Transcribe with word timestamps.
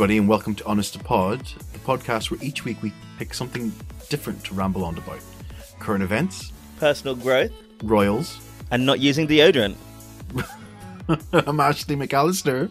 Everybody, 0.00 0.16
and 0.16 0.28
welcome 0.30 0.54
to 0.54 0.64
Honest 0.64 0.94
to 0.94 0.98
Pod, 0.98 1.40
the 1.74 1.78
podcast 1.80 2.30
where 2.30 2.42
each 2.42 2.64
week 2.64 2.82
we 2.82 2.90
pick 3.18 3.34
something 3.34 3.70
different 4.08 4.42
to 4.46 4.54
ramble 4.54 4.82
on 4.82 4.96
about 4.96 5.20
current 5.78 6.02
events, 6.02 6.54
personal 6.78 7.14
growth, 7.14 7.52
royals, 7.82 8.40
and 8.70 8.86
not 8.86 8.98
using 9.00 9.28
deodorant. 9.28 9.74
I'm 11.46 11.60
Ashley 11.60 11.96
McAllister, 11.96 12.70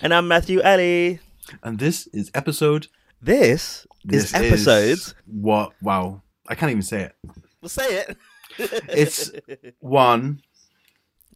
And 0.00 0.14
I'm 0.14 0.28
Matthew 0.28 0.62
Alley. 0.62 1.18
and 1.64 1.76
this 1.76 2.06
is 2.12 2.30
episode. 2.34 2.86
This, 3.20 3.84
This 4.04 4.26
is 4.26 4.34
episode. 4.34 5.00
what? 5.26 5.72
Wow, 5.82 6.22
I 6.48 6.54
can't 6.54 6.70
even 6.70 6.82
say 6.82 7.02
it. 7.02 7.16
We'll 7.60 7.68
say 7.68 8.04
it. 8.06 8.16
It's 8.58 9.32
one. 9.80 10.40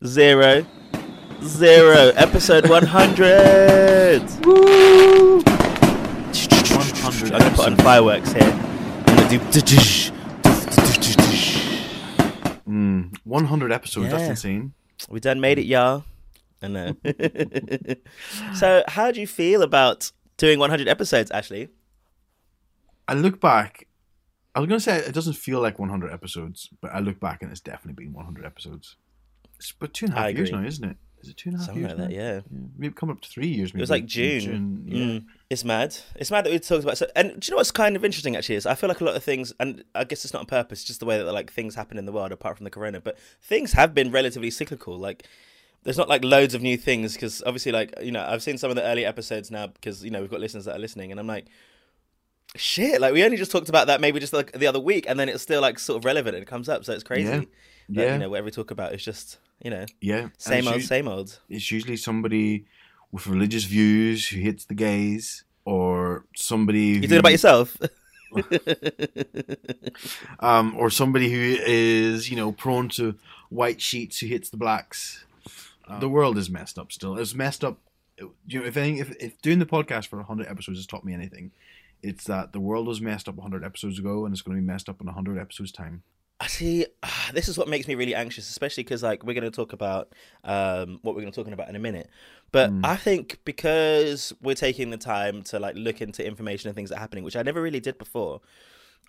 Zero. 0.06 0.64
Zero. 1.42 2.12
Episode 2.16 2.68
100. 2.68 4.44
Woo! 4.44 5.40
100 5.40 7.32
I'm 7.32 7.38
going 7.38 7.50
to 7.50 7.56
put 7.56 7.66
on 7.66 7.76
fireworks 7.78 8.32
here. 8.32 8.42
I'm 8.42 9.28
going 9.28 9.50
to 9.50 9.60
do. 9.60 9.76
Mm, 12.68 13.16
100 13.24 13.72
episodes. 13.72 14.10
That's 14.10 14.28
insane. 14.28 14.74
We 15.08 15.18
done 15.18 15.40
made 15.40 15.58
it, 15.58 15.64
y'all. 15.64 16.04
I 16.62 16.68
know. 16.68 16.94
so, 18.54 18.84
how 18.86 19.10
do 19.10 19.20
you 19.20 19.26
feel 19.26 19.62
about 19.62 20.12
doing 20.36 20.58
100 20.58 20.88
episodes, 20.88 21.30
Ashley? 21.30 21.68
I 23.08 23.14
look 23.14 23.40
back. 23.40 23.86
I 24.54 24.60
was 24.60 24.68
gonna 24.68 24.80
say 24.80 24.98
it 24.98 25.14
doesn't 25.14 25.34
feel 25.34 25.60
like 25.60 25.78
100 25.78 26.12
episodes, 26.12 26.68
but 26.80 26.92
I 26.92 26.98
look 26.98 27.18
back 27.18 27.42
and 27.42 27.50
it's 27.50 27.60
definitely 27.60 28.04
been 28.04 28.12
100 28.12 28.44
episodes. 28.44 28.96
It's 29.58 29.72
but 29.72 29.94
two 29.94 30.06
and 30.06 30.14
a 30.14 30.18
half 30.18 30.34
years 30.34 30.52
now, 30.52 30.62
isn't 30.62 30.84
it? 30.84 30.96
Is 31.22 31.28
it 31.28 31.36
two 31.36 31.50
and 31.50 31.56
a 31.56 31.58
half 31.58 31.66
Something 31.66 31.82
years? 31.84 31.98
like 31.98 32.08
that, 32.08 32.14
now? 32.14 32.22
yeah. 32.34 32.40
Maybe 32.78 32.94
coming 32.94 33.14
up 33.14 33.20
to 33.22 33.28
three 33.28 33.48
years. 33.48 33.74
Maybe 33.74 33.80
It 33.80 33.82
was 33.82 33.90
like 33.90 34.02
in 34.02 34.08
June. 34.08 34.84
yeah. 34.86 35.04
Mm. 35.04 35.24
It's 35.50 35.64
mad. 35.64 35.96
It's 36.16 36.30
mad 36.30 36.44
that 36.46 36.50
we 36.52 36.58
talked 36.58 36.82
about. 36.84 36.96
So, 36.96 37.06
and 37.14 37.38
do 37.40 37.46
you 37.46 37.50
know 37.50 37.56
what's 37.58 37.70
kind 37.70 37.94
of 37.96 38.04
interesting 38.04 38.36
actually 38.36 38.54
is 38.54 38.64
I 38.66 38.74
feel 38.74 38.88
like 38.88 39.00
a 39.00 39.04
lot 39.04 39.16
of 39.16 39.22
things, 39.24 39.52
and 39.60 39.84
I 39.94 40.04
guess 40.04 40.24
it's 40.24 40.32
not 40.32 40.40
on 40.40 40.46
purpose, 40.46 40.82
just 40.84 41.00
the 41.00 41.06
way 41.06 41.18
that 41.22 41.32
like 41.32 41.52
things 41.52 41.74
happen 41.74 41.98
in 41.98 42.06
the 42.06 42.12
world 42.12 42.32
apart 42.32 42.56
from 42.56 42.64
the 42.64 42.70
corona. 42.70 43.00
But 43.00 43.18
things 43.42 43.72
have 43.72 43.94
been 43.94 44.10
relatively 44.10 44.50
cyclical. 44.50 44.96
Like 44.98 45.26
there's 45.82 45.98
not 45.98 46.08
like 46.08 46.24
loads 46.24 46.54
of 46.54 46.62
new 46.62 46.76
things 46.76 47.14
because 47.14 47.42
obviously 47.44 47.72
like 47.72 47.92
you 48.02 48.12
know 48.12 48.24
I've 48.26 48.42
seen 48.42 48.56
some 48.58 48.70
of 48.70 48.76
the 48.76 48.82
early 48.84 49.04
episodes 49.04 49.50
now 49.50 49.66
because 49.66 50.02
you 50.04 50.10
know 50.10 50.20
we've 50.20 50.30
got 50.30 50.40
listeners 50.40 50.64
that 50.66 50.76
are 50.76 50.80
listening, 50.80 51.10
and 51.10 51.20
I'm 51.20 51.26
like. 51.26 51.46
Shit! 52.56 53.00
Like 53.00 53.12
we 53.14 53.22
only 53.22 53.36
just 53.36 53.52
talked 53.52 53.68
about 53.68 53.86
that 53.86 54.00
maybe 54.00 54.18
just 54.18 54.32
like 54.32 54.50
the 54.50 54.66
other 54.66 54.80
week, 54.80 55.04
and 55.08 55.20
then 55.20 55.28
it's 55.28 55.40
still 55.40 55.60
like 55.60 55.78
sort 55.78 55.98
of 55.98 56.04
relevant 56.04 56.34
and 56.34 56.42
it 56.42 56.46
comes 56.48 56.68
up, 56.68 56.84
so 56.84 56.92
it's 56.92 57.04
crazy. 57.04 57.28
Yeah. 57.28 57.38
That, 57.38 57.48
Yeah. 57.88 58.12
you 58.14 58.18
know 58.18 58.28
whatever 58.28 58.46
we 58.46 58.50
talk 58.50 58.72
about 58.72 58.92
is 58.92 59.04
just 59.04 59.38
you 59.62 59.70
know 59.70 59.86
Yeah. 60.00 60.28
Same 60.38 60.66
old, 60.66 60.76
us- 60.76 60.86
same 60.86 61.08
old. 61.08 61.38
It's 61.48 61.70
usually 61.70 61.96
somebody 61.96 62.66
with 63.12 63.26
religious 63.26 63.64
views 63.64 64.28
who 64.28 64.40
hits 64.40 64.64
the 64.64 64.74
gays, 64.74 65.44
or 65.64 66.24
somebody. 66.34 66.80
You 66.80 67.02
it 67.02 67.12
about 67.12 67.32
yourself? 67.32 67.76
um, 70.40 70.74
or 70.76 70.90
somebody 70.90 71.30
who 71.30 71.62
is 71.66 72.30
you 72.30 72.36
know 72.36 72.52
prone 72.52 72.88
to 72.90 73.14
white 73.48 73.80
sheets 73.80 74.20
who 74.20 74.26
hits 74.26 74.50
the 74.50 74.56
blacks. 74.56 75.24
the 75.98 76.08
world 76.08 76.38
is 76.38 76.48
messed 76.48 76.78
up 76.78 76.92
still. 76.92 77.18
It's 77.18 77.34
messed 77.34 77.64
up. 77.64 77.78
You 78.46 78.60
know, 78.60 78.66
if 78.66 78.76
anything, 78.76 78.98
if, 78.98 79.10
if 79.18 79.42
doing 79.42 79.58
the 79.58 79.66
podcast 79.66 80.06
for 80.06 80.22
hundred 80.22 80.46
episodes 80.46 80.78
has 80.78 80.86
taught 80.86 81.04
me 81.04 81.14
anything, 81.14 81.50
it's 82.02 82.24
that 82.24 82.52
the 82.52 82.60
world 82.60 82.86
was 82.86 83.00
messed 83.00 83.28
up 83.28 83.38
hundred 83.38 83.64
episodes 83.64 83.98
ago, 83.98 84.24
and 84.24 84.32
it's 84.32 84.42
going 84.42 84.56
to 84.56 84.60
be 84.60 84.66
messed 84.66 84.88
up 84.88 85.00
in 85.00 85.06
hundred 85.08 85.38
episodes 85.38 85.72
time. 85.72 86.02
I 86.42 86.46
see. 86.46 86.86
ah, 87.02 87.30
This 87.34 87.48
is 87.48 87.58
what 87.58 87.68
makes 87.68 87.86
me 87.86 87.94
really 87.94 88.14
anxious, 88.14 88.48
especially 88.48 88.82
because 88.82 89.02
like 89.02 89.22
we're 89.24 89.34
going 89.34 89.44
to 89.44 89.54
talk 89.54 89.72
about 89.74 90.14
um, 90.42 90.98
what 91.02 91.14
we're 91.14 91.20
going 91.20 91.32
to 91.32 91.44
talk 91.44 91.52
about 91.52 91.68
in 91.68 91.76
a 91.76 91.80
minute. 91.80 92.08
But 92.50 92.70
I 92.82 92.96
think 92.96 93.38
because 93.44 94.32
we're 94.40 94.54
taking 94.54 94.90
the 94.90 94.96
time 94.96 95.42
to 95.44 95.58
like 95.58 95.76
look 95.76 96.00
into 96.00 96.26
information 96.26 96.68
and 96.68 96.74
things 96.74 96.88
that 96.90 96.96
are 96.96 97.00
happening, 97.00 97.24
which 97.24 97.36
I 97.36 97.42
never 97.42 97.60
really 97.62 97.80
did 97.80 97.98
before. 97.98 98.40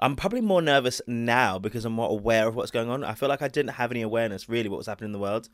I'm 0.03 0.15
probably 0.15 0.41
more 0.41 0.61
nervous 0.63 0.99
now 1.05 1.59
because 1.59 1.85
I'm 1.85 1.93
more 1.93 2.09
aware 2.09 2.47
of 2.47 2.55
what's 2.55 2.71
going 2.71 2.89
on. 2.89 3.03
I 3.03 3.13
feel 3.13 3.29
like 3.29 3.43
I 3.43 3.47
didn't 3.47 3.73
have 3.73 3.91
any 3.91 4.01
awareness 4.01 4.49
really 4.49 4.67
what 4.67 4.77
was 4.77 4.87
happening 4.87 5.09
in 5.09 5.11
the 5.13 5.19
world, 5.19 5.47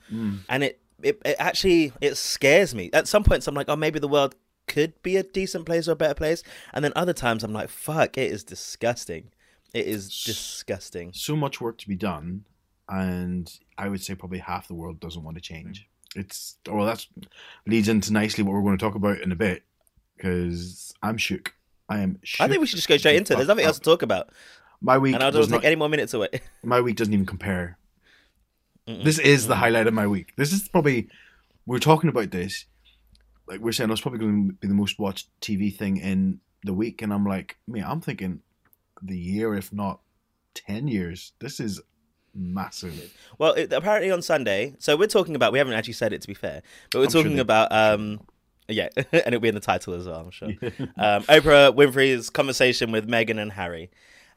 and 0.49 0.63
it, 0.63 0.79
it 1.03 1.21
it 1.25 1.35
actually 1.37 1.91
it 2.01 2.16
scares 2.16 2.73
me. 2.73 2.89
At 2.93 3.07
some 3.09 3.23
points, 3.25 3.45
I'm 3.47 3.55
like, 3.55 3.67
oh, 3.67 3.75
maybe 3.75 3.99
the 3.99 4.07
world 4.07 4.35
could 4.67 5.01
be 5.03 5.17
a 5.17 5.23
decent 5.23 5.66
place 5.66 5.87
or 5.89 5.91
a 5.91 5.95
better 5.97 6.13
place, 6.13 6.43
and 6.73 6.83
then 6.83 6.93
other 6.95 7.11
times 7.13 7.43
I'm 7.43 7.51
like, 7.51 7.67
fuck, 7.69 8.17
it 8.17 8.31
is 8.31 8.43
disgusting. 8.45 9.31
It 9.73 9.88
is 9.88 10.23
disgusting. 10.23 11.11
So 11.13 11.35
much 11.35 11.61
work 11.61 11.78
to 11.79 11.88
be 11.88 11.95
done, 11.95 12.45
and 12.89 13.51
I 13.78 13.89
would 13.89 14.03
say 14.03 14.16
probably 14.16 14.39
half 14.39 14.67
the 14.67 14.73
world 14.73 15.00
doesn't 15.00 15.23
want 15.23 15.38
to 15.38 15.41
change. 15.41 15.88
Hmm. 16.13 16.22
It's 16.22 16.57
well, 16.69 16.85
that's 16.85 17.07
leads 17.67 17.89
into 17.89 18.13
nicely 18.13 18.44
what 18.44 18.53
we're 18.53 18.61
going 18.61 18.78
to 18.78 18.83
talk 18.83 18.95
about 18.95 19.19
in 19.19 19.31
a 19.31 19.35
bit 19.35 19.63
because 20.16 20.94
I'm 21.03 21.17
shook. 21.17 21.53
I 21.89 22.00
am. 22.00 22.19
Shook 22.23 22.41
I 22.41 22.47
think 22.47 22.61
we 22.61 22.67
should 22.67 22.78
just 22.78 22.88
go 22.88 22.97
straight 22.97 23.17
into 23.17 23.33
it. 23.33 23.35
There's 23.38 23.47
nothing 23.47 23.66
else 23.66 23.78
to 23.78 23.83
talk 23.83 24.01
about, 24.01 24.29
My 24.81 24.97
week 24.97 25.16
and 25.16 25.23
I 25.23 25.29
don't 25.29 25.47
take 25.50 25.63
any 25.63 25.75
more 25.75 25.89
minutes 25.89 26.13
away. 26.13 26.29
my 26.63 26.81
week 26.81 26.95
doesn't 26.95 27.13
even 27.13 27.25
compare. 27.25 27.78
This 28.88 29.19
is 29.19 29.47
the 29.47 29.55
highlight 29.57 29.88
of 29.88 29.94
my 29.94 30.07
week. 30.07 30.34
This 30.38 30.53
is 30.53 30.69
probably 30.69 31.09
we're 31.66 31.79
talking 31.79 32.09
about 32.09 32.31
this. 32.31 32.66
Like 33.45 33.59
we're 33.59 33.73
saying, 33.73 33.89
oh, 33.89 33.94
it's 33.94 34.01
probably 34.01 34.19
going 34.19 34.47
to 34.47 34.53
be 34.53 34.67
the 34.67 34.73
most 34.73 34.97
watched 34.97 35.28
TV 35.41 35.75
thing 35.75 35.97
in 35.97 36.39
the 36.63 36.73
week, 36.73 37.01
and 37.01 37.13
I'm 37.13 37.25
like, 37.25 37.57
man, 37.67 37.84
I'm 37.85 38.01
thinking 38.01 38.41
the 39.02 39.18
year, 39.18 39.56
if 39.56 39.72
not 39.74 40.00
ten 40.53 40.88
years. 40.88 41.34
This 41.40 41.59
is 41.59 41.81
massive. 42.34 43.13
Well, 43.38 43.53
it, 43.53 43.74
apparently 43.74 44.12
on 44.12 44.22
Sunday. 44.22 44.75
So 44.80 44.96
we're 44.96 45.08
talking 45.08 45.35
about. 45.35 45.52
We 45.53 45.59
haven't 45.59 45.74
actually 45.74 45.94
said 45.94 46.13
it 46.13 46.22
to 46.22 46.28
be 46.28 46.34
fair, 46.34 46.62
but 46.91 47.00
we're 47.00 47.06
I'm 47.06 47.12
talking 47.12 47.35
they- 47.35 47.41
about. 47.41 47.72
um 47.72 48.19
Yeah, 48.69 48.90
and 48.97 49.08
it'll 49.28 49.40
be 49.40 49.47
in 49.50 49.56
the 49.56 49.62
title 49.62 49.94
as 49.94 50.06
well. 50.08 50.19
I'm 50.25 50.31
sure. 50.31 50.47
um, 50.97 51.24
Oprah 51.24 51.74
Winfrey's 51.75 52.30
conversation 52.30 52.91
with 52.91 53.08
Meghan 53.08 53.40
and 53.41 53.52
Harry. 53.53 53.90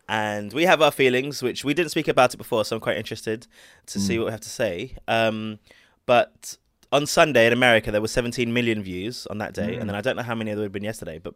And 0.08 0.52
we 0.52 0.64
have 0.64 0.82
our 0.82 0.90
feelings, 0.90 1.40
which 1.42 1.64
we 1.64 1.72
didn't 1.72 1.90
speak 1.90 2.08
about 2.08 2.34
it 2.34 2.36
before, 2.36 2.64
so 2.64 2.74
I'm 2.76 2.80
quite 2.80 2.96
interested 2.96 3.46
to 3.86 4.00
see 4.00 4.16
Mm. 4.16 4.18
what 4.18 4.24
we 4.26 4.30
have 4.32 4.40
to 4.40 4.48
say. 4.48 4.96
Um, 5.06 5.60
but 6.04 6.56
on 6.92 7.06
Sunday 7.06 7.46
in 7.46 7.52
America, 7.52 7.90
there 7.90 8.00
were 8.00 8.08
17 8.08 8.52
million 8.52 8.82
views 8.82 9.26
on 9.28 9.38
that 9.38 9.54
day, 9.54 9.76
and 9.76 9.88
then 9.88 9.94
I 9.96 10.00
don't 10.00 10.16
know 10.16 10.22
how 10.22 10.34
many 10.34 10.50
there 10.50 10.58
would 10.58 10.64
have 10.66 10.72
been 10.72 10.84
yesterday, 10.84 11.18
but 11.18 11.34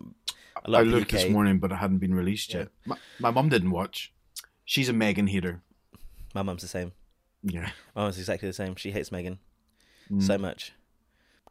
a 0.64 0.70
lot 0.70 0.84
Mm. 0.84 0.88
I 0.88 0.90
looked 0.90 1.12
this 1.12 1.30
morning, 1.30 1.58
but 1.58 1.70
it 1.72 1.76
hadn't 1.76 1.98
been 1.98 2.14
released 2.14 2.52
Yeah. 2.52 2.60
yet. 2.60 2.68
My, 2.86 2.96
my 3.20 3.30
mum 3.30 3.48
didn't 3.48 3.70
watch. 3.70 4.12
She's 4.64 4.88
a 4.88 4.92
Meghan 4.92 5.28
hater. 5.30 5.62
My 6.34 6.42
mum's 6.42 6.62
the 6.62 6.68
same. 6.68 6.92
Yeah. 7.42 7.70
My 7.94 8.02
mum's 8.02 8.18
exactly 8.18 8.48
the 8.48 8.52
same. 8.54 8.74
She 8.76 8.90
hates 8.90 9.10
Meghan 9.10 9.38
Mm. 10.10 10.22
so 10.22 10.36
much. 10.38 10.72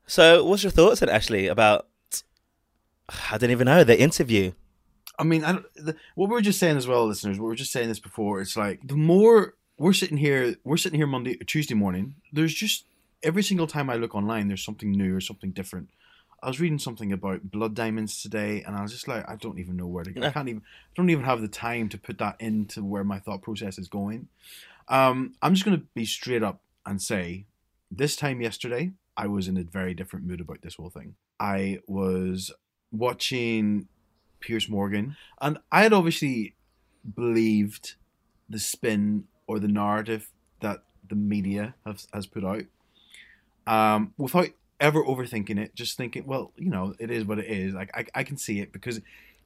So, 0.05 0.43
what's 0.45 0.63
your 0.63 0.71
thoughts 0.71 0.99
then, 0.99 1.09
Ashley, 1.09 1.47
about 1.47 1.87
I 3.31 3.37
don't 3.37 3.51
even 3.51 3.65
know 3.65 3.83
the 3.83 3.99
interview? 3.99 4.51
I 5.19 5.23
mean, 5.23 5.43
I 5.45 5.53
the, 5.75 5.95
what 6.15 6.29
we 6.29 6.33
were 6.33 6.41
just 6.41 6.59
saying 6.59 6.77
as 6.77 6.87
well, 6.87 7.05
listeners. 7.07 7.39
We 7.39 7.45
were 7.45 7.55
just 7.55 7.71
saying 7.71 7.87
this 7.87 7.99
before. 7.99 8.41
It's 8.41 8.57
like 8.57 8.79
the 8.87 8.95
more 8.95 9.55
we're 9.77 9.93
sitting 9.93 10.17
here, 10.17 10.55
we're 10.63 10.77
sitting 10.77 10.99
here 10.99 11.07
Monday, 11.07 11.35
Tuesday 11.37 11.73
morning. 11.75 12.15
There's 12.31 12.53
just 12.53 12.85
every 13.23 13.43
single 13.43 13.67
time 13.67 13.89
I 13.89 13.95
look 13.95 14.13
online, 14.13 14.47
there's 14.47 14.63
something 14.63 14.91
new 14.91 15.15
or 15.15 15.21
something 15.21 15.51
different. 15.51 15.89
I 16.41 16.47
was 16.47 16.59
reading 16.59 16.77
something 16.77 17.13
about 17.13 17.49
blood 17.51 17.73
diamonds 17.73 18.21
today, 18.21 18.63
and 18.63 18.75
I 18.75 18.81
was 18.81 18.91
just 18.91 19.07
like, 19.07 19.27
I 19.29 19.37
don't 19.37 19.59
even 19.59 19.77
know 19.77 19.87
where 19.87 20.03
to 20.03 20.11
go. 20.11 20.21
I 20.21 20.29
can't 20.29 20.49
even, 20.49 20.61
I 20.61 20.91
don't 20.95 21.09
even 21.09 21.23
have 21.23 21.41
the 21.41 21.47
time 21.47 21.87
to 21.89 21.97
put 21.97 22.17
that 22.17 22.35
into 22.41 22.83
where 22.83 23.05
my 23.05 23.19
thought 23.19 23.41
process 23.41 23.79
is 23.79 23.87
going. 23.87 24.27
Um, 24.89 25.35
I'm 25.41 25.53
just 25.53 25.63
going 25.63 25.79
to 25.79 25.85
be 25.93 26.05
straight 26.05 26.43
up 26.43 26.59
and 26.85 27.01
say, 27.01 27.45
this 27.89 28.17
time 28.17 28.41
yesterday, 28.41 28.91
I 29.15 29.27
was 29.27 29.47
in 29.47 29.57
a 29.57 29.63
very 29.63 29.93
different 29.93 30.25
mood 30.25 30.41
about 30.41 30.61
this 30.61 30.75
whole 30.75 30.89
thing. 30.89 31.15
I 31.39 31.79
was 31.87 32.51
watching 32.91 33.87
Piers 34.41 34.67
Morgan, 34.67 35.15
and 35.39 35.59
I 35.71 35.83
had 35.83 35.93
obviously 35.93 36.55
believed 37.15 37.95
the 38.49 38.59
spin 38.59 39.25
or 39.47 39.59
the 39.59 39.69
narrative 39.69 40.29
that 40.59 40.83
the 41.07 41.15
media 41.15 41.75
has, 41.85 42.07
has 42.13 42.25
put 42.25 42.43
out 42.43 42.63
um, 43.67 44.13
without 44.17 44.49
ever 44.79 45.03
overthinking 45.03 45.59
it, 45.59 45.75
just 45.75 45.97
thinking, 45.97 46.25
well, 46.25 46.51
you 46.57 46.69
know, 46.69 46.93
it 46.99 47.09
is 47.09 47.23
what 47.25 47.39
it 47.39 47.45
is. 47.45 47.73
Like, 47.73 47.91
I, 47.95 48.05
I 48.19 48.23
can 48.23 48.37
see 48.37 48.59
it 48.59 48.71
because 48.71 48.99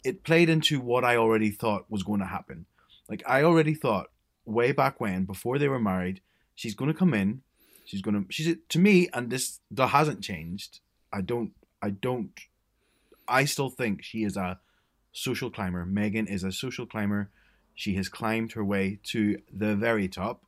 it 0.04 0.24
played 0.24 0.50
into 0.50 0.80
what 0.80 1.04
I 1.04 1.18
already 1.18 1.52
thought 1.52 1.86
was 1.90 2.04
going 2.04 2.20
to 2.20 2.26
happen. 2.26 2.66
Like, 3.10 3.24
I 3.28 3.44
already 3.44 3.74
thought 3.74 4.10
way 4.46 4.72
back 4.72 5.00
when, 5.00 5.26
before 5.26 5.60
they 5.60 5.68
were 5.68 5.80
married, 5.80 6.22
she's 6.56 6.76
going 6.76 6.92
to 6.92 6.98
come 6.98 7.14
in, 7.14 7.42
she's 7.86 8.02
going 8.02 8.26
to, 8.26 8.34
she's, 8.34 8.56
to 8.70 8.80
me, 8.80 9.10
and 9.14 9.30
this, 9.30 9.60
that 9.72 9.88
hasn't 9.88 10.22
changed. 10.22 10.80
I 11.14 11.22
don't, 11.22 11.52
I 11.82 11.92
don't, 11.92 12.32
I 13.28 13.46
still 13.46 13.70
think 13.70 14.04
she 14.04 14.24
is 14.24 14.38
a 14.38 14.60
social 15.12 15.50
climber. 15.50 15.86
Meghan 15.86 16.30
is 16.30 16.44
a 16.44 16.52
social 16.52 16.86
climber. 16.86 17.30
She 17.76 17.96
has 17.96 18.10
climbed 18.10 18.54
her 18.54 18.64
way 18.64 19.00
to 19.04 19.40
the 19.54 19.76
very 19.76 20.08
top. 20.08 20.44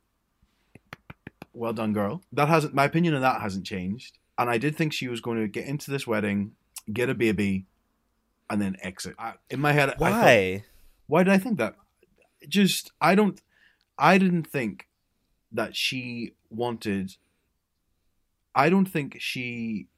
Well 1.52 1.72
done, 1.72 1.92
girl. 1.92 2.22
That 2.32 2.48
hasn't 2.48 2.74
my 2.74 2.84
opinion 2.84 3.14
of 3.14 3.22
that 3.22 3.40
hasn't 3.40 3.66
changed. 3.66 4.18
And 4.38 4.48
I 4.48 4.58
did 4.58 4.76
think 4.76 4.92
she 4.92 5.08
was 5.08 5.20
going 5.20 5.38
to 5.38 5.48
get 5.48 5.66
into 5.66 5.90
this 5.90 6.06
wedding, 6.06 6.52
get 6.92 7.10
a 7.10 7.14
baby, 7.14 7.66
and 8.48 8.60
then 8.60 8.76
exit. 8.82 9.14
I, 9.18 9.34
in 9.50 9.60
my 9.60 9.72
head, 9.72 9.90
I 9.90 9.92
thought, 9.92 10.00
Why? 10.00 10.64
why 11.06 11.22
did 11.24 11.32
I 11.32 11.38
think 11.38 11.58
that? 11.58 11.74
Just 12.48 12.92
I 13.00 13.14
don't. 13.14 13.40
I 13.98 14.16
didn't 14.16 14.46
think 14.46 14.88
that 15.52 15.76
she 15.76 16.32
wanted. 16.48 17.16
I 18.54 18.70
don't 18.70 18.86
think 18.86 19.16
she 19.20 19.88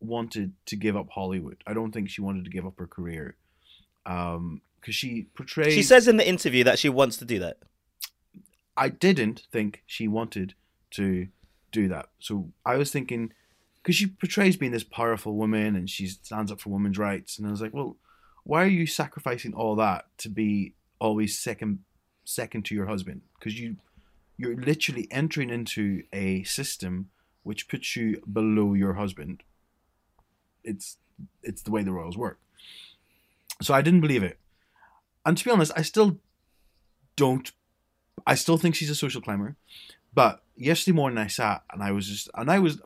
wanted 0.00 0.52
to 0.66 0.76
give 0.76 0.96
up 0.96 1.10
Hollywood. 1.10 1.62
I 1.66 1.74
don't 1.74 1.92
think 1.92 2.08
she 2.08 2.20
wanted 2.20 2.44
to 2.44 2.50
give 2.50 2.64
up 2.66 2.78
her 2.78 2.86
career. 2.86 3.36
Um, 4.06 4.62
because 4.80 4.94
she 4.94 5.26
portrays. 5.34 5.74
She 5.74 5.82
says 5.82 6.06
in 6.06 6.16
the 6.16 6.28
interview 6.28 6.64
that 6.64 6.78
she 6.78 6.88
wants 6.88 7.16
to 7.16 7.24
do 7.24 7.40
that. 7.40 7.58
I 8.76 8.88
didn't 8.88 9.42
think 9.50 9.82
she 9.86 10.06
wanted 10.06 10.54
to 10.92 11.28
do 11.72 11.88
that. 11.88 12.06
So 12.18 12.50
I 12.64 12.76
was 12.76 12.90
thinking, 12.90 13.32
because 13.82 13.96
she 13.96 14.06
portrays 14.06 14.56
being 14.56 14.72
this 14.72 14.84
powerful 14.84 15.34
woman 15.34 15.76
and 15.76 15.88
she 15.88 16.06
stands 16.08 16.50
up 16.50 16.60
for 16.60 16.70
women's 16.70 16.98
rights, 16.98 17.38
and 17.38 17.46
I 17.46 17.50
was 17.50 17.60
like, 17.60 17.74
well, 17.74 17.96
why 18.44 18.62
are 18.62 18.68
you 18.68 18.86
sacrificing 18.86 19.54
all 19.54 19.76
that 19.76 20.06
to 20.18 20.28
be 20.28 20.74
always 20.98 21.38
second 21.38 21.80
second 22.24 22.64
to 22.66 22.74
your 22.74 22.86
husband? 22.86 23.22
Because 23.38 23.58
you 23.58 23.76
you're 24.36 24.56
literally 24.56 25.08
entering 25.10 25.50
into 25.50 26.02
a 26.12 26.44
system 26.44 27.10
which 27.42 27.68
puts 27.68 27.96
you 27.96 28.22
below 28.32 28.74
your 28.74 28.94
husband. 28.94 29.42
It's 30.64 30.96
it's 31.42 31.62
the 31.62 31.70
way 31.70 31.82
the 31.82 31.92
royals 31.92 32.16
work. 32.16 32.38
So 33.60 33.74
I 33.74 33.82
didn't 33.82 34.00
believe 34.00 34.22
it. 34.22 34.38
And 35.26 35.36
to 35.36 35.44
be 35.44 35.50
honest, 35.50 35.72
I 35.76 35.82
still 35.82 36.18
don't 37.16 37.50
I 38.26 38.34
still 38.34 38.58
think 38.58 38.74
she's 38.74 38.90
a 38.90 38.94
social 38.94 39.20
climber. 39.20 39.56
But 40.18 40.42
yesterday 40.56 40.96
morning 40.96 41.16
I 41.16 41.28
sat 41.28 41.62
and 41.72 41.80
I 41.80 41.92
was 41.92 42.08
just 42.08 42.28
and 42.34 42.50
I 42.50 42.58
was 42.58 42.80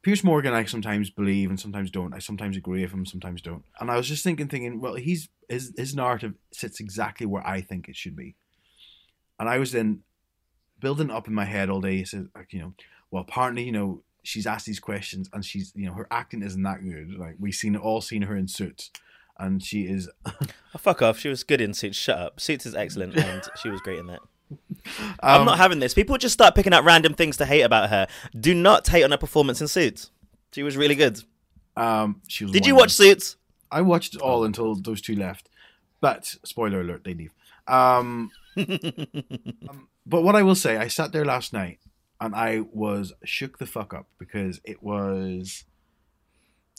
Piers 0.00 0.24
Morgan 0.24 0.54
I 0.54 0.64
sometimes 0.64 1.10
believe 1.10 1.50
and 1.50 1.60
sometimes 1.60 1.90
don't. 1.90 2.14
I 2.14 2.18
sometimes 2.18 2.56
agree 2.56 2.80
with 2.80 2.92
him, 2.92 3.04
sometimes 3.04 3.42
don't. 3.42 3.62
And 3.78 3.90
I 3.90 3.98
was 3.98 4.08
just 4.08 4.24
thinking 4.24 4.48
thinking, 4.48 4.80
well, 4.80 4.94
he's 4.94 5.28
his 5.50 5.74
his 5.76 5.94
narrative 5.94 6.32
sits 6.50 6.80
exactly 6.80 7.26
where 7.26 7.46
I 7.46 7.60
think 7.60 7.90
it 7.90 7.96
should 7.96 8.16
be. 8.16 8.36
And 9.38 9.50
I 9.50 9.58
was 9.58 9.72
then 9.72 10.00
building 10.80 11.10
up 11.10 11.28
in 11.28 11.34
my 11.34 11.44
head 11.44 11.68
all 11.68 11.82
day, 11.82 11.98
he 11.98 12.06
said 12.06 12.28
you 12.48 12.60
know, 12.60 12.72
well 13.10 13.26
apparently, 13.28 13.64
you 13.64 13.72
know, 13.72 14.02
she's 14.22 14.46
asked 14.46 14.64
these 14.64 14.80
questions 14.80 15.28
and 15.34 15.44
she's 15.44 15.74
you 15.76 15.84
know, 15.84 15.92
her 15.92 16.06
acting 16.10 16.42
isn't 16.42 16.62
that 16.62 16.82
good. 16.82 17.18
Like 17.18 17.36
we've 17.38 17.54
seen 17.54 17.76
all 17.76 18.00
seen 18.00 18.22
her 18.22 18.34
in 18.34 18.48
suits 18.48 18.90
and 19.38 19.62
she 19.62 19.82
is 19.82 20.08
oh, 20.26 20.32
fuck 20.78 21.02
off. 21.02 21.18
She 21.18 21.28
was 21.28 21.44
good 21.44 21.60
in 21.60 21.74
Suits. 21.74 21.98
Shut 21.98 22.18
up. 22.18 22.40
Suits 22.40 22.64
is 22.64 22.74
excellent, 22.74 23.16
and 23.16 23.42
she 23.60 23.68
was 23.68 23.80
great 23.80 23.98
in 23.98 24.06
that. 24.06 24.20
Um, 24.88 25.40
I'm 25.40 25.46
not 25.46 25.58
having 25.58 25.78
this. 25.78 25.94
People 25.94 26.18
just 26.18 26.32
start 26.32 26.54
picking 26.54 26.72
out 26.72 26.84
random 26.84 27.14
things 27.14 27.36
to 27.36 27.46
hate 27.46 27.62
about 27.62 27.90
her. 27.90 28.08
Do 28.38 28.52
not 28.54 28.88
hate 28.88 29.04
on 29.04 29.12
her 29.12 29.16
performance 29.16 29.60
in 29.60 29.68
Suits. 29.68 30.10
She 30.52 30.62
was 30.62 30.76
really 30.76 30.94
good. 30.94 31.22
Um, 31.76 32.20
she 32.26 32.44
was. 32.44 32.52
Did 32.52 32.66
you 32.66 32.74
watch 32.74 32.90
Suits? 32.90 33.36
I 33.70 33.80
watched 33.80 34.16
all 34.16 34.44
until 34.44 34.74
those 34.74 35.00
two 35.00 35.16
left, 35.16 35.48
but 36.00 36.26
spoiler 36.44 36.80
alert, 36.80 37.04
they 37.04 37.14
leave. 37.14 37.32
Um, 37.66 38.30
um, 38.56 39.88
but 40.04 40.22
what 40.22 40.36
I 40.36 40.42
will 40.42 40.54
say, 40.54 40.76
I 40.76 40.88
sat 40.88 41.12
there 41.12 41.24
last 41.24 41.52
night 41.52 41.78
and 42.20 42.34
I 42.34 42.64
was 42.72 43.12
shook 43.24 43.58
the 43.58 43.66
fuck 43.66 43.94
up 43.94 44.06
because 44.18 44.60
it 44.64 44.82
was 44.82 45.64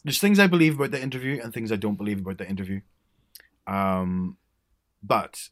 there's 0.03 0.19
things 0.19 0.39
I 0.39 0.47
believe 0.47 0.75
about 0.75 0.91
the 0.91 1.01
interview 1.01 1.39
and 1.41 1.53
things 1.53 1.71
I 1.71 1.77
don't 1.77 1.97
believe 1.97 2.19
about 2.19 2.37
the 2.37 2.47
interview. 2.47 2.81
Um, 3.65 4.37
but 5.01 5.49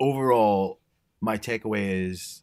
overall, 0.00 0.78
my 1.26 1.36
takeaway 1.36 2.08
is 2.08 2.42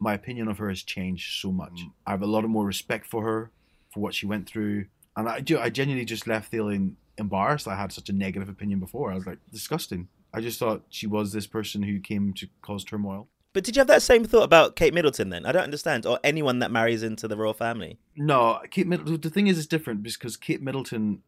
my 0.00 0.14
opinion 0.14 0.48
of 0.48 0.56
her 0.56 0.70
has 0.70 0.82
changed 0.82 1.40
so 1.40 1.52
much. 1.52 1.74
Mm. 1.74 1.92
I 2.06 2.10
have 2.12 2.22
a 2.22 2.26
lot 2.26 2.42
of 2.42 2.50
more 2.50 2.64
respect 2.64 3.06
for 3.06 3.22
her 3.22 3.52
for 3.92 4.00
what 4.00 4.14
she 4.14 4.24
went 4.24 4.48
through, 4.48 4.86
and 5.14 5.28
I 5.28 5.40
do. 5.40 5.58
I 5.58 5.68
genuinely 5.68 6.06
just 6.06 6.26
left 6.26 6.50
feeling 6.50 6.96
embarrassed. 7.18 7.68
I 7.68 7.76
had 7.76 7.92
such 7.92 8.08
a 8.08 8.14
negative 8.14 8.48
opinion 8.48 8.80
before. 8.80 9.12
I 9.12 9.14
was 9.14 9.26
like 9.26 9.38
disgusting. 9.52 10.08
I 10.32 10.40
just 10.40 10.58
thought 10.58 10.84
she 10.88 11.06
was 11.06 11.32
this 11.32 11.46
person 11.46 11.82
who 11.82 12.00
came 12.00 12.32
to 12.38 12.48
cause 12.62 12.82
turmoil. 12.82 13.28
But 13.52 13.64
did 13.64 13.76
you 13.76 13.80
have 13.80 13.88
that 13.88 14.00
same 14.00 14.24
thought 14.24 14.44
about 14.44 14.76
Kate 14.76 14.94
Middleton 14.94 15.28
then? 15.28 15.44
I 15.44 15.52
don't 15.52 15.62
understand, 15.62 16.06
or 16.06 16.18
anyone 16.24 16.60
that 16.60 16.70
marries 16.70 17.02
into 17.02 17.28
the 17.28 17.36
royal 17.36 17.52
family. 17.52 17.98
No, 18.16 18.58
Kate 18.70 18.86
Middleton. 18.86 19.20
The 19.20 19.28
thing 19.28 19.48
is, 19.48 19.58
it's 19.58 19.66
different 19.66 20.02
because 20.02 20.38
Kate 20.38 20.62
Middleton 20.62 21.22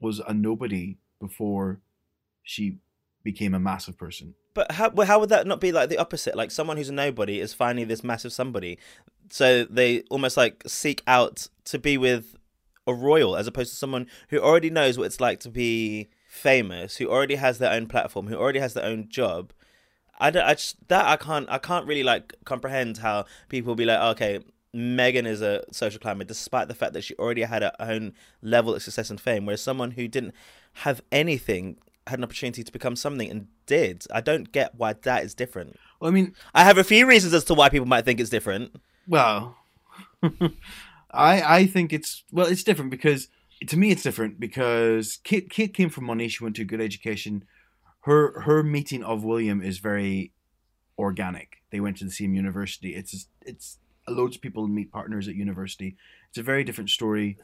was 0.00 0.18
a 0.18 0.34
nobody 0.34 0.98
before 1.20 1.80
she 2.42 2.78
became 3.22 3.54
a 3.54 3.60
massive 3.60 3.96
person. 3.96 4.34
But 4.58 4.72
how 4.72 4.88
well, 4.90 5.06
how 5.06 5.20
would 5.20 5.28
that 5.28 5.46
not 5.46 5.60
be 5.60 5.70
like 5.70 5.88
the 5.88 5.98
opposite? 5.98 6.34
Like 6.34 6.50
someone 6.50 6.76
who's 6.76 6.88
a 6.88 6.92
nobody 6.92 7.38
is 7.38 7.54
finally 7.54 7.84
this 7.84 8.02
massive 8.02 8.32
somebody, 8.32 8.76
so 9.30 9.62
they 9.64 10.00
almost 10.10 10.36
like 10.36 10.64
seek 10.66 11.00
out 11.06 11.46
to 11.66 11.78
be 11.78 11.96
with 11.96 12.34
a 12.84 12.92
royal 12.92 13.36
as 13.36 13.46
opposed 13.46 13.70
to 13.70 13.76
someone 13.76 14.08
who 14.30 14.40
already 14.40 14.68
knows 14.68 14.98
what 14.98 15.04
it's 15.04 15.20
like 15.20 15.38
to 15.40 15.48
be 15.48 16.08
famous, 16.28 16.96
who 16.96 17.06
already 17.08 17.36
has 17.36 17.58
their 17.58 17.72
own 17.72 17.86
platform, 17.86 18.26
who 18.26 18.34
already 18.34 18.58
has 18.58 18.74
their 18.74 18.84
own 18.84 19.08
job 19.08 19.52
I, 20.18 20.30
don't, 20.30 20.44
I 20.44 20.54
just, 20.54 20.76
that 20.88 21.06
I 21.06 21.16
can't 21.16 21.48
I 21.48 21.58
can't 21.58 21.86
really 21.86 22.02
like 22.02 22.34
comprehend 22.44 22.98
how 22.98 23.26
people 23.48 23.76
be 23.76 23.84
like 23.84 24.00
okay 24.16 24.40
Meghan 24.74 25.24
is 25.24 25.40
a 25.40 25.64
social 25.70 26.00
climber 26.00 26.24
despite 26.24 26.66
the 26.66 26.74
fact 26.74 26.92
that 26.94 27.04
she 27.04 27.14
already 27.14 27.42
had 27.42 27.62
her 27.62 27.72
own 27.78 28.12
level 28.42 28.74
of 28.74 28.82
success 28.82 29.08
and 29.08 29.20
fame 29.20 29.46
whereas 29.46 29.62
someone 29.62 29.92
who 29.92 30.08
didn't 30.08 30.34
have 30.84 31.00
anything 31.12 31.76
had 32.06 32.18
an 32.18 32.24
opportunity 32.24 32.64
to 32.64 32.72
become 32.72 32.96
something 32.96 33.30
and 33.30 33.46
did 33.68 34.04
I 34.12 34.20
don't 34.20 34.50
get 34.50 34.74
why 34.74 34.94
that 34.94 35.22
is 35.22 35.34
different 35.34 35.78
well, 36.00 36.10
I 36.10 36.14
mean 36.14 36.34
I 36.54 36.64
have 36.64 36.78
a 36.78 36.84
few 36.84 37.06
reasons 37.06 37.32
as 37.34 37.44
to 37.44 37.54
why 37.54 37.68
people 37.68 37.86
might 37.86 38.04
think 38.04 38.18
it's 38.18 38.30
different 38.30 38.74
well 39.06 39.56
I 41.12 41.42
I 41.42 41.66
think 41.66 41.92
it's 41.92 42.24
well 42.32 42.46
it's 42.46 42.64
different 42.64 42.90
because 42.90 43.28
to 43.68 43.76
me 43.76 43.92
it's 43.92 44.02
different 44.02 44.40
because 44.40 45.18
Kate 45.22 45.48
Kate 45.50 45.72
came 45.72 45.90
from 45.90 46.04
money 46.04 46.26
she 46.28 46.42
went 46.42 46.56
to 46.56 46.62
a 46.62 46.64
good 46.72 46.80
education 46.80 47.44
her 48.00 48.40
her 48.40 48.62
meeting 48.62 49.04
of 49.04 49.22
William 49.22 49.62
is 49.62 49.78
very 49.78 50.32
organic. 50.98 51.58
They 51.70 51.80
went 51.80 51.98
to 51.98 52.04
the 52.04 52.10
same 52.10 52.34
university. 52.34 52.94
It's 52.94 53.28
it's 53.42 53.78
loads 54.08 54.36
of 54.36 54.42
people 54.42 54.66
meet 54.66 54.90
partners 54.90 55.28
at 55.28 55.34
university. 55.34 55.96
It's 56.30 56.38
a 56.38 56.42
very 56.42 56.64
different 56.64 56.90
story. 56.90 57.38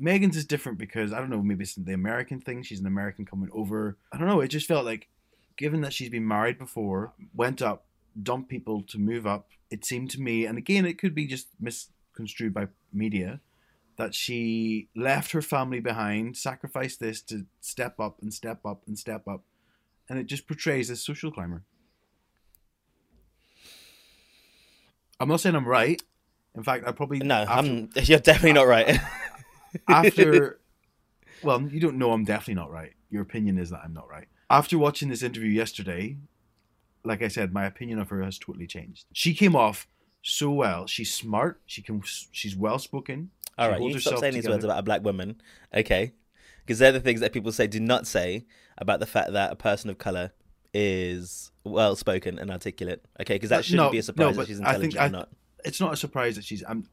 Meghan's 0.00 0.36
is 0.36 0.46
different 0.46 0.78
because 0.78 1.12
I 1.12 1.18
don't 1.18 1.30
know, 1.30 1.42
maybe 1.42 1.64
it's 1.64 1.74
the 1.74 1.92
American 1.92 2.40
thing. 2.40 2.62
She's 2.62 2.80
an 2.80 2.86
American 2.86 3.24
coming 3.24 3.50
over. 3.52 3.96
I 4.12 4.18
don't 4.18 4.28
know. 4.28 4.40
It 4.40 4.48
just 4.48 4.66
felt 4.66 4.84
like, 4.84 5.08
given 5.56 5.80
that 5.82 5.92
she's 5.92 6.08
been 6.08 6.26
married 6.26 6.58
before, 6.58 7.12
went 7.34 7.62
up, 7.62 7.86
dumped 8.20 8.48
people 8.48 8.82
to 8.88 8.98
move 8.98 9.26
up. 9.26 9.48
It 9.70 9.84
seemed 9.84 10.10
to 10.10 10.20
me, 10.20 10.44
and 10.44 10.58
again, 10.58 10.84
it 10.84 10.98
could 10.98 11.14
be 11.14 11.26
just 11.26 11.48
misconstrued 11.60 12.52
by 12.52 12.68
media, 12.92 13.40
that 13.96 14.14
she 14.14 14.88
left 14.94 15.32
her 15.32 15.42
family 15.42 15.80
behind, 15.80 16.36
sacrificed 16.36 17.00
this 17.00 17.20
to 17.22 17.46
step 17.60 17.98
up 18.00 18.20
and 18.20 18.32
step 18.32 18.64
up 18.64 18.82
and 18.86 18.98
step 18.98 19.26
up, 19.28 19.44
and 20.08 20.18
it 20.18 20.26
just 20.26 20.46
portrays 20.46 20.88
this 20.88 21.04
social 21.04 21.30
climber. 21.30 21.62
I'm 25.20 25.28
not 25.28 25.40
saying 25.40 25.54
I'm 25.54 25.68
right. 25.68 26.02
In 26.54 26.64
fact, 26.64 26.86
I 26.86 26.92
probably 26.92 27.20
no. 27.20 27.36
After, 27.36 27.52
I'm. 27.52 27.90
You're 28.02 28.18
definitely 28.18 28.54
not 28.54 28.66
right. 28.66 28.98
after, 29.88 30.58
well, 31.42 31.62
you 31.62 31.80
don't 31.80 31.96
know 31.96 32.12
I'm 32.12 32.24
definitely 32.24 32.54
not 32.54 32.70
right. 32.70 32.92
Your 33.10 33.22
opinion 33.22 33.58
is 33.58 33.70
that 33.70 33.80
I'm 33.84 33.94
not 33.94 34.08
right. 34.08 34.26
After 34.52 34.76
watching 34.76 35.08
this 35.08 35.22
interview 35.22 35.48
yesterday, 35.48 36.18
like 37.04 37.22
I 37.22 37.28
said, 37.28 37.54
my 37.54 37.64
opinion 37.64 37.98
of 37.98 38.10
her 38.10 38.22
has 38.22 38.38
totally 38.38 38.66
changed. 38.66 39.06
She 39.14 39.32
came 39.32 39.56
off 39.56 39.88
so 40.20 40.50
well. 40.50 40.86
She's 40.86 41.12
smart. 41.12 41.62
She 41.64 41.80
can. 41.80 42.02
She's 42.04 42.54
well 42.54 42.78
spoken. 42.78 43.30
All 43.56 43.70
right, 43.70 43.80
you 43.80 43.98
stop 43.98 44.18
saying 44.18 44.32
together. 44.32 44.42
these 44.42 44.48
words 44.48 44.64
about 44.64 44.78
a 44.78 44.82
black 44.82 45.02
woman. 45.02 45.40
Okay, 45.74 46.12
because 46.64 46.78
they're 46.78 46.92
the 46.92 47.00
things 47.00 47.20
that 47.20 47.32
people 47.32 47.50
say 47.50 47.66
do 47.66 47.80
not 47.80 48.06
say 48.06 48.44
about 48.76 49.00
the 49.00 49.06
fact 49.06 49.32
that 49.32 49.52
a 49.52 49.56
person 49.56 49.88
of 49.88 49.96
color 49.96 50.32
is 50.74 51.50
well 51.64 51.96
spoken 51.96 52.38
and 52.38 52.50
articulate. 52.50 53.02
Okay, 53.20 53.36
because 53.36 53.48
that 53.48 53.64
shouldn't 53.64 53.86
no, 53.86 53.90
be 53.90 53.98
a 53.98 54.02
surprise 54.02 54.36
no, 54.36 54.42
that 54.42 54.48
she's 54.48 54.58
intelligent 54.58 55.00
I 55.00 55.06
or 55.06 55.10
not. 55.10 55.28
it's 55.64 55.80
not 55.80 55.94
a 55.94 55.96
surprise 55.96 56.36
that 56.36 56.44
she's. 56.44 56.62
Um, 56.66 56.86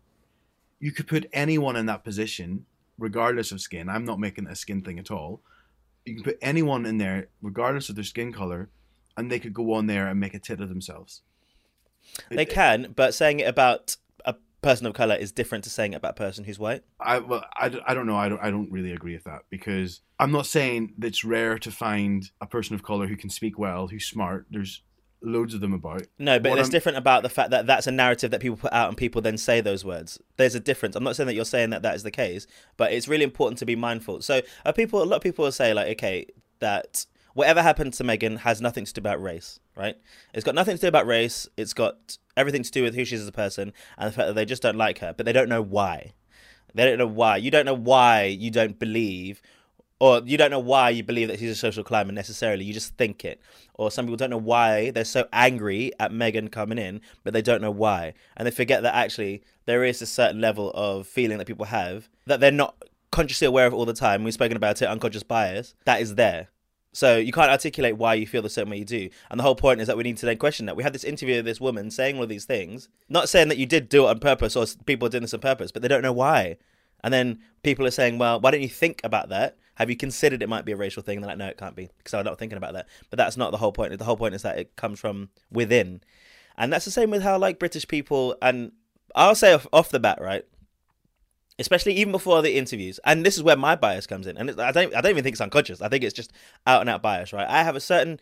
you 0.80 0.94
could 0.94 1.08
put 1.08 1.30
anyone 1.34 1.75
in 1.75 1.88
that 1.88 2.06
position, 2.06 2.66
regardless 2.98 3.51
of 3.51 3.60
skin. 3.60 3.89
I'm 3.89 4.06
not 4.06 4.18
making 4.18 4.48
a 4.48 4.56
skin 4.56 4.82
thing 4.82 4.98
at 4.98 5.12
all. 5.12 5.42
You 6.10 6.16
can 6.16 6.24
put 6.24 6.38
anyone 6.42 6.86
in 6.86 6.98
there, 6.98 7.28
regardless 7.42 7.89
of 7.89 7.96
their 7.96 8.04
skin 8.04 8.34
color, 8.34 8.70
and 9.16 9.32
they 9.32 9.39
could 9.39 9.54
go 9.54 9.74
on 9.74 9.88
there 9.88 10.08
and 10.08 10.20
make 10.20 10.34
a 10.34 10.39
tit 10.39 10.62
of 10.62 10.70
themselves. 10.70 11.22
They 12.30 12.44
it, 12.44 12.50
can, 12.50 12.94
but 12.96 13.13
saying 13.13 13.39
it 13.39 13.48
about 13.48 13.98
a 14.25 14.36
person 14.62 14.88
of 14.88 14.94
color 14.94 15.16
is 15.16 15.32
different 15.32 15.63
to 15.66 15.70
saying 15.70 15.94
it 15.94 15.98
about 15.98 16.12
a 16.12 16.16
person 16.16 16.44
who's 16.44 16.60
white? 16.60 16.84
I 17.00 17.20
well, 17.20 17.46
I, 17.54 17.72
I 17.86 17.94
don't 17.94 18.08
know. 18.08 18.18
I 18.18 18.30
don't 18.30 18.42
I 18.42 18.50
don't 18.50 18.72
really 18.72 18.92
agree 18.92 19.13
with 19.13 19.25
that 19.25 19.44
because 19.50 20.01
I'm 20.20 20.32
not 20.32 20.46
saying 20.46 20.94
that 20.98 21.08
it's 21.08 21.24
rare 21.24 21.60
to 21.60 21.72
find 21.72 22.30
a 22.42 22.48
person 22.48 22.75
of 22.75 22.84
color 22.84 23.08
who 23.08 23.16
can 23.16 23.30
speak 23.30 23.60
well, 23.60 23.88
who's 23.88 24.06
smart. 24.06 24.48
There's 24.50 24.82
loads 25.22 25.54
of 25.54 25.62
them 25.62 25.74
about. 25.74 26.04
No, 26.18 26.40
but 26.40 26.52
what 26.52 26.60
it's 26.60 26.68
I'm... 26.68 26.72
different 26.72 26.98
about 26.98 27.24
the 27.24 27.30
fact 27.30 27.52
that 27.52 27.66
that's 27.66 27.88
a 27.88 27.92
narrative 27.92 28.32
that 28.32 28.42
people 28.42 28.58
put 28.58 28.74
out 28.74 28.88
and 28.88 28.98
people 28.98 29.22
then 29.22 29.38
say 29.38 29.62
those 29.62 29.84
words. 29.84 30.20
There's 30.38 30.56
a 30.56 30.60
difference. 30.60 30.96
I'm 30.96 31.04
not 31.04 31.16
saying 31.16 31.28
that 31.28 31.36
you're 31.36 31.46
saying 31.46 31.72
that 31.72 31.82
that 31.82 31.96
is 31.96 32.04
the 32.04 32.12
case, 32.12 32.48
but 32.78 32.92
it's 32.92 33.08
really 33.08 33.24
important 33.24 33.58
to 33.60 33.66
be 33.66 33.76
mindful. 33.76 34.22
So, 34.22 34.42
are 34.66 34.74
people 34.74 35.02
a 35.02 35.06
lot 35.06 35.18
of 35.18 35.22
people 35.22 35.46
will 35.46 35.52
say 35.52 35.74
like, 35.74 35.88
okay, 35.98 36.28
that 36.60 37.06
whatever 37.34 37.62
happened 37.62 37.94
to 37.94 38.04
Meghan 38.04 38.40
has 38.40 38.62
nothing 38.62 38.86
to 38.86 38.94
do 38.94 39.00
about 39.00 39.22
race, 39.22 39.60
right? 39.76 39.98
It's 40.34 40.44
got 40.44 40.56
nothing 40.56 40.76
to 40.76 40.82
do 40.82 40.88
about 40.88 41.08
race. 41.08 41.48
It's 41.58 41.74
got 41.74 42.18
everything 42.36 42.64
to 42.64 42.72
do 42.72 42.84
with 42.84 42.96
who 42.96 43.06
she 43.06 43.16
is 43.16 43.22
as 43.22 43.28
a 43.28 43.34
person 43.34 43.74
and 43.98 44.08
the 44.08 44.16
fact 44.16 44.28
that 44.28 44.34
they 44.34 44.46
just 44.46 44.62
don't 44.62 44.78
like 44.78 45.00
her, 45.00 45.14
but 45.16 45.26
they 45.26 45.34
don't 45.34 45.50
know 45.50 45.62
why. 45.62 46.14
They 46.76 46.86
don't 46.86 46.98
know 46.98 47.08
why. 47.08 47.38
You 47.38 47.52
don't 47.52 47.66
know 47.66 47.74
why 47.74 48.24
you 48.26 48.52
don't 48.52 48.78
believe, 48.78 49.42
or 50.00 50.22
you 50.25 50.38
don't 50.38 50.51
know 50.51 50.60
why 50.60 50.89
you 50.89 51.03
believe 51.03 51.27
that 51.27 51.39
she's 51.39 51.51
a 51.51 51.56
social 51.56 51.84
climber 51.84 52.13
necessarily. 52.13 52.63
You 52.63 52.74
just 52.74 52.96
think 52.96 53.25
it. 53.25 53.41
Or 53.74 53.91
some 53.91 54.06
people 54.06 54.18
don't 54.18 54.29
know 54.29 54.38
why 54.38 54.91
they're 54.91 55.06
so 55.06 55.27
angry 55.34 55.91
at 56.00 56.12
Meghan 56.12 56.51
coming 56.51 56.77
in, 56.77 57.01
but 57.24 57.34
they 57.34 57.41
don't 57.41 57.62
know 57.62 57.72
why. 57.72 58.13
And 58.38 58.46
they 58.46 58.51
forget 58.51 58.84
that 58.84 58.96
actually 58.96 59.44
there 59.65 59.84
is 59.84 60.01
a 60.01 60.06
certain 60.06 60.39
level 60.41 60.72
of 60.74 61.08
feeling 61.08 61.38
that 61.38 61.48
people 61.48 61.65
have 61.65 62.10
that 62.25 62.39
they're 62.39 62.51
not 62.51 62.75
consciously 63.12 63.48
aware 63.48 63.68
of 63.68 63.74
all 63.74 63.86
the 63.86 63.94
time. 63.94 64.24
We've 64.24 64.34
spoken 64.34 64.58
about 64.58 64.82
it, 64.82 64.88
unconscious 64.88 65.24
bias. 65.24 65.75
That 65.86 66.01
is 66.01 66.15
there. 66.15 66.50
So 66.91 67.18
you 67.18 67.32
can't 67.32 67.51
articulate 67.51 67.98
why 67.98 68.15
you 68.15 68.25
feel 68.25 68.41
the 68.41 68.50
certain 68.50 68.72
way 68.72 68.77
you 68.77 68.86
do. 68.86 69.10
And 69.29 69.39
the 69.39 69.44
whole 69.44 69.56
point 69.56 69.79
is 69.79 69.88
that 69.88 69.98
we 69.98 70.03
need 70.03 70.18
to 70.18 70.25
then 70.25 70.38
question 70.38 70.65
that. 70.65 70.75
We 70.75 70.84
had 70.84 70.94
this 70.94 71.03
interview 71.03 71.36
with 71.36 71.46
this 71.46 71.62
woman 71.62 71.91
saying 71.91 72.18
all 72.18 72.25
these 72.25 72.46
things, 72.46 72.89
not 73.10 73.29
saying 73.29 73.50
that 73.50 73.58
you 73.58 73.65
did 73.65 73.89
do 73.89 74.06
it 74.06 74.10
on 74.10 74.20
purpose 74.20 74.56
or 74.56 74.65
people 74.86 75.08
are 75.08 75.12
doing 75.12 75.22
this 75.22 75.34
on 75.34 75.39
purpose, 75.39 75.72
but 75.72 75.82
they 75.82 75.88
don't 75.88 76.01
know 76.01 76.13
why. 76.13 76.58
And 77.03 77.13
then 77.13 77.39
people 77.63 77.86
are 77.86 77.91
saying, 77.91 78.18
well, 78.18 78.39
why 78.39 78.51
don't 78.51 78.62
you 78.62 78.70
think 78.70 79.01
about 79.03 79.29
that? 79.29 79.58
Have 79.79 79.89
you 79.89 79.95
considered 79.95 80.43
it 80.43 80.50
might 80.50 80.65
be 80.65 80.74
a 80.74 80.77
racial 80.77 81.01
thing? 81.01 81.21
They're 81.21 81.29
like, 81.29 81.38
no, 81.38 81.48
it 81.48 81.57
can't 81.57 81.75
be 81.75 81.89
because 81.98 82.13
I'm 82.13 82.25
not 82.25 82.38
thinking 82.38 82.57
about 82.57 82.74
that. 82.74 82.88
But 83.09 83.17
that's 83.17 83.38
not 83.38 83.51
the 83.51 83.57
whole 83.57 83.71
point. 83.71 83.98
The 83.98 84.05
whole 84.05 84.17
point 84.17 84.36
is 84.36 84.43
that 84.43 84.59
it 84.59 84.75
comes 84.75 85.00
from 85.00 85.29
within. 85.51 86.01
And 86.57 86.71
that's 86.71 86.86
the 86.86 86.91
same 86.91 87.09
with 87.09 87.24
how 87.24 87.38
like 87.39 87.57
British 87.57 87.88
people, 87.88 88.36
and 88.41 88.74
I'll 89.15 89.36
say 89.36 89.53
off, 89.53 89.65
off 89.74 89.89
the 89.89 90.00
bat, 90.00 90.19
right? 90.21 90.45
especially 91.59 91.93
even 91.95 92.12
before 92.12 92.41
the 92.41 92.57
interviews. 92.57 93.00
And 93.03 93.25
this 93.25 93.36
is 93.36 93.43
where 93.43 93.57
my 93.57 93.75
bias 93.75 94.07
comes 94.07 94.25
in. 94.25 94.38
And 94.38 94.59
I 94.62 94.71
don't, 94.71 94.95
I 94.95 95.01
don't 95.01 95.12
even 95.12 95.24
think 95.24 95.33
it's 95.33 95.41
unconscious. 95.41 95.81
I 95.81 95.89
think 95.89 96.03
it's 96.03 96.13
just 96.13 96.31
out 96.65 96.81
and 96.81 96.89
out 96.89 97.01
bias, 97.01 97.33
right? 97.33 97.48
I 97.48 97.63
have 97.63 97.75
a 97.75 97.81
certain 97.81 98.19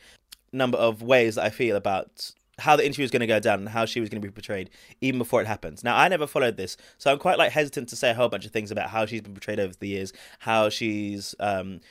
number 0.51 0.77
of 0.77 1.03
ways 1.03 1.35
that 1.35 1.45
I 1.45 1.49
feel 1.51 1.75
about 1.75 2.31
how 2.59 2.75
the 2.75 2.85
interview 2.85 3.03
was 3.03 3.11
going 3.11 3.19
to 3.21 3.27
go 3.27 3.39
down 3.39 3.59
and 3.59 3.69
how 3.69 3.85
she 3.85 3.99
was 3.99 4.09
going 4.09 4.21
to 4.21 4.27
be 4.27 4.31
portrayed 4.31 4.69
even 5.01 5.19
before 5.19 5.41
it 5.41 5.47
happens. 5.47 5.83
Now, 5.83 5.95
I 5.95 6.07
never 6.07 6.25
followed 6.25 6.57
this, 6.57 6.75
so 6.97 7.11
I'm 7.11 7.19
quite 7.19 7.37
like 7.37 7.51
hesitant 7.51 7.89
to 7.89 7.95
say 7.95 8.11
a 8.11 8.13
whole 8.13 8.29
bunch 8.29 8.45
of 8.45 8.51
things 8.51 8.71
about 8.71 8.89
how 8.89 9.05
she's 9.05 9.21
been 9.21 9.33
portrayed 9.33 9.59
over 9.59 9.73
the 9.79 9.87
years, 9.87 10.11
how 10.39 10.69
she's, 10.69 11.35
um, 11.39 11.81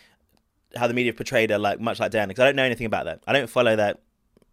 how 0.74 0.86
the 0.86 0.94
media 0.94 1.12
portrayed 1.12 1.50
her, 1.50 1.58
like 1.58 1.80
much 1.80 2.00
like 2.00 2.10
Diana, 2.10 2.28
because 2.28 2.42
I 2.42 2.46
don't 2.46 2.56
know 2.56 2.64
anything 2.64 2.86
about 2.86 3.04
that. 3.04 3.22
I 3.26 3.32
don't 3.32 3.48
follow 3.48 3.76
that. 3.76 4.00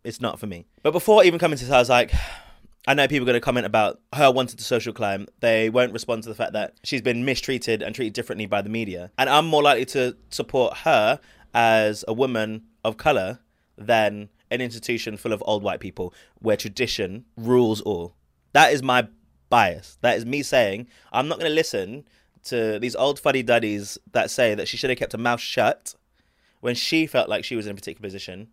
It's 0.03 0.21
not 0.21 0.39
for 0.39 0.47
me. 0.47 0.65
But 0.83 0.91
before 0.91 1.23
even 1.23 1.39
coming 1.39 1.57
to 1.57 1.65
this, 1.65 1.73
I 1.73 1.79
was 1.79 1.89
like, 1.89 2.11
I 2.87 2.93
know 2.93 3.07
people 3.07 3.23
are 3.23 3.31
going 3.31 3.39
to 3.39 3.45
comment 3.45 3.65
about 3.65 4.01
her 4.13 4.29
wanting 4.29 4.57
to 4.57 4.63
social 4.63 4.91
climb. 4.91 5.27
They 5.39 5.69
won't 5.69 5.93
respond 5.93 6.23
to 6.23 6.29
the 6.29 6.35
fact 6.35 6.51
that 6.51 6.75
she's 6.83 7.01
been 7.01 7.23
mistreated 7.23 7.81
and 7.81 7.95
treated 7.95 8.11
differently 8.11 8.45
by 8.45 8.61
the 8.61 8.69
media. 8.69 9.09
And 9.17 9.29
I'm 9.29 9.45
more 9.45 9.63
likely 9.63 9.85
to 9.85 10.17
support 10.29 10.79
her 10.79 11.21
as 11.53 12.03
a 12.09 12.13
woman 12.13 12.63
of 12.83 12.97
color 12.97 13.39
than 13.77 14.27
an 14.53 14.61
institution 14.61 15.17
full 15.17 15.33
of 15.33 15.43
old 15.45 15.63
white 15.63 15.79
people 15.79 16.13
where 16.39 16.57
tradition 16.57 17.25
rules 17.35 17.81
all. 17.81 18.15
That 18.53 18.71
is 18.71 18.83
my 18.83 19.07
bias. 19.49 19.97
That 20.01 20.17
is 20.17 20.25
me 20.25 20.43
saying 20.43 20.87
I'm 21.11 21.27
not 21.27 21.39
going 21.39 21.49
to 21.49 21.55
listen 21.55 22.05
to 22.45 22.79
these 22.79 22.95
old 22.95 23.19
fuddy 23.19 23.43
duddies 23.43 23.97
that 24.11 24.29
say 24.29 24.55
that 24.55 24.67
she 24.67 24.77
should 24.77 24.89
have 24.89 24.99
kept 24.99 25.13
her 25.13 25.17
mouth 25.17 25.39
shut 25.39 25.95
when 26.59 26.75
she 26.75 27.07
felt 27.07 27.29
like 27.29 27.43
she 27.43 27.55
was 27.55 27.65
in 27.65 27.71
a 27.71 27.75
particular 27.75 28.05
position 28.05 28.47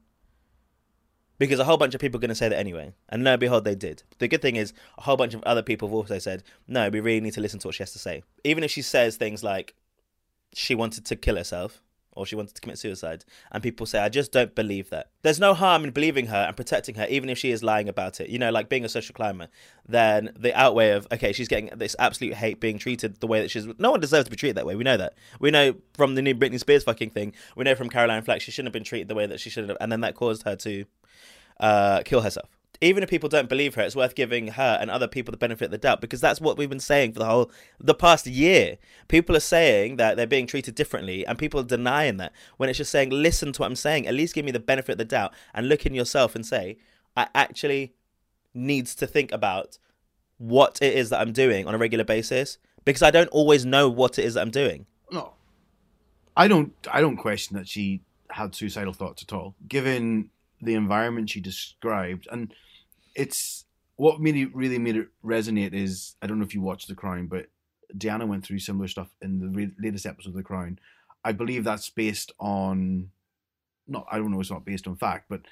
because 1.38 1.58
a 1.58 1.64
whole 1.64 1.78
bunch 1.78 1.94
of 1.94 2.00
people 2.02 2.18
are 2.18 2.20
going 2.20 2.28
to 2.28 2.34
say 2.34 2.50
that 2.50 2.58
anyway. 2.58 2.92
And 3.08 3.24
lo 3.24 3.32
and 3.32 3.40
behold, 3.40 3.64
they 3.64 3.74
did. 3.74 4.02
The 4.18 4.28
good 4.28 4.42
thing 4.42 4.56
is, 4.56 4.74
a 4.98 5.02
whole 5.02 5.16
bunch 5.16 5.32
of 5.32 5.42
other 5.44 5.62
people 5.62 5.88
have 5.88 5.94
also 5.94 6.18
said, 6.18 6.42
no, 6.68 6.90
we 6.90 7.00
really 7.00 7.22
need 7.22 7.32
to 7.32 7.40
listen 7.40 7.58
to 7.60 7.68
what 7.68 7.74
she 7.74 7.82
has 7.82 7.92
to 7.92 7.98
say. 7.98 8.22
Even 8.44 8.62
if 8.62 8.70
she 8.70 8.82
says 8.82 9.16
things 9.16 9.42
like 9.42 9.74
she 10.52 10.74
wanted 10.74 11.06
to 11.06 11.16
kill 11.16 11.36
herself 11.36 11.80
or 12.12 12.26
she 12.26 12.36
wanted 12.36 12.54
to 12.54 12.60
commit 12.60 12.78
suicide, 12.78 13.24
and 13.52 13.62
people 13.62 13.86
say, 13.86 14.00
I 14.00 14.08
just 14.08 14.32
don't 14.32 14.54
believe 14.54 14.90
that. 14.90 15.10
There's 15.22 15.38
no 15.38 15.54
harm 15.54 15.84
in 15.84 15.90
believing 15.90 16.26
her 16.26 16.44
and 16.48 16.56
protecting 16.56 16.96
her, 16.96 17.06
even 17.08 17.28
if 17.30 17.38
she 17.38 17.50
is 17.50 17.62
lying 17.62 17.88
about 17.88 18.20
it. 18.20 18.28
You 18.28 18.38
know, 18.38 18.50
like 18.50 18.68
being 18.68 18.84
a 18.84 18.88
social 18.88 19.14
climber, 19.14 19.48
then 19.86 20.32
the 20.38 20.54
outweigh 20.54 20.90
of, 20.90 21.06
okay, 21.12 21.32
she's 21.32 21.48
getting 21.48 21.70
this 21.76 21.94
absolute 21.98 22.34
hate 22.34 22.60
being 22.60 22.78
treated 22.78 23.20
the 23.20 23.26
way 23.26 23.40
that 23.40 23.50
she's. 23.50 23.66
No 23.78 23.90
one 23.90 24.00
deserves 24.00 24.24
to 24.24 24.30
be 24.30 24.36
treated 24.36 24.56
that 24.56 24.66
way. 24.66 24.76
We 24.76 24.84
know 24.84 24.96
that. 24.96 25.14
We 25.38 25.50
know 25.50 25.74
from 25.94 26.14
the 26.14 26.22
new 26.22 26.34
Britney 26.34 26.58
Spears 26.58 26.84
fucking 26.84 27.10
thing, 27.10 27.34
we 27.56 27.64
know 27.64 27.74
from 27.74 27.88
Caroline 27.88 28.22
Flack, 28.22 28.40
she 28.40 28.50
shouldn't 28.50 28.68
have 28.68 28.72
been 28.72 28.84
treated 28.84 29.08
the 29.08 29.14
way 29.14 29.26
that 29.26 29.40
she 29.40 29.50
should 29.50 29.68
have, 29.68 29.78
and 29.80 29.90
then 29.90 30.00
that 30.00 30.14
caused 30.14 30.42
her 30.44 30.56
to 30.56 30.84
uh, 31.60 32.02
kill 32.04 32.22
herself. 32.22 32.48
Even 32.82 33.02
if 33.02 33.10
people 33.10 33.28
don't 33.28 33.48
believe 33.48 33.74
her, 33.74 33.82
it's 33.82 33.94
worth 33.94 34.14
giving 34.14 34.48
her 34.48 34.78
and 34.80 34.90
other 34.90 35.06
people 35.06 35.32
the 35.32 35.38
benefit 35.38 35.66
of 35.66 35.70
the 35.70 35.78
doubt 35.78 36.00
because 36.00 36.20
that's 36.20 36.40
what 36.40 36.56
we've 36.56 36.70
been 36.70 36.80
saying 36.80 37.12
for 37.12 37.18
the 37.18 37.26
whole 37.26 37.50
the 37.78 37.94
past 37.94 38.26
year. 38.26 38.78
People 39.08 39.36
are 39.36 39.40
saying 39.40 39.96
that 39.96 40.16
they're 40.16 40.26
being 40.26 40.46
treated 40.46 40.74
differently, 40.74 41.26
and 41.26 41.38
people 41.38 41.60
are 41.60 41.64
denying 41.64 42.16
that. 42.16 42.32
When 42.56 42.70
it's 42.70 42.78
just 42.78 42.90
saying, 42.90 43.10
"Listen 43.10 43.52
to 43.52 43.62
what 43.62 43.66
I'm 43.66 43.76
saying. 43.76 44.06
At 44.06 44.14
least 44.14 44.34
give 44.34 44.46
me 44.46 44.52
the 44.52 44.60
benefit 44.60 44.92
of 44.92 44.98
the 44.98 45.04
doubt 45.04 45.34
and 45.52 45.68
look 45.68 45.84
in 45.84 45.94
yourself 45.94 46.34
and 46.34 46.46
say, 46.46 46.78
I 47.16 47.28
actually 47.34 47.94
needs 48.54 48.94
to 48.96 49.06
think 49.06 49.32
about 49.32 49.78
what 50.38 50.78
it 50.80 50.94
is 50.94 51.10
that 51.10 51.20
I'm 51.20 51.32
doing 51.32 51.66
on 51.66 51.74
a 51.74 51.78
regular 51.78 52.04
basis 52.04 52.58
because 52.84 53.02
I 53.02 53.10
don't 53.10 53.28
always 53.28 53.66
know 53.66 53.88
what 53.88 54.18
it 54.18 54.24
is 54.24 54.34
that 54.34 54.40
I'm 54.40 54.50
doing. 54.50 54.86
No, 55.12 55.34
I 56.36 56.48
don't. 56.48 56.72
I 56.90 57.00
don't 57.00 57.16
question 57.16 57.56
that 57.56 57.68
she 57.68 58.00
had 58.30 58.54
suicidal 58.54 58.92
thoughts 58.92 59.22
at 59.22 59.32
all. 59.32 59.54
Given 59.68 60.30
the 60.62 60.74
environment 60.74 61.30
she 61.30 61.40
described, 61.40 62.26
and 62.30 62.54
it's 63.14 63.64
what 63.96 64.20
made 64.20 64.36
it 64.36 64.54
really 64.54 64.78
made 64.78 64.96
it 64.96 65.08
resonate 65.24 65.74
is 65.74 66.16
I 66.22 66.26
don't 66.26 66.38
know 66.38 66.44
if 66.44 66.54
you 66.54 66.60
watched 66.60 66.88
The 66.88 66.94
Crown, 66.94 67.26
but 67.26 67.46
Diana 67.96 68.26
went 68.26 68.44
through 68.44 68.60
similar 68.60 68.88
stuff 68.88 69.08
in 69.20 69.40
the 69.40 69.48
re- 69.48 69.72
latest 69.78 70.06
episode 70.06 70.30
of 70.30 70.36
The 70.36 70.42
Crown. 70.42 70.78
I 71.24 71.32
believe 71.32 71.64
that's 71.64 71.90
based 71.90 72.32
on, 72.38 73.10
not 73.86 74.06
I 74.10 74.18
don't 74.18 74.30
know, 74.30 74.40
it's 74.40 74.50
not 74.50 74.64
based 74.64 74.86
on 74.86 74.96
fact, 74.96 75.26
but 75.28 75.42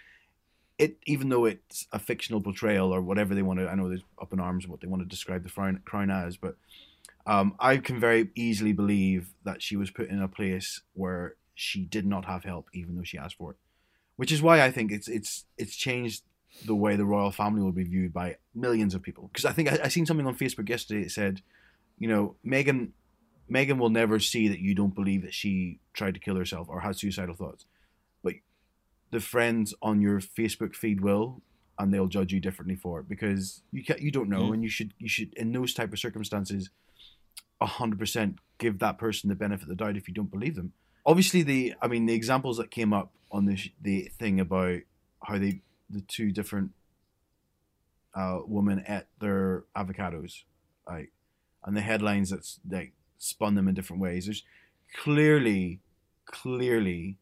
it 0.79 0.97
even 1.07 1.29
though 1.29 1.45
it's 1.45 1.87
a 1.93 1.99
fictional 1.99 2.41
portrayal 2.41 2.95
or 2.95 3.03
whatever 3.03 3.35
they 3.35 3.43
want 3.43 3.59
to, 3.61 3.69
I 3.69 3.75
know 3.75 3.89
there's 3.89 4.05
up 4.21 4.33
in 4.33 4.41
arms 4.41 4.67
what 4.67 4.81
they 4.81 4.89
want 4.89 5.03
to 5.03 5.09
describe 5.09 5.43
the 5.43 5.51
Crown, 5.51 5.83
crown 5.85 6.11
as, 6.11 6.37
but 6.37 6.57
um, 7.27 7.55
I 7.59 7.77
can 7.79 8.01
very 8.01 8.31
easily 8.35 8.73
believe 8.73 9.35
that 9.45 9.61
she 9.61 9.77
was 9.77 9.91
put 9.91 10.09
in 10.09 10.23
a 10.23 10.29
place 10.29 10.81
where 10.95 11.35
she 11.55 11.85
did 11.85 12.07
not 12.07 12.25
have 12.25 12.45
help, 12.45 12.69
even 12.73 12.97
though 12.97 13.03
she 13.03 13.19
asked 13.19 13.37
for 13.37 13.51
it 13.51 13.57
which 14.19 14.33
is 14.33 14.43
why 14.43 14.61
I 14.61 14.73
think 14.73 14.91
it's 14.91 15.07
it's 15.07 15.45
it's 15.57 15.77
changed 15.77 16.25
the 16.65 16.75
way 16.75 16.97
the 16.97 17.05
royal 17.05 17.31
family 17.31 17.63
will 17.63 17.73
be 17.73 17.85
viewed 17.85 18.13
by 18.13 18.37
millions 18.55 18.95
of 18.95 19.03
people. 19.03 19.29
Because 19.33 19.45
I 19.45 19.53
think 19.53 19.71
I, 19.71 19.79
I 19.85 19.89
seen 19.89 20.07
something 20.07 20.27
on 20.27 20.37
Facebook 20.37 20.69
yesterday 20.69 21.05
that 21.05 21.11
said, 21.11 21.43
you 21.99 22.09
know, 22.09 22.37
Meghan, 22.47 22.91
Meghan 23.51 23.79
will 23.79 23.91
never 23.91 24.19
see 24.19 24.49
that 24.49 24.61
you 24.61 24.75
don't 24.75 24.95
believe 24.95 25.23
that 25.23 25.35
she 25.35 25.81
tried 25.93 26.15
to 26.15 26.21
kill 26.21 26.37
herself 26.37 26.69
or 26.69 26.81
had 26.81 26.97
suicidal 26.97 27.35
thoughts, 27.35 27.65
but 28.23 28.35
the 29.11 29.21
friends 29.21 29.75
on 29.83 30.01
your 30.01 30.21
Facebook 30.21 30.75
feed 30.75 31.01
will, 31.01 31.43
and 31.79 31.95
they'll 31.95 32.09
judge 32.09 32.33
you 32.33 32.41
differently 32.41 32.75
for 32.75 33.01
it 33.01 33.09
because 33.09 33.63
you 33.71 33.85
can't, 33.85 34.01
you 34.01 34.11
don't 34.11 34.29
know, 34.29 34.51
mm. 34.51 34.55
and 34.55 34.63
you 34.65 34.69
should 34.69 34.95
you 34.99 35.09
should 35.09 35.33
in 35.35 35.53
those 35.53 35.73
type 35.73 35.93
of 35.93 35.99
circumstances, 35.99 36.71
hundred 37.61 37.99
percent 37.99 38.39
give 38.59 38.81
that 38.81 38.99
person 38.99 39.29
the 39.29 39.37
benefit 39.37 39.63
of 39.63 39.69
the 39.69 39.77
doubt 39.77 39.97
if 39.97 40.09
you 40.09 40.15
don't 40.15 40.31
believe 40.31 40.57
them 40.57 40.73
obviously 41.09 41.43
the 41.43 41.75
I 41.83 41.89
mean 41.89 42.07
the 42.07 42.15
examples 42.15 42.59
that 42.59 42.71
came 42.71 42.93
up 42.93 43.11
on 43.33 43.47
the 43.47 43.59
the 43.81 44.11
thing 44.19 44.39
about 44.39 44.81
how 45.25 45.39
they 45.39 45.63
the 45.91 46.01
two 46.03 46.31
different 46.33 46.73
uh, 48.15 48.41
women 48.47 48.85
ate 48.89 49.05
their 49.21 49.65
avocados, 49.77 50.43
like, 50.87 51.13
and 51.65 51.77
the 51.77 51.81
headlines 51.81 52.31
that's 52.31 52.61
like 52.69 52.93
spun 53.19 53.55
them 53.55 53.69
in 53.69 53.75
different 53.75 54.03
ways. 54.03 54.27
There's 54.27 54.45
clearly, 54.95 55.81
clearly 56.25 57.19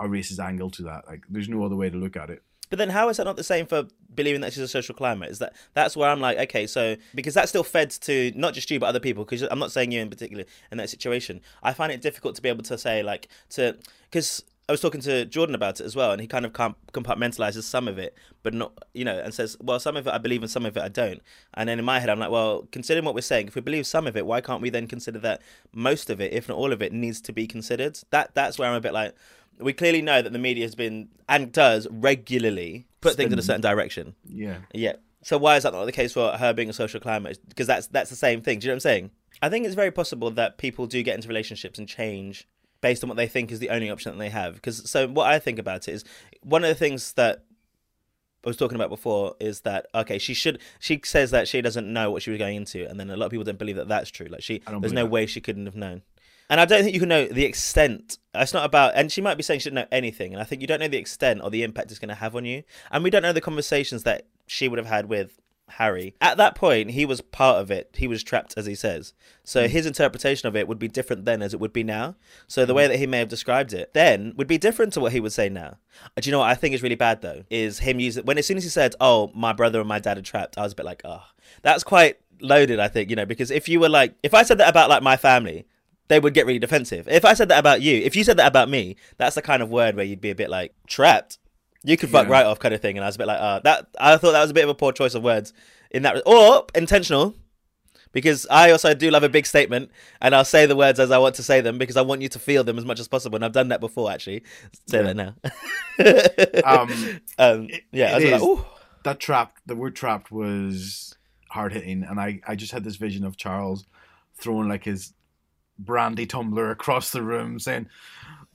a 0.00 0.04
racist 0.04 0.38
angle 0.38 0.70
to 0.70 0.82
that. 0.82 1.06
Like, 1.06 1.22
there's 1.28 1.48
no 1.48 1.64
other 1.64 1.76
way 1.76 1.90
to 1.90 1.96
look 1.96 2.16
at 2.16 2.30
it. 2.30 2.42
But 2.68 2.78
then, 2.78 2.90
how 2.90 3.08
is 3.08 3.18
that 3.18 3.24
not 3.24 3.36
the 3.36 3.44
same 3.44 3.66
for 3.66 3.86
believing 4.14 4.40
that 4.40 4.52
she's 4.52 4.62
a 4.62 4.68
social 4.68 4.94
climber? 4.94 5.26
Is 5.26 5.38
that 5.38 5.54
that's 5.74 5.96
where 5.96 6.10
I'm 6.10 6.20
like, 6.20 6.38
okay, 6.38 6.66
so 6.66 6.96
because 7.14 7.34
that 7.34 7.48
still 7.48 7.62
fed 7.62 7.90
to 7.90 8.32
not 8.34 8.54
just 8.54 8.70
you 8.70 8.80
but 8.80 8.86
other 8.86 9.00
people. 9.00 9.24
Because 9.24 9.42
I'm 9.42 9.60
not 9.60 9.70
saying 9.70 9.92
you 9.92 10.00
in 10.00 10.10
particular 10.10 10.44
in 10.72 10.78
that 10.78 10.90
situation. 10.90 11.40
I 11.62 11.72
find 11.72 11.92
it 11.92 12.02
difficult 12.02 12.34
to 12.36 12.42
be 12.42 12.48
able 12.48 12.64
to 12.64 12.76
say 12.76 13.02
like 13.02 13.28
to 13.50 13.76
because 14.10 14.42
I 14.68 14.72
was 14.72 14.80
talking 14.80 15.00
to 15.02 15.24
Jordan 15.24 15.54
about 15.54 15.80
it 15.80 15.84
as 15.84 15.94
well, 15.94 16.10
and 16.10 16.20
he 16.20 16.26
kind 16.26 16.44
of 16.44 16.52
compartmentalizes 16.52 17.62
some 17.62 17.86
of 17.86 17.98
it, 17.98 18.16
but 18.42 18.52
not, 18.52 18.72
you 18.94 19.04
know, 19.04 19.16
and 19.16 19.32
says, 19.32 19.56
well, 19.60 19.78
some 19.78 19.96
of 19.96 20.08
it 20.08 20.12
I 20.12 20.18
believe 20.18 20.42
and 20.42 20.50
some 20.50 20.66
of 20.66 20.76
it 20.76 20.82
I 20.82 20.88
don't. 20.88 21.22
And 21.54 21.68
then 21.68 21.78
in 21.78 21.84
my 21.84 22.00
head, 22.00 22.10
I'm 22.10 22.18
like, 22.18 22.32
well, 22.32 22.66
considering 22.72 23.04
what 23.04 23.14
we're 23.14 23.20
saying, 23.20 23.46
if 23.46 23.54
we 23.54 23.60
believe 23.60 23.86
some 23.86 24.08
of 24.08 24.16
it, 24.16 24.26
why 24.26 24.40
can't 24.40 24.60
we 24.60 24.70
then 24.70 24.88
consider 24.88 25.20
that 25.20 25.40
most 25.72 26.10
of 26.10 26.20
it, 26.20 26.32
if 26.32 26.48
not 26.48 26.58
all 26.58 26.72
of 26.72 26.82
it, 26.82 26.92
needs 26.92 27.20
to 27.22 27.32
be 27.32 27.46
considered? 27.46 28.00
That 28.10 28.34
That's 28.34 28.58
where 28.58 28.68
I'm 28.68 28.74
a 28.74 28.80
bit 28.80 28.92
like, 28.92 29.14
we 29.60 29.72
clearly 29.72 30.02
know 30.02 30.20
that 30.20 30.32
the 30.32 30.38
media 30.38 30.64
has 30.64 30.74
been 30.74 31.10
and 31.28 31.52
does 31.52 31.86
regularly 31.90 32.86
put 33.00 33.14
things 33.14 33.32
in 33.32 33.38
a 33.38 33.42
certain 33.42 33.60
direction. 33.60 34.16
Yeah. 34.26 34.58
Yeah. 34.74 34.94
So 35.22 35.38
why 35.38 35.56
is 35.56 35.62
that 35.62 35.72
not 35.72 35.84
the 35.84 35.92
case 35.92 36.12
for 36.12 36.32
her 36.32 36.52
being 36.52 36.68
a 36.68 36.72
social 36.72 37.00
climber? 37.00 37.32
Because 37.48 37.66
that's 37.66 37.86
that's 37.88 38.10
the 38.10 38.16
same 38.16 38.42
thing. 38.42 38.58
Do 38.58 38.66
you 38.66 38.68
know 38.68 38.74
what 38.74 38.76
I'm 38.76 38.80
saying? 38.80 39.10
I 39.42 39.48
think 39.48 39.66
it's 39.66 39.74
very 39.74 39.90
possible 39.90 40.30
that 40.32 40.58
people 40.58 40.86
do 40.86 41.02
get 41.02 41.14
into 41.14 41.28
relationships 41.28 41.78
and 41.78 41.88
change 41.88 42.46
based 42.80 43.02
on 43.02 43.08
what 43.08 43.16
they 43.16 43.26
think 43.26 43.50
is 43.50 43.58
the 43.58 43.70
only 43.70 43.90
option 43.90 44.12
that 44.12 44.18
they 44.18 44.30
have. 44.30 44.54
Because 44.54 44.88
so 44.88 45.08
what 45.08 45.26
I 45.26 45.38
think 45.38 45.58
about 45.58 45.88
it 45.88 45.92
is 45.92 46.04
one 46.42 46.64
of 46.64 46.68
the 46.68 46.74
things 46.74 47.12
that 47.14 47.44
I 48.44 48.48
was 48.48 48.56
talking 48.56 48.76
about 48.76 48.90
before 48.90 49.34
is 49.40 49.62
that 49.62 49.86
okay, 49.94 50.18
she 50.18 50.34
should. 50.34 50.60
She 50.78 51.00
says 51.04 51.30
that 51.32 51.48
she 51.48 51.60
doesn't 51.60 51.92
know 51.92 52.10
what 52.10 52.22
she 52.22 52.30
was 52.30 52.38
going 52.38 52.56
into, 52.56 52.88
and 52.88 52.98
then 52.98 53.10
a 53.10 53.16
lot 53.16 53.26
of 53.26 53.30
people 53.30 53.44
don't 53.44 53.58
believe 53.58 53.76
that 53.76 53.88
that's 53.88 54.10
true. 54.10 54.26
Like 54.26 54.42
she, 54.42 54.62
there's 54.80 54.92
no 54.92 55.04
that. 55.04 55.10
way 55.10 55.26
she 55.26 55.40
couldn't 55.40 55.66
have 55.66 55.76
known. 55.76 56.02
And 56.48 56.60
I 56.60 56.64
don't 56.64 56.82
think 56.82 56.94
you 56.94 57.00
can 57.00 57.08
know 57.08 57.26
the 57.26 57.44
extent. 57.44 58.18
It's 58.34 58.54
not 58.54 58.64
about, 58.64 58.92
and 58.94 59.10
she 59.10 59.20
might 59.20 59.36
be 59.36 59.42
saying 59.42 59.60
she 59.60 59.70
didn't 59.70 59.74
know 59.76 59.88
anything. 59.90 60.32
And 60.32 60.40
I 60.40 60.44
think 60.44 60.60
you 60.60 60.68
don't 60.68 60.78
know 60.78 60.86
the 60.86 60.96
extent 60.96 61.40
or 61.42 61.50
the 61.50 61.64
impact 61.64 61.90
it's 61.90 61.98
going 61.98 62.08
to 62.08 62.14
have 62.14 62.36
on 62.36 62.44
you. 62.44 62.62
And 62.92 63.02
we 63.02 63.10
don't 63.10 63.22
know 63.22 63.32
the 63.32 63.40
conversations 63.40 64.04
that 64.04 64.26
she 64.46 64.68
would 64.68 64.78
have 64.78 64.86
had 64.86 65.06
with 65.06 65.40
Harry. 65.68 66.14
At 66.20 66.36
that 66.36 66.54
point, 66.54 66.92
he 66.92 67.04
was 67.04 67.20
part 67.20 67.60
of 67.60 67.70
it. 67.70 67.94
He 67.96 68.06
was 68.06 68.22
trapped, 68.22 68.54
as 68.56 68.66
he 68.66 68.74
says. 68.74 69.12
So 69.44 69.64
mm. 69.64 69.68
his 69.68 69.86
interpretation 69.86 70.46
of 70.46 70.56
it 70.56 70.68
would 70.68 70.78
be 70.78 70.88
different 70.88 71.24
then 71.24 71.42
as 71.42 71.52
it 71.52 71.60
would 71.60 71.72
be 71.72 71.82
now. 71.82 72.16
So 72.46 72.64
the 72.64 72.72
mm. 72.72 72.76
way 72.76 72.86
that 72.88 72.98
he 72.98 73.06
may 73.06 73.18
have 73.18 73.28
described 73.28 73.72
it 73.72 73.92
then 73.92 74.32
would 74.36 74.46
be 74.46 74.58
different 74.58 74.92
to 74.94 75.00
what 75.00 75.12
he 75.12 75.20
would 75.20 75.32
say 75.32 75.48
now. 75.48 75.78
Uh, 76.16 76.20
do 76.20 76.28
you 76.28 76.32
know 76.32 76.38
what 76.38 76.50
I 76.50 76.54
think 76.54 76.74
is 76.74 76.82
really 76.82 76.94
bad 76.94 77.20
though? 77.20 77.44
Is 77.50 77.80
him 77.80 78.00
using 78.00 78.24
when 78.24 78.38
as 78.38 78.46
soon 78.46 78.56
as 78.56 78.64
he 78.64 78.70
said, 78.70 78.94
"Oh, 79.00 79.30
my 79.34 79.52
brother 79.52 79.80
and 79.80 79.88
my 79.88 79.98
dad 79.98 80.18
are 80.18 80.22
trapped," 80.22 80.56
I 80.56 80.62
was 80.62 80.72
a 80.72 80.76
bit 80.76 80.86
like, 80.86 81.02
"Oh, 81.04 81.24
that's 81.62 81.84
quite 81.84 82.18
loaded." 82.40 82.78
I 82.78 82.88
think 82.88 83.10
you 83.10 83.16
know 83.16 83.26
because 83.26 83.50
if 83.50 83.68
you 83.68 83.80
were 83.80 83.88
like, 83.88 84.14
if 84.22 84.34
I 84.34 84.42
said 84.42 84.58
that 84.58 84.68
about 84.68 84.88
like 84.88 85.02
my 85.02 85.16
family, 85.16 85.66
they 86.08 86.20
would 86.20 86.34
get 86.34 86.46
really 86.46 86.58
defensive. 86.58 87.08
If 87.08 87.24
I 87.24 87.34
said 87.34 87.48
that 87.48 87.58
about 87.58 87.82
you, 87.82 87.96
if 87.96 88.14
you 88.14 88.24
said 88.24 88.36
that 88.36 88.46
about 88.46 88.68
me, 88.68 88.96
that's 89.16 89.34
the 89.34 89.42
kind 89.42 89.62
of 89.62 89.70
word 89.70 89.96
where 89.96 90.04
you'd 90.04 90.20
be 90.20 90.30
a 90.30 90.34
bit 90.34 90.50
like 90.50 90.74
trapped. 90.86 91.38
You 91.86 91.96
could 91.96 92.10
fuck 92.10 92.26
Yeah. 92.26 92.32
right 92.32 92.46
off, 92.46 92.58
kind 92.58 92.74
of 92.74 92.80
thing. 92.80 92.96
And 92.98 93.04
I 93.04 93.08
was 93.08 93.14
a 93.14 93.18
bit 93.18 93.26
like, 93.28 93.40
uh, 93.40 93.60
that. 93.64 93.86
I 93.98 94.16
thought 94.16 94.32
that 94.32 94.42
was 94.42 94.50
a 94.50 94.54
bit 94.54 94.64
of 94.64 94.70
a 94.70 94.74
poor 94.74 94.92
choice 94.92 95.14
of 95.14 95.22
words 95.22 95.52
in 95.90 96.02
that, 96.02 96.22
or 96.26 96.66
intentional, 96.74 97.34
because 98.12 98.46
I 98.50 98.70
also 98.70 98.92
do 98.94 99.10
love 99.10 99.22
a 99.22 99.28
big 99.28 99.46
statement, 99.46 99.90
and 100.20 100.34
I'll 100.34 100.44
say 100.44 100.66
the 100.66 100.74
words 100.76 100.98
as 100.98 101.10
I 101.10 101.18
want 101.18 101.34
to 101.36 101.42
say 101.42 101.60
them 101.60 101.78
because 101.78 101.96
I 101.96 102.02
want 102.02 102.22
you 102.22 102.28
to 102.30 102.38
feel 102.38 102.64
them 102.64 102.76
as 102.78 102.84
much 102.84 102.98
as 103.00 103.08
possible. 103.08 103.36
And 103.36 103.44
I've 103.44 103.52
done 103.52 103.68
that 103.68 103.80
before, 103.80 104.10
actually. 104.10 104.42
Say 104.88 104.98
Yeah. 104.98 105.12
that 105.12 105.16
now. 105.16 105.34
Um, 106.64 106.88
um, 107.38 107.68
it- 107.70 107.84
yeah, 107.92 108.16
I 108.16 108.20
it 108.20 108.32
was 108.32 108.42
like, 108.42 108.66
that 109.04 109.20
trapped 109.20 109.62
the 109.66 109.76
word 109.76 109.94
trapped 109.96 110.30
was 110.32 111.14
hard 111.50 111.72
hitting 111.72 112.02
and 112.02 112.18
I, 112.20 112.40
I 112.46 112.54
just 112.56 112.72
had 112.72 112.82
this 112.84 112.96
vision 112.96 113.24
of 113.24 113.36
Charles 113.36 113.86
throwing 114.34 114.68
like 114.68 114.84
his 114.84 115.12
brandy 115.78 116.26
tumbler 116.26 116.70
across 116.70 117.10
the 117.12 117.22
room 117.22 117.58
saying 117.60 117.88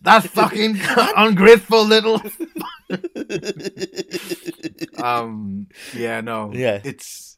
that 0.02 0.24
fucking 0.24 0.80
ungrateful 1.18 1.86
little 1.86 2.22
um 5.04 5.68
yeah 5.94 6.22
no 6.22 6.52
Yeah. 6.54 6.82
it's 6.84 7.38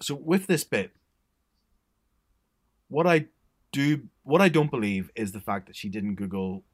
so 0.00 0.14
with 0.14 0.46
this 0.46 0.64
bit 0.64 0.92
what 2.88 3.06
i 3.06 3.26
do 3.72 4.02
what 4.22 4.40
i 4.40 4.48
don't 4.48 4.70
believe 4.70 5.10
is 5.16 5.32
the 5.32 5.40
fact 5.40 5.66
that 5.66 5.76
she 5.76 5.88
didn't 5.88 6.14
google 6.16 6.64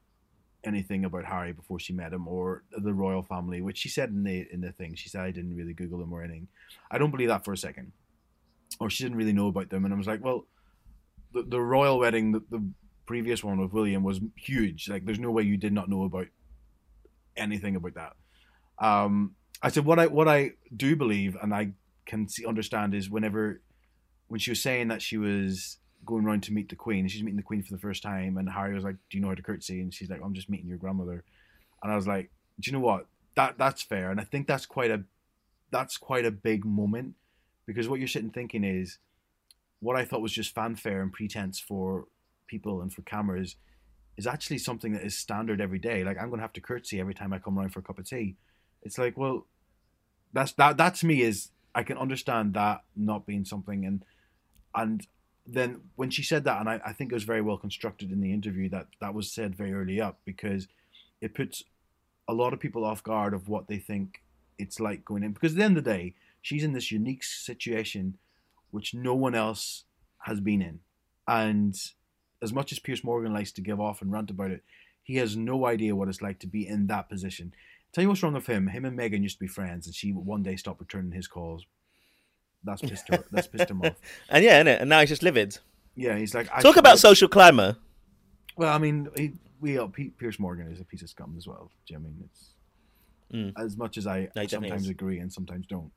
anything 0.63 1.05
about 1.05 1.25
harry 1.25 1.53
before 1.53 1.79
she 1.79 1.93
met 1.93 2.13
him 2.13 2.27
or 2.27 2.63
the 2.71 2.93
royal 2.93 3.23
family 3.23 3.61
which 3.61 3.77
she 3.79 3.89
said 3.89 4.09
in 4.09 4.23
the 4.23 4.45
in 4.51 4.61
the 4.61 4.71
thing. 4.71 4.93
She 4.95 5.09
said 5.09 5.21
i 5.21 5.31
didn't 5.31 5.55
really 5.55 5.73
google 5.73 5.97
them 5.99 6.13
or 6.13 6.23
anything. 6.23 6.47
I 6.91 6.99
don't 6.99 7.09
believe 7.09 7.29
that 7.29 7.43
for 7.43 7.53
a 7.53 7.57
second. 7.57 7.93
Or 8.79 8.91
she 8.91 9.03
didn't 9.03 9.17
really 9.17 9.33
know 9.33 9.47
about 9.47 9.71
them. 9.71 9.85
And 9.85 9.93
i 9.93 9.97
was 9.97 10.05
like 10.05 10.23
well 10.23 10.45
the, 11.33 11.41
the 11.41 11.59
royal 11.59 11.97
wedding 11.97 12.31
the, 12.33 12.41
the 12.51 12.63
previous 13.11 13.43
one 13.43 13.59
with 13.59 13.73
william 13.73 14.03
was 14.03 14.19
huge 14.35 14.89
like 14.89 15.05
there's 15.05 15.19
no 15.19 15.31
way 15.31 15.43
you 15.43 15.57
did 15.57 15.73
not 15.73 15.89
know 15.89 16.03
about 16.03 16.27
anything 17.35 17.75
about 17.75 17.93
that 17.93 18.13
um 18.85 19.35
I 19.61 19.69
said 19.69 19.85
what 19.85 19.99
I 19.99 20.07
what 20.07 20.27
I 20.27 20.53
do 20.75 20.95
believe 20.95 21.37
and 21.41 21.53
I 21.53 21.73
can 22.05 22.27
see, 22.27 22.45
understand 22.45 22.93
is 22.93 23.09
whenever 23.09 23.61
when 24.27 24.39
she 24.39 24.51
was 24.51 24.61
saying 24.61 24.87
that 24.87 25.01
she 25.01 25.17
was 25.17 25.77
going 26.03 26.25
around 26.25 26.43
to 26.43 26.53
meet 26.53 26.69
the 26.69 26.75
queen, 26.75 27.07
she's 27.07 27.21
meeting 27.21 27.37
the 27.37 27.43
queen 27.43 27.61
for 27.61 27.73
the 27.73 27.79
first 27.79 28.01
time, 28.01 28.37
and 28.37 28.49
Harry 28.49 28.73
was 28.73 28.83
like, 28.83 28.95
"Do 29.09 29.17
you 29.17 29.21
know 29.21 29.27
how 29.27 29.35
to 29.35 29.43
curtsy?" 29.43 29.81
And 29.81 29.93
she's 29.93 30.09
like, 30.09 30.21
"I'm 30.23 30.33
just 30.33 30.49
meeting 30.49 30.67
your 30.67 30.77
grandmother," 30.77 31.23
and 31.83 31.91
I 31.91 31.95
was 31.95 32.07
like, 32.07 32.31
"Do 32.59 32.71
you 32.71 32.77
know 32.77 32.83
what? 32.83 33.07
That 33.35 33.57
that's 33.57 33.83
fair," 33.83 34.09
and 34.09 34.19
I 34.19 34.23
think 34.23 34.47
that's 34.47 34.65
quite 34.65 34.89
a 34.89 35.03
that's 35.69 35.97
quite 35.97 36.25
a 36.25 36.31
big 36.31 36.65
moment 36.65 37.15
because 37.65 37.87
what 37.87 37.99
you're 37.99 38.07
sitting 38.07 38.31
thinking 38.31 38.63
is 38.63 38.97
what 39.79 39.95
I 39.95 40.05
thought 40.05 40.21
was 40.21 40.33
just 40.33 40.55
fanfare 40.55 41.01
and 41.01 41.13
pretense 41.13 41.59
for 41.59 42.05
people 42.51 42.81
and 42.81 42.93
for 42.93 43.01
cameras 43.01 43.55
is 44.17 44.27
actually 44.27 44.59
something 44.59 44.91
that 44.93 45.03
is 45.03 45.17
standard 45.17 45.61
every 45.61 45.79
day. 45.79 46.03
Like 46.03 46.17
I'm 46.17 46.27
going 46.27 46.39
to 46.39 46.43
have 46.43 46.53
to 46.53 46.61
curtsy 46.61 46.99
every 46.99 47.15
time 47.15 47.33
I 47.33 47.39
come 47.39 47.57
around 47.57 47.69
for 47.69 47.79
a 47.79 47.83
cup 47.83 47.97
of 47.97 48.07
tea. 48.07 48.35
It's 48.83 48.97
like, 48.97 49.17
well, 49.17 49.47
that's 50.33 50.51
that. 50.53 50.77
That 50.77 50.95
to 50.95 51.05
me 51.05 51.21
is 51.21 51.49
I 51.73 51.83
can 51.83 51.97
understand 51.97 52.53
that 52.53 52.83
not 52.95 53.25
being 53.25 53.45
something, 53.45 53.85
and 53.85 54.05
and 54.75 55.07
then 55.45 55.81
when 55.95 56.09
she 56.09 56.23
said 56.23 56.43
that, 56.43 56.59
and 56.59 56.69
I, 56.69 56.79
I 56.85 56.93
think 56.93 57.11
it 57.11 57.15
was 57.15 57.23
very 57.23 57.41
well 57.41 57.57
constructed 57.57 58.11
in 58.11 58.21
the 58.21 58.33
interview 58.33 58.69
that 58.69 58.87
that 58.99 59.13
was 59.13 59.31
said 59.31 59.55
very 59.55 59.73
early 59.73 59.99
up 60.01 60.19
because 60.25 60.67
it 61.21 61.33
puts 61.33 61.63
a 62.27 62.33
lot 62.33 62.53
of 62.53 62.59
people 62.59 62.85
off 62.85 63.03
guard 63.03 63.33
of 63.33 63.49
what 63.49 63.67
they 63.67 63.77
think 63.77 64.21
it's 64.57 64.79
like 64.79 65.05
going 65.05 65.23
in. 65.23 65.33
Because 65.33 65.53
at 65.53 65.57
the 65.57 65.63
end 65.63 65.77
of 65.77 65.83
the 65.83 65.91
day, 65.91 66.15
she's 66.41 66.63
in 66.63 66.73
this 66.73 66.91
unique 66.91 67.23
situation 67.23 68.17
which 68.71 68.93
no 68.93 69.13
one 69.13 69.35
else 69.35 69.83
has 70.19 70.39
been 70.39 70.61
in, 70.61 70.79
and 71.27 71.75
as 72.41 72.51
much 72.53 72.71
as 72.71 72.79
Piers 72.79 73.03
Morgan 73.03 73.33
likes 73.33 73.51
to 73.53 73.61
give 73.61 73.79
off 73.79 74.01
and 74.01 74.11
rant 74.11 74.29
about 74.31 74.51
it, 74.51 74.63
he 75.03 75.15
has 75.17 75.35
no 75.35 75.65
idea 75.65 75.95
what 75.95 76.07
it's 76.07 76.21
like 76.21 76.39
to 76.39 76.47
be 76.47 76.67
in 76.67 76.87
that 76.87 77.09
position. 77.09 77.53
Tell 77.93 78.03
you 78.03 78.07
what's 78.09 78.23
wrong 78.23 78.33
with 78.33 78.47
him. 78.47 78.67
Him 78.67 78.85
and 78.85 78.97
Meghan 78.97 79.21
used 79.23 79.35
to 79.37 79.39
be 79.43 79.47
friends, 79.47 79.85
and 79.85 79.95
she 79.95 80.11
one 80.11 80.43
day 80.43 80.55
stopped 80.55 80.79
returning 80.79 81.11
his 81.11 81.27
calls. 81.27 81.65
That's 82.63 82.81
pissed 82.81 83.07
her. 83.09 83.23
that's 83.31 83.47
pissed 83.47 83.69
him 83.69 83.81
off. 83.81 83.95
And 84.29 84.43
yeah, 84.43 84.61
innit? 84.63 84.79
And 84.81 84.89
now 84.89 84.99
he's 84.99 85.09
just 85.09 85.23
livid. 85.23 85.57
Yeah, 85.95 86.17
he's 86.17 86.33
like. 86.33 86.47
Talk 86.61 86.77
about 86.77 86.99
social 86.99 87.27
climber. 87.27 87.75
Well, 88.55 88.73
I 88.73 88.77
mean, 88.77 89.09
he, 89.17 89.33
we 89.59 89.77
uh, 89.77 89.87
P- 89.87 90.09
Piers 90.17 90.39
Morgan 90.39 90.71
is 90.71 90.79
a 90.79 90.85
piece 90.85 91.01
of 91.01 91.09
scum 91.09 91.35
as 91.37 91.47
well. 91.47 91.71
Do 91.87 91.93
you 91.93 91.99
know 91.99 92.05
I 92.05 92.07
mean, 92.09 92.23
it's 92.25 92.47
Mm. 93.33 93.53
as 93.57 93.77
much 93.77 93.97
as 93.97 94.05
I 94.07 94.27
No, 94.35 94.45
sometimes 94.45 94.89
agree 94.89 95.19
and 95.19 95.31
sometimes 95.31 95.65
don't. 95.65 95.91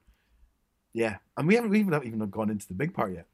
Yeah, 0.92 1.16
and 1.36 1.48
we 1.48 1.56
haven't 1.56 1.70
we 1.70 1.80
haven't 1.80 2.06
even 2.06 2.20
gone 2.30 2.48
into 2.48 2.68
the 2.68 2.74
big 2.74 2.94
part 2.94 3.12
yet. 3.12 3.26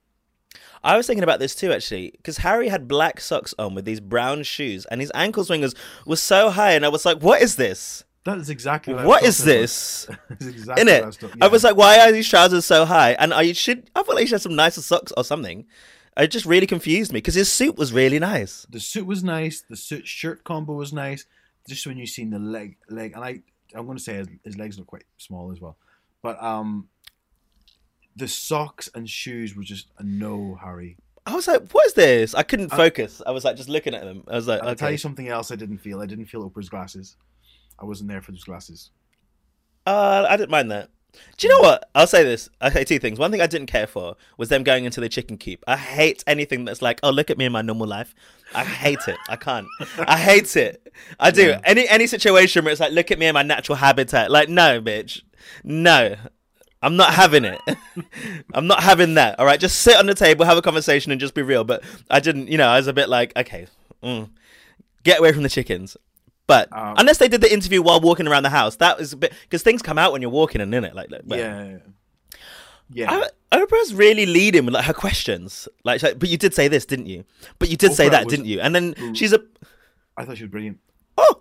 I 0.82 0.96
was 0.96 1.06
thinking 1.06 1.22
about 1.22 1.38
this 1.38 1.54
too, 1.54 1.72
actually, 1.72 2.12
because 2.16 2.38
Harry 2.38 2.68
had 2.68 2.88
black 2.88 3.20
socks 3.20 3.54
on 3.58 3.74
with 3.74 3.84
these 3.84 4.00
brown 4.00 4.42
shoes, 4.42 4.86
and 4.86 5.00
his 5.00 5.12
ankle 5.14 5.44
swingers 5.44 5.74
were 6.06 6.16
so 6.16 6.50
high, 6.50 6.72
and 6.72 6.84
I 6.84 6.88
was 6.88 7.04
like, 7.04 7.18
"What 7.22 7.42
is 7.42 7.56
this? 7.56 8.04
That 8.24 8.38
is 8.38 8.50
exactly 8.50 8.94
what, 8.94 9.22
I 9.22 9.26
was 9.26 9.38
is 9.40 9.44
this?" 9.44 10.08
Exactly 10.40 10.82
In 10.82 10.86
what 10.88 10.96
it, 10.96 11.02
I 11.02 11.06
was, 11.06 11.16
talking- 11.16 11.42
I 11.42 11.48
was 11.48 11.64
like, 11.64 11.76
"Why 11.76 11.98
are 12.00 12.12
these 12.12 12.28
trousers 12.28 12.64
so 12.64 12.84
high?" 12.84 13.12
And 13.12 13.32
I 13.34 13.52
should, 13.52 13.90
I 13.94 14.02
felt 14.02 14.14
like 14.16 14.20
he 14.22 14.26
should 14.26 14.34
have 14.36 14.42
some 14.42 14.56
nicer 14.56 14.80
socks 14.82 15.12
or 15.16 15.24
something. 15.24 15.66
It 16.16 16.28
just 16.28 16.44
really 16.46 16.66
confused 16.66 17.12
me 17.12 17.18
because 17.18 17.34
his 17.34 17.50
suit 17.50 17.76
was 17.76 17.92
really 17.92 18.18
nice. 18.18 18.66
the 18.68 18.80
suit 18.80 19.06
was 19.06 19.22
nice. 19.22 19.62
The 19.68 19.76
suit 19.76 20.06
shirt 20.08 20.44
combo 20.44 20.74
was 20.74 20.92
nice. 20.92 21.24
Just 21.68 21.86
when 21.86 21.96
you 21.98 22.06
seen 22.06 22.30
the 22.30 22.38
leg 22.38 22.76
leg, 22.88 23.12
and 23.14 23.24
I 23.24 23.42
I'm 23.74 23.86
going 23.86 23.96
to 23.98 24.02
say 24.02 24.14
his, 24.16 24.28
his 24.44 24.58
legs 24.58 24.78
look 24.78 24.88
quite 24.88 25.04
small 25.18 25.52
as 25.52 25.60
well, 25.60 25.76
but 26.22 26.42
um, 26.42 26.88
the 28.20 28.28
socks 28.28 28.88
and 28.94 29.08
shoes 29.08 29.56
were 29.56 29.62
just 29.64 29.90
a 29.98 30.04
no, 30.04 30.56
Harry. 30.62 30.96
I 31.26 31.34
was 31.34 31.46
like, 31.48 31.70
"What 31.72 31.86
is 31.86 31.94
this?" 31.94 32.34
I 32.34 32.42
couldn't 32.42 32.70
focus. 32.70 33.20
I 33.26 33.32
was 33.32 33.44
like, 33.44 33.56
just 33.56 33.68
looking 33.68 33.94
at 33.94 34.04
them. 34.04 34.24
I 34.28 34.34
was 34.36 34.48
like, 34.48 34.62
I'll 34.62 34.74
tell 34.74 34.86
"Okay." 34.86 34.92
you 34.92 34.98
something 34.98 35.28
else 35.28 35.50
I 35.50 35.56
didn't 35.56 35.78
feel. 35.78 36.00
I 36.00 36.06
didn't 36.06 36.26
feel 36.26 36.48
Oprah's 36.48 36.68
glasses. 36.68 37.16
I 37.78 37.84
wasn't 37.84 38.10
there 38.10 38.22
for 38.22 38.32
those 38.32 38.44
glasses. 38.44 38.90
Uh, 39.86 40.26
I 40.28 40.36
didn't 40.36 40.50
mind 40.50 40.70
that. 40.70 40.90
Do 41.38 41.46
you 41.46 41.52
know 41.52 41.60
what? 41.60 41.90
I'll 41.94 42.06
say 42.06 42.22
this. 42.22 42.48
I'll 42.60 42.70
say 42.70 42.84
two 42.84 42.98
things. 42.98 43.18
One 43.18 43.30
thing 43.30 43.40
I 43.40 43.46
didn't 43.46 43.66
care 43.66 43.86
for 43.86 44.16
was 44.38 44.48
them 44.48 44.62
going 44.62 44.84
into 44.84 45.00
the 45.00 45.08
chicken 45.08 45.38
coop. 45.38 45.64
I 45.66 45.76
hate 45.76 46.22
anything 46.26 46.64
that's 46.64 46.82
like, 46.82 47.00
oh, 47.02 47.10
look 47.10 47.30
at 47.30 47.38
me 47.38 47.46
in 47.46 47.52
my 47.52 47.62
normal 47.62 47.88
life. 47.88 48.14
I 48.54 48.64
hate 48.64 49.08
it. 49.08 49.16
I 49.28 49.36
can't. 49.36 49.66
I 49.98 50.16
hate 50.16 50.54
it. 50.56 50.92
I 51.18 51.30
do. 51.32 51.48
Yeah. 51.48 51.60
Any 51.64 51.88
any 51.88 52.06
situation 52.06 52.64
where 52.64 52.70
it's 52.70 52.80
like, 52.80 52.92
look 52.92 53.10
at 53.10 53.18
me 53.18 53.26
in 53.26 53.34
my 53.34 53.42
natural 53.42 53.76
habitat. 53.76 54.30
Like, 54.30 54.48
no, 54.48 54.80
bitch. 54.80 55.22
No. 55.64 56.16
I'm 56.82 56.96
not 56.96 57.12
having 57.14 57.44
it. 57.44 57.60
I'm 58.54 58.66
not 58.66 58.82
having 58.82 59.14
that. 59.14 59.38
All 59.38 59.44
right, 59.46 59.60
just 59.60 59.80
sit 59.82 59.96
on 59.96 60.06
the 60.06 60.14
table, 60.14 60.44
have 60.46 60.56
a 60.56 60.62
conversation, 60.62 61.12
and 61.12 61.20
just 61.20 61.34
be 61.34 61.42
real. 61.42 61.62
But 61.64 61.82
I 62.10 62.20
didn't. 62.20 62.48
You 62.48 62.56
know, 62.58 62.68
I 62.68 62.76
was 62.78 62.86
a 62.86 62.92
bit 62.92 63.08
like, 63.08 63.32
okay, 63.36 63.66
mm, 64.02 64.30
get 65.04 65.18
away 65.18 65.32
from 65.32 65.42
the 65.42 65.48
chickens. 65.50 65.96
But 66.46 66.68
Um, 66.72 66.94
unless 66.98 67.18
they 67.18 67.28
did 67.28 67.42
the 67.42 67.52
interview 67.52 67.80
while 67.82 68.00
walking 68.00 68.26
around 68.26 68.42
the 68.42 68.50
house, 68.50 68.76
that 68.76 68.98
was 68.98 69.12
a 69.12 69.16
bit 69.16 69.32
because 69.42 69.62
things 69.62 69.82
come 69.82 69.98
out 69.98 70.12
when 70.12 70.20
you're 70.22 70.30
walking 70.32 70.60
and 70.60 70.74
in 70.74 70.84
it. 70.84 70.94
Like, 70.94 71.10
like 71.10 71.22
yeah, 71.28 71.76
yeah. 72.92 73.28
I, 73.52 73.56
Oprah's 73.58 73.94
really 73.94 74.26
leading 74.26 74.64
with 74.64 74.74
like 74.74 74.84
her 74.86 74.92
questions. 74.94 75.68
Like, 75.84 76.02
like, 76.02 76.18
but 76.18 76.28
you 76.28 76.36
did 76.36 76.54
say 76.54 76.66
this, 76.68 76.86
didn't 76.86 77.06
you? 77.06 77.24
But 77.58 77.68
you 77.68 77.76
did 77.76 77.92
say 77.92 78.08
that, 78.08 78.24
was- 78.24 78.32
didn't 78.32 78.46
you? 78.46 78.60
And 78.60 78.74
then 78.74 79.14
she's 79.14 79.32
a 79.32 79.40
I 80.16 80.24
thought 80.24 80.38
she 80.38 80.44
was 80.44 80.50
brilliant. 80.50 80.78
oh, 81.18 81.40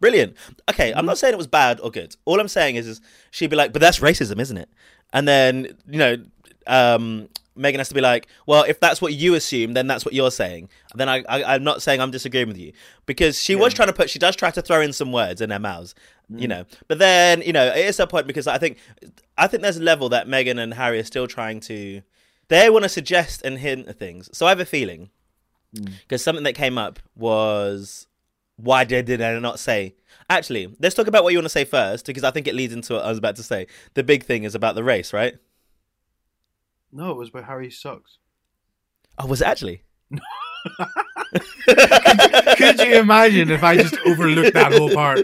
brilliant. 0.00 0.36
Okay, 0.70 0.90
I'm 0.90 0.98
mm-hmm. 0.98 1.06
not 1.06 1.18
saying 1.18 1.34
it 1.34 1.38
was 1.38 1.46
bad 1.46 1.80
or 1.80 1.90
good. 1.90 2.16
All 2.24 2.40
I'm 2.40 2.48
saying 2.48 2.76
is, 2.76 2.86
is 2.86 3.00
she'd 3.30 3.50
be 3.50 3.56
like, 3.56 3.72
but 3.72 3.80
that's 3.80 4.00
racism, 4.00 4.40
isn't 4.40 4.56
it? 4.56 4.68
And 5.12 5.26
then 5.26 5.76
you 5.88 5.98
know, 5.98 6.16
um, 6.66 7.28
Meghan 7.58 7.78
has 7.78 7.88
to 7.88 7.94
be 7.94 8.00
like, 8.00 8.28
well, 8.46 8.62
if 8.62 8.78
that's 8.80 9.02
what 9.02 9.12
you 9.12 9.34
assume, 9.34 9.72
then 9.72 9.86
that's 9.86 10.04
what 10.04 10.14
you're 10.14 10.30
saying. 10.30 10.68
Then 10.94 11.08
I, 11.08 11.24
I 11.28 11.54
I'm 11.54 11.64
not 11.64 11.82
saying 11.82 12.00
I'm 12.00 12.10
disagreeing 12.10 12.48
with 12.48 12.58
you 12.58 12.72
because 13.06 13.42
she 13.42 13.56
was 13.56 13.74
trying 13.74 13.88
to 13.88 13.92
put, 13.92 14.08
she 14.08 14.18
does 14.18 14.36
try 14.36 14.50
to 14.50 14.62
throw 14.62 14.80
in 14.80 14.92
some 14.92 15.12
words 15.12 15.40
in 15.40 15.48
their 15.48 15.58
mouths, 15.58 15.94
you 16.28 16.46
mm. 16.46 16.50
know. 16.50 16.64
But 16.86 16.98
then 16.98 17.42
you 17.42 17.52
know, 17.52 17.66
it 17.66 17.84
is 17.84 17.98
a 17.98 18.06
point 18.06 18.26
because 18.26 18.46
I 18.46 18.58
think, 18.58 18.78
I 19.36 19.46
think 19.46 19.62
there's 19.62 19.78
a 19.78 19.82
level 19.82 20.08
that 20.10 20.26
Meghan 20.26 20.58
and 20.58 20.74
Harry 20.74 21.00
are 21.00 21.04
still 21.04 21.26
trying 21.26 21.60
to. 21.60 22.02
They 22.48 22.70
want 22.70 22.84
to 22.84 22.88
suggest 22.88 23.42
and 23.42 23.58
hint 23.58 23.88
at 23.88 23.98
things. 23.98 24.30
So 24.32 24.46
I 24.46 24.50
have 24.50 24.60
a 24.60 24.64
feeling 24.64 25.10
mm. 25.74 25.92
because 26.02 26.22
something 26.22 26.44
that 26.44 26.54
came 26.54 26.78
up 26.78 26.98
was 27.14 28.06
why 28.58 28.84
did, 28.84 29.06
did 29.06 29.22
I 29.22 29.38
not 29.38 29.58
say? 29.58 29.94
Actually, 30.28 30.76
let's 30.80 30.94
talk 30.94 31.06
about 31.06 31.24
what 31.24 31.32
you 31.32 31.38
want 31.38 31.46
to 31.46 31.50
say 31.50 31.64
first 31.64 32.04
because 32.04 32.24
I 32.24 32.30
think 32.30 32.46
it 32.46 32.54
leads 32.54 32.74
into 32.74 32.94
what 32.94 33.04
I 33.04 33.08
was 33.08 33.18
about 33.18 33.36
to 33.36 33.42
say. 33.42 33.66
The 33.94 34.02
big 34.02 34.24
thing 34.24 34.44
is 34.44 34.54
about 34.54 34.74
the 34.74 34.84
race, 34.84 35.12
right? 35.12 35.34
No, 36.92 37.10
it 37.12 37.16
was 37.16 37.30
about 37.30 37.44
Harry 37.44 37.70
sucks. 37.70 38.18
Oh, 39.18 39.26
was 39.26 39.40
it 39.40 39.46
actually? 39.46 39.82
Could 42.56 42.80
you 42.80 42.94
imagine 42.98 43.50
if 43.50 43.62
I 43.62 43.76
just 43.76 43.96
overlooked 44.06 44.54
that 44.54 44.72
whole 44.72 44.90
part? 44.90 45.20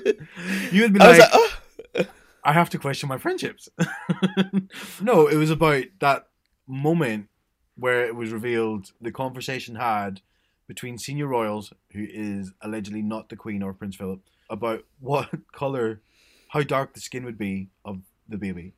You 0.70 0.82
would 0.82 0.92
be 0.92 0.98
like, 0.98 1.18
like, 1.18 1.30
oh. 1.32 1.50
I 2.44 2.52
have 2.52 2.70
to 2.70 2.78
question 2.78 3.08
my 3.08 3.18
friendships. 3.18 3.68
no, 5.00 5.26
it 5.26 5.36
was 5.36 5.50
about 5.50 5.84
that 6.00 6.28
moment 6.66 7.28
where 7.76 8.06
it 8.06 8.14
was 8.14 8.30
revealed 8.30 8.92
the 9.00 9.10
conversation 9.10 9.76
had 9.76 10.20
between 10.66 10.98
senior 10.98 11.26
royals, 11.26 11.72
who 11.92 12.06
is 12.08 12.52
allegedly 12.60 13.02
not 13.02 13.28
the 13.28 13.36
Queen 13.36 13.62
or 13.62 13.72
Prince 13.72 13.96
Philip, 13.96 14.20
about 14.50 14.84
what 15.00 15.28
color, 15.52 16.00
how 16.48 16.62
dark 16.62 16.94
the 16.94 17.00
skin 17.00 17.24
would 17.24 17.38
be 17.38 17.68
of 17.84 18.00
the 18.28 18.38
baby, 18.38 18.74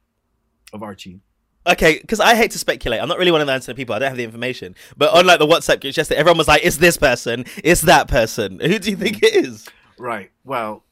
of 0.72 0.82
Archie. 0.82 1.20
Okay, 1.66 1.98
because 1.98 2.20
I 2.20 2.36
hate 2.36 2.52
to 2.52 2.58
speculate. 2.58 3.02
I'm 3.02 3.08
not 3.08 3.18
really 3.18 3.32
one 3.32 3.40
of 3.40 3.46
the 3.48 3.52
those 3.52 3.74
people. 3.74 3.94
I 3.94 3.98
don't 3.98 4.08
have 4.08 4.16
the 4.16 4.24
information. 4.24 4.76
But 4.96 5.12
on 5.12 5.26
like 5.26 5.40
the 5.40 5.46
WhatsApp 5.46 5.80
group, 5.80 5.94
just 5.94 6.12
everyone 6.12 6.38
was 6.38 6.46
like, 6.46 6.64
"It's 6.64 6.76
this 6.76 6.96
person. 6.96 7.44
It's 7.64 7.80
that 7.82 8.06
person." 8.06 8.60
Who 8.60 8.78
do 8.78 8.90
you 8.90 8.96
think 8.96 9.22
it 9.22 9.34
is? 9.34 9.66
Right. 9.98 10.30
Well, 10.44 10.84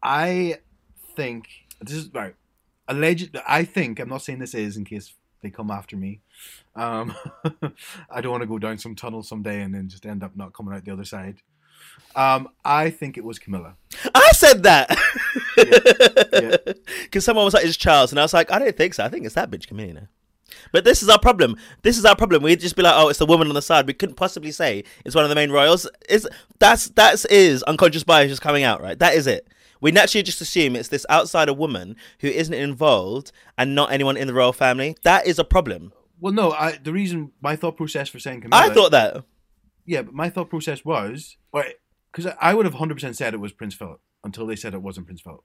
I 0.00 0.58
think 1.16 1.48
this 1.80 1.96
is 1.96 2.14
right. 2.14 2.36
Alleged. 2.86 3.36
I 3.48 3.64
think 3.64 3.98
I'm 3.98 4.08
not 4.08 4.22
saying 4.22 4.38
this 4.38 4.54
is 4.54 4.76
in 4.76 4.84
case 4.84 5.12
they 5.42 5.50
come 5.50 5.70
after 5.70 5.96
me. 5.96 6.20
Um, 6.74 7.14
I 8.10 8.20
don't 8.20 8.32
want 8.32 8.42
to 8.42 8.46
go 8.48 8.58
down 8.58 8.78
some 8.78 8.94
tunnel 8.94 9.22
someday 9.22 9.62
and 9.62 9.74
then 9.74 9.88
just 9.88 10.06
end 10.06 10.22
up 10.22 10.36
not 10.36 10.52
coming 10.54 10.74
out 10.74 10.84
the 10.84 10.92
other 10.92 11.04
side. 11.04 11.36
Um, 12.14 12.48
I 12.64 12.90
think 12.90 13.16
it 13.16 13.24
was 13.24 13.38
Camilla. 13.38 13.76
I 14.14 14.30
said 14.32 14.62
that 14.64 14.90
Yeah. 15.56 16.56
because 17.04 17.24
someone 17.26 17.44
was 17.44 17.54
like, 17.54 17.64
"It's 17.64 17.76
Charles," 17.76 18.12
and 18.12 18.18
I 18.18 18.22
was 18.22 18.34
like, 18.34 18.50
"I 18.50 18.58
don't 18.58 18.76
think 18.76 18.94
so. 18.94 19.04
I 19.04 19.08
think 19.08 19.24
it's 19.26 19.34
that 19.34 19.50
bitch 19.50 19.66
Camilla." 19.66 20.08
But 20.72 20.84
this 20.84 21.02
is 21.02 21.08
our 21.08 21.18
problem. 21.18 21.56
This 21.82 21.98
is 21.98 22.04
our 22.04 22.16
problem. 22.16 22.42
We'd 22.42 22.60
just 22.60 22.76
be 22.76 22.82
like, 22.82 22.94
"Oh, 22.96 23.08
it's 23.08 23.18
the 23.18 23.26
woman 23.26 23.48
on 23.48 23.54
the 23.54 23.62
side." 23.62 23.86
We 23.86 23.94
couldn't 23.94 24.14
possibly 24.16 24.52
say 24.52 24.84
it's 25.04 25.14
one 25.14 25.24
of 25.24 25.28
the 25.28 25.34
main 25.34 25.50
royals. 25.50 25.88
Is 26.08 26.28
that's 26.58 26.88
that 26.90 27.24
is 27.30 27.62
unconscious 27.64 28.04
bias 28.04 28.30
just 28.30 28.42
coming 28.42 28.64
out, 28.64 28.80
right? 28.82 28.98
That 28.98 29.14
is 29.14 29.26
it. 29.26 29.46
We 29.80 29.90
naturally 29.90 30.22
just 30.22 30.40
assume 30.40 30.76
it's 30.76 30.88
this 30.88 31.06
outsider 31.10 31.52
woman 31.52 31.96
who 32.20 32.28
isn't 32.28 32.54
involved 32.54 33.32
and 33.58 33.74
not 33.74 33.92
anyone 33.92 34.16
in 34.16 34.26
the 34.26 34.34
royal 34.34 34.52
family. 34.52 34.96
That 35.02 35.26
is 35.26 35.38
a 35.38 35.44
problem. 35.44 35.92
Well, 36.20 36.32
no. 36.32 36.52
I 36.52 36.72
the 36.72 36.92
reason 36.92 37.32
my 37.40 37.56
thought 37.56 37.76
process 37.76 38.08
for 38.08 38.18
saying 38.18 38.42
Camilla. 38.42 38.62
I 38.62 38.70
thought 38.70 38.90
that. 38.92 39.24
Yeah, 39.84 40.02
but 40.02 40.14
my 40.14 40.30
thought 40.30 40.50
process 40.50 40.84
was 40.84 41.36
because 41.52 42.32
I 42.40 42.54
would 42.54 42.66
have 42.66 42.74
hundred 42.74 42.94
percent 42.94 43.16
said 43.16 43.34
it 43.34 43.40
was 43.40 43.52
Prince 43.52 43.74
Philip 43.74 44.00
until 44.24 44.46
they 44.46 44.56
said 44.56 44.74
it 44.74 44.82
wasn't 44.82 45.06
Prince 45.06 45.20
Philip. 45.20 45.44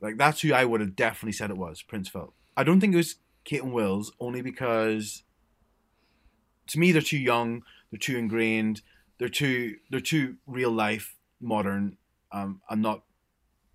Like 0.00 0.18
that's 0.18 0.40
who 0.40 0.52
I 0.52 0.64
would 0.64 0.80
have 0.80 0.94
definitely 0.94 1.32
said 1.32 1.50
it 1.50 1.56
was 1.56 1.82
Prince 1.82 2.08
Philip. 2.08 2.32
I 2.56 2.64
don't 2.64 2.80
think 2.80 2.94
it 2.94 2.98
was 2.98 3.16
Kate 3.44 3.62
and 3.62 3.72
Wills 3.72 4.12
only 4.20 4.42
because 4.42 5.22
to 6.68 6.78
me 6.78 6.92
they're 6.92 7.02
too 7.02 7.18
young, 7.18 7.62
they're 7.90 7.98
too 7.98 8.16
ingrained, 8.16 8.82
they're 9.18 9.28
too 9.28 9.76
they're 9.90 10.00
too 10.00 10.36
real 10.46 10.70
life, 10.70 11.16
modern, 11.40 11.96
um, 12.32 12.60
and 12.68 12.82
not 12.82 13.02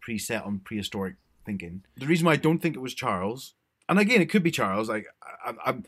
preset 0.08 0.46
on 0.46 0.60
prehistoric 0.60 1.16
thinking. 1.46 1.84
The 1.98 2.08
reason 2.08 2.26
why 2.26 2.34
I 2.34 2.38
don't 2.38 2.60
think 2.60 2.76
it 2.76 2.82
was 2.82 2.94
Charles, 2.94 3.54
and 3.88 4.00
again 4.00 4.22
it 4.22 4.30
could 4.30 4.44
be 4.44 4.52
Charles. 4.52 4.90
Like 4.90 5.08
I, 5.24 5.52
I, 5.52 5.54
I'm, 5.66 5.84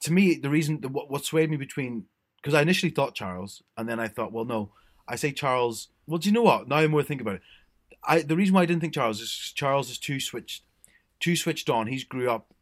to 0.00 0.12
me 0.12 0.34
the 0.34 0.50
reason 0.50 0.80
the, 0.80 0.88
what, 0.88 1.10
what 1.10 1.24
swayed 1.24 1.50
me 1.50 1.56
between 1.56 2.04
because 2.36 2.54
I 2.54 2.62
initially 2.62 2.90
thought 2.90 3.14
Charles, 3.14 3.62
and 3.76 3.88
then 3.88 3.98
I 3.98 4.06
thought, 4.06 4.32
well, 4.32 4.44
no, 4.44 4.70
I 5.08 5.16
say 5.16 5.32
Charles. 5.32 5.88
Well, 6.06 6.18
do 6.18 6.28
you 6.28 6.34
know 6.34 6.42
what? 6.42 6.68
Now 6.68 6.76
I'm 6.76 6.90
more 6.90 7.02
thinking 7.02 7.26
about 7.26 7.36
it. 7.36 7.42
I 8.06 8.20
the 8.20 8.36
reason 8.36 8.54
why 8.54 8.62
I 8.62 8.66
didn't 8.66 8.82
think 8.82 8.94
Charles 8.94 9.20
is 9.20 9.52
Charles 9.54 9.90
is 9.90 9.98
too 9.98 10.20
switched, 10.20 10.62
too 11.20 11.36
switched 11.36 11.70
on. 11.70 11.86
He's 11.86 12.04
grew 12.04 12.30
up 12.30 12.52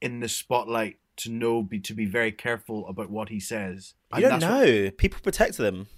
in 0.00 0.20
the 0.20 0.28
spotlight 0.28 0.98
to 1.16 1.30
know 1.30 1.62
be 1.62 1.80
to 1.80 1.94
be 1.94 2.06
very 2.06 2.30
careful 2.30 2.86
about 2.86 3.10
what 3.10 3.28
he 3.28 3.40
says. 3.40 3.94
You 4.14 4.22
don't 4.22 4.40
know. 4.40 4.90
People 4.90 5.20
protect 5.22 5.56
them. 5.56 5.88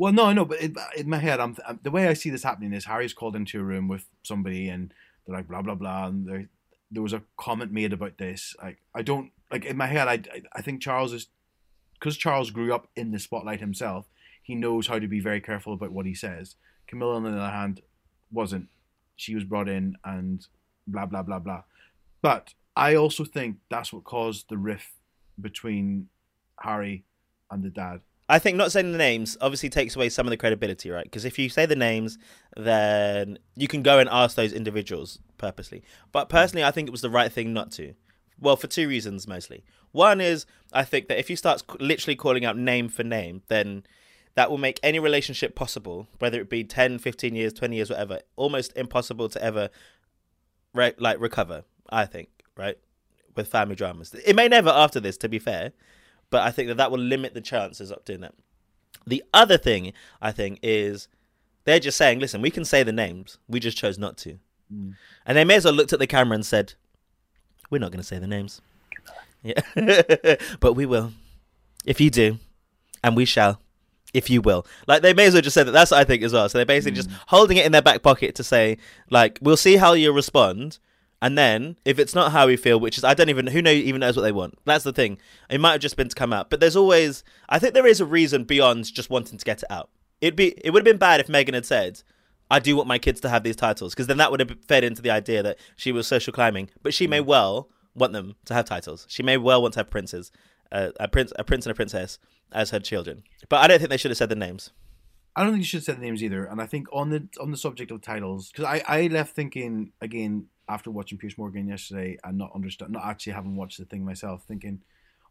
Well, 0.00 0.14
no, 0.14 0.32
no, 0.32 0.46
but 0.46 0.62
in, 0.62 0.78
uh, 0.78 0.86
in 0.96 1.10
my 1.10 1.18
head, 1.18 1.40
I'm, 1.40 1.54
I'm 1.68 1.76
uh, 1.76 1.78
the 1.82 1.90
way 1.90 2.08
I 2.08 2.14
see 2.14 2.30
this 2.30 2.42
happening 2.42 2.72
is 2.72 2.86
Harry's 2.86 3.12
called 3.12 3.36
into 3.36 3.60
a 3.60 3.62
room 3.62 3.86
with 3.86 4.06
somebody, 4.22 4.66
and 4.70 4.94
they're 5.26 5.36
like 5.36 5.46
blah 5.46 5.60
blah 5.60 5.74
blah, 5.74 6.06
and 6.06 6.48
there 6.90 7.02
was 7.02 7.12
a 7.12 7.22
comment 7.36 7.70
made 7.70 7.92
about 7.92 8.16
this. 8.16 8.56
Like 8.62 8.78
I 8.94 9.02
don't 9.02 9.30
like 9.52 9.66
in 9.66 9.76
my 9.76 9.88
head, 9.88 10.08
I 10.08 10.14
I, 10.14 10.42
I 10.54 10.62
think 10.62 10.80
Charles 10.80 11.12
is 11.12 11.26
because 11.98 12.16
Charles 12.16 12.50
grew 12.50 12.72
up 12.72 12.88
in 12.96 13.10
the 13.10 13.18
spotlight 13.18 13.60
himself. 13.60 14.08
He 14.42 14.54
knows 14.54 14.86
how 14.86 14.98
to 14.98 15.06
be 15.06 15.20
very 15.20 15.42
careful 15.42 15.74
about 15.74 15.92
what 15.92 16.06
he 16.06 16.14
says. 16.14 16.54
Camilla, 16.86 17.16
on 17.16 17.24
the 17.24 17.32
other 17.32 17.50
hand, 17.50 17.82
wasn't. 18.32 18.68
She 19.16 19.34
was 19.34 19.44
brought 19.44 19.68
in 19.68 19.96
and 20.02 20.46
blah 20.86 21.04
blah 21.04 21.24
blah 21.24 21.40
blah. 21.40 21.64
But 22.22 22.54
I 22.74 22.94
also 22.94 23.26
think 23.26 23.58
that's 23.68 23.92
what 23.92 24.04
caused 24.04 24.48
the 24.48 24.56
rift 24.56 24.92
between 25.38 26.08
Harry 26.60 27.04
and 27.50 27.62
the 27.62 27.68
dad. 27.68 28.00
I 28.30 28.38
think 28.38 28.56
not 28.56 28.70
saying 28.70 28.92
the 28.92 28.98
names 28.98 29.36
obviously 29.40 29.68
takes 29.68 29.96
away 29.96 30.08
some 30.08 30.24
of 30.24 30.30
the 30.30 30.36
credibility, 30.36 30.88
right? 30.88 31.02
Because 31.02 31.24
if 31.24 31.36
you 31.36 31.48
say 31.48 31.66
the 31.66 31.74
names, 31.74 32.16
then 32.56 33.40
you 33.56 33.66
can 33.66 33.82
go 33.82 33.98
and 33.98 34.08
ask 34.08 34.36
those 34.36 34.52
individuals 34.52 35.18
purposely. 35.36 35.82
But 36.12 36.28
personally, 36.28 36.62
I 36.62 36.70
think 36.70 36.86
it 36.86 36.92
was 36.92 37.00
the 37.00 37.10
right 37.10 37.32
thing 37.32 37.52
not 37.52 37.72
to. 37.72 37.94
Well, 38.38 38.54
for 38.54 38.68
two 38.68 38.86
reasons 38.86 39.26
mostly. 39.26 39.64
One 39.90 40.20
is 40.20 40.46
I 40.72 40.84
think 40.84 41.08
that 41.08 41.18
if 41.18 41.28
you 41.28 41.34
start 41.34 41.64
literally 41.80 42.14
calling 42.14 42.44
out 42.44 42.56
name 42.56 42.88
for 42.88 43.02
name, 43.02 43.42
then 43.48 43.82
that 44.36 44.48
will 44.48 44.58
make 44.58 44.78
any 44.84 45.00
relationship 45.00 45.56
possible, 45.56 46.06
whether 46.20 46.40
it 46.40 46.48
be 46.48 46.62
10, 46.62 47.00
15 47.00 47.34
years, 47.34 47.52
20 47.52 47.74
years, 47.74 47.90
whatever, 47.90 48.20
almost 48.36 48.72
impossible 48.76 49.28
to 49.28 49.42
ever 49.42 49.70
re- 50.72 50.94
like 50.98 51.20
recover, 51.20 51.64
I 51.90 52.06
think, 52.06 52.28
right? 52.56 52.78
With 53.34 53.48
family 53.48 53.74
dramas. 53.74 54.14
It 54.24 54.36
may 54.36 54.46
never 54.46 54.70
after 54.70 55.00
this, 55.00 55.16
to 55.18 55.28
be 55.28 55.40
fair, 55.40 55.72
but 56.30 56.42
I 56.42 56.50
think 56.50 56.68
that 56.68 56.76
that 56.76 56.90
will 56.90 56.98
limit 56.98 57.34
the 57.34 57.40
chances 57.40 57.90
of 57.90 58.04
doing 58.04 58.20
that. 58.20 58.34
The 59.06 59.22
other 59.34 59.58
thing 59.58 59.92
I 60.20 60.32
think 60.32 60.58
is 60.62 61.08
they're 61.64 61.80
just 61.80 61.98
saying, 61.98 62.20
listen, 62.20 62.40
we 62.40 62.50
can 62.50 62.64
say 62.64 62.82
the 62.82 62.92
names, 62.92 63.38
we 63.48 63.60
just 63.60 63.76
chose 63.76 63.98
not 63.98 64.16
to. 64.18 64.38
Mm. 64.72 64.94
And 65.26 65.36
they 65.36 65.44
may 65.44 65.56
as 65.56 65.64
well 65.64 65.74
looked 65.74 65.92
at 65.92 65.98
the 65.98 66.06
camera 66.06 66.34
and 66.34 66.46
said, 66.46 66.74
we're 67.70 67.78
not 67.78 67.92
going 67.92 68.00
to 68.00 68.06
say 68.06 68.18
the 68.18 68.26
names. 68.26 68.60
Yeah. 69.42 69.60
but 70.60 70.74
we 70.74 70.86
will. 70.86 71.12
If 71.84 72.00
you 72.00 72.10
do, 72.10 72.38
and 73.02 73.16
we 73.16 73.24
shall, 73.24 73.60
if 74.12 74.28
you 74.28 74.40
will. 74.40 74.66
Like 74.86 75.02
they 75.02 75.14
may 75.14 75.26
as 75.26 75.34
well 75.34 75.42
just 75.42 75.54
say 75.54 75.62
that. 75.62 75.70
That's 75.70 75.90
what 75.90 76.00
I 76.00 76.04
think 76.04 76.22
as 76.22 76.32
well. 76.32 76.48
So 76.48 76.58
they're 76.58 76.66
basically 76.66 76.96
just 76.96 77.10
holding 77.28 77.56
it 77.56 77.64
in 77.64 77.72
their 77.72 77.82
back 77.82 78.02
pocket 78.02 78.34
to 78.36 78.44
say, 78.44 78.76
like, 79.08 79.38
we'll 79.40 79.56
see 79.56 79.76
how 79.76 79.94
you 79.94 80.12
respond. 80.12 80.78
And 81.22 81.36
then 81.36 81.76
if 81.84 81.98
it's 81.98 82.14
not 82.14 82.32
how 82.32 82.46
we 82.46 82.56
feel, 82.56 82.80
which 82.80 82.96
is 82.96 83.04
I 83.04 83.14
don't 83.14 83.28
even 83.28 83.46
who 83.46 83.60
know 83.60 83.70
even 83.70 84.00
knows 84.00 84.16
what 84.16 84.22
they 84.22 84.32
want. 84.32 84.58
That's 84.64 84.84
the 84.84 84.92
thing. 84.92 85.18
It 85.50 85.60
might 85.60 85.72
have 85.72 85.80
just 85.80 85.96
been 85.96 86.08
to 86.08 86.14
come 86.14 86.32
out. 86.32 86.50
But 86.50 86.60
there's 86.60 86.76
always 86.76 87.24
I 87.48 87.58
think 87.58 87.74
there 87.74 87.86
is 87.86 88.00
a 88.00 88.06
reason 88.06 88.44
beyond 88.44 88.92
just 88.92 89.10
wanting 89.10 89.38
to 89.38 89.44
get 89.44 89.62
it 89.62 89.70
out. 89.70 89.90
It'd 90.20 90.36
be 90.36 90.54
it 90.64 90.70
would 90.70 90.80
have 90.80 90.92
been 90.92 90.98
bad 90.98 91.20
if 91.20 91.26
Meghan 91.26 91.54
had 91.54 91.66
said, 91.66 92.02
I 92.50 92.58
do 92.58 92.74
want 92.74 92.88
my 92.88 92.98
kids 92.98 93.20
to 93.20 93.28
have 93.28 93.42
these 93.42 93.56
titles, 93.56 93.94
because 93.94 94.06
then 94.06 94.16
that 94.16 94.30
would 94.30 94.40
have 94.40 94.56
fed 94.66 94.82
into 94.82 95.02
the 95.02 95.10
idea 95.10 95.42
that 95.42 95.58
she 95.76 95.92
was 95.92 96.06
social 96.06 96.32
climbing. 96.32 96.70
But 96.82 96.94
she 96.94 97.06
may 97.06 97.20
well 97.20 97.68
want 97.94 98.12
them 98.12 98.36
to 98.46 98.54
have 98.54 98.64
titles. 98.64 99.06
She 99.08 99.22
may 99.22 99.36
well 99.36 99.60
want 99.62 99.74
to 99.74 99.80
have 99.80 99.90
princes, 99.90 100.32
uh, 100.72 100.90
a 100.98 101.06
prince, 101.06 101.32
a 101.38 101.44
prince 101.44 101.66
and 101.66 101.72
a 101.72 101.74
princess 101.74 102.18
as 102.52 102.70
her 102.70 102.80
children. 102.80 103.22
But 103.48 103.58
I 103.58 103.68
don't 103.68 103.78
think 103.78 103.90
they 103.90 103.96
should 103.96 104.10
have 104.10 104.18
said 104.18 104.30
the 104.30 104.36
names. 104.36 104.70
I 105.36 105.42
don't 105.42 105.52
think 105.52 105.60
you 105.60 105.66
should 105.66 105.84
say 105.84 105.92
the 105.92 106.00
names 106.00 106.24
either. 106.24 106.44
And 106.44 106.60
I 106.60 106.66
think 106.66 106.88
on 106.92 107.10
the 107.10 107.28
on 107.40 107.50
the 107.50 107.56
subject 107.56 107.90
of 107.90 108.02
titles, 108.02 108.50
because 108.50 108.64
I, 108.64 108.82
I 108.86 109.06
left 109.06 109.34
thinking 109.34 109.92
again 110.00 110.46
after 110.70 110.90
watching 110.90 111.18
Piers 111.18 111.36
Morgan 111.36 111.68
yesterday 111.68 112.18
and 112.24 112.38
not 112.38 112.52
understand, 112.54 112.92
not 112.92 113.04
actually 113.04 113.32
having 113.32 113.56
watched 113.56 113.78
the 113.78 113.84
thing 113.84 114.04
myself, 114.04 114.44
thinking, 114.46 114.80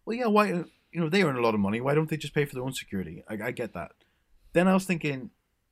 well, 0.06 0.18
yeah, 0.18 0.28
why 0.28 0.48
you 0.48 0.66
know 1.00 1.10
they 1.10 1.24
earn 1.24 1.38
a 1.38 1.42
lot 1.42 1.54
of 1.54 1.60
money. 1.60 1.82
Why 1.82 1.96
don't 1.96 2.10
they 2.10 2.18
just 2.18 2.34
pay 2.34 2.46
for 2.46 2.56
their 2.56 2.64
own 2.64 2.74
security? 2.74 3.24
I, 3.30 3.38
I 3.46 3.52
get 3.52 3.74
that. 3.74 3.92
Then 4.54 4.68
I 4.68 4.74
was 4.74 4.86
thinking, 4.86 5.30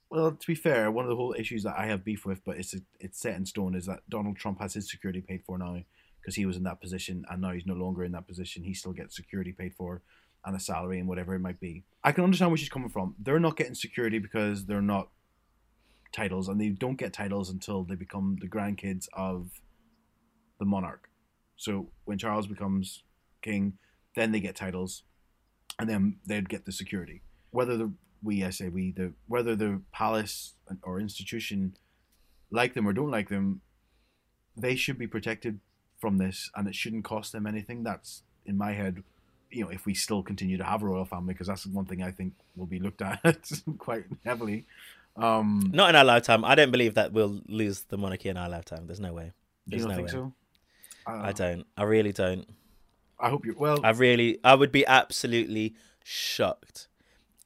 well, 0.10 0.32
to 0.32 0.48
be 0.48 0.56
fair, 0.56 0.90
one 0.92 1.06
of 1.06 1.10
the 1.10 1.16
whole 1.16 1.36
issues 1.38 1.64
that 1.64 1.78
I 1.78 1.88
have 1.88 2.06
beef 2.06 2.26
with, 2.26 2.44
but 2.46 2.58
it's 2.58 2.76
it's 3.00 3.20
set 3.20 3.36
in 3.36 3.46
stone, 3.46 3.76
is 3.76 3.86
that 3.86 4.10
Donald 4.10 4.38
Trump 4.38 4.60
has 4.62 4.74
his 4.74 4.90
security 4.90 5.22
paid 5.22 5.44
for 5.46 5.58
now 5.58 5.78
because 6.22 6.36
he 6.36 6.46
was 6.46 6.58
in 6.58 6.64
that 6.64 6.82
position 6.82 7.26
and 7.30 7.42
now 7.42 7.52
he's 7.52 7.66
no 7.66 7.74
longer 7.74 8.04
in 8.04 8.12
that 8.14 8.28
position. 8.28 8.64
He 8.64 8.74
still 8.74 8.94
gets 8.94 9.16
security 9.16 9.54
paid 9.54 9.74
for 9.76 10.02
and 10.46 10.56
a 10.56 10.60
salary 10.60 11.00
and 11.00 11.08
whatever 11.08 11.36
it 11.36 11.40
might 11.40 11.60
be. 11.60 11.84
I 12.04 12.12
can 12.12 12.24
understand 12.24 12.52
where 12.52 12.58
she's 12.58 12.70
coming 12.70 12.90
from. 12.90 13.16
They're 13.20 13.40
not 13.40 13.58
getting 13.58 13.76
security 13.76 14.20
because 14.20 14.66
they're 14.66 14.82
not 14.82 15.10
titles 16.18 16.48
and 16.50 16.60
they 16.60 16.70
don't 16.70 16.98
get 16.98 17.14
titles 17.14 17.50
until 17.50 17.84
they 17.84 17.96
become 17.96 18.38
the 18.42 18.48
grandkids 18.48 19.08
of 19.14 19.62
the 20.60 20.66
monarch. 20.66 21.10
So 21.56 21.90
when 22.06 22.18
Charles 22.18 22.48
becomes 22.48 23.04
king, 23.44 23.78
then 24.16 24.32
they 24.32 24.40
get 24.40 24.56
titles 24.56 25.04
and 25.78 25.88
then 25.88 26.18
they'd 26.26 26.50
get 26.50 26.66
the 26.66 26.72
security. 26.72 27.22
Whether 27.52 27.78
the 27.78 27.92
we 28.24 28.44
I 28.44 28.50
say 28.50 28.68
we 28.70 28.92
the 28.92 29.14
whether 29.28 29.56
the 29.56 29.82
palace 29.92 30.56
or 30.82 31.00
institution 31.00 31.78
like 32.50 32.74
them 32.74 32.88
or 32.88 32.94
don't 32.94 33.12
like 33.12 33.30
them, 33.30 33.62
they 34.56 34.76
should 34.76 34.98
be 34.98 35.08
protected 35.08 35.60
from 36.00 36.18
this 36.18 36.50
and 36.56 36.68
it 36.68 36.74
shouldn't 36.74 37.04
cost 37.04 37.32
them 37.32 37.46
anything. 37.46 37.84
That's 37.84 38.24
in 38.44 38.58
my 38.58 38.74
head 38.74 39.04
you 39.50 39.64
know, 39.64 39.70
if 39.70 39.86
we 39.86 39.94
still 39.94 40.24
continue 40.24 40.58
to 40.58 40.64
have 40.64 40.84
a 40.84 40.86
royal 40.86 41.06
family, 41.06 41.34
because 41.34 41.48
that's 41.48 41.66
one 41.66 41.86
thing 41.86 42.04
I 42.04 42.12
think 42.12 42.34
will 42.56 42.66
be 42.66 42.80
looked 42.80 43.02
at 43.02 43.50
quite 43.78 44.06
heavily. 44.26 44.66
Um, 45.18 45.72
Not 45.74 45.90
in 45.90 45.96
our 45.96 46.06
lifetime. 46.06 46.46
I 46.46 46.56
don't 46.56 46.72
believe 46.72 46.94
that 46.94 47.12
we'll 47.12 47.42
lose 47.48 47.82
the 47.84 47.98
monarchy 47.98 48.30
in 48.30 48.38
our 48.38 48.50
lifetime. 48.50 48.86
There's 48.86 49.00
no 49.00 49.14
way. 49.14 49.26
you 49.66 49.72
There's 49.72 49.82
don't 49.84 49.90
no 49.90 49.96
think 49.96 50.08
way. 50.08 50.12
so? 50.14 50.34
I 51.08 51.32
don't. 51.32 51.66
I 51.78 51.84
really 51.84 52.12
don't. 52.12 52.48
I 53.20 53.30
hope 53.30 53.46
you're 53.46 53.56
well. 53.56 53.80
I 53.84 53.92
really. 53.92 54.40
I 54.44 54.56
would 54.56 54.72
be 54.72 54.86
absolutely 54.86 55.76
shocked 56.04 56.88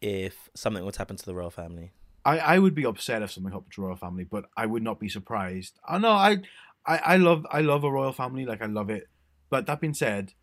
if 0.01 0.49
something 0.55 0.83
would 0.83 0.95
happen 0.95 1.15
to 1.15 1.25
the 1.25 1.33
royal 1.33 1.51
family. 1.51 1.91
I, 2.25 2.39
I 2.39 2.59
would 2.59 2.75
be 2.75 2.85
upset 2.85 3.21
if 3.21 3.31
something 3.31 3.51
happened 3.51 3.71
to 3.73 3.81
the 3.81 3.87
royal 3.87 3.95
family, 3.95 4.23
but 4.23 4.45
I 4.57 4.65
would 4.65 4.83
not 4.83 4.99
be 4.99 5.09
surprised. 5.09 5.79
I 5.87 5.97
know 5.97 6.11
I, 6.11 6.37
I 6.85 6.97
I 6.97 7.17
love 7.17 7.45
I 7.51 7.61
love 7.61 7.83
a 7.83 7.91
royal 7.91 8.13
family, 8.13 8.45
like 8.45 8.61
I 8.61 8.67
love 8.67 8.89
it. 8.89 9.07
But 9.49 9.65
that 9.67 9.79
being 9.79 9.93
said, 9.93 10.33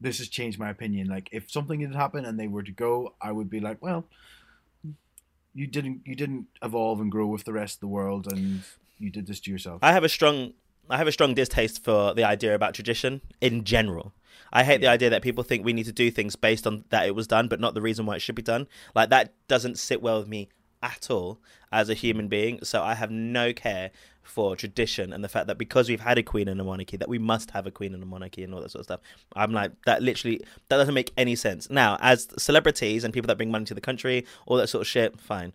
this 0.00 0.18
has 0.18 0.28
changed 0.28 0.58
my 0.58 0.70
opinion. 0.70 1.08
Like 1.08 1.28
if 1.32 1.50
something 1.50 1.80
had 1.80 1.94
happened 1.94 2.26
and 2.26 2.38
they 2.38 2.48
were 2.48 2.62
to 2.62 2.72
go, 2.72 3.14
I 3.20 3.32
would 3.32 3.48
be 3.50 3.60
like, 3.60 3.82
well, 3.82 4.04
you 5.56 5.66
didn't 5.66 6.02
you 6.04 6.14
didn't 6.14 6.46
evolve 6.62 7.00
and 7.00 7.10
grow 7.10 7.26
with 7.26 7.44
the 7.44 7.52
rest 7.52 7.76
of 7.76 7.80
the 7.80 7.88
world, 7.88 8.30
and 8.30 8.62
you 8.98 9.10
did 9.10 9.26
this 9.26 9.40
to 9.40 9.50
yourself. 9.50 9.80
I 9.82 9.92
have 9.92 10.04
a 10.04 10.08
strong 10.08 10.52
I 10.90 10.98
have 10.98 11.08
a 11.08 11.12
strong 11.12 11.34
distaste 11.34 11.82
for 11.82 12.14
the 12.14 12.24
idea 12.24 12.54
about 12.54 12.74
tradition 12.74 13.22
in 13.40 13.64
general. 13.64 14.12
I 14.52 14.62
hate 14.64 14.80
the 14.80 14.86
idea 14.86 15.10
that 15.10 15.22
people 15.22 15.42
think 15.42 15.64
we 15.64 15.72
need 15.72 15.86
to 15.86 15.92
do 15.92 16.10
things 16.10 16.36
based 16.36 16.66
on 16.66 16.84
that 16.90 17.06
it 17.06 17.14
was 17.14 17.26
done, 17.26 17.48
but 17.48 17.58
not 17.58 17.74
the 17.74 17.82
reason 17.82 18.06
why 18.06 18.16
it 18.16 18.22
should 18.22 18.34
be 18.34 18.42
done. 18.42 18.68
Like 18.94 19.08
that 19.08 19.32
doesn't 19.48 19.78
sit 19.78 20.02
well 20.02 20.18
with 20.18 20.28
me 20.28 20.48
at 20.82 21.10
all 21.10 21.40
as 21.72 21.88
a 21.88 21.94
human 21.94 22.28
being. 22.28 22.62
So 22.62 22.82
I 22.82 22.94
have 22.94 23.10
no 23.10 23.52
care 23.52 23.90
for 24.22 24.56
tradition 24.56 25.12
and 25.12 25.22
the 25.22 25.28
fact 25.28 25.46
that 25.46 25.56
because 25.56 25.88
we've 25.88 26.00
had 26.00 26.18
a 26.18 26.22
queen 26.22 26.48
and 26.48 26.60
a 26.60 26.64
monarchy, 26.64 26.96
that 26.96 27.08
we 27.08 27.18
must 27.18 27.52
have 27.52 27.66
a 27.66 27.70
queen 27.70 27.94
and 27.94 28.02
a 28.02 28.06
monarchy 28.06 28.42
and 28.42 28.52
all 28.52 28.60
that 28.60 28.70
sort 28.70 28.80
of 28.80 28.86
stuff. 28.86 29.00
I'm 29.34 29.52
like 29.52 29.72
that. 29.86 30.02
Literally, 30.02 30.40
that 30.68 30.76
doesn't 30.76 30.94
make 30.94 31.12
any 31.16 31.36
sense. 31.36 31.70
Now, 31.70 31.96
as 32.00 32.28
celebrities 32.38 33.04
and 33.04 33.14
people 33.14 33.28
that 33.28 33.36
bring 33.36 33.50
money 33.50 33.64
to 33.66 33.74
the 33.74 33.80
country, 33.80 34.26
all 34.46 34.56
that 34.56 34.68
sort 34.68 34.82
of 34.82 34.88
shit, 34.88 35.20
fine. 35.20 35.52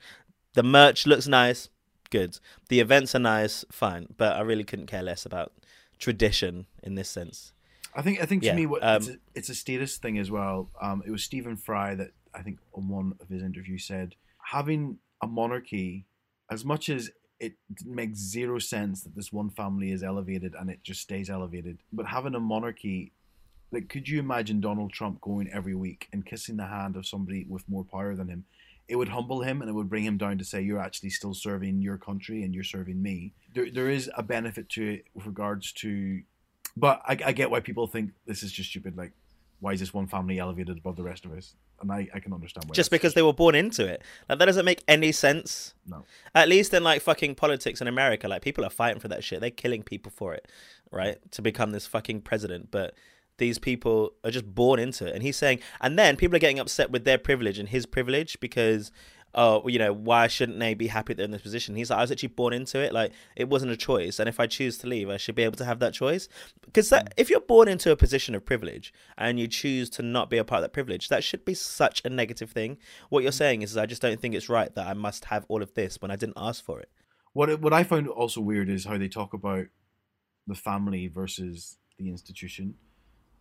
The 0.53 0.63
merch 0.63 1.05
looks 1.05 1.27
nice, 1.27 1.69
good. 2.09 2.39
The 2.69 2.79
events 2.79 3.13
are 3.15 3.19
nice, 3.19 3.65
fine. 3.71 4.07
But 4.17 4.35
I 4.35 4.41
really 4.41 4.63
couldn't 4.63 4.87
care 4.87 5.03
less 5.03 5.25
about 5.25 5.51
tradition 5.99 6.65
in 6.81 6.95
this 6.95 7.09
sense. 7.09 7.53
I 7.93 8.01
think 8.01 8.21
I 8.21 8.25
think 8.25 8.43
to 8.43 8.47
Yeah, 8.47 8.55
me 8.55 8.65
what 8.65 8.83
um, 8.83 8.95
it's, 8.97 9.07
a, 9.09 9.17
it's 9.35 9.49
a 9.49 9.55
status 9.55 9.97
thing 9.97 10.17
as 10.17 10.31
well. 10.31 10.69
Um, 10.81 11.03
it 11.05 11.11
was 11.11 11.23
Stephen 11.23 11.57
Fry 11.57 11.93
that 11.95 12.11
I 12.33 12.41
think 12.41 12.59
on 12.73 12.87
one 12.87 13.13
of 13.19 13.27
his 13.27 13.43
interviews 13.43 13.85
said 13.85 14.15
having 14.45 14.97
a 15.21 15.27
monarchy, 15.27 16.05
as 16.49 16.65
much 16.65 16.89
as 16.89 17.11
it 17.39 17.53
makes 17.85 18.19
zero 18.19 18.59
sense 18.59 19.01
that 19.01 19.15
this 19.15 19.33
one 19.33 19.49
family 19.49 19.91
is 19.91 20.03
elevated 20.03 20.53
and 20.59 20.69
it 20.69 20.83
just 20.83 21.01
stays 21.01 21.29
elevated, 21.29 21.79
but 21.91 22.05
having 22.05 22.35
a 22.35 22.39
monarchy, 22.39 23.11
like 23.71 23.89
could 23.89 24.07
you 24.07 24.19
imagine 24.19 24.61
Donald 24.61 24.91
Trump 24.91 25.21
going 25.21 25.49
every 25.51 25.73
week 25.73 26.07
and 26.13 26.25
kissing 26.25 26.57
the 26.57 26.67
hand 26.67 26.95
of 26.95 27.07
somebody 27.07 27.45
with 27.49 27.67
more 27.67 27.83
power 27.83 28.15
than 28.15 28.27
him? 28.27 28.45
It 28.87 28.95
would 28.95 29.09
humble 29.09 29.41
him 29.41 29.61
and 29.61 29.69
it 29.69 29.73
would 29.73 29.89
bring 29.89 30.03
him 30.03 30.17
down 30.17 30.37
to 30.37 30.45
say 30.45 30.61
you're 30.61 30.81
actually 30.81 31.11
still 31.11 31.33
serving 31.33 31.81
your 31.81 31.97
country 31.97 32.43
and 32.43 32.53
you're 32.53 32.63
serving 32.63 33.01
me. 33.01 33.33
There, 33.53 33.71
there 33.71 33.89
is 33.89 34.11
a 34.15 34.23
benefit 34.23 34.69
to 34.69 34.93
it 34.93 35.05
with 35.13 35.25
regards 35.25 35.71
to 35.73 36.21
but 36.77 37.01
I, 37.05 37.17
I 37.25 37.31
get 37.31 37.51
why 37.51 37.59
people 37.59 37.87
think 37.87 38.11
this 38.25 38.43
is 38.43 38.51
just 38.51 38.69
stupid. 38.69 38.97
Like, 38.97 39.11
why 39.59 39.73
is 39.73 39.79
this 39.79 39.93
one 39.93 40.07
family 40.07 40.39
elevated 40.39 40.77
above 40.77 40.95
the 40.95 41.03
rest 41.03 41.25
of 41.25 41.33
us? 41.33 41.55
And 41.81 41.91
I, 41.91 42.07
I 42.13 42.19
can 42.19 42.33
understand 42.33 42.65
why. 42.67 42.73
Just 42.73 42.91
because 42.91 43.13
they 43.13 43.21
were 43.21 43.33
born 43.33 43.55
into 43.55 43.85
it. 43.85 44.01
Like 44.29 44.39
that 44.39 44.45
doesn't 44.45 44.65
make 44.65 44.83
any 44.87 45.11
sense. 45.11 45.73
no, 45.87 46.03
At 46.35 46.47
least 46.47 46.73
in 46.73 46.83
like 46.83 47.01
fucking 47.01 47.35
politics 47.35 47.81
in 47.81 47.87
America, 47.87 48.27
like 48.27 48.41
people 48.41 48.63
are 48.65 48.69
fighting 48.69 48.99
for 48.99 49.07
that 49.07 49.23
shit. 49.23 49.41
They're 49.41 49.49
killing 49.49 49.83
people 49.83 50.11
for 50.15 50.33
it, 50.33 50.47
right? 50.91 51.17
To 51.31 51.41
become 51.41 51.71
this 51.71 51.87
fucking 51.87 52.21
president. 52.21 52.69
But 52.71 52.93
these 53.37 53.57
people 53.57 54.13
are 54.23 54.31
just 54.31 54.53
born 54.53 54.79
into 54.79 55.07
it. 55.07 55.15
And 55.15 55.23
he's 55.23 55.37
saying, 55.37 55.59
and 55.81 55.97
then 55.97 56.15
people 56.15 56.35
are 56.35 56.39
getting 56.39 56.59
upset 56.59 56.91
with 56.91 57.05
their 57.05 57.17
privilege 57.17 57.57
and 57.57 57.69
his 57.69 57.85
privilege 57.85 58.39
because, 58.39 58.91
oh, 59.33 59.67
you 59.67 59.79
know, 59.79 59.93
why 59.93 60.27
shouldn't 60.27 60.59
they 60.59 60.73
be 60.73 60.87
happy 60.87 61.13
they're 61.13 61.25
in 61.25 61.31
this 61.31 61.41
position? 61.41 61.75
He's 61.75 61.89
like, 61.89 61.99
I 61.99 62.01
was 62.01 62.11
actually 62.11 62.29
born 62.29 62.53
into 62.53 62.79
it. 62.79 62.93
Like 62.93 63.11
it 63.35 63.49
wasn't 63.49 63.71
a 63.71 63.77
choice. 63.77 64.19
And 64.19 64.27
if 64.27 64.39
I 64.39 64.47
choose 64.47 64.77
to 64.79 64.87
leave, 64.87 65.09
I 65.09 65.17
should 65.17 65.35
be 65.35 65.43
able 65.43 65.57
to 65.57 65.65
have 65.65 65.79
that 65.79 65.93
choice. 65.93 66.27
Because 66.65 66.89
that, 66.89 67.13
if 67.17 67.29
you're 67.29 67.39
born 67.39 67.67
into 67.67 67.91
a 67.91 67.95
position 67.95 68.35
of 68.35 68.45
privilege 68.45 68.93
and 69.17 69.39
you 69.39 69.47
choose 69.47 69.89
to 69.91 70.01
not 70.01 70.29
be 70.29 70.37
a 70.37 70.43
part 70.43 70.59
of 70.59 70.63
that 70.63 70.73
privilege, 70.73 71.09
that 71.09 71.23
should 71.23 71.45
be 71.45 71.53
such 71.53 72.01
a 72.03 72.09
negative 72.09 72.51
thing. 72.51 72.77
What 73.09 73.23
you're 73.23 73.31
saying 73.31 73.61
is, 73.61 73.77
I 73.77 73.85
just 73.85 74.01
don't 74.01 74.19
think 74.19 74.35
it's 74.35 74.49
right 74.49 74.73
that 74.75 74.87
I 74.87 74.93
must 74.93 75.25
have 75.25 75.45
all 75.47 75.61
of 75.61 75.73
this 75.73 76.01
when 76.01 76.11
I 76.11 76.15
didn't 76.15 76.37
ask 76.37 76.63
for 76.63 76.79
it. 76.79 76.89
what 77.33 77.61
what 77.61 77.73
I 77.73 77.83
find 77.83 78.07
also 78.07 78.41
weird 78.41 78.69
is 78.69 78.85
how 78.85 78.97
they 78.97 79.07
talk 79.07 79.33
about 79.33 79.67
the 80.47 80.55
family 80.55 81.07
versus 81.07 81.77
the 81.97 82.09
institution. 82.09 82.75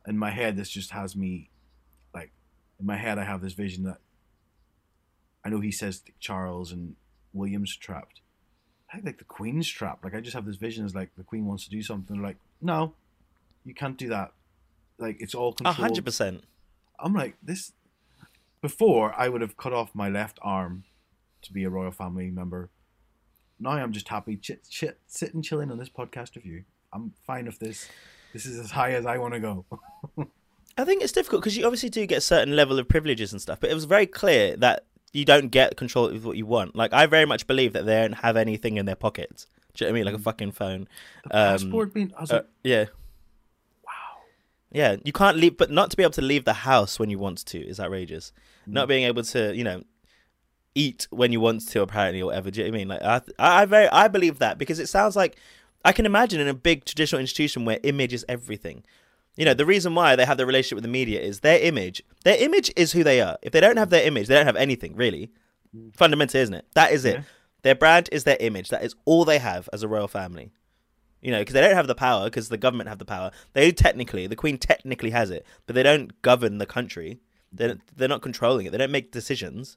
In 0.06 0.16
my 0.16 0.30
head, 0.30 0.56
this 0.56 0.70
just 0.70 0.90
has 0.92 1.16
me, 1.16 1.50
like, 2.14 2.32
in 2.78 2.86
my 2.86 2.96
head, 2.96 3.18
I 3.18 3.24
have 3.24 3.40
this 3.40 3.52
vision 3.52 3.84
that 3.84 3.98
I 5.44 5.48
know 5.48 5.60
he 5.60 5.72
says 5.72 6.02
Charles 6.18 6.72
and 6.72 6.96
William's 7.32 7.76
trapped. 7.76 8.20
I 8.90 8.94
think 8.96 9.06
like 9.06 9.18
the 9.18 9.24
Queen's 9.24 9.68
trapped. 9.68 10.04
Like 10.04 10.14
I 10.14 10.20
just 10.20 10.34
have 10.34 10.44
this 10.46 10.56
vision 10.56 10.84
as 10.84 10.94
like 10.94 11.10
the 11.16 11.22
Queen 11.24 11.46
wants 11.46 11.64
to 11.64 11.70
do 11.70 11.82
something. 11.82 12.16
They're 12.16 12.24
like, 12.24 12.38
no, 12.60 12.94
you 13.64 13.74
can't 13.74 13.96
do 13.96 14.08
that. 14.08 14.32
Like 14.98 15.16
it's 15.20 15.34
all 15.34 15.50
A 15.50 15.54
controlled. 15.54 15.76
hundred 15.76 16.04
percent. 16.04 16.44
I'm 16.98 17.14
like 17.14 17.36
this. 17.42 17.72
Before 18.60 19.14
I 19.16 19.28
would 19.28 19.40
have 19.40 19.56
cut 19.56 19.72
off 19.72 19.94
my 19.94 20.08
left 20.10 20.38
arm 20.42 20.84
to 21.42 21.52
be 21.52 21.64
a 21.64 21.70
royal 21.70 21.90
family 21.92 22.30
member. 22.30 22.68
Now 23.58 23.70
I'm 23.70 23.92
just 23.92 24.08
happy 24.08 24.36
chit, 24.36 24.66
chit, 24.68 24.98
sitting 25.06 25.40
chilling 25.42 25.70
on 25.70 25.78
this 25.78 25.88
podcast 25.88 26.34
with 26.34 26.44
you. 26.44 26.64
I'm 26.92 27.12
fine 27.26 27.46
with 27.46 27.58
this. 27.58 27.88
This 28.32 28.44
is 28.46 28.58
as 28.58 28.70
high 28.72 28.92
as 28.92 29.06
I 29.06 29.16
want 29.18 29.34
to 29.34 29.40
go. 29.40 29.64
I 30.78 30.84
think 30.84 31.02
it's 31.02 31.12
difficult 31.12 31.42
because 31.42 31.56
you 31.56 31.64
obviously 31.64 31.88
do 31.90 32.04
get 32.06 32.18
a 32.18 32.22
certain 32.22 32.54
level 32.56 32.78
of 32.78 32.88
privileges 32.88 33.32
and 33.32 33.40
stuff, 33.40 33.60
but 33.60 33.70
it 33.70 33.74
was 33.74 33.84
very 33.84 34.06
clear 34.06 34.56
that 34.58 34.84
you 35.12 35.24
don't 35.24 35.48
get 35.48 35.76
control 35.76 36.06
of 36.06 36.24
what 36.24 36.36
you 36.36 36.46
want. 36.46 36.76
Like 36.76 36.92
I 36.92 37.06
very 37.06 37.24
much 37.26 37.46
believe 37.46 37.72
that 37.72 37.84
they 37.86 38.00
don't 38.00 38.12
have 38.14 38.36
anything 38.36 38.76
in 38.76 38.86
their 38.86 38.96
pockets. 38.96 39.46
Do 39.74 39.84
you 39.84 39.88
know 39.88 39.92
what 39.92 39.96
I 39.96 39.98
mean? 40.00 40.04
Like 40.06 40.14
a 40.20 40.22
fucking 40.24 40.52
phone. 40.52 40.88
The 41.24 41.36
Um, 41.36 41.52
passport 41.58 41.94
being. 41.94 42.12
I 42.16 42.20
was 42.20 42.30
Uh, 42.30 42.34
like, 42.36 42.46
yeah. 42.64 42.84
wow. 43.84 43.92
Yeah, 44.72 44.96
you 45.04 45.12
can't 45.12 45.36
leave, 45.36 45.56
but 45.56 45.70
not 45.70 45.90
to 45.90 45.96
be 45.96 46.02
able 46.02 46.12
to 46.12 46.22
leave 46.22 46.44
the 46.44 46.52
house 46.52 46.98
when 46.98 47.10
you 47.10 47.18
want 47.18 47.44
to 47.46 47.58
is 47.58 47.78
outrageous. 47.80 48.32
Not 48.66 48.88
being 48.88 49.04
able 49.04 49.22
to, 49.24 49.54
you 49.56 49.64
know, 49.64 49.82
eat 50.76 51.08
when 51.10 51.32
you 51.32 51.40
want 51.40 51.66
to, 51.68 51.82
apparently, 51.82 52.20
or 52.22 52.26
whatever. 52.26 52.50
Do 52.50 52.60
you 52.60 52.66
know 52.66 52.70
what 52.70 52.74
I 52.74 52.78
mean? 52.78 52.88
Like, 52.88 53.02
I, 53.02 53.62
I 53.62 53.64
very, 53.64 53.88
I 53.88 54.06
believe 54.06 54.38
that 54.38 54.58
because 54.58 54.78
it 54.78 54.88
sounds 54.88 55.16
like 55.16 55.36
I 55.84 55.90
can 55.92 56.06
imagine 56.06 56.40
in 56.40 56.46
a 56.46 56.54
big 56.54 56.84
traditional 56.84 57.20
institution 57.20 57.64
where 57.64 57.80
image 57.82 58.12
is 58.12 58.24
everything. 58.28 58.84
You 59.36 59.44
know, 59.44 59.54
the 59.54 59.66
reason 59.66 59.94
why 59.94 60.16
they 60.16 60.24
have 60.24 60.36
the 60.38 60.46
relationship 60.46 60.76
with 60.76 60.84
the 60.84 60.90
media 60.90 61.20
is 61.20 61.40
their 61.40 61.58
image. 61.60 62.02
Their 62.24 62.36
image 62.42 62.70
is 62.76 62.92
who 62.92 63.04
they 63.04 63.20
are. 63.20 63.38
If 63.42 63.52
they 63.52 63.60
don't 63.60 63.76
have 63.76 63.90
their 63.90 64.06
image, 64.06 64.26
they 64.26 64.34
don't 64.34 64.46
have 64.46 64.56
anything 64.56 64.94
really. 64.96 65.30
Fundamentally, 65.92 66.40
isn't 66.40 66.54
it? 66.54 66.66
That 66.74 66.92
is 66.92 67.04
it. 67.04 67.14
Yeah. 67.16 67.22
Their 67.62 67.74
brand 67.74 68.08
is 68.12 68.24
their 68.24 68.36
image. 68.40 68.70
That 68.70 68.82
is 68.82 68.94
all 69.04 69.24
they 69.24 69.38
have 69.38 69.68
as 69.72 69.82
a 69.82 69.88
royal 69.88 70.08
family. 70.08 70.52
You 71.20 71.30
know, 71.30 71.38
because 71.38 71.52
they 71.52 71.60
don't 71.60 71.74
have 71.74 71.86
the 71.86 71.94
power, 71.94 72.24
because 72.24 72.48
the 72.48 72.56
government 72.56 72.88
have 72.88 72.98
the 72.98 73.04
power. 73.04 73.30
They 73.52 73.72
technically, 73.72 74.26
the 74.26 74.36
Queen 74.36 74.58
technically 74.58 75.10
has 75.10 75.30
it, 75.30 75.46
but 75.66 75.74
they 75.74 75.82
don't 75.82 76.20
govern 76.22 76.58
the 76.58 76.66
country. 76.66 77.20
They're, 77.52 77.76
they're 77.94 78.08
not 78.08 78.22
controlling 78.22 78.66
it. 78.66 78.72
They 78.72 78.78
don't 78.78 78.90
make 78.90 79.12
decisions 79.12 79.76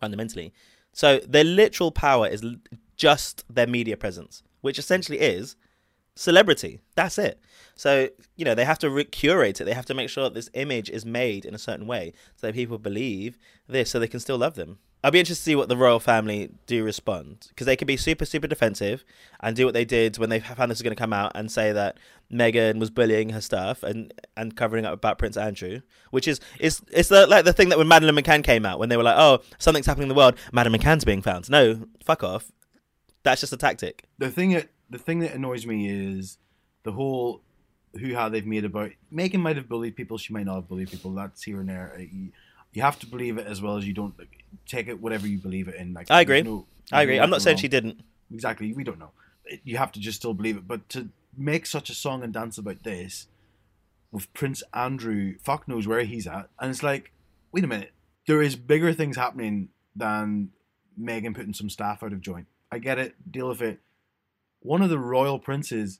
fundamentally. 0.00 0.52
So 0.92 1.18
their 1.20 1.44
literal 1.44 1.90
power 1.90 2.26
is 2.26 2.42
just 2.96 3.44
their 3.52 3.66
media 3.66 3.96
presence, 3.98 4.42
which 4.62 4.78
essentially 4.78 5.20
is 5.20 5.56
celebrity. 6.14 6.80
That's 6.94 7.18
it. 7.18 7.38
So, 7.76 8.08
you 8.36 8.44
know, 8.44 8.54
they 8.54 8.64
have 8.64 8.78
to 8.80 8.90
re- 8.90 9.04
curate 9.04 9.60
it. 9.60 9.64
They 9.64 9.74
have 9.74 9.86
to 9.86 9.94
make 9.94 10.08
sure 10.08 10.24
that 10.24 10.34
this 10.34 10.50
image 10.54 10.90
is 10.90 11.04
made 11.04 11.44
in 11.44 11.54
a 11.54 11.58
certain 11.58 11.86
way 11.86 12.14
so 12.34 12.46
that 12.46 12.54
people 12.54 12.78
believe 12.78 13.38
this 13.68 13.90
so 13.90 13.98
they 13.98 14.08
can 14.08 14.20
still 14.20 14.38
love 14.38 14.54
them. 14.54 14.78
I'll 15.04 15.12
be 15.12 15.20
interested 15.20 15.42
to 15.42 15.50
see 15.50 15.54
what 15.54 15.68
the 15.68 15.76
royal 15.76 16.00
family 16.00 16.50
do 16.66 16.82
respond 16.82 17.46
because 17.50 17.66
they 17.66 17.76
could 17.76 17.86
be 17.86 17.96
super, 17.96 18.24
super 18.24 18.48
defensive 18.48 19.04
and 19.38 19.54
do 19.54 19.64
what 19.64 19.74
they 19.74 19.84
did 19.84 20.18
when 20.18 20.30
they 20.30 20.40
found 20.40 20.70
this 20.70 20.78
was 20.78 20.82
going 20.82 20.96
to 20.96 21.00
come 21.00 21.12
out 21.12 21.32
and 21.34 21.52
say 21.52 21.70
that 21.70 21.98
Meghan 22.32 22.80
was 22.80 22.90
bullying 22.90 23.28
her 23.28 23.40
stuff 23.40 23.82
and, 23.82 24.12
and 24.36 24.56
covering 24.56 24.84
up 24.84 24.94
about 24.94 25.18
Prince 25.18 25.36
Andrew, 25.36 25.82
which 26.10 26.26
is 26.26 26.40
it's 26.58 26.82
it's 26.90 27.10
the, 27.10 27.26
like 27.26 27.44
the 27.44 27.52
thing 27.52 27.68
that 27.68 27.78
when 27.78 27.86
Madeleine 27.86 28.16
McCann 28.16 28.42
came 28.42 28.66
out 28.66 28.80
when 28.80 28.88
they 28.88 28.96
were 28.96 29.04
like, 29.04 29.16
oh, 29.16 29.42
something's 29.58 29.86
happening 29.86 30.04
in 30.04 30.08
the 30.08 30.14
world, 30.14 30.34
Madeleine 30.52 30.80
McCann's 30.80 31.04
being 31.04 31.22
found. 31.22 31.48
No, 31.48 31.86
fuck 32.02 32.24
off. 32.24 32.50
That's 33.22 33.42
just 33.42 33.52
a 33.52 33.56
tactic. 33.56 34.04
The 34.18 34.30
thing 34.30 34.52
that 34.54 34.70
the 34.90 34.98
thing 34.98 35.20
that 35.20 35.34
annoys 35.34 35.66
me 35.66 35.88
is 35.88 36.38
the 36.82 36.92
whole 36.92 37.42
who 37.98 38.14
how 38.14 38.28
they've 38.28 38.46
made 38.46 38.64
about 38.64 38.90
Meghan 39.12 39.40
might 39.40 39.56
have 39.56 39.68
bullied 39.68 39.96
people. 39.96 40.18
She 40.18 40.32
might 40.32 40.46
not 40.46 40.56
have 40.56 40.68
bullied 40.68 40.90
people. 40.90 41.12
That's 41.12 41.42
here 41.42 41.60
and 41.60 41.68
there. 41.68 41.96
You, 41.98 42.30
you 42.72 42.82
have 42.82 42.98
to 43.00 43.06
believe 43.06 43.38
it 43.38 43.46
as 43.46 43.60
well 43.62 43.76
as 43.76 43.86
you 43.86 43.92
don't 43.94 44.18
like, 44.18 44.44
take 44.66 44.88
it 44.88 45.00
whatever 45.00 45.26
you 45.26 45.38
believe 45.38 45.68
it 45.68 45.76
in. 45.76 45.94
Like 45.94 46.10
I 46.10 46.20
agree. 46.20 46.42
no- 46.42 46.66
I 46.92 47.02
agree. 47.02 47.18
I'm 47.18 47.30
not 47.30 47.42
saying 47.42 47.56
wrong. 47.56 47.60
she 47.62 47.68
didn't. 47.68 48.00
exactly 48.32 48.72
we 48.72 48.84
don't 48.84 48.98
know 48.98 49.10
you 49.64 49.76
have 49.76 49.90
to 49.92 50.00
just 50.00 50.18
still 50.18 50.34
believe 50.34 50.56
it 50.56 50.66
but 50.68 50.88
to 50.88 51.08
make 51.36 51.66
such 51.66 51.90
a 51.90 51.94
song 51.94 52.22
and 52.22 52.32
dance 52.32 52.58
about 52.58 52.82
this 52.84 53.26
with 54.12 54.32
prince 54.34 54.62
andrew 54.74 55.34
fuck 55.42 55.66
knows 55.68 55.86
where 55.86 56.02
he's 56.04 56.26
at 56.26 56.48
and 56.60 56.70
it's 56.70 56.82
like 56.82 57.12
wait 57.52 57.64
a 57.64 57.66
minute 57.66 57.92
there 58.26 58.40
is 58.42 58.54
bigger 58.56 58.92
things 58.92 59.16
happening 59.16 59.68
than 59.96 60.50
megan 60.96 61.34
putting 61.34 61.52
some 61.54 61.70
staff 61.70 62.02
out 62.02 62.12
of 62.12 62.20
joint 62.20 62.46
i 62.70 62.78
get 62.78 62.98
it 62.98 63.14
deal 63.30 63.48
with 63.48 63.62
it 63.62 63.78
one 64.60 64.82
of 64.82 64.90
the 64.90 64.98
royal 64.98 65.38
princes 65.38 65.98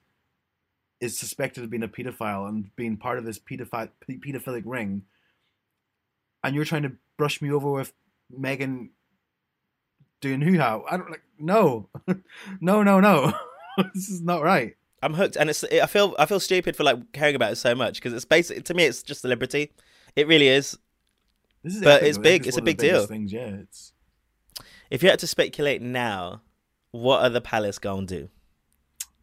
is 1.00 1.18
suspected 1.18 1.62
of 1.62 1.70
being 1.70 1.82
a 1.82 1.88
pedophile 1.88 2.48
and 2.48 2.74
being 2.76 2.96
part 2.96 3.18
of 3.18 3.24
this 3.24 3.38
pedophile, 3.38 3.90
pedophilic 4.08 4.62
ring 4.64 5.02
and 6.46 6.54
you're 6.54 6.64
trying 6.64 6.82
to 6.82 6.92
brush 7.16 7.42
me 7.42 7.50
over 7.50 7.70
with 7.70 7.92
megan 8.30 8.90
doing 10.20 10.40
hoo 10.40 10.58
how? 10.58 10.84
I 10.90 10.96
don't 10.96 11.10
like 11.10 11.22
no, 11.38 11.88
no, 12.60 12.82
no, 12.82 13.00
no. 13.00 13.32
this 13.94 14.08
is 14.08 14.22
not 14.22 14.42
right. 14.42 14.76
I'm 15.02 15.14
hooked, 15.14 15.36
and 15.36 15.50
it's. 15.50 15.64
I 15.64 15.86
feel. 15.86 16.14
I 16.18 16.26
feel 16.26 16.40
stupid 16.40 16.76
for 16.76 16.84
like 16.84 17.12
caring 17.12 17.36
about 17.36 17.52
it 17.52 17.56
so 17.56 17.74
much 17.74 17.96
because 17.96 18.12
it's 18.12 18.24
basically 18.24 18.62
to 18.62 18.74
me, 18.74 18.84
it's 18.84 19.02
just 19.02 19.20
celebrity. 19.20 19.72
It 20.14 20.26
really 20.26 20.48
is. 20.48 20.78
This 21.62 21.76
is 21.76 21.82
But 21.82 21.96
epic, 21.96 22.08
it's 22.08 22.18
big, 22.18 22.46
it's 22.46 22.56
a 22.56 22.60
one 22.60 22.62
of 22.62 22.64
the 22.64 22.70
big 22.70 22.78
deal. 22.78 23.06
Things, 23.06 23.32
yeah. 23.32 23.56
It's 23.62 23.92
If 24.90 25.02
you 25.02 25.10
had 25.10 25.18
to 25.18 25.26
speculate 25.26 25.82
now, 25.82 26.42
what 26.92 27.22
are 27.22 27.28
the 27.28 27.40
palace 27.40 27.78
going 27.78 28.06
to 28.06 28.20
do? 28.20 28.28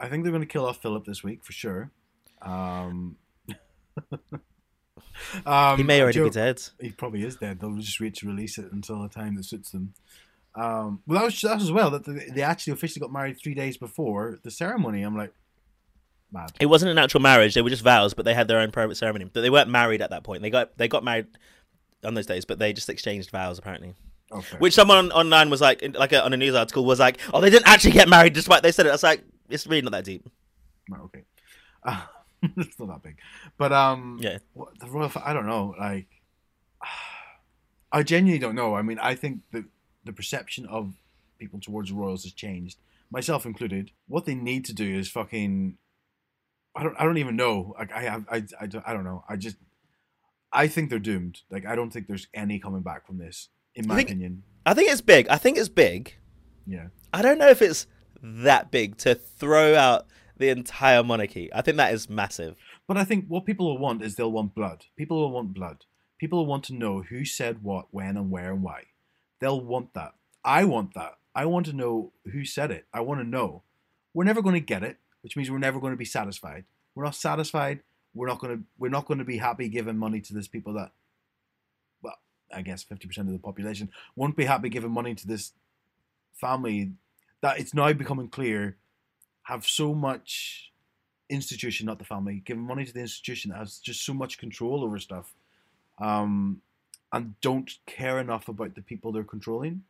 I 0.04 0.10
think 0.10 0.24
they're 0.24 0.32
going 0.32 0.42
to 0.42 0.48
kill 0.48 0.66
off 0.66 0.82
Philip 0.82 1.06
this 1.06 1.24
week 1.24 1.44
for 1.44 1.54
sure. 1.54 1.90
Um, 2.42 3.16
um, 5.46 5.78
He 5.78 5.84
may 5.84 6.02
already 6.02 6.18
Joe- 6.18 6.26
be 6.26 6.30
dead. 6.32 6.62
He 6.80 6.92
probably 6.92 7.24
is 7.24 7.38
dead. 7.38 7.60
They'll 7.60 7.76
just 7.78 8.00
wait 8.00 8.16
to 8.16 8.28
release 8.28 8.58
it 8.58 8.72
until 8.72 9.02
the 9.02 9.10
time 9.10 9.36
that 9.36 9.46
suits 9.46 9.72
them. 9.72 9.94
Um, 10.56 11.02
well, 11.08 11.20
that 11.20 11.26
was 11.26 11.42
that 11.42 11.56
was 11.56 11.64
as 11.64 11.72
well 11.72 11.90
that 11.92 12.06
they, 12.06 12.30
they 12.36 12.42
actually 12.42 12.74
officially 12.74 13.00
got 13.00 13.12
married 13.12 13.40
three 13.40 13.56
days 13.56 13.78
before 13.78 14.40
the 14.44 14.52
ceremony. 14.52 15.02
I'm 15.02 15.18
like, 15.18 15.34
mad. 16.32 16.52
It 16.60 16.68
wasn't 16.68 16.92
an 16.92 16.98
actual 17.00 17.22
marriage; 17.22 17.56
they 17.56 17.62
were 17.64 17.70
just 17.72 17.82
vows, 17.82 18.14
but 18.14 18.26
they 18.26 18.34
had 18.36 18.48
their 18.48 18.60
own 18.60 18.72
private 18.72 18.96
ceremony. 18.96 19.26
But 19.26 19.42
they 19.42 19.50
weren't 19.50 19.70
married 19.70 20.02
at 20.02 20.12
that 20.12 20.24
point. 20.24 20.44
They 20.44 20.52
got 20.52 20.78
they 20.78 20.88
got 20.88 21.04
married 21.04 21.28
on 22.04 22.14
those 22.14 22.28
days, 22.28 22.46
but 22.46 22.60
they 22.60 22.72
just 22.74 22.90
exchanged 22.90 23.32
vows 23.32 23.58
apparently. 23.58 23.96
Okay. 24.32 24.58
Which 24.58 24.74
someone 24.74 25.12
online 25.12 25.50
was 25.50 25.62
like, 25.62 25.84
like 25.96 26.12
a, 26.12 26.24
on 26.24 26.34
a 26.34 26.38
news 26.38 26.54
article, 26.56 26.86
was 26.86 27.00
like, 27.00 27.20
"Oh, 27.34 27.42
they 27.42 27.50
didn't 27.50 27.68
actually 27.68 27.92
get 27.92 28.08
married, 28.10 28.34
despite 28.34 28.62
they 28.62 28.72
said 28.72 28.86
it." 28.86 28.90
I 28.90 28.94
was 28.94 29.04
like, 29.04 29.24
"It's 29.54 29.68
really 29.68 29.82
not 29.82 29.92
that 29.92 30.06
deep." 30.06 30.28
Right, 30.90 31.02
okay. 31.02 31.24
Uh, 31.84 32.02
it's 32.58 32.78
not 32.80 32.88
that 32.90 33.04
big, 33.04 33.18
but 33.58 33.72
um, 33.72 34.18
Yeah. 34.22 34.40
what, 34.54 34.78
the 34.80 34.88
royal, 34.88 35.12
I 35.24 35.34
don't 35.34 35.46
know. 35.48 35.76
Like, 35.80 36.08
I 37.92 38.04
genuinely 38.04 38.40
don't 38.40 38.56
know. 38.56 38.76
I 38.76 38.82
mean, 38.82 39.00
I 39.00 39.16
think 39.16 39.42
the 39.52 39.66
the 40.04 40.14
perception 40.14 40.66
of 40.66 40.96
people 41.40 41.60
towards 41.60 41.92
royals 41.92 42.24
has 42.24 42.34
changed, 42.34 42.78
myself 43.12 43.46
included. 43.46 43.92
What 44.08 44.26
they 44.26 44.36
need 44.36 44.66
to 44.66 44.74
do 44.74 44.98
is 44.98 45.10
fucking. 45.10 45.78
I 46.76 46.84
don't. 46.84 46.96
I 47.00 47.04
don't 47.06 47.18
even 47.20 47.36
know. 47.36 47.76
Like, 47.78 47.92
I 47.94 48.02
have. 48.04 48.26
I. 48.30 48.44
I. 48.60 48.66
don't- 48.68 48.84
I 48.88 48.94
don't 48.94 49.04
know. 49.04 49.24
I 49.30 49.36
just. 49.36 49.58
I 50.52 50.68
think 50.68 50.90
they're 50.90 51.00
doomed. 51.00 51.42
Like, 51.50 51.66
I 51.66 51.76
don't 51.76 51.92
think 51.92 52.08
there's 52.08 52.28
any 52.34 52.60
coming 52.60 52.82
back 52.82 53.08
from 53.08 53.18
this. 53.18 53.50
In 53.76 53.88
my 53.88 53.96
think- 53.96 54.10
opinion. 54.10 54.44
I 54.66 54.74
think 54.74 54.90
it's 54.92 55.02
big. 55.02 55.28
I 55.30 55.38
think 55.38 55.58
it's 55.58 55.68
big. 55.70 56.16
Yeah. 56.66 56.88
I 57.12 57.22
don't 57.22 57.38
know 57.38 57.50
if 57.50 57.62
it's 57.62 57.86
that 58.24 58.72
big 58.72 58.98
to 58.98 59.14
throw 59.14 59.76
out 59.76 60.08
the 60.38 60.50
entire 60.50 61.04
monarchy. 61.04 61.54
I 61.54 61.62
think 61.62 61.78
that 61.78 61.94
is 61.94 62.10
massive. 62.10 62.56
But 62.88 62.98
I 62.98 63.04
think 63.04 63.26
what 63.28 63.46
people 63.46 63.68
will 63.68 63.78
want 63.78 64.02
is 64.02 64.16
they'll 64.16 64.32
want 64.32 64.56
blood. 64.56 64.86
People 64.96 65.20
will 65.20 65.32
want 65.32 65.54
blood. 65.54 65.86
People 66.18 66.40
will 66.40 66.46
want 66.46 66.64
to 66.66 66.74
know 66.74 67.02
who 67.02 67.26
said 67.26 67.64
what, 67.64 67.88
when, 67.92 68.18
and 68.18 68.32
where, 68.32 68.52
and 68.52 68.64
why. 68.64 68.86
They'll 69.40 69.62
want 69.62 69.94
that. 69.94 70.14
I 70.44 70.64
want 70.64 70.94
that. 70.94 71.18
I 71.36 71.46
want 71.46 71.66
to 71.66 71.74
know 71.74 72.14
who 72.32 72.46
said 72.46 72.72
it. 72.72 72.86
I 72.94 73.02
want 73.02 73.20
to 73.20 73.28
know. 73.28 73.64
We're 74.14 74.24
never 74.24 74.42
going 74.42 74.56
to 74.56 74.60
get 74.62 74.84
it, 74.84 74.98
which 75.22 75.36
means 75.36 75.52
we're 75.52 75.58
never 75.58 75.80
going 75.80 75.94
to 75.94 75.98
be 75.98 76.06
satisfied. 76.06 76.66
We're 76.96 77.04
not 77.04 77.16
satisfied. 77.16 77.82
We're 78.14 78.28
not 78.28 78.40
going 78.40 78.58
to. 78.58 78.64
We're 78.78 78.90
not 78.90 79.06
going 79.06 79.18
to 79.18 79.26
be 79.26 79.38
happy 79.38 79.68
giving 79.68 79.98
money 79.98 80.22
to 80.22 80.34
this 80.34 80.48
people 80.48 80.74
that. 80.74 80.92
Well, 82.02 82.16
I 82.54 82.62
guess 82.62 82.84
fifty 82.84 83.08
percent 83.08 83.28
of 83.28 83.34
the 83.34 83.40
population 83.40 83.90
won't 84.16 84.38
be 84.38 84.46
happy 84.46 84.70
giving 84.70 84.92
money 84.92 85.16
to 85.16 85.28
this 85.28 85.54
family 86.34 86.92
that 87.44 87.60
it's 87.60 87.74
now 87.74 87.92
becoming 87.94 88.30
clear 88.30 88.78
have 89.44 89.68
so 89.68 89.94
much 89.94 90.72
institution, 91.30 91.86
not 91.86 92.00
the 92.00 92.06
family, 92.06 92.42
giving 92.46 92.64
money 92.64 92.86
to 92.86 92.94
the 92.94 93.02
institution 93.02 93.52
that 93.52 93.58
has 93.58 93.78
just 93.78 94.06
so 94.06 94.14
much 94.14 94.38
control 94.38 94.84
over 94.84 94.98
stuff, 94.98 95.36
um, 96.00 96.62
and 97.12 97.40
don't 97.42 97.70
care 97.86 98.20
enough 98.20 98.48
about 98.48 98.74
the 98.76 98.82
people 98.82 99.12
they're 99.12 99.26
controlling. 99.26 99.84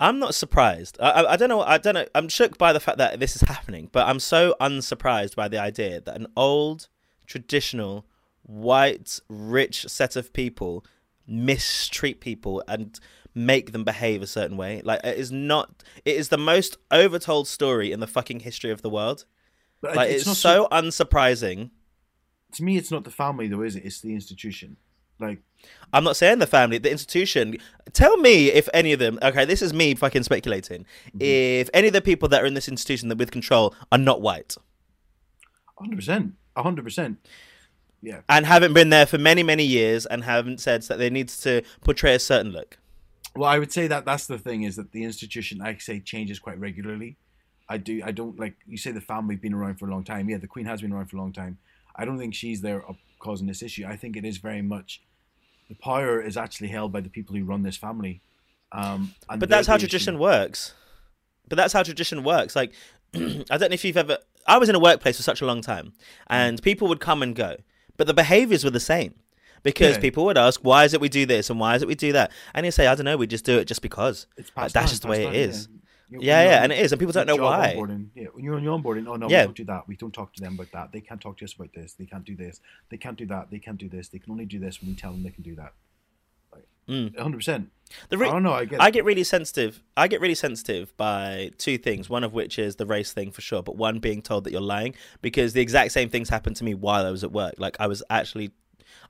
I'm 0.00 0.18
not 0.18 0.34
surprised. 0.34 0.98
I, 1.00 1.10
I, 1.10 1.32
I 1.32 1.36
don't 1.36 1.48
know. 1.48 1.62
I 1.62 1.78
don't 1.78 1.94
know. 1.94 2.06
I'm 2.14 2.28
shook 2.28 2.58
by 2.58 2.72
the 2.72 2.80
fact 2.80 2.98
that 2.98 3.20
this 3.20 3.36
is 3.36 3.42
happening, 3.42 3.88
but 3.92 4.06
I'm 4.08 4.20
so 4.20 4.56
unsurprised 4.60 5.36
by 5.36 5.46
the 5.46 5.60
idea 5.60 6.00
that 6.00 6.16
an 6.16 6.26
old, 6.36 6.88
traditional, 7.26 8.04
white, 8.42 9.20
rich 9.28 9.86
set 9.88 10.16
of 10.16 10.32
people 10.32 10.84
mistreat 11.26 12.20
people 12.20 12.62
and 12.68 12.98
make 13.36 13.72
them 13.72 13.84
behave 13.84 14.22
a 14.22 14.26
certain 14.26 14.56
way. 14.56 14.80
Like 14.84 15.00
it 15.04 15.18
is 15.18 15.30
not. 15.30 15.84
It 16.04 16.16
is 16.16 16.30
the 16.30 16.38
most 16.38 16.76
overtold 16.90 17.46
story 17.46 17.92
in 17.92 18.00
the 18.00 18.06
fucking 18.06 18.40
history 18.40 18.70
of 18.70 18.82
the 18.82 18.90
world. 18.90 19.24
But 19.80 19.94
Like 19.94 20.10
it's, 20.10 20.26
not 20.26 20.36
so 20.36 20.68
unsurprising. 20.72 21.70
to 22.54 22.64
me, 22.64 22.76
it's 22.76 22.90
not 22.90 23.04
the 23.04 23.10
family 23.10 23.46
though, 23.46 23.62
is 23.62 23.76
it? 23.76 23.84
It's 23.84 24.00
the 24.00 24.14
institution. 24.14 24.78
Like 25.20 25.40
I'm 25.92 26.04
not 26.04 26.16
saying 26.16 26.38
the 26.38 26.46
family, 26.46 26.78
the 26.78 26.90
institution. 26.90 27.56
Tell 27.92 28.16
me 28.16 28.48
if 28.48 28.68
any 28.74 28.92
of 28.92 28.98
them. 28.98 29.18
Okay, 29.22 29.44
this 29.44 29.62
is 29.62 29.72
me 29.72 29.94
fucking 29.94 30.22
speculating. 30.24 30.84
Mm-hmm. 31.08 31.18
If 31.20 31.70
any 31.72 31.88
of 31.88 31.92
the 31.92 32.02
people 32.02 32.28
that 32.30 32.42
are 32.42 32.46
in 32.46 32.54
this 32.54 32.68
institution 32.68 33.08
that 33.08 33.18
with 33.18 33.30
control 33.30 33.74
are 33.92 33.98
not 33.98 34.20
white 34.20 34.56
hundred 35.78 35.96
percent, 35.96 36.34
hundred 36.56 36.84
percent. 36.84 37.18
Yeah, 38.02 38.20
and 38.28 38.46
haven't 38.46 38.74
been 38.74 38.90
there 38.90 39.06
for 39.06 39.18
many 39.18 39.42
many 39.42 39.64
years 39.64 40.06
and 40.06 40.24
haven't 40.24 40.60
said 40.60 40.82
that 40.82 40.98
they 40.98 41.10
need 41.10 41.28
to 41.28 41.62
portray 41.82 42.14
a 42.14 42.18
certain 42.18 42.52
look. 42.52 42.78
Well, 43.36 43.48
I 43.48 43.58
would 43.58 43.72
say 43.72 43.86
that 43.86 44.04
that's 44.04 44.26
the 44.26 44.38
thing 44.38 44.62
is 44.62 44.76
that 44.76 44.92
the 44.92 45.04
institution, 45.04 45.60
I 45.62 45.76
say, 45.76 46.00
changes 46.00 46.38
quite 46.38 46.58
regularly. 46.58 47.16
I 47.68 47.78
do. 47.78 48.00
I 48.04 48.12
don't 48.12 48.38
like 48.38 48.56
you 48.66 48.76
say 48.78 48.92
the 48.92 49.00
family's 49.00 49.40
been 49.40 49.54
around 49.54 49.78
for 49.78 49.86
a 49.86 49.90
long 49.90 50.04
time. 50.04 50.28
Yeah, 50.28 50.38
the 50.38 50.46
Queen 50.46 50.66
has 50.66 50.80
been 50.82 50.92
around 50.92 51.06
for 51.06 51.16
a 51.16 51.20
long 51.20 51.32
time. 51.32 51.58
I 51.96 52.04
don't 52.04 52.18
think 52.18 52.34
she's 52.34 52.60
there 52.60 52.82
causing 53.18 53.46
this 53.46 53.62
issue. 53.62 53.84
I 53.86 53.96
think 53.96 54.16
it 54.16 54.24
is 54.24 54.38
very 54.38 54.62
much 54.62 55.02
the 55.68 55.74
power 55.74 56.20
is 56.20 56.36
actually 56.36 56.68
held 56.68 56.92
by 56.92 57.00
the 57.00 57.08
people 57.08 57.34
who 57.34 57.44
run 57.44 57.62
this 57.62 57.76
family. 57.76 58.20
Um, 58.72 59.14
and 59.28 59.40
But 59.40 59.48
that's 59.48 59.66
how 59.66 59.74
the 59.74 59.78
issue. 59.78 59.88
tradition 59.88 60.18
works. 60.18 60.74
But 61.48 61.56
that's 61.56 61.72
how 61.72 61.82
tradition 61.82 62.22
works. 62.22 62.54
Like 62.54 62.72
I 63.14 63.18
don't 63.58 63.60
know 63.60 63.66
if 63.74 63.84
you've 63.84 63.96
ever. 63.96 64.18
I 64.46 64.58
was 64.58 64.68
in 64.68 64.74
a 64.76 64.80
workplace 64.80 65.16
for 65.16 65.24
such 65.24 65.40
a 65.40 65.46
long 65.46 65.60
time, 65.60 65.92
and 66.28 66.62
people 66.62 66.86
would 66.88 67.00
come 67.00 67.20
and 67.22 67.34
go, 67.34 67.56
but 67.96 68.06
the 68.06 68.14
behaviors 68.14 68.62
were 68.62 68.70
the 68.70 68.78
same. 68.80 69.14
Because 69.62 69.96
Yeah. 69.96 70.00
people 70.00 70.24
would 70.26 70.38
ask, 70.38 70.60
"Why 70.62 70.84
is 70.84 70.94
it 70.94 71.00
we 71.00 71.08
do 71.08 71.26
this 71.26 71.50
and 71.50 71.58
why 71.58 71.74
is 71.76 71.82
it 71.82 71.88
we 71.88 71.94
do 71.94 72.12
that?" 72.12 72.30
And 72.54 72.64
you 72.66 72.72
say, 72.72 72.86
"I 72.86 72.94
don't 72.94 73.04
know, 73.04 73.16
we 73.16 73.26
just 73.26 73.44
do 73.44 73.58
it 73.58 73.66
just 73.66 73.82
because." 73.82 74.26
It's 74.36 74.50
Like, 74.56 74.72
that's 74.72 74.90
just 74.90 75.02
the 75.02 75.08
way 75.08 75.24
down, 75.24 75.34
it 75.34 75.40
is. 75.40 75.68
Yeah, 76.08 76.18
Yeah, 76.20 76.42
you're 76.42 76.50
yeah, 76.52 76.58
on 76.58 76.62
and 76.64 76.72
it 76.72 76.78
is, 76.78 76.92
and 76.92 77.00
people 77.00 77.12
don't 77.12 77.26
know 77.26 77.34
why. 77.36 77.74
onboarding, 77.76 78.08
Yeah, 78.14 78.26
when 78.32 78.44
you're 78.44 78.54
on 78.54 78.62
your 78.62 78.78
onboarding, 78.78 79.08
oh 79.08 79.16
no, 79.16 79.28
Yeah. 79.28 79.40
we 79.42 79.46
don't 79.46 79.56
do 79.56 79.64
that. 79.64 79.88
We 79.88 79.96
don't 79.96 80.14
talk 80.14 80.32
to 80.34 80.40
them 80.40 80.54
about 80.54 80.70
that. 80.72 80.92
They 80.92 81.00
can't 81.00 81.20
talk 81.20 81.36
to 81.38 81.44
us 81.44 81.54
about 81.54 81.72
this. 81.74 81.94
They 81.94 82.06
can't 82.06 82.24
do 82.24 82.36
this. 82.36 82.60
They 82.90 82.96
can't 82.96 83.18
do 83.18 83.26
that. 83.26 83.50
They 83.50 83.58
can't 83.58 83.76
do 83.78 83.88
this. 83.88 84.08
They 84.08 84.20
can 84.20 84.30
only 84.30 84.46
do 84.46 84.60
this 84.60 84.80
when 84.80 84.90
we 84.90 84.94
tell 84.96 85.10
them 85.10 85.24
they 85.24 85.30
can 85.30 85.42
do 85.42 85.56
that. 85.56 85.72
Mm. 86.88 87.18
Hundred 87.18 87.38
percent. 87.38 87.70
The 88.10 88.16
I 88.16 88.30
don't 88.30 88.44
know. 88.44 88.52
I 88.52 88.64
get. 88.64 88.80
I 88.80 88.90
get 88.92 89.04
really 89.04 89.24
sensitive. 89.24 89.82
I 89.96 90.06
get 90.06 90.20
really 90.20 90.36
sensitive 90.36 90.96
by 90.96 91.50
two 91.58 91.78
things. 91.78 92.08
One 92.08 92.22
of 92.22 92.32
which 92.32 92.60
is 92.60 92.76
the 92.76 92.86
race 92.86 93.12
thing 93.12 93.32
for 93.32 93.40
sure, 93.40 93.60
but 93.60 93.76
one 93.76 93.98
being 93.98 94.22
told 94.22 94.44
that 94.44 94.52
you're 94.52 94.60
lying 94.60 94.94
because 95.20 95.52
the 95.52 95.60
exact 95.60 95.90
same 95.90 96.08
things 96.08 96.28
happened 96.28 96.54
to 96.56 96.64
me 96.64 96.74
while 96.74 97.04
I 97.04 97.10
was 97.10 97.24
at 97.24 97.32
work. 97.32 97.54
Like 97.58 97.76
I 97.80 97.88
was 97.88 98.04
actually, 98.08 98.52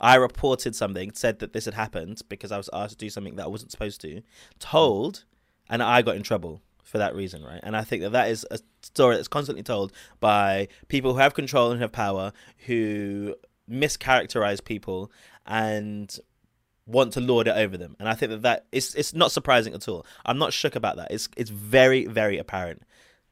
I 0.00 0.16
reported 0.16 0.74
something, 0.74 1.12
said 1.12 1.38
that 1.40 1.52
this 1.52 1.64
had 1.64 1.74
happened 1.74 2.22
because 2.28 2.52
I 2.52 2.56
was 2.56 2.70
asked 2.72 2.92
to 2.92 2.96
do 3.04 3.10
something 3.10 3.36
that 3.36 3.44
I 3.44 3.48
wasn't 3.48 3.70
supposed 3.70 4.00
to, 4.02 4.22
told, 4.58 5.24
and 5.68 5.82
I 5.82 6.02
got 6.02 6.16
in 6.16 6.22
trouble 6.22 6.62
for 6.82 6.98
that 6.98 7.14
reason, 7.14 7.42
right? 7.42 7.60
And 7.62 7.76
I 7.76 7.82
think 7.82 8.02
that 8.02 8.12
that 8.12 8.28
is 8.30 8.46
a 8.50 8.58
story 8.82 9.16
that's 9.16 9.28
constantly 9.28 9.64
told 9.64 9.92
by 10.20 10.68
people 10.88 11.12
who 11.12 11.18
have 11.18 11.34
control 11.34 11.72
and 11.72 11.80
have 11.80 11.92
power, 11.92 12.32
who 12.66 13.34
mischaracterize 13.68 14.64
people 14.64 15.10
and 15.44 16.18
want 16.86 17.12
to 17.14 17.20
lord 17.20 17.48
it 17.48 17.56
over 17.56 17.76
them. 17.76 17.96
And 17.98 18.08
I 18.08 18.14
think 18.14 18.30
that 18.30 18.42
that 18.42 18.66
it's 18.70 18.94
it's 18.94 19.12
not 19.12 19.32
surprising 19.32 19.74
at 19.74 19.88
all. 19.88 20.06
I'm 20.24 20.38
not 20.38 20.52
shook 20.52 20.76
about 20.76 20.96
that. 20.96 21.10
It's 21.10 21.28
it's 21.36 21.50
very 21.50 22.06
very 22.06 22.38
apparent 22.38 22.82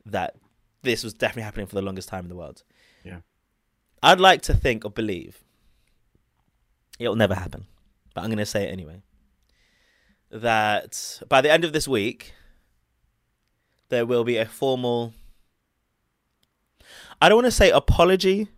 that 0.07 0.35
this 0.83 1.05
was 1.05 1.15
definitely 1.15 1.45
happening 1.45 1.67
for 1.67 1.77
the 1.77 1.83
longest 1.83 2.09
time 2.09 2.25
in 2.25 2.29
the 2.29 2.37
world. 2.37 2.63
Yeah. 3.05 3.21
I'd 4.03 4.21
like 4.21 4.43
to 4.43 4.55
think 4.55 4.85
or 4.85 4.91
believe 4.91 5.44
it'll 6.99 7.17
never 7.17 7.35
happen, 7.35 7.67
but 8.15 8.23
I'm 8.23 8.29
going 8.29 8.39
to 8.39 8.47
say 8.47 8.65
it 8.65 8.73
anyway. 8.73 9.03
That 10.31 11.21
by 11.29 11.41
the 11.41 11.53
end 11.53 11.65
of 11.65 11.73
this 11.73 11.87
week, 11.87 12.35
there 13.89 14.07
will 14.07 14.25
be 14.25 14.37
a 14.37 14.47
formal. 14.47 15.13
I 17.21 17.29
don't 17.29 17.37
want 17.37 17.47
to 17.47 17.53
say 17.53 17.71
apology, 17.71 18.49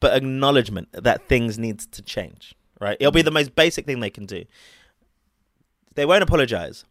but 0.00 0.16
acknowledgement 0.16 0.88
that 0.92 1.28
things 1.28 1.58
need 1.58 1.78
to 1.78 2.02
change. 2.02 2.54
Right? 2.80 2.96
It'll 2.98 3.12
be 3.12 3.22
the 3.22 3.30
most 3.30 3.54
basic 3.54 3.86
thing 3.86 4.00
they 4.00 4.10
can 4.10 4.26
do. 4.26 4.44
They 5.94 6.04
won't 6.04 6.22
apologize. 6.22 6.84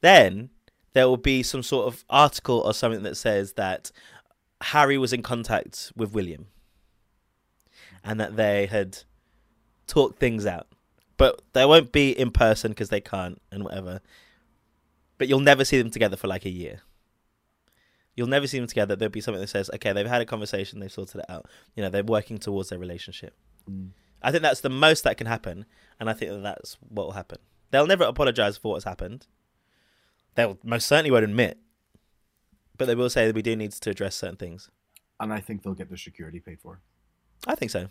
Then 0.00 0.50
there 0.92 1.08
will 1.08 1.16
be 1.16 1.42
some 1.42 1.62
sort 1.62 1.86
of 1.86 2.04
article 2.08 2.60
or 2.60 2.72
something 2.72 3.02
that 3.02 3.16
says 3.16 3.54
that 3.54 3.90
Harry 4.60 4.96
was 4.96 5.12
in 5.12 5.22
contact 5.22 5.92
with 5.96 6.12
William 6.14 6.46
and 8.04 8.20
that 8.20 8.36
they 8.36 8.66
had 8.66 8.98
talked 9.86 10.18
things 10.18 10.46
out. 10.46 10.66
But 11.16 11.42
they 11.52 11.64
won't 11.64 11.92
be 11.92 12.10
in 12.10 12.30
person 12.30 12.72
because 12.72 12.88
they 12.88 13.00
can't 13.00 13.40
and 13.52 13.64
whatever. 13.64 14.00
But 15.16 15.28
you'll 15.28 15.40
never 15.40 15.64
see 15.64 15.80
them 15.80 15.90
together 15.90 16.16
for 16.16 16.26
like 16.26 16.44
a 16.44 16.50
year. 16.50 16.80
You'll 18.16 18.28
never 18.28 18.46
see 18.46 18.58
them 18.58 18.66
together. 18.66 18.96
There'll 18.96 19.10
be 19.10 19.20
something 19.20 19.40
that 19.40 19.48
says, 19.48 19.70
okay, 19.74 19.92
they've 19.92 20.06
had 20.06 20.22
a 20.22 20.26
conversation, 20.26 20.80
they've 20.80 20.90
sorted 20.90 21.20
it 21.20 21.26
out. 21.28 21.46
You 21.74 21.82
know, 21.82 21.88
they're 21.90 22.04
working 22.04 22.38
towards 22.38 22.68
their 22.68 22.78
relationship. 22.78 23.34
Mm. 23.70 23.90
I 24.22 24.30
think 24.30 24.42
that's 24.42 24.60
the 24.60 24.70
most 24.70 25.04
that 25.04 25.16
can 25.16 25.26
happen, 25.26 25.66
and 26.00 26.08
I 26.08 26.14
think 26.14 26.30
that 26.30 26.42
that's 26.42 26.78
what 26.80 27.06
will 27.06 27.12
happen. 27.12 27.38
They'll 27.70 27.86
never 27.86 28.04
apologize 28.04 28.56
for 28.56 28.72
what's 28.72 28.84
happened. 28.84 29.26
They'll 30.34 30.58
most 30.64 30.86
certainly 30.86 31.10
won't 31.10 31.24
admit, 31.24 31.58
but 32.78 32.86
they 32.86 32.94
will 32.94 33.10
say 33.10 33.26
that 33.26 33.34
we 33.34 33.42
do 33.42 33.54
need 33.54 33.72
to 33.72 33.90
address 33.90 34.16
certain 34.16 34.36
things. 34.36 34.70
and 35.20 35.32
I 35.32 35.40
think 35.40 35.62
they'll 35.62 35.74
get 35.74 35.88
their 35.88 35.98
security 35.98 36.40
paid 36.40 36.60
for. 36.60 36.80
I 37.46 37.54
think 37.54 37.70
so. 37.70 37.88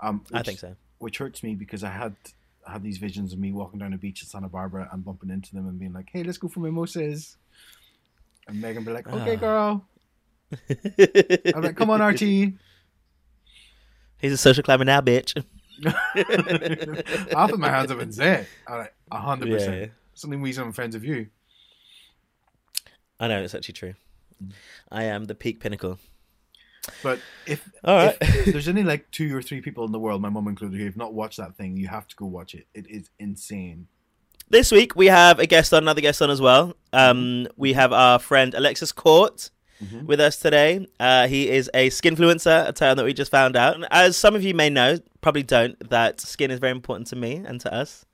Um, 0.00 0.24
I 0.32 0.42
think 0.42 0.58
so. 0.58 0.76
Which 1.00 1.18
hurts 1.18 1.42
me 1.42 1.56
because 1.56 1.82
I 1.82 1.90
had 1.90 2.14
I 2.66 2.72
had 2.72 2.82
these 2.82 2.98
visions 2.98 3.32
of 3.32 3.38
me 3.38 3.52
walking 3.52 3.78
down 3.80 3.90
the 3.90 3.96
beach 3.96 4.22
at 4.22 4.28
Santa 4.28 4.48
Barbara 4.48 4.88
and 4.92 5.04
bumping 5.04 5.30
into 5.30 5.54
them 5.54 5.66
and 5.66 5.78
being 5.78 5.92
like, 5.92 6.08
"Hey, 6.12 6.22
let's 6.22 6.38
go 6.38 6.46
for 6.46 6.60
mimosas." 6.60 7.36
And 8.46 8.62
Meghan 8.62 8.84
be 8.84 8.92
like, 8.92 9.08
"Okay, 9.08 9.34
Ah. 9.34 9.36
girl." 9.36 9.88
I'm 11.54 11.62
like, 11.62 11.76
"Come 11.76 11.90
on, 11.90 12.02
RT." 12.02 12.20
He's 12.20 12.52
a 14.32 14.36
social 14.36 14.62
climber 14.62 14.84
now, 14.84 15.00
bitch. 15.00 15.42
I'll 17.34 17.48
put 17.48 17.58
my 17.58 17.70
hands 17.70 17.90
and 17.90 18.14
say 18.14 18.40
it. 18.42 18.48
I'm 18.68 18.78
like, 18.80 18.94
hundred 19.10 19.48
Yeah, 19.48 19.54
percent. 19.54 19.92
Something 20.14 20.42
we 20.42 20.52
some 20.52 20.72
friends 20.72 20.94
of 20.94 21.04
you. 21.04 21.28
I 23.18 23.28
know 23.28 23.42
it's 23.42 23.54
actually 23.54 23.74
true. 23.74 23.94
I 24.90 25.04
am 25.04 25.24
the 25.24 25.34
peak 25.34 25.60
pinnacle. 25.60 25.98
But 27.02 27.20
if, 27.46 27.68
right. 27.86 28.16
if, 28.20 28.44
there's 28.52 28.68
only 28.68 28.84
like 28.84 29.10
two 29.10 29.36
or 29.36 29.42
three 29.42 29.60
people 29.60 29.84
in 29.84 29.92
the 29.92 29.98
world, 29.98 30.22
my 30.22 30.28
mum 30.30 30.48
included, 30.48 30.78
who 30.78 30.84
have 30.86 30.96
not 30.96 31.12
watched 31.14 31.36
that 31.38 31.56
thing, 31.56 31.76
you 31.76 31.88
have 31.88 32.06
to 32.08 32.16
go 32.16 32.26
watch 32.26 32.54
it. 32.54 32.66
It 32.74 32.86
is 32.88 33.10
insane. 33.18 33.86
This 34.48 34.72
week 34.72 34.96
we 34.96 35.06
have 35.06 35.38
a 35.38 35.46
guest 35.46 35.72
on, 35.72 35.84
another 35.84 36.00
guest 36.00 36.20
on 36.22 36.30
as 36.30 36.40
well. 36.40 36.74
Um, 36.92 37.46
we 37.56 37.74
have 37.74 37.92
our 37.92 38.18
friend 38.18 38.54
Alexis 38.54 38.92
Court 38.92 39.50
Mhm. 39.82 40.04
with 40.06 40.20
us 40.20 40.36
today. 40.38 40.86
Uh, 40.98 41.26
he 41.26 41.48
is 41.48 41.70
a 41.72 41.88
skinfluencer, 41.88 42.68
a 42.68 42.72
term 42.72 42.96
that 42.96 43.04
we 43.04 43.14
just 43.14 43.30
found 43.30 43.56
out. 43.56 43.76
And 43.76 43.86
as 43.90 44.16
some 44.16 44.34
of 44.34 44.42
you 44.42 44.52
may 44.52 44.68
know, 44.68 44.98
probably 45.22 45.42
don't, 45.42 45.88
that 45.88 46.20
skin 46.20 46.50
is 46.50 46.58
very 46.58 46.72
important 46.72 47.06
to 47.08 47.16
me 47.16 47.36
and 47.36 47.60
to 47.62 47.72
us. 47.72 48.04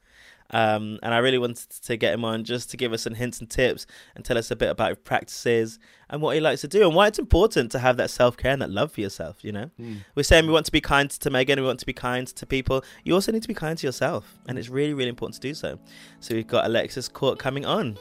Um, 0.51 0.99
and 1.03 1.12
I 1.12 1.18
really 1.18 1.38
wanted 1.38 1.68
to 1.70 1.97
get 1.97 2.14
him 2.14 2.24
on 2.24 2.44
just 2.44 2.70
to 2.70 2.76
give 2.76 2.92
us 2.92 3.03
some 3.03 3.14
hints 3.14 3.40
and 3.40 3.51
tips 3.51 3.86
and 4.14 4.24
tell 4.24 4.38
us 4.38 4.51
a 4.51 4.57
bit 4.57 4.70
about 4.70 4.90
his 4.90 4.99
practices 4.99 5.78
and 6.09 6.22
what 6.22 6.34
he 6.36 6.40
likes 6.40 6.61
to 6.61 6.68
do 6.68 6.86
and 6.86 6.94
why 6.94 7.09
it's 7.09 7.18
important 7.18 7.72
to 7.72 7.78
have 7.80 7.97
that 7.97 8.11
self 8.11 8.36
care 8.36 8.53
and 8.53 8.62
that 8.62 8.70
love 8.70 8.92
for 8.92 9.01
yourself. 9.01 9.42
You 9.42 9.53
know, 9.53 9.70
Mm. 9.80 9.99
we're 10.14 10.22
saying 10.22 10.47
we 10.47 10.53
want 10.53 10.66
to 10.66 10.72
be 10.72 10.80
kind 10.80 11.11
to 11.11 11.30
Meghan, 11.30 11.57
we 11.57 11.62
want 11.62 11.80
to 11.80 11.86
be 11.86 11.92
kind 11.92 12.26
to 12.28 12.47
people. 12.47 12.84
You 13.05 13.14
also 13.14 13.32
need 13.32 13.42
to 13.42 13.49
be 13.49 13.55
kind 13.55 13.76
to 13.78 13.86
yourself, 13.86 14.38
and 14.49 14.59
it's 14.59 14.68
really, 14.68 14.94
really 14.94 15.11
important 15.11 15.34
to 15.34 15.40
do 15.40 15.55
so. 15.55 15.78
So 16.20 16.34
we've 16.34 16.47
got 16.47 16.64
Alexis 16.66 17.09
Court 17.09 17.38
coming 17.38 17.64
on. 17.66 17.99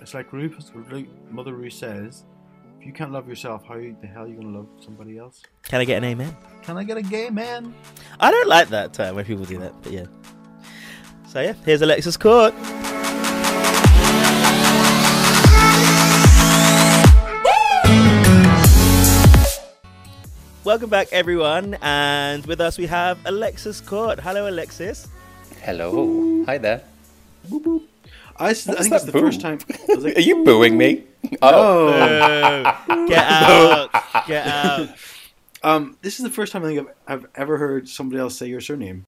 It's 0.00 0.14
like 0.14 0.32
like 0.32 1.08
Mother 1.30 1.54
Ru 1.54 1.70
says, 1.70 2.24
if 2.78 2.86
you 2.86 2.92
can't 2.92 3.12
love 3.12 3.28
yourself, 3.28 3.64
how 3.66 3.74
the 3.76 4.06
hell 4.06 4.24
are 4.24 4.28
you 4.28 4.34
going 4.34 4.52
to 4.52 4.58
love 4.58 4.68
somebody 4.78 5.18
else? 5.18 5.42
Can 5.62 5.80
I 5.80 5.84
get 5.84 5.98
an 5.98 6.04
amen? 6.04 6.36
Can 6.62 6.76
I 6.76 6.84
get 6.84 6.98
a 6.98 7.02
gay 7.02 7.30
man? 7.30 7.74
I 8.20 8.30
don't 8.30 8.48
like 8.48 8.68
that 8.68 8.92
term 8.92 9.16
when 9.16 9.24
people 9.24 9.44
do 9.46 9.58
that, 9.58 9.72
but 9.82 9.90
yeah. 9.90 10.04
So 11.34 11.40
yeah, 11.40 11.54
here's 11.64 11.82
Alexis 11.82 12.16
Court. 12.16 12.54
Welcome 20.64 20.88
back, 20.88 21.08
everyone, 21.12 21.76
and 21.82 22.44
with 22.46 22.60
us 22.60 22.78
we 22.78 22.86
have 22.86 23.18
Alexis 23.26 23.80
Court. 23.82 24.18
Hello, 24.18 24.48
Alexis. 24.48 25.06
Hello. 25.62 26.42
Hi 26.46 26.56
there. 26.58 26.82
Boop, 27.48 27.62
boop. 27.62 27.82
I, 28.36 28.50
s- 28.50 28.66
I 28.66 28.72
What's 28.72 28.82
think 28.82 28.94
it's 28.94 29.04
the 29.04 29.12
boom? 29.12 29.22
first 29.22 29.40
time. 29.42 29.58
Like, 29.98 30.16
Are 30.16 30.20
you 30.20 30.42
booing 30.44 30.78
me? 30.78 31.04
Oh, 31.42 31.88
oh. 31.92 33.06
Get 33.08 33.24
out! 33.28 33.90
Get 34.26 34.46
out! 34.46 34.88
Um, 35.62 35.96
this 36.00 36.18
is 36.18 36.24
the 36.24 36.30
first 36.30 36.52
time 36.52 36.64
I 36.64 36.68
think 36.68 36.80
I've, 36.80 36.94
I've 37.06 37.26
ever 37.34 37.58
heard 37.58 37.86
somebody 37.88 38.20
else 38.20 38.36
say 38.36 38.46
your 38.46 38.60
surname. 38.62 39.04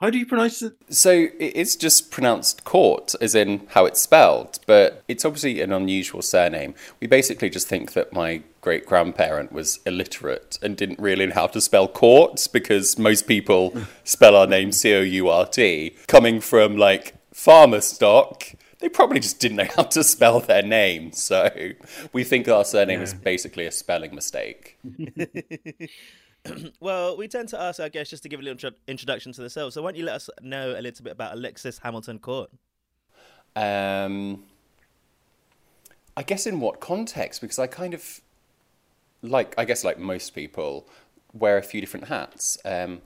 How 0.00 0.10
do 0.10 0.18
you 0.18 0.26
pronounce 0.26 0.62
it? 0.62 0.74
so 0.90 1.26
it's 1.40 1.74
just 1.74 2.12
pronounced 2.12 2.62
court, 2.64 3.16
as 3.20 3.34
in 3.34 3.66
how 3.70 3.84
it's 3.84 4.00
spelled, 4.00 4.60
but 4.66 5.02
it's 5.08 5.24
obviously 5.24 5.60
an 5.60 5.72
unusual 5.72 6.22
surname. 6.22 6.74
We 7.00 7.08
basically 7.08 7.50
just 7.50 7.66
think 7.66 7.94
that 7.94 8.12
my 8.12 8.42
great 8.60 8.86
grandparent 8.86 9.50
was 9.50 9.80
illiterate 9.86 10.56
and 10.62 10.76
didn't 10.76 11.00
really 11.00 11.26
know 11.26 11.34
how 11.34 11.48
to 11.48 11.60
spell 11.60 11.88
court 11.88 12.46
because 12.52 12.96
most 12.96 13.26
people 13.26 13.74
spell 14.04 14.36
our 14.36 14.46
name 14.46 14.70
C 14.70 14.94
O 14.94 15.00
U 15.00 15.28
R 15.28 15.46
T. 15.46 15.96
Coming 16.06 16.40
from 16.40 16.76
like 16.76 17.14
farmer 17.32 17.80
stock, 17.80 18.44
they 18.78 18.88
probably 18.88 19.18
just 19.18 19.40
didn't 19.40 19.56
know 19.56 19.68
how 19.74 19.82
to 19.82 20.04
spell 20.04 20.38
their 20.38 20.62
name. 20.62 21.10
So 21.12 21.72
we 22.12 22.22
think 22.22 22.48
our 22.48 22.64
surname 22.64 23.02
is 23.02 23.14
basically 23.14 23.66
a 23.66 23.72
spelling 23.72 24.14
mistake. 24.14 24.78
Well, 26.80 27.16
we 27.16 27.28
tend 27.28 27.48
to 27.50 27.60
ask 27.60 27.80
our 27.80 27.88
guests 27.88 28.10
just 28.10 28.22
to 28.22 28.28
give 28.28 28.40
a 28.40 28.42
little 28.42 28.54
intro- 28.54 28.78
introduction 28.86 29.32
to 29.32 29.40
themselves. 29.40 29.74
So 29.74 29.82
why 29.82 29.90
don't 29.90 29.98
you 29.98 30.04
let 30.04 30.16
us 30.16 30.30
know 30.42 30.74
a 30.78 30.80
little 30.80 31.02
bit 31.02 31.12
about 31.12 31.34
Alexis 31.34 31.78
Hamilton 31.78 32.18
Court? 32.18 32.50
Um, 33.56 34.44
I 36.16 36.22
guess 36.22 36.46
in 36.46 36.60
what 36.60 36.80
context? 36.80 37.40
Because 37.40 37.58
I 37.58 37.66
kind 37.66 37.94
of 37.94 38.20
like, 39.22 39.54
I 39.58 39.64
guess, 39.64 39.84
like 39.84 39.98
most 39.98 40.34
people, 40.34 40.88
wear 41.32 41.58
a 41.58 41.62
few 41.62 41.80
different 41.80 42.08
hats. 42.08 42.58
Um, 42.64 43.02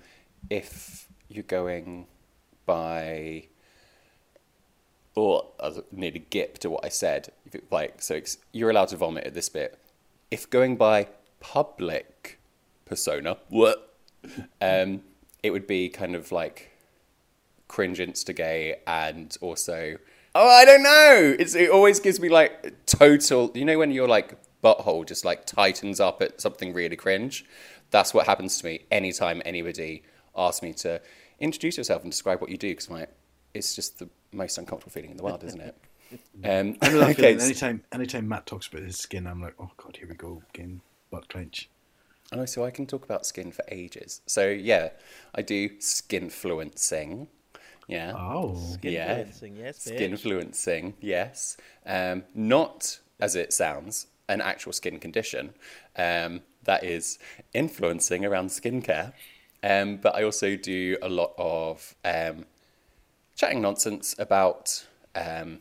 if 0.51 1.09
you're 1.28 1.43
going 1.43 2.07
by, 2.66 3.47
or 5.14 5.49
I 5.61 5.68
was 5.68 5.80
nearly 5.90 6.26
gip 6.30 6.59
to 6.59 6.70
what 6.70 6.84
I 6.84 6.88
said. 6.88 7.32
Like, 7.70 8.03
so 8.03 8.20
you're 8.53 8.70
allowed 8.70 8.88
to 8.88 8.97
vomit 8.97 9.24
at 9.24 9.34
this 9.34 9.49
bit. 9.49 9.78
If 10.30 10.49
going 10.49 10.76
by 10.76 11.09
public 11.40 12.38
persona, 12.93 13.38
what? 13.49 13.97
Um, 14.61 15.01
it 15.43 15.51
would 15.51 15.66
be 15.66 15.88
kind 15.88 16.14
of 16.14 16.30
like 16.30 16.70
cringe 17.68 17.99
insta 17.99 18.36
gay 18.36 18.76
and 18.86 19.34
also 19.40 19.97
oh 20.34 20.49
I 20.49 20.66
don't 20.66 20.82
know 20.82 21.36
it's 21.38 21.55
it 21.55 21.70
always 21.70 22.01
gives 22.01 22.20
me 22.20 22.28
like 22.28 22.84
total 22.84 23.51
you 23.55 23.64
know 23.64 23.78
when 23.78 23.90
your 23.90 24.07
like 24.07 24.36
butthole 24.62 25.07
just 25.07 25.24
like 25.24 25.47
tightens 25.47 25.99
up 25.99 26.20
at 26.20 26.38
something 26.38 26.74
really 26.74 26.97
cringe 26.97 27.47
that's 27.90 28.12
what 28.12 28.26
happens 28.26 28.59
to 28.59 28.66
me 28.66 28.80
anytime 28.90 29.40
anybody 29.47 30.03
asks 30.36 30.62
me 30.62 30.74
to 30.74 31.01
introduce 31.40 31.78
yourself 31.78 32.03
and 32.03 32.12
describe 32.12 32.43
what 32.43 32.51
you 32.51 32.59
do 32.59 32.68
because 32.68 32.90
like 32.90 33.09
it's 33.55 33.74
just 33.74 33.99
the 33.99 34.09
most 34.32 34.59
uncomfortable 34.59 34.93
feeling 34.93 35.11
in 35.11 35.16
the 35.16 35.24
world 35.24 35.43
isn't 35.43 35.62
it 35.62 35.74
um, 36.45 36.76
I 36.82 36.90
know 36.90 36.99
that 36.99 37.18
okay, 37.18 37.38
Anytime, 37.38 37.84
anytime 37.90 38.28
Matt 38.28 38.45
talks 38.45 38.66
about 38.66 38.82
his 38.82 38.99
skin, 38.99 39.26
I'm 39.26 39.40
like, 39.40 39.55
oh 39.59 39.70
god, 39.78 39.97
here 39.97 40.07
we 40.07 40.14
go 40.14 40.43
again. 40.53 40.82
Butt 41.11 41.26
clench. 41.28 41.70
Oh, 42.33 42.45
so 42.45 42.64
I 42.64 42.70
can 42.70 42.87
talk 42.87 43.05
about 43.05 43.26
skin 43.26 43.53
for 43.53 43.64
ages. 43.68 44.20
So 44.26 44.49
yeah, 44.49 44.91
I 45.35 45.43
do 45.43 45.68
skinfluencing. 45.70 47.28
Yeah. 47.89 48.12
Oh, 48.16 48.76
yeah. 48.83 49.24
Skinfluencing, 49.24 49.59
yes, 49.59 49.89
bitch. 49.89 49.99
Skinfluencing, 49.99 50.95
yes. 51.01 51.57
Um, 51.85 52.24
not 52.35 53.01
as 53.20 53.37
it 53.37 53.53
sounds, 53.53 54.07
an 54.28 54.41
actual 54.41 54.72
skin 54.72 54.99
condition. 54.99 55.55
Um, 55.97 56.43
that 56.64 56.85
is 56.85 57.18
influencing 57.53 58.24
around 58.24 58.49
skincare. 58.49 59.12
Um, 59.62 59.97
but 59.99 60.14
I 60.14 60.24
also 60.24 60.57
do 60.57 60.97
a 61.03 61.09
lot 61.09 61.35
of 61.39 61.95
um, 62.05 62.47
chatting 63.37 63.61
nonsense 63.61 64.14
about 64.18 64.87
um, 65.14 65.61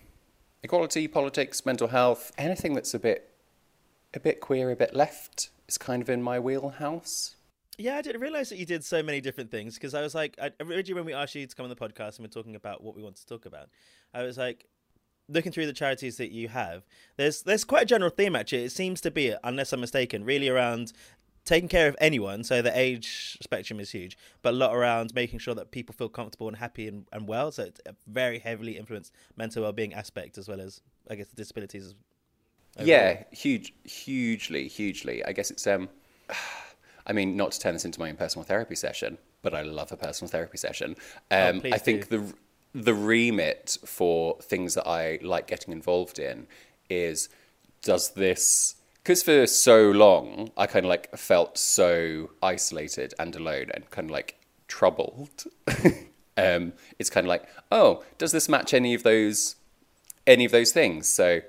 equality, 0.64 1.08
politics, 1.08 1.66
mental 1.66 1.90
health, 1.90 2.32
anything 2.38 2.74
that's 2.74 2.94
a 2.94 3.00
bit, 3.00 3.30
a 4.14 4.20
bit 4.20 4.40
queer, 4.40 4.72
a 4.72 4.76
bit 4.76 4.96
left 4.96 5.50
is 5.72 5.78
kind 5.78 6.02
of 6.02 6.10
in 6.10 6.22
my 6.22 6.40
wheelhouse. 6.40 7.36
Yeah, 7.78 7.98
I 7.98 8.02
didn't 8.02 8.22
realize 8.22 8.50
that 8.50 8.58
you 8.58 8.66
did 8.66 8.84
so 8.84 9.02
many 9.02 9.22
different 9.22 9.50
things 9.50 9.76
because 9.76 9.94
I 9.94 10.02
was 10.02 10.14
like, 10.14 10.36
I, 10.40 10.52
originally 10.60 10.94
when 10.94 11.06
we 11.06 11.14
asked 11.14 11.34
you 11.34 11.48
to 11.48 11.56
come 11.56 11.64
on 11.64 11.70
the 11.70 11.76
podcast 11.76 12.18
and 12.18 12.26
we're 12.26 12.28
talking 12.28 12.56
about 12.56 12.84
what 12.84 12.96
we 12.96 13.02
want 13.02 13.16
to 13.16 13.26
talk 13.26 13.46
about, 13.46 13.70
I 14.14 14.24
was 14.24 14.38
like, 14.38 14.66
looking 15.30 15.52
through 15.52 15.66
the 15.66 15.74
charities 15.74 16.18
that 16.18 16.32
you 16.32 16.50
have, 16.50 16.84
there's 17.16 17.44
there's 17.44 17.64
quite 17.64 17.84
a 17.84 17.86
general 17.86 18.12
theme 18.12 18.36
actually. 18.36 18.66
It 18.66 18.72
seems 18.72 19.02
to 19.02 19.12
be, 19.12 19.34
unless 19.44 19.72
I'm 19.72 19.80
mistaken, 19.80 20.26
really 20.26 20.50
around 20.50 20.92
taking 21.46 21.70
care 21.70 21.88
of 21.88 21.96
anyone. 22.00 22.44
So 22.44 22.62
the 22.62 22.78
age 22.78 23.38
spectrum 23.42 23.80
is 23.80 23.92
huge, 23.92 24.18
but 24.42 24.54
a 24.54 24.58
lot 24.58 24.76
around 24.76 25.16
making 25.16 25.40
sure 25.40 25.56
that 25.56 25.72
people 25.72 25.96
feel 25.98 26.10
comfortable 26.10 26.50
and 26.50 26.58
happy 26.58 26.88
and, 26.88 27.06
and 27.12 27.28
well. 27.28 27.52
So 27.52 27.64
it's 27.64 27.82
very 28.06 28.40
heavily 28.40 28.78
influenced 28.78 29.14
mental 29.38 29.64
well-being 29.64 29.94
aspect 29.94 30.38
as 30.38 30.48
well 30.48 30.62
as 30.62 30.82
I 31.10 31.16
guess 31.16 31.28
the 31.28 31.36
disabilities. 31.36 31.96
Overall. 32.78 32.88
Yeah, 32.88 33.24
huge, 33.32 33.74
hugely, 33.84 34.68
hugely. 34.68 35.24
I 35.26 35.32
guess 35.32 35.52
it's 35.52 35.66
um, 35.68 35.90
I 37.08 37.14
mean, 37.14 37.36
not 37.36 37.52
to 37.54 37.60
turn 37.60 37.74
this 37.74 37.86
into 37.86 38.00
my 38.00 38.10
own 38.10 38.16
personal 38.16 38.46
therapy 38.46 38.76
session, 38.76 39.18
but 39.42 39.54
I 39.54 39.62
love 39.64 39.92
a 39.92 39.98
personal 39.98 40.30
therapy 40.30 40.58
session. 40.58 40.96
Um, 41.30 41.62
please 41.62 41.74
I 41.74 41.78
think 41.78 42.10
the 42.10 42.34
the 42.74 42.94
remit 42.94 43.78
for 43.86 44.38
things 44.42 44.76
that 44.76 44.88
I 44.88 45.20
like 45.22 45.48
getting 45.48 45.74
involved 45.74 46.20
in 46.20 46.48
is 46.90 47.28
does 47.82 48.12
this 48.12 48.76
because 49.04 49.24
for 49.24 49.46
so 49.48 49.92
long 49.92 50.52
I 50.56 50.68
kind 50.68 50.86
of 50.86 50.90
like 50.90 51.16
felt 51.18 51.58
so 51.58 52.32
isolated 52.42 53.14
and 53.20 53.36
alone 53.36 53.72
and 53.74 53.90
kind 53.90 54.06
of 54.06 54.12
like 54.12 54.40
troubled. 54.68 55.44
um, 56.38 56.74
it's 56.98 57.10
kind 57.10 57.26
of 57.26 57.30
like, 57.30 57.48
oh, 57.72 58.04
does 58.18 58.32
this 58.32 58.48
match 58.48 58.74
any 58.74 58.94
of 58.94 59.04
those 59.04 59.56
any 60.26 60.46
of 60.46 60.52
those 60.52 60.72
things? 60.72 61.08
So 61.08 61.42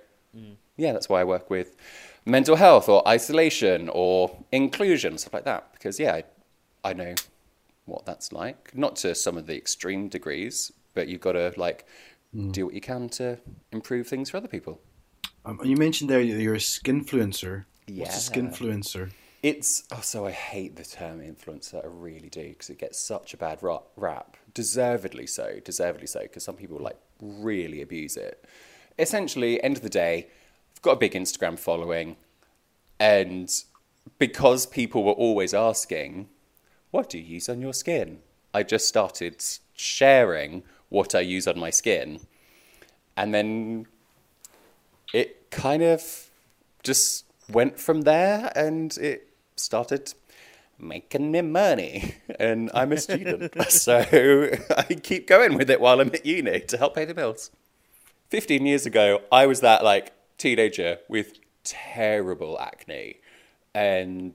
yeah, 0.76 0.92
that's 0.92 1.08
why 1.08 1.20
I 1.20 1.24
work 1.24 1.50
with 1.50 1.76
mental 2.24 2.56
health 2.56 2.88
or 2.88 3.06
isolation 3.06 3.90
or 3.92 4.36
inclusion, 4.52 5.18
stuff 5.18 5.34
like 5.34 5.44
that. 5.44 5.72
Because 5.72 5.98
yeah, 5.98 6.14
I, 6.14 6.24
I 6.90 6.92
know 6.92 7.14
what 7.84 8.06
that's 8.06 8.32
like. 8.32 8.74
Not 8.74 8.96
to 8.96 9.14
some 9.14 9.36
of 9.36 9.46
the 9.46 9.56
extreme 9.56 10.08
degrees, 10.08 10.72
but 10.94 11.08
you've 11.08 11.20
got 11.20 11.32
to 11.32 11.52
like 11.56 11.86
do 12.50 12.64
what 12.64 12.74
you 12.74 12.80
can 12.80 13.08
to 13.10 13.38
improve 13.72 14.06
things 14.06 14.30
for 14.30 14.38
other 14.38 14.48
people. 14.48 14.80
um, 15.44 15.60
you 15.64 15.76
mentioned 15.76 16.08
there 16.08 16.20
you're 16.20 16.54
a 16.54 16.58
skinfluencer. 16.58 17.64
Yeah. 17.86 18.04
What's 18.04 18.28
a 18.28 18.30
skinfluencer? 18.32 19.12
It's 19.42 19.82
oh, 19.90 20.00
so 20.00 20.26
I 20.26 20.30
hate 20.30 20.76
the 20.76 20.84
term 20.84 21.20
influencer. 21.20 21.84
I 21.84 21.88
really 21.88 22.28
do 22.28 22.48
because 22.50 22.70
it 22.70 22.78
gets 22.78 22.98
such 23.00 23.34
a 23.34 23.36
bad 23.36 23.58
rap. 23.96 24.36
Deservedly 24.54 25.26
so. 25.26 25.58
Deservedly 25.64 26.06
so 26.06 26.20
because 26.20 26.44
some 26.44 26.54
people 26.54 26.78
like 26.78 26.96
really 27.20 27.82
abuse 27.82 28.16
it. 28.16 28.44
Essentially, 28.98 29.62
end 29.62 29.76
of 29.76 29.82
the 29.82 29.88
day, 29.88 30.28
got 30.82 30.92
a 30.92 30.96
big 30.96 31.12
Instagram 31.12 31.58
following, 31.58 32.16
and 32.98 33.50
because 34.18 34.66
people 34.66 35.04
were 35.04 35.12
always 35.12 35.54
asking, 35.54 36.28
"What 36.90 37.08
do 37.08 37.18
you 37.18 37.24
use 37.24 37.48
on 37.48 37.60
your 37.60 37.72
skin?" 37.72 38.20
I 38.52 38.64
just 38.64 38.86
started 38.88 39.42
sharing 39.74 40.64
what 40.88 41.14
I 41.14 41.20
use 41.20 41.46
on 41.46 41.58
my 41.58 41.70
skin, 41.70 42.20
and 43.16 43.32
then 43.32 43.86
it 45.12 45.50
kind 45.50 45.82
of 45.82 46.30
just 46.82 47.24
went 47.48 47.78
from 47.78 48.02
there 48.02 48.52
and 48.56 48.96
it 48.98 49.28
started 49.56 50.14
making 50.78 51.30
me 51.30 51.42
money, 51.42 52.16
and 52.40 52.70
I'm 52.74 52.92
a 52.92 52.96
student, 52.96 53.54
so 53.70 54.04
I 54.76 54.94
keep 54.94 55.26
going 55.28 55.54
with 55.54 55.70
it 55.70 55.80
while 55.80 56.00
I'm 56.00 56.08
at 56.08 56.26
uni 56.26 56.60
to 56.60 56.76
help 56.76 56.96
pay 56.96 57.04
the 57.04 57.14
bills. 57.14 57.50
Fifteen 58.28 58.66
years 58.66 58.84
ago, 58.86 59.22
I 59.30 59.46
was 59.46 59.60
that 59.60 59.84
like 59.84 60.12
teenager 60.38 60.98
with 61.08 61.38
terrible 61.64 62.58
acne, 62.60 63.16
and 63.74 64.34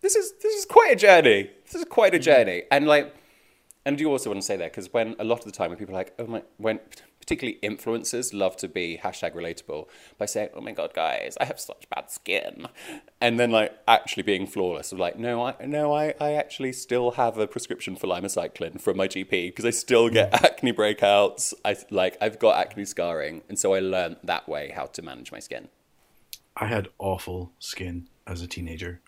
this 0.00 0.16
is 0.16 0.32
this 0.42 0.54
is 0.54 0.64
quite 0.64 0.92
a 0.92 0.96
journey. 0.96 1.50
This 1.64 1.74
is 1.74 1.84
quite 1.84 2.14
a 2.14 2.18
mm. 2.18 2.22
journey, 2.22 2.62
and 2.70 2.86
like, 2.86 3.14
and 3.88 3.96
do 3.96 4.10
also 4.10 4.28
want 4.28 4.42
to 4.42 4.46
say 4.46 4.58
that 4.58 4.70
because 4.70 4.92
when 4.92 5.16
a 5.18 5.24
lot 5.24 5.38
of 5.38 5.46
the 5.46 5.50
time 5.50 5.70
when 5.70 5.78
people 5.78 5.94
are 5.94 5.98
like, 5.98 6.12
oh 6.18 6.26
my, 6.26 6.42
when 6.58 6.78
particularly 7.18 7.58
influencers 7.62 8.34
love 8.34 8.54
to 8.54 8.68
be 8.68 9.00
hashtag 9.02 9.34
relatable 9.34 9.88
by 10.18 10.26
saying, 10.26 10.50
"Oh 10.52 10.60
my 10.60 10.72
god, 10.72 10.92
guys, 10.92 11.38
I 11.40 11.46
have 11.46 11.58
such 11.58 11.88
bad 11.88 12.10
skin," 12.10 12.66
and 13.18 13.40
then 13.40 13.50
like 13.50 13.72
actually 13.88 14.24
being 14.24 14.46
flawless. 14.46 14.92
Of 14.92 14.98
like, 14.98 15.18
no, 15.18 15.42
I 15.42 15.54
no, 15.64 15.94
I, 15.94 16.12
I 16.20 16.34
actually 16.34 16.74
still 16.74 17.12
have 17.12 17.38
a 17.38 17.46
prescription 17.46 17.96
for 17.96 18.08
lymecycline 18.08 18.78
from 18.78 18.98
my 18.98 19.08
GP 19.08 19.30
because 19.30 19.64
I 19.64 19.70
still 19.70 20.10
get 20.10 20.32
mm. 20.32 20.44
acne 20.44 20.74
breakouts. 20.74 21.54
I 21.64 21.74
like 21.90 22.18
I've 22.20 22.38
got 22.38 22.58
acne 22.58 22.84
scarring, 22.84 23.40
and 23.48 23.58
so 23.58 23.72
I 23.72 23.80
learned 23.80 24.16
that 24.22 24.46
way 24.50 24.70
how 24.76 24.84
to 24.84 25.00
manage 25.00 25.32
my 25.32 25.38
skin. 25.38 25.68
I 26.54 26.66
had 26.66 26.88
awful 26.98 27.52
skin 27.58 28.08
as 28.26 28.42
a 28.42 28.46
teenager. 28.46 29.00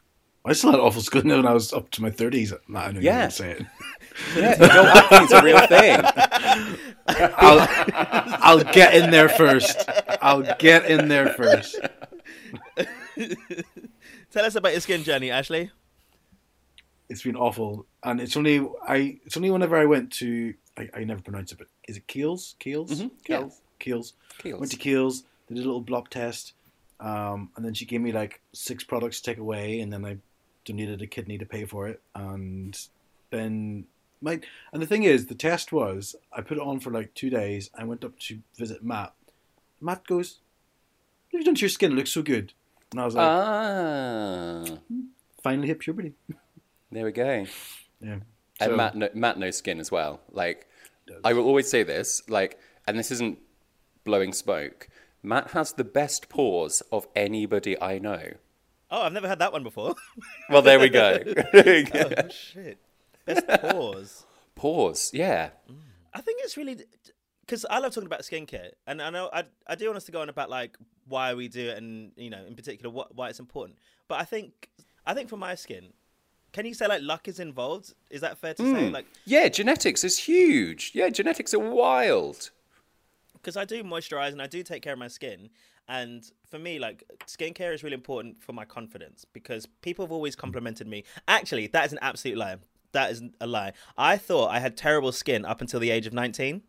I 0.45 0.53
still 0.55 0.71
had 0.71 0.81
awful 0.81 1.03
skin 1.03 1.29
when 1.29 1.47
I 1.47 1.53
was 1.53 1.73
up 1.73 1.91
to 1.93 2.03
my 2.03 2.11
thirties. 2.11 2.53
I 2.53 2.93
know 2.93 3.01
Yeah. 3.01 3.15
you 3.15 3.21
didn't 3.23 3.33
say 3.33 3.51
it. 3.53 3.67
Yeah, 4.37 5.39
a 5.39 5.43
real 5.43 5.67
thing. 5.67 6.01
I'll, 7.39 7.67
I'll 8.43 8.65
get 8.73 8.95
in 8.95 9.11
there 9.11 9.29
first. 9.29 9.89
I'll 10.21 10.43
get 10.59 10.91
in 10.91 11.09
there 11.09 11.29
first. 11.35 11.79
Tell 14.31 14.45
us 14.45 14.55
about 14.55 14.73
your 14.73 14.81
skin 14.81 15.03
journey, 15.05 15.31
Ashley. 15.31 15.71
It's 17.09 17.23
been 17.23 17.37
awful, 17.37 17.87
and 18.05 18.21
it's 18.21 18.37
only 18.37 18.67
I. 18.87 19.19
It's 19.25 19.37
only 19.37 19.51
whenever 19.51 19.77
I 19.77 19.85
went 19.87 20.13
to. 20.15 20.55
I, 20.79 20.89
I 20.95 21.05
never 21.05 21.21
pronounce 21.21 21.51
it, 21.53 21.59
but 21.59 21.67
is 21.89 21.97
it 21.97 22.07
Kiehl's? 22.07 22.55
Kiehl's? 22.61 23.01
Mhm, 23.03 23.11
yeah. 23.29 23.39
Kiehl's? 23.41 23.61
Kiehl's. 23.81 24.13
Kiehl's. 24.43 24.61
Went 24.61 24.71
to 24.73 24.79
Kiehl's. 24.79 25.25
Did 25.49 25.57
a 25.57 25.61
little 25.61 25.81
block 25.81 26.11
test, 26.11 26.53
um, 27.01 27.51
and 27.57 27.65
then 27.65 27.75
she 27.75 27.85
gave 27.85 28.01
me 28.01 28.13
like 28.13 28.41
six 28.53 28.85
products 28.85 29.21
to 29.21 29.31
take 29.31 29.39
away, 29.39 29.81
and 29.81 29.93
then 29.93 30.05
I 30.05 30.19
donated 30.73 31.03
a 31.03 31.07
kidney 31.07 31.39
to 31.39 31.47
pay 31.47 31.65
for 31.65 31.89
it, 31.89 32.01
and 32.15 32.79
then 33.31 33.85
my 34.21 34.41
and 34.73 34.83
the 34.83 34.87
thing 34.87 35.03
is, 35.05 35.27
the 35.27 35.35
test 35.35 35.73
was 35.73 36.15
I 36.33 36.41
put 36.43 36.59
it 36.59 36.63
on 36.63 36.81
for 36.81 36.91
like 36.91 37.15
two 37.15 37.31
days. 37.31 37.71
I 37.75 37.85
went 37.85 38.05
up 38.05 38.19
to 38.21 38.39
visit 38.59 38.83
Matt. 38.85 39.13
Matt 39.81 40.07
goes, 40.07 40.39
"What 41.31 41.39
have 41.39 41.41
you 41.41 41.45
done 41.45 41.55
to 41.57 41.61
your 41.63 41.69
skin? 41.71 41.93
It 41.93 41.97
looks 41.97 42.13
so 42.13 42.23
good." 42.23 42.53
And 42.93 43.01
I 43.01 43.05
was 43.05 43.15
like, 43.15 43.27
Ah, 43.27 44.65
"Finally 45.43 45.69
hit 45.69 45.79
puberty." 45.79 46.15
there 46.93 47.05
we 47.05 47.13
go. 47.13 47.47
Yeah. 48.01 48.19
And 48.61 48.71
So- 48.71 48.77
Matt, 48.77 48.95
kno- 48.97 49.11
Matt 49.15 49.39
knows 49.39 49.57
skin 49.57 49.81
as 49.81 49.91
well. 49.91 50.21
Like, 50.33 50.67
I 51.25 51.33
will 51.33 51.45
always 51.45 51.69
say 51.71 51.83
this, 51.83 52.23
like, 52.29 52.59
and 52.87 52.99
this 52.99 53.11
isn't 53.11 53.39
blowing 54.05 54.33
smoke. 54.33 54.89
Matt 55.23 55.51
has 55.53 55.73
the 55.75 55.85
best 55.85 56.29
pores 56.29 56.83
of 56.93 57.07
anybody 57.17 57.81
I 57.81 57.99
know. 57.99 58.33
Oh, 58.91 59.03
I've 59.03 59.13
never 59.13 59.29
had 59.29 59.39
that 59.39 59.53
one 59.53 59.63
before. 59.63 59.95
Well, 60.49 60.63
there 60.63 60.81
we 60.81 60.89
go. 60.89 61.19
oh, 61.55 62.29
shit. 62.29 62.79
Best 63.25 63.47
pause. 63.47 64.27
Pause, 64.57 65.11
yeah. 65.15 65.51
Mm. 65.71 65.77
I 66.13 66.21
think 66.21 66.41
it's 66.43 66.57
really 66.57 66.77
because 67.43 67.65
I 67.71 67.79
love 67.79 67.95
talking 67.95 68.07
about 68.07 68.23
skincare, 68.23 68.71
and 68.87 69.01
I 69.01 69.11
know 69.11 69.31
I 69.33 69.45
I 69.67 69.75
do 69.77 69.87
want 69.87 69.97
us 69.97 70.05
to 70.05 70.13
go 70.13 70.21
on 70.23 70.29
about 70.29 70.51
like 70.51 70.77
why 71.07 71.35
we 71.35 71.47
do 71.49 71.69
it, 71.71 71.79
and 71.79 72.11
you 72.17 72.31
know, 72.31 72.45
in 72.47 72.55
particular, 72.57 72.91
what 72.91 73.15
why 73.15 73.29
it's 73.29 73.39
important. 73.39 73.79
But 74.09 74.21
I 74.21 74.25
think 74.25 74.69
I 75.07 75.15
think 75.15 75.29
for 75.29 75.37
my 75.37 75.55
skin, 75.55 75.93
can 76.53 76.67
you 76.67 76.75
say 76.75 76.89
like 76.89 77.03
luck 77.03 77.29
is 77.29 77.39
involved? 77.39 77.95
Is 78.11 78.23
that 78.23 78.39
fair 78.39 78.55
to 78.55 78.63
say? 78.63 78.89
Mm. 78.89 78.93
Like, 78.93 79.07
Yeah, 79.25 79.49
genetics 79.49 80.03
is 80.03 80.19
huge. 80.19 80.91
Yeah, 80.95 81.11
genetics 81.11 81.55
are 81.55 81.61
wild. 81.61 82.51
because 83.35 83.57
I 83.57 83.65
do 83.65 83.85
moisturize 83.85 84.33
and 84.33 84.43
I 84.43 84.47
do 84.49 84.63
take 84.65 84.83
care 84.83 84.93
of 84.95 84.99
my 84.99 85.09
skin. 85.09 85.51
And 85.89 86.29
for 86.51 86.59
me, 86.59 86.79
like 86.79 87.05
skincare 87.27 87.73
is 87.73 87.83
really 87.83 87.95
important 87.95 88.43
for 88.43 88.53
my 88.53 88.65
confidence 88.65 89.25
because 89.33 89.67
people 89.83 90.05
have 90.05 90.13
always 90.13 90.35
complimented 90.35 90.87
me. 90.87 91.05
Actually, 91.29 91.69
that 91.69 91.87
is 91.87 91.93
an 91.93 91.99
absolute 92.03 92.37
lie. 92.37 92.57
That 92.93 93.13
is 93.13 93.23
a 93.41 93.47
lie. 93.47 93.73
I 93.97 94.17
thought 94.17 94.51
I 94.51 94.59
had 94.59 94.77
terrible 94.77 95.13
skin 95.13 95.45
up 95.45 95.61
until 95.61 95.79
the 95.79 95.91
age 95.91 96.07
of 96.07 96.13
19. 96.13 96.63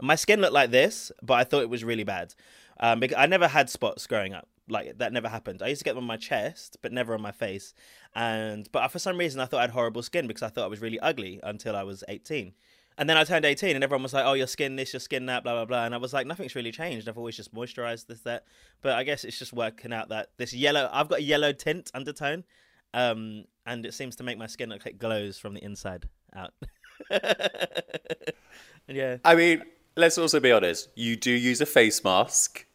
My 0.00 0.14
skin 0.14 0.40
looked 0.40 0.54
like 0.54 0.70
this, 0.70 1.12
but 1.22 1.34
I 1.34 1.44
thought 1.44 1.62
it 1.62 1.68
was 1.68 1.84
really 1.84 2.04
bad. 2.04 2.34
Um, 2.80 3.00
because 3.00 3.16
I 3.18 3.26
never 3.26 3.48
had 3.48 3.68
spots 3.68 4.06
growing 4.06 4.32
up. 4.32 4.48
Like 4.70 4.98
that 4.98 5.12
never 5.12 5.28
happened. 5.28 5.62
I 5.62 5.68
used 5.68 5.80
to 5.80 5.84
get 5.84 5.94
them 5.94 6.04
on 6.04 6.08
my 6.08 6.16
chest, 6.16 6.78
but 6.82 6.92
never 6.92 7.14
on 7.14 7.22
my 7.22 7.32
face. 7.32 7.74
And 8.14 8.68
but 8.70 8.88
for 8.88 8.98
some 8.98 9.18
reason, 9.18 9.40
I 9.40 9.46
thought 9.46 9.58
I 9.58 9.62
had 9.62 9.70
horrible 9.70 10.02
skin 10.02 10.26
because 10.26 10.42
I 10.42 10.48
thought 10.48 10.64
I 10.64 10.68
was 10.68 10.80
really 10.80 11.00
ugly 11.00 11.40
until 11.42 11.74
I 11.74 11.82
was 11.82 12.04
18. 12.08 12.52
And 12.98 13.08
then 13.08 13.16
I 13.16 13.22
turned 13.22 13.44
18 13.44 13.76
and 13.76 13.84
everyone 13.84 14.02
was 14.02 14.12
like, 14.12 14.24
oh, 14.26 14.32
your 14.32 14.48
skin 14.48 14.74
this, 14.74 14.92
your 14.92 14.98
skin 14.98 15.26
that, 15.26 15.44
blah, 15.44 15.54
blah, 15.54 15.64
blah. 15.64 15.84
And 15.84 15.94
I 15.94 15.98
was 15.98 16.12
like, 16.12 16.26
nothing's 16.26 16.56
really 16.56 16.72
changed. 16.72 17.08
I've 17.08 17.16
always 17.16 17.36
just 17.36 17.54
moisturized 17.54 18.08
this, 18.08 18.20
that. 18.22 18.44
But 18.82 18.94
I 18.94 19.04
guess 19.04 19.24
it's 19.24 19.38
just 19.38 19.52
working 19.52 19.92
out 19.92 20.08
that 20.08 20.30
this 20.36 20.52
yellow, 20.52 20.90
I've 20.92 21.08
got 21.08 21.20
a 21.20 21.22
yellow 21.22 21.52
tint 21.52 21.92
undertone. 21.94 22.42
Um, 22.92 23.44
and 23.64 23.86
it 23.86 23.94
seems 23.94 24.16
to 24.16 24.24
make 24.24 24.36
my 24.36 24.48
skin 24.48 24.68
look 24.70 24.84
like 24.84 24.94
it 24.94 24.98
glows 24.98 25.38
from 25.38 25.54
the 25.54 25.62
inside 25.62 26.08
out. 26.34 26.52
yeah. 28.88 29.18
I 29.24 29.36
mean, 29.36 29.62
let's 29.96 30.18
also 30.18 30.40
be 30.40 30.50
honest. 30.50 30.88
You 30.96 31.14
do 31.14 31.30
use 31.30 31.60
a 31.60 31.66
face 31.66 32.02
mask 32.02 32.66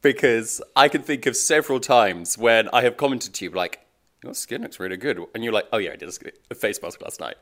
because 0.00 0.60
I 0.74 0.88
can 0.88 1.02
think 1.02 1.26
of 1.26 1.36
several 1.36 1.78
times 1.78 2.36
when 2.36 2.68
I 2.72 2.82
have 2.82 2.96
commented 2.96 3.34
to 3.34 3.44
you 3.44 3.50
like, 3.52 3.80
"Your 4.24 4.34
skin 4.34 4.62
looks 4.62 4.80
really 4.80 4.96
good," 4.96 5.20
and 5.34 5.44
you're 5.44 5.52
like, 5.52 5.66
"Oh 5.72 5.78
yeah, 5.78 5.92
I 5.92 5.96
did 5.96 6.10
a 6.50 6.54
face 6.54 6.82
mask 6.82 7.02
last 7.02 7.20
night." 7.20 7.36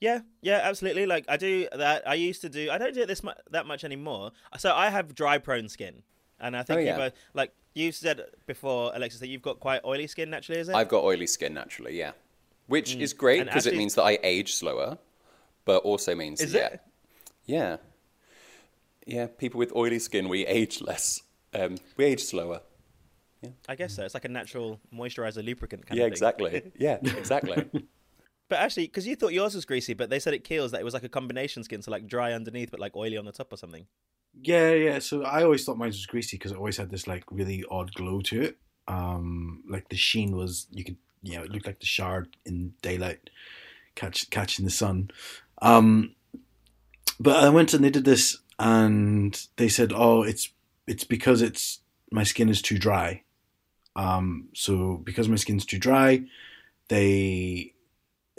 Yeah, 0.00 0.20
yeah, 0.40 0.60
absolutely. 0.64 1.04
Like 1.06 1.26
I 1.28 1.36
do 1.36 1.68
that. 1.76 2.08
I 2.08 2.14
used 2.14 2.40
to 2.40 2.48
do. 2.48 2.70
I 2.70 2.78
don't 2.78 2.94
do 2.94 3.02
it 3.02 3.06
this 3.06 3.20
that 3.50 3.66
much 3.66 3.84
anymore. 3.84 4.32
So 4.58 4.74
I 4.74 4.88
have 4.88 5.14
dry 5.14 5.36
prone 5.38 5.68
skin, 5.68 6.02
and 6.40 6.56
I 6.56 6.62
think 6.62 6.78
Oh, 6.78 6.80
you 6.80 6.86
yeah. 6.86 6.96
both 6.96 7.12
like 7.34 7.52
you 7.74 7.92
said 7.92 8.22
before, 8.46 8.92
Alexis, 8.94 9.20
that 9.20 9.28
you've 9.28 9.42
got 9.42 9.60
quite 9.60 9.82
oily 9.84 10.06
skin 10.06 10.30
naturally. 10.30 10.60
Is 10.60 10.68
it? 10.70 10.74
I've 10.74 10.88
got 10.88 11.04
oily 11.04 11.26
skin 11.26 11.52
naturally, 11.54 11.98
yeah, 11.98 12.12
which 12.66 12.96
is 12.96 13.12
great 13.12 13.42
Mm. 13.42 13.44
Because 13.46 13.66
it 13.66 13.76
means 13.76 13.94
that 13.96 14.04
I 14.04 14.18
age 14.22 14.54
slower, 14.54 14.96
but 15.66 15.82
also 15.84 16.14
means 16.14 16.40
Is 16.40 16.54
yeah, 16.54 16.66
it? 16.68 16.80
yeah, 17.44 17.76
yeah. 19.06 19.26
People 19.26 19.58
with 19.58 19.74
oily 19.76 19.98
skin, 19.98 20.28
we 20.30 20.46
age 20.46 20.80
less. 20.80 21.20
Um, 21.52 21.76
we 21.98 22.06
age 22.06 22.22
slower. 22.22 22.62
Yeah. 23.42 23.50
I 23.68 23.74
guess 23.74 23.94
so. 23.94 24.04
It's 24.04 24.14
like 24.14 24.24
a 24.24 24.28
natural 24.28 24.80
moisturizer 24.94 25.44
lubricant 25.44 25.86
kind 25.86 25.98
Yeah, 25.98 26.04
of 26.04 26.08
thing. 26.08 26.12
exactly. 26.12 26.62
Yeah, 26.78 26.98
exactly. 27.02 27.68
But 28.50 28.58
actually, 28.58 28.88
because 28.88 29.06
you 29.06 29.14
thought 29.14 29.32
yours 29.32 29.54
was 29.54 29.64
greasy, 29.64 29.94
but 29.94 30.10
they 30.10 30.18
said 30.18 30.34
it 30.34 30.42
kills 30.42 30.72
that 30.72 30.80
it 30.80 30.84
was 30.84 30.92
like 30.92 31.04
a 31.04 31.08
combination 31.08 31.62
skin, 31.62 31.82
so 31.82 31.92
like 31.92 32.08
dry 32.08 32.32
underneath 32.32 32.72
but 32.72 32.80
like 32.80 32.96
oily 32.96 33.16
on 33.16 33.24
the 33.24 33.30
top 33.30 33.52
or 33.52 33.56
something. 33.56 33.86
Yeah, 34.42 34.72
yeah. 34.72 34.98
So 34.98 35.22
I 35.22 35.44
always 35.44 35.64
thought 35.64 35.78
mine 35.78 35.90
was 35.90 36.04
greasy 36.04 36.36
because 36.36 36.50
it 36.50 36.58
always 36.58 36.76
had 36.76 36.90
this 36.90 37.06
like 37.06 37.22
really 37.30 37.64
odd 37.70 37.94
glow 37.94 38.20
to 38.22 38.42
it. 38.42 38.58
Um, 38.88 39.62
like 39.68 39.88
the 39.88 39.96
sheen 39.96 40.36
was 40.36 40.66
you 40.72 40.82
could 40.82 40.96
you 41.22 41.36
know 41.36 41.44
it 41.44 41.52
looked 41.52 41.66
like 41.66 41.78
the 41.78 41.86
shard 41.86 42.36
in 42.44 42.74
daylight, 42.82 43.30
catch 43.94 44.28
catching 44.30 44.64
the 44.64 44.70
sun. 44.72 45.12
Um, 45.62 46.16
but 47.20 47.36
I 47.36 47.50
went 47.50 47.72
and 47.72 47.84
they 47.84 47.90
did 47.90 48.04
this, 48.04 48.36
and 48.58 49.40
they 49.58 49.68
said, 49.68 49.92
"Oh, 49.94 50.24
it's 50.24 50.50
it's 50.88 51.04
because 51.04 51.40
it's 51.40 51.78
my 52.10 52.24
skin 52.24 52.48
is 52.48 52.60
too 52.60 52.78
dry." 52.78 53.22
Um, 53.94 54.48
so 54.54 55.00
because 55.04 55.28
my 55.28 55.36
skin's 55.36 55.64
too 55.64 55.78
dry, 55.78 56.24
they 56.88 57.74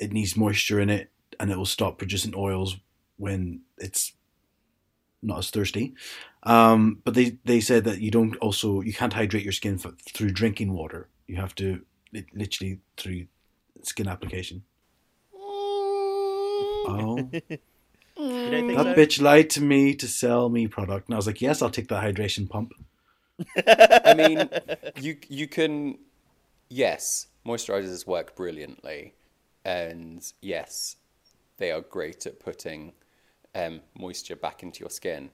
it 0.02 0.12
needs 0.12 0.36
moisture 0.36 0.80
in 0.80 0.90
it, 0.90 1.12
and 1.40 1.52
it 1.52 1.58
will 1.58 1.66
stop 1.66 1.98
producing 1.98 2.34
oils 2.36 2.78
when 3.18 3.62
it's 3.78 4.14
not 5.22 5.38
as 5.38 5.50
thirsty. 5.52 5.94
Um, 6.44 7.02
but 7.06 7.14
they, 7.14 7.38
they 7.46 7.60
said 7.60 7.84
that 7.84 8.02
you 8.02 8.10
don't 8.10 8.36
also 8.38 8.82
you 8.82 8.94
can't 8.94 9.14
hydrate 9.14 9.44
your 9.44 9.54
skin 9.54 9.80
f- 9.84 9.94
through 10.14 10.32
drinking 10.32 10.74
water. 10.74 11.08
You 11.28 11.36
have 11.38 11.54
to 11.56 11.82
li- 12.12 12.26
literally 12.34 12.80
through 12.98 13.28
skin 13.84 14.08
application. 14.08 14.64
Oh, 16.84 17.30
think 17.32 18.76
that 18.76 18.84
so? 18.84 18.94
bitch 18.96 19.22
lied 19.22 19.52
to 19.52 19.62
me 19.62 19.94
to 19.96 20.08
sell 20.08 20.50
me 20.50 20.68
product, 20.68 21.08
and 21.08 21.16
I 21.16 21.18
was 21.18 21.28
like, 21.28 21.42
yes, 21.42 21.62
I'll 21.62 21.70
take 21.70 21.90
that 21.90 22.04
hydration 22.04 22.50
pump. 22.50 22.74
I 23.68 24.14
mean, 24.16 24.50
you 25.00 25.18
you 25.30 25.48
can, 25.48 26.00
yes, 26.70 27.28
moisturizers 27.46 28.08
work 28.08 28.36
brilliantly, 28.36 29.14
and 29.64 30.32
yes, 30.42 30.96
they 31.58 31.72
are 31.72 31.82
great 31.82 32.26
at 32.26 32.40
putting 32.40 32.94
um, 33.54 33.82
moisture 33.98 34.36
back 34.36 34.64
into 34.64 34.80
your 34.80 34.90
skin. 34.90 35.30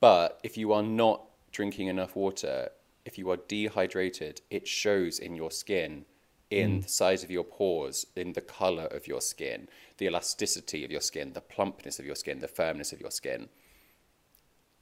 But 0.00 0.40
if 0.42 0.56
you 0.56 0.72
are 0.72 0.82
not 0.82 1.22
drinking 1.52 1.88
enough 1.88 2.16
water, 2.16 2.70
if 3.04 3.18
you 3.18 3.30
are 3.30 3.36
dehydrated, 3.36 4.40
it 4.50 4.66
shows 4.66 5.18
in 5.18 5.34
your 5.34 5.50
skin, 5.50 6.04
in 6.50 6.80
the 6.80 6.88
size 6.88 7.22
of 7.22 7.30
your 7.30 7.44
pores, 7.44 8.06
in 8.16 8.32
the 8.32 8.40
color 8.40 8.84
of 8.84 9.06
your 9.06 9.20
skin, 9.20 9.68
the 9.98 10.06
elasticity 10.06 10.84
of 10.84 10.90
your 10.90 11.00
skin, 11.00 11.32
the 11.32 11.40
plumpness 11.40 11.98
of 11.98 12.06
your 12.06 12.14
skin, 12.14 12.40
the 12.40 12.48
firmness 12.48 12.92
of 12.92 13.00
your 13.00 13.10
skin. 13.10 13.48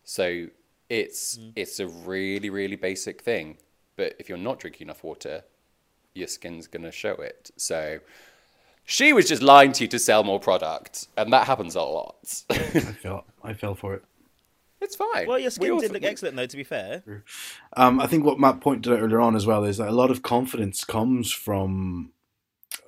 So 0.04 0.46
it's 0.88 1.38
it's 1.54 1.80
a 1.80 1.86
really 1.86 2.48
really 2.48 2.76
basic 2.76 3.20
thing, 3.20 3.58
but 3.96 4.14
if 4.18 4.28
you're 4.28 4.38
not 4.38 4.58
drinking 4.60 4.86
enough 4.86 5.04
water, 5.04 5.42
your 6.14 6.28
skin's 6.28 6.66
going 6.66 6.84
to 6.84 6.92
show 6.92 7.12
it. 7.12 7.50
So 7.56 7.98
she 8.90 9.12
was 9.12 9.28
just 9.28 9.42
lying 9.42 9.72
to 9.72 9.84
you 9.84 9.88
to 9.88 9.98
sell 9.98 10.24
more 10.24 10.40
product, 10.40 11.08
and 11.18 11.30
that 11.32 11.46
happens 11.46 11.74
a 11.76 11.82
lot. 11.82 12.16
I 12.50 12.56
fell. 12.56 13.24
I 13.44 13.52
fell 13.52 13.74
for 13.74 13.92
it. 13.94 14.02
it's 14.80 14.96
fine. 14.96 15.26
Well, 15.26 15.38
your 15.38 15.50
skin 15.50 15.72
all- 15.72 15.78
did 15.80 15.92
look 15.92 16.02
excellent, 16.04 16.36
though. 16.36 16.46
To 16.46 16.56
be 16.56 16.64
fair, 16.64 17.02
Um, 17.76 18.00
I 18.00 18.06
think 18.06 18.24
what 18.24 18.40
Matt 18.40 18.60
pointed 18.62 18.90
out 18.92 19.00
earlier 19.00 19.20
on 19.20 19.36
as 19.36 19.44
well 19.46 19.64
is 19.64 19.76
that 19.76 19.88
a 19.88 19.92
lot 19.92 20.10
of 20.10 20.22
confidence 20.22 20.84
comes 20.84 21.30
from 21.30 22.12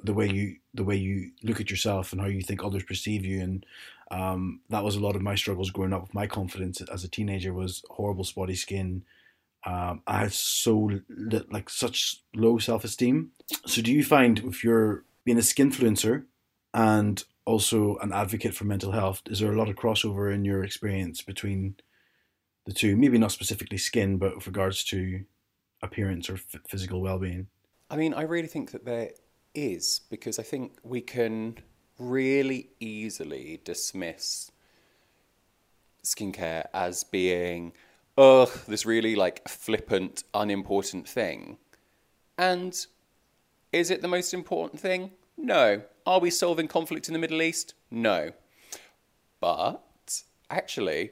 the 0.03 0.15
way 0.15 0.27
you 0.29 0.57
the 0.73 0.85
way 0.85 0.97
you 0.97 1.33
look 1.43 1.61
at 1.61 1.71
yourself 1.71 2.13
and 2.13 2.21
how 2.21 2.29
you 2.29 2.41
think 2.43 2.65
others 2.65 2.85
perceive 2.85 3.25
you, 3.27 3.41
and 3.43 3.67
um, 4.11 4.61
that 4.71 4.83
was 4.85 4.97
a 4.97 5.01
lot 5.01 5.17
of 5.17 5.23
my 5.23 5.35
struggles 5.35 5.71
growing 5.71 5.93
up 5.93 6.01
with 6.03 6.15
my 6.15 6.27
confidence 6.27 6.81
as 6.81 7.05
a 7.05 7.09
teenager 7.09 7.53
was 7.53 7.85
horrible 7.91 8.25
spotty 8.25 8.55
skin. 8.55 9.05
Um, 9.67 10.01
I 10.07 10.21
had 10.21 10.33
so 10.33 10.91
like 11.51 11.69
such 11.69 12.23
low 12.35 12.57
self 12.59 12.85
esteem. 12.85 13.33
So, 13.67 13.83
do 13.83 13.93
you 13.93 14.03
find 14.03 14.39
if 14.39 14.65
you're 14.65 15.05
being 15.25 15.39
a 15.39 15.43
skinfluencer 15.43 16.25
and 16.75 17.25
also 17.45 17.97
an 17.99 18.13
advocate 18.13 18.55
for 18.55 18.65
mental 18.65 18.93
health, 18.93 19.23
is 19.27 19.41
there 19.41 19.53
a 19.53 19.59
lot 19.59 19.69
of 19.69 19.77
crossover 19.77 20.33
in 20.33 20.45
your 20.45 20.65
experience 20.65 21.23
between 21.23 21.77
the 22.67 22.73
two? 22.73 22.97
Maybe 22.97 23.19
not 23.19 23.33
specifically 23.33 23.79
skin, 23.79 24.19
but 24.19 24.37
with 24.37 24.47
regards 24.47 24.85
to 24.85 25.25
appearance 25.83 26.29
or 26.31 26.35
f- 26.35 26.61
physical 26.69 27.01
well 27.01 27.19
being. 27.19 27.49
I 27.91 27.97
mean, 27.97 28.15
I 28.15 28.23
really 28.23 28.49
think 28.49 28.71
that 28.73 28.85
there 28.85 29.11
is 29.55 30.03
because 30.11 30.39
I 30.39 30.43
think 30.43 30.79
we 30.83 31.01
can 31.01 31.59
really 31.99 32.71
easily 32.79 33.61
dismiss 33.65 34.51
skincare 36.05 36.67
as 36.73 37.05
being, 37.05 37.73
ugh, 38.17 38.51
this 38.67 38.87
really 38.87 39.17
like 39.17 39.47
flippant, 39.49 40.25
unimportant 40.35 41.09
thing. 41.09 41.59
And 42.39 42.75
is 43.73 43.91
it 43.91 44.03
the 44.03 44.09
most 44.09 44.35
important 44.35 44.81
thing? 44.81 45.13
No. 45.37 45.83
Are 46.07 46.21
we 46.21 46.31
solving 46.31 46.69
conflict 46.69 47.09
in 47.09 47.13
the 47.13 47.19
Middle 47.19 47.43
East? 47.43 47.75
No. 47.91 48.33
But 49.41 50.23
actually, 50.51 51.11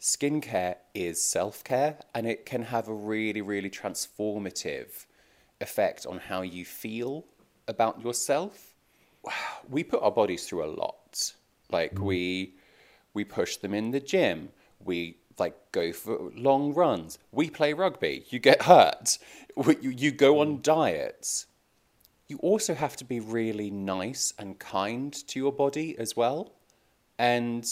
skincare 0.00 0.76
is 0.94 1.22
self 1.22 1.62
care 1.62 1.98
and 2.14 2.26
it 2.26 2.46
can 2.46 2.62
have 2.62 2.88
a 2.88 2.94
really, 2.94 3.42
really 3.42 3.70
transformative 3.70 5.06
effect 5.60 6.06
on 6.06 6.18
how 6.18 6.42
you 6.42 6.64
feel 6.64 7.26
about 7.68 8.00
yourself. 8.00 8.74
We 9.68 9.84
put 9.84 10.02
our 10.02 10.10
bodies 10.10 10.46
through 10.46 10.64
a 10.64 10.72
lot. 10.74 11.34
Like 11.70 11.94
mm. 11.94 12.00
we 12.00 12.54
we 13.12 13.24
push 13.24 13.56
them 13.56 13.74
in 13.74 13.90
the 13.90 14.00
gym. 14.00 14.50
We 14.82 15.18
like 15.38 15.56
go 15.72 15.92
for 15.92 16.30
long 16.34 16.72
runs. 16.74 17.18
We 17.30 17.50
play 17.50 17.72
rugby. 17.72 18.24
You 18.30 18.38
get 18.38 18.62
hurt. 18.62 19.18
You, 19.82 19.90
you 19.90 20.10
go 20.10 20.40
on 20.40 20.58
mm. 20.58 20.62
diets. 20.62 21.46
You 22.30 22.38
also 22.38 22.74
have 22.74 22.96
to 22.96 23.04
be 23.04 23.18
really 23.18 23.70
nice 23.70 24.32
and 24.38 24.58
kind 24.58 25.12
to 25.26 25.38
your 25.40 25.52
body 25.52 25.98
as 25.98 26.16
well. 26.16 26.52
And 27.18 27.66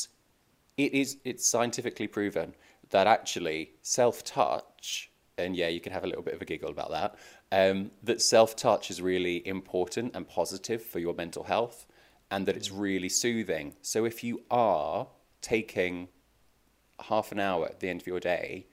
it 0.76 0.94
is 0.94 1.18
it's 1.24 1.46
scientifically 1.46 2.06
proven 2.06 2.54
that 2.90 3.06
actually 3.06 3.72
self-touch 3.82 5.10
and 5.36 5.54
yeah 5.54 5.68
you 5.68 5.80
can 5.80 5.92
have 5.92 6.04
a 6.04 6.06
little 6.06 6.22
bit 6.22 6.34
of 6.34 6.40
a 6.40 6.44
giggle 6.44 6.70
about 6.70 6.90
that 6.90 7.16
um, 7.50 7.90
that 8.02 8.22
self-touch 8.22 8.90
is 8.90 9.02
really 9.02 9.46
important 9.46 10.14
and 10.14 10.26
positive 10.26 10.82
for 10.82 10.98
your 10.98 11.14
mental 11.14 11.44
health 11.44 11.86
and 12.30 12.46
that 12.46 12.56
it's 12.56 12.70
really 12.70 13.08
soothing 13.08 13.74
so 13.82 14.04
if 14.04 14.24
you 14.24 14.42
are 14.50 15.06
taking 15.42 16.08
half 17.00 17.32
an 17.32 17.40
hour 17.40 17.66
at 17.66 17.80
the 17.80 17.88
end 17.88 18.00
of 18.00 18.06
your 18.06 18.20
day 18.20 18.66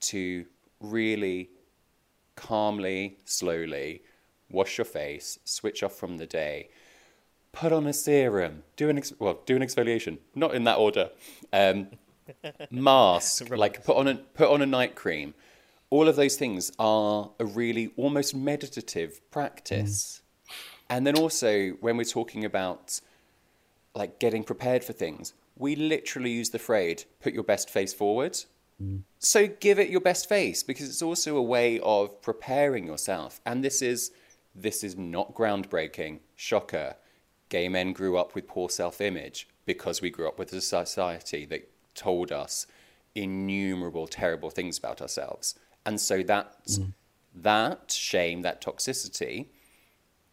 to 0.00 0.44
really 0.80 1.50
calmly 2.36 3.18
slowly 3.24 4.02
wash 4.50 4.78
your 4.78 4.84
face 4.84 5.38
switch 5.44 5.82
off 5.82 5.94
from 5.94 6.16
the 6.16 6.26
day 6.26 6.68
put 7.52 7.72
on 7.72 7.86
a 7.86 7.92
serum, 7.92 8.62
do 8.76 8.88
an 8.88 8.98
ex- 8.98 9.12
well, 9.18 9.40
do 9.46 9.56
an 9.56 9.62
exfoliation, 9.62 10.18
not 10.34 10.54
in 10.54 10.64
that 10.64 10.78
order. 10.78 11.10
Um, 11.52 11.88
mask, 12.70 13.50
like 13.50 13.84
put 13.84 13.96
on 13.96 14.06
a 14.06 14.14
put 14.14 14.50
on 14.50 14.62
a 14.62 14.66
night 14.66 14.94
cream. 14.94 15.34
All 15.90 16.08
of 16.08 16.14
those 16.14 16.36
things 16.36 16.70
are 16.78 17.30
a 17.40 17.44
really 17.44 17.92
almost 17.96 18.34
meditative 18.34 19.20
practice. 19.32 20.22
And 20.88 21.06
then 21.06 21.16
also 21.16 21.70
when 21.80 21.96
we're 21.96 22.04
talking 22.04 22.44
about 22.44 23.00
like 23.94 24.20
getting 24.20 24.44
prepared 24.44 24.84
for 24.84 24.92
things, 24.92 25.34
we 25.56 25.74
literally 25.74 26.30
use 26.30 26.50
the 26.50 26.60
phrase 26.60 27.04
"put 27.20 27.32
your 27.32 27.42
best 27.42 27.68
face 27.68 27.92
forward." 27.92 28.38
So 29.18 29.46
give 29.46 29.78
it 29.78 29.90
your 29.90 30.00
best 30.00 30.26
face 30.26 30.62
because 30.62 30.88
it's 30.88 31.02
also 31.02 31.36
a 31.36 31.42
way 31.42 31.80
of 31.80 32.22
preparing 32.22 32.86
yourself. 32.86 33.38
And 33.44 33.62
this 33.62 33.82
is 33.82 34.10
this 34.62 34.84
is 34.84 34.96
not 34.96 35.34
groundbreaking. 35.34 36.20
Shocker. 36.36 36.96
Gay 37.48 37.68
men 37.68 37.92
grew 37.92 38.16
up 38.16 38.34
with 38.34 38.46
poor 38.46 38.68
self-image 38.68 39.48
because 39.66 40.00
we 40.00 40.10
grew 40.10 40.28
up 40.28 40.38
with 40.38 40.52
a 40.52 40.60
society 40.60 41.44
that 41.46 41.68
told 41.94 42.30
us 42.30 42.66
innumerable 43.14 44.06
terrible 44.06 44.50
things 44.50 44.78
about 44.78 45.02
ourselves. 45.02 45.54
And 45.84 46.00
so 46.00 46.22
that 46.24 46.54
that 47.34 47.90
shame, 47.90 48.42
that 48.42 48.62
toxicity 48.62 49.46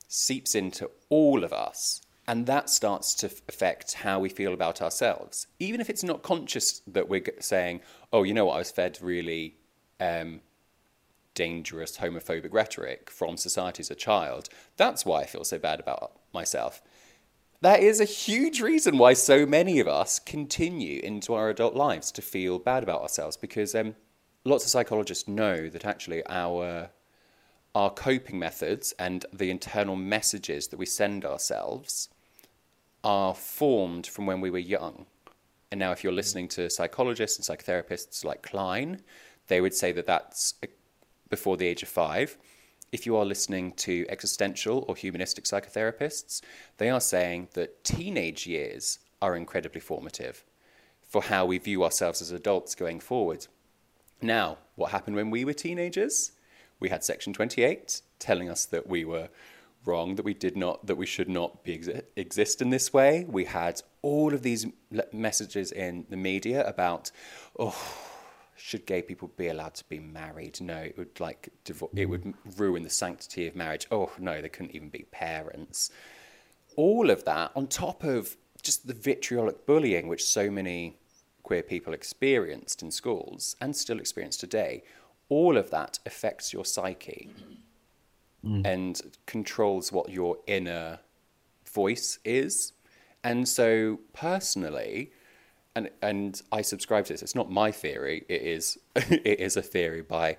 seeps 0.08 0.56
into 0.56 0.90
all 1.10 1.44
of 1.44 1.52
us 1.52 2.02
and 2.28 2.46
that 2.46 2.70
starts 2.70 3.14
to 3.16 3.28
affect 3.48 3.94
how 3.94 4.20
we 4.20 4.30
feel 4.30 4.54
about 4.54 4.82
ourselves 4.82 5.48
even 5.60 5.82
if 5.82 5.90
it's 5.90 6.04
not 6.04 6.24
conscious 6.24 6.82
that 6.88 7.10
we're 7.10 7.24
saying 7.40 7.82
oh 8.14 8.24
you 8.24 8.34
know 8.34 8.46
what 8.46 8.56
i 8.56 8.60
was 8.60 8.72
fed 8.72 8.98
really 9.02 9.56
um, 10.00 10.40
dangerous 11.38 11.98
homophobic 11.98 12.52
rhetoric 12.52 13.10
from 13.12 13.38
society 13.38 13.82
as 13.82 13.92
a 13.92 13.96
child 13.96 14.50
that's 14.76 15.06
why 15.06 15.22
i 15.22 15.26
feel 15.26 15.44
so 15.44 15.60
bad 15.60 15.80
about 15.80 16.14
myself 16.34 16.82
that 17.62 17.82
is 17.82 18.00
a 18.00 18.06
huge 18.06 18.62
reason 18.62 18.98
why 18.98 19.14
so 19.14 19.46
many 19.46 19.80
of 19.80 19.88
us 19.88 20.20
continue 20.20 21.00
into 21.02 21.34
our 21.34 21.50
adult 21.50 21.76
lives 21.76 22.12
to 22.12 22.22
feel 22.22 22.60
bad 22.60 22.84
about 22.84 23.02
ourselves 23.02 23.38
because 23.38 23.74
um, 23.76 23.96
lots 24.46 24.64
of 24.64 24.72
psychologists 24.72 25.28
know 25.28 25.70
that 25.70 25.86
actually 25.86 26.24
our 26.28 26.90
our 27.76 27.92
coping 27.92 28.40
methods 28.40 28.94
and 28.98 29.26
the 29.32 29.52
internal 29.52 29.96
messages 29.96 30.70
that 30.70 30.80
we 30.80 30.86
send 30.86 31.24
ourselves 31.24 32.10
are 33.04 33.36
formed 33.36 34.08
from 34.08 34.26
when 34.26 34.42
we 34.42 34.50
were 34.50 34.58
young. 34.58 35.06
And 35.70 35.80
now, 35.80 35.92
if 35.92 36.04
you're 36.04 36.14
listening 36.14 36.48
to 36.50 36.72
psychologists 36.72 37.38
and 37.38 37.46
psychotherapists 37.60 38.26
like 38.26 38.42
Klein, 38.42 39.02
they 39.48 39.62
would 39.62 39.76
say 39.76 39.92
that 39.92 40.08
that's 40.08 40.56
before 41.30 41.58
the 41.58 41.68
age 41.68 41.84
of 41.84 41.90
five. 41.90 42.38
If 42.92 43.06
you 43.06 43.18
are 43.18 43.26
listening 43.26 43.74
to 43.74 44.06
existential 44.08 44.86
or 44.88 44.96
humanistic 44.96 45.44
psychotherapists, 45.44 46.42
they 46.78 46.90
are 46.90 47.02
saying 47.02 47.50
that 47.54 47.84
teenage 47.84 48.48
years 48.48 49.00
are 49.22 49.36
incredibly 49.36 49.82
formative 49.82 50.44
for 51.02 51.24
how 51.24 51.46
we 51.46 51.58
view 51.58 51.84
ourselves 51.84 52.22
as 52.22 52.32
adults 52.32 52.76
going 52.76 53.00
forward. 53.00 53.48
Now, 54.22 54.58
what 54.76 54.92
happened 54.92 55.16
when 55.16 55.30
we 55.30 55.46
were 55.46 55.54
teenagers? 55.54 56.32
We 56.80 56.90
had 56.90 57.04
Section 57.04 57.34
28 57.34 58.02
telling 58.20 58.50
us 58.50 58.66
that 58.66 58.88
we 58.88 59.06
were 59.06 59.30
wrong, 59.86 60.16
that 60.16 60.26
we 60.26 60.34
did 60.34 60.58
not, 60.58 60.86
that 60.86 60.96
we 60.96 61.06
should 61.06 61.30
not 61.30 61.64
be 61.64 61.78
exi- 61.78 62.04
exist 62.16 62.62
in 62.62 62.70
this 62.70 62.94
way. 62.94 63.26
We 63.28 63.46
had 63.46 63.82
all 64.02 64.34
of 64.34 64.44
these 64.44 64.68
messages 65.14 65.72
in 65.72 66.06
the 66.10 66.18
media 66.18 66.68
about, 66.68 67.12
oh, 67.58 67.76
should 68.58 68.86
gay 68.86 69.02
people 69.02 69.32
be 69.38 69.48
allowed 69.48 69.76
to 69.76 69.84
be 69.88 70.00
married? 70.00 70.60
No, 70.60 70.78
it 70.78 70.98
would 70.98 71.20
like 71.20 71.50
divor- 71.64 71.96
it 71.96 72.08
would 72.08 72.34
ruin 72.58 72.84
the 72.84 72.90
sanctity 72.90 73.48
of 73.48 73.56
marriage. 73.56 73.88
Oh 73.92 74.12
no, 74.20 74.42
they 74.42 74.50
couldn't 74.50 74.76
even 74.76 74.90
be 74.90 75.06
parents. 75.12 75.92
All 76.76 77.10
of 77.10 77.24
that 77.26 77.52
on 77.56 77.68
top 77.68 78.04
of 78.04 78.36
just 78.62 78.88
the 78.88 78.94
vitriolic 78.94 79.66
bullying 79.66 80.08
which 80.08 80.26
so 80.26 80.50
many 80.50 80.98
queer 81.44 81.64
people 81.64 81.94
experienced 81.94 82.82
in 82.82 82.92
schools 82.92 83.56
and 83.62 83.76
still 83.76 84.00
experience 84.00 84.36
today, 84.36 84.84
all 85.30 85.56
of 85.56 85.70
that 85.70 86.00
affects 86.06 86.52
your 86.52 86.66
psyche 86.66 87.30
mm. 88.44 88.66
and 88.66 89.02
controls 89.26 89.92
what 89.92 90.10
your 90.10 90.38
inner 90.48 91.00
voice 91.66 92.20
is. 92.26 92.74
And 93.24 93.48
so, 93.48 94.00
personally, 94.14 95.12
and 95.78 95.90
and 96.02 96.42
I 96.52 96.62
subscribe 96.62 97.06
to 97.06 97.14
this. 97.14 97.22
It's 97.22 97.36
not 97.36 97.52
my 97.52 97.72
theory. 97.72 98.26
It 98.28 98.42
is 98.42 98.78
it 98.96 99.40
is 99.40 99.58
a 99.58 99.62
theory 99.62 100.02
by 100.02 100.38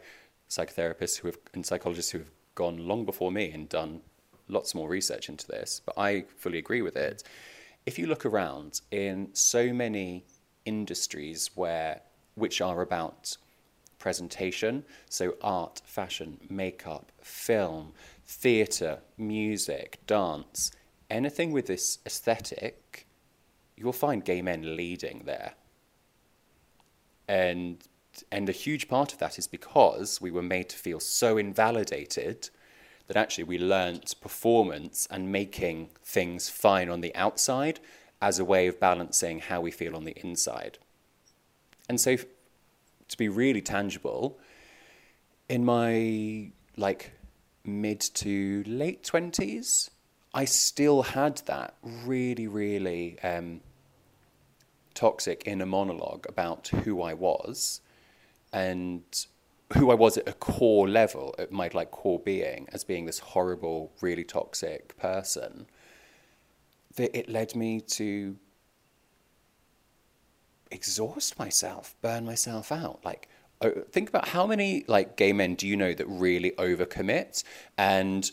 psychotherapists 0.51 1.18
who 1.18 1.28
have 1.28 1.39
and 1.55 1.64
psychologists 1.64 2.11
who 2.11 2.18
have 2.18 2.30
gone 2.55 2.78
long 2.89 3.05
before 3.05 3.30
me 3.30 3.51
and 3.53 3.68
done 3.68 4.01
lots 4.49 4.74
more 4.74 4.89
research 4.89 5.28
into 5.28 5.47
this. 5.47 5.80
But 5.84 5.97
I 5.97 6.24
fully 6.36 6.59
agree 6.59 6.82
with 6.82 6.97
it. 6.97 7.22
If 7.86 7.99
you 7.99 8.07
look 8.07 8.26
around 8.26 8.80
in 8.91 9.28
so 9.32 9.72
many 9.72 10.24
industries 10.64 11.51
where 11.55 12.01
which 12.34 12.61
are 12.61 12.82
about 12.82 13.36
presentation, 13.99 14.84
so 15.09 15.34
art, 15.43 15.82
fashion, 15.84 16.39
makeup, 16.49 17.11
film, 17.20 17.93
theatre, 18.26 19.01
music, 19.16 19.99
dance, 20.07 20.70
anything 21.11 21.51
with 21.53 21.66
this 21.66 21.99
aesthetic, 22.07 23.08
you'll 23.79 23.93
find 23.93 24.24
gay 24.24 24.43
men 24.43 24.76
leading 24.76 25.22
there. 25.24 25.55
And 27.26 27.83
and 28.33 28.49
a 28.49 28.53
huge 28.53 28.89
part 28.89 29.12
of 29.12 29.18
that 29.18 29.39
is 29.39 29.47
because 29.47 30.20
we 30.20 30.31
were 30.31 30.43
made 30.43 30.68
to 30.70 30.76
feel 30.76 30.99
so 30.99 31.39
invalidated 31.39 32.51
that 33.07 33.16
actually 33.16 33.45
we 33.45 33.59
learnt 33.59 34.14
performance 34.20 35.07
and 35.11 35.31
making 35.31 35.91
things 36.03 36.49
fine 36.49 36.89
on 36.89 37.01
the 37.01 37.14
outside 37.14 37.81
as 38.20 38.39
a 38.39 38.45
way 38.45 38.66
of 38.66 38.81
balancing 38.81 39.39
how 39.39 39.61
we 39.61 39.70
feel 39.70 39.95
on 39.95 40.05
the 40.05 40.18
inside. 40.20 40.79
And 41.89 42.01
so, 42.01 42.16
to 42.16 43.16
be 43.16 43.29
really 43.29 43.62
tangible, 43.62 44.39
in 45.49 45.64
my 45.64 46.51
like 46.76 47.12
mid 47.64 48.01
to 48.01 48.62
late 48.66 49.03
20s, 49.05 49.91
I 50.35 50.45
still 50.45 51.03
had 51.03 51.39
that 51.47 51.74
really, 51.83 52.47
really 52.47 53.18
um, 53.20 53.61
toxic 54.99 55.44
inner 55.46 55.64
monologue 55.64 56.26
about 56.28 56.66
who 56.68 57.03
I 57.03 57.14
was 57.14 57.80
and 58.53 59.03
who 59.74 59.92
I 59.92 59.94
was 59.94 60.16
at 60.16 60.28
a 60.28 60.32
core 60.32 60.88
level, 60.88 61.36
at 61.38 61.53
my 61.53 61.70
like 61.72 61.92
core 61.92 62.18
being, 62.18 62.68
as 62.72 62.82
being 62.82 63.07
this 63.07 63.20
horrible, 63.20 63.92
really 64.01 64.24
toxic 64.24 64.96
person. 64.96 65.66
That 66.96 67.16
it 67.16 67.28
led 67.28 67.55
me 67.55 67.80
to 67.80 68.36
exhaust 70.72 71.38
myself, 71.38 71.94
burn 72.03 72.26
myself 72.26 72.72
out. 72.72 73.05
Like, 73.05 73.28
oh, 73.61 73.84
think 73.92 74.09
about 74.09 74.28
how 74.28 74.49
many 74.49 74.84
like 74.88 75.16
gay 75.16 75.32
men 75.32 75.55
do 75.55 75.68
you 75.68 75.76
know 75.76 75.94
that 75.94 76.07
really 76.07 76.51
overcommit 76.53 77.44
and 77.76 78.28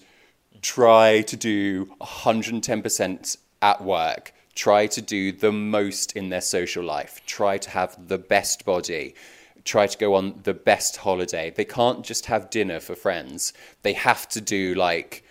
try 0.63 1.21
to 1.21 1.37
do 1.37 1.85
110% 2.01 3.37
at 3.61 3.83
work, 3.83 4.33
try 4.55 4.87
to 4.87 5.01
do 5.01 5.31
the 5.31 5.51
most 5.51 6.13
in 6.13 6.29
their 6.29 6.41
social 6.41 6.83
life, 6.83 7.21
try 7.25 7.57
to 7.57 7.69
have 7.69 8.07
the 8.07 8.17
best 8.17 8.65
body, 8.65 9.13
try 9.65 9.85
to 9.85 9.97
go 9.97 10.15
on 10.15 10.39
the 10.43 10.53
best 10.53 10.97
holiday. 10.97 11.51
They 11.51 11.65
can't 11.65 12.05
just 12.05 12.27
have 12.27 12.49
dinner 12.49 12.79
for 12.79 12.95
friends. 12.95 13.51
They 13.83 13.93
have 13.93 14.27
to 14.29 14.41
do 14.41 14.73
like 14.73 15.23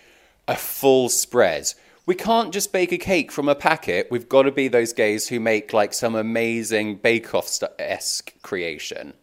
a 0.47 0.55
full 0.55 1.09
spread. 1.09 1.73
We 2.05 2.13
can't 2.13 2.53
just 2.53 2.71
bake 2.71 2.91
a 2.91 2.99
cake 2.99 3.31
from 3.31 3.49
a 3.49 3.55
packet. 3.55 4.07
We've 4.11 4.29
got 4.29 4.43
to 4.43 4.51
be 4.51 4.67
those 4.67 4.93
gays 4.93 5.29
who 5.29 5.39
make 5.39 5.73
like 5.73 5.93
some 5.93 6.13
amazing 6.13 6.97
Bake 6.97 7.33
Off 7.33 7.49
esque 7.79 8.39
creation. 8.43 9.13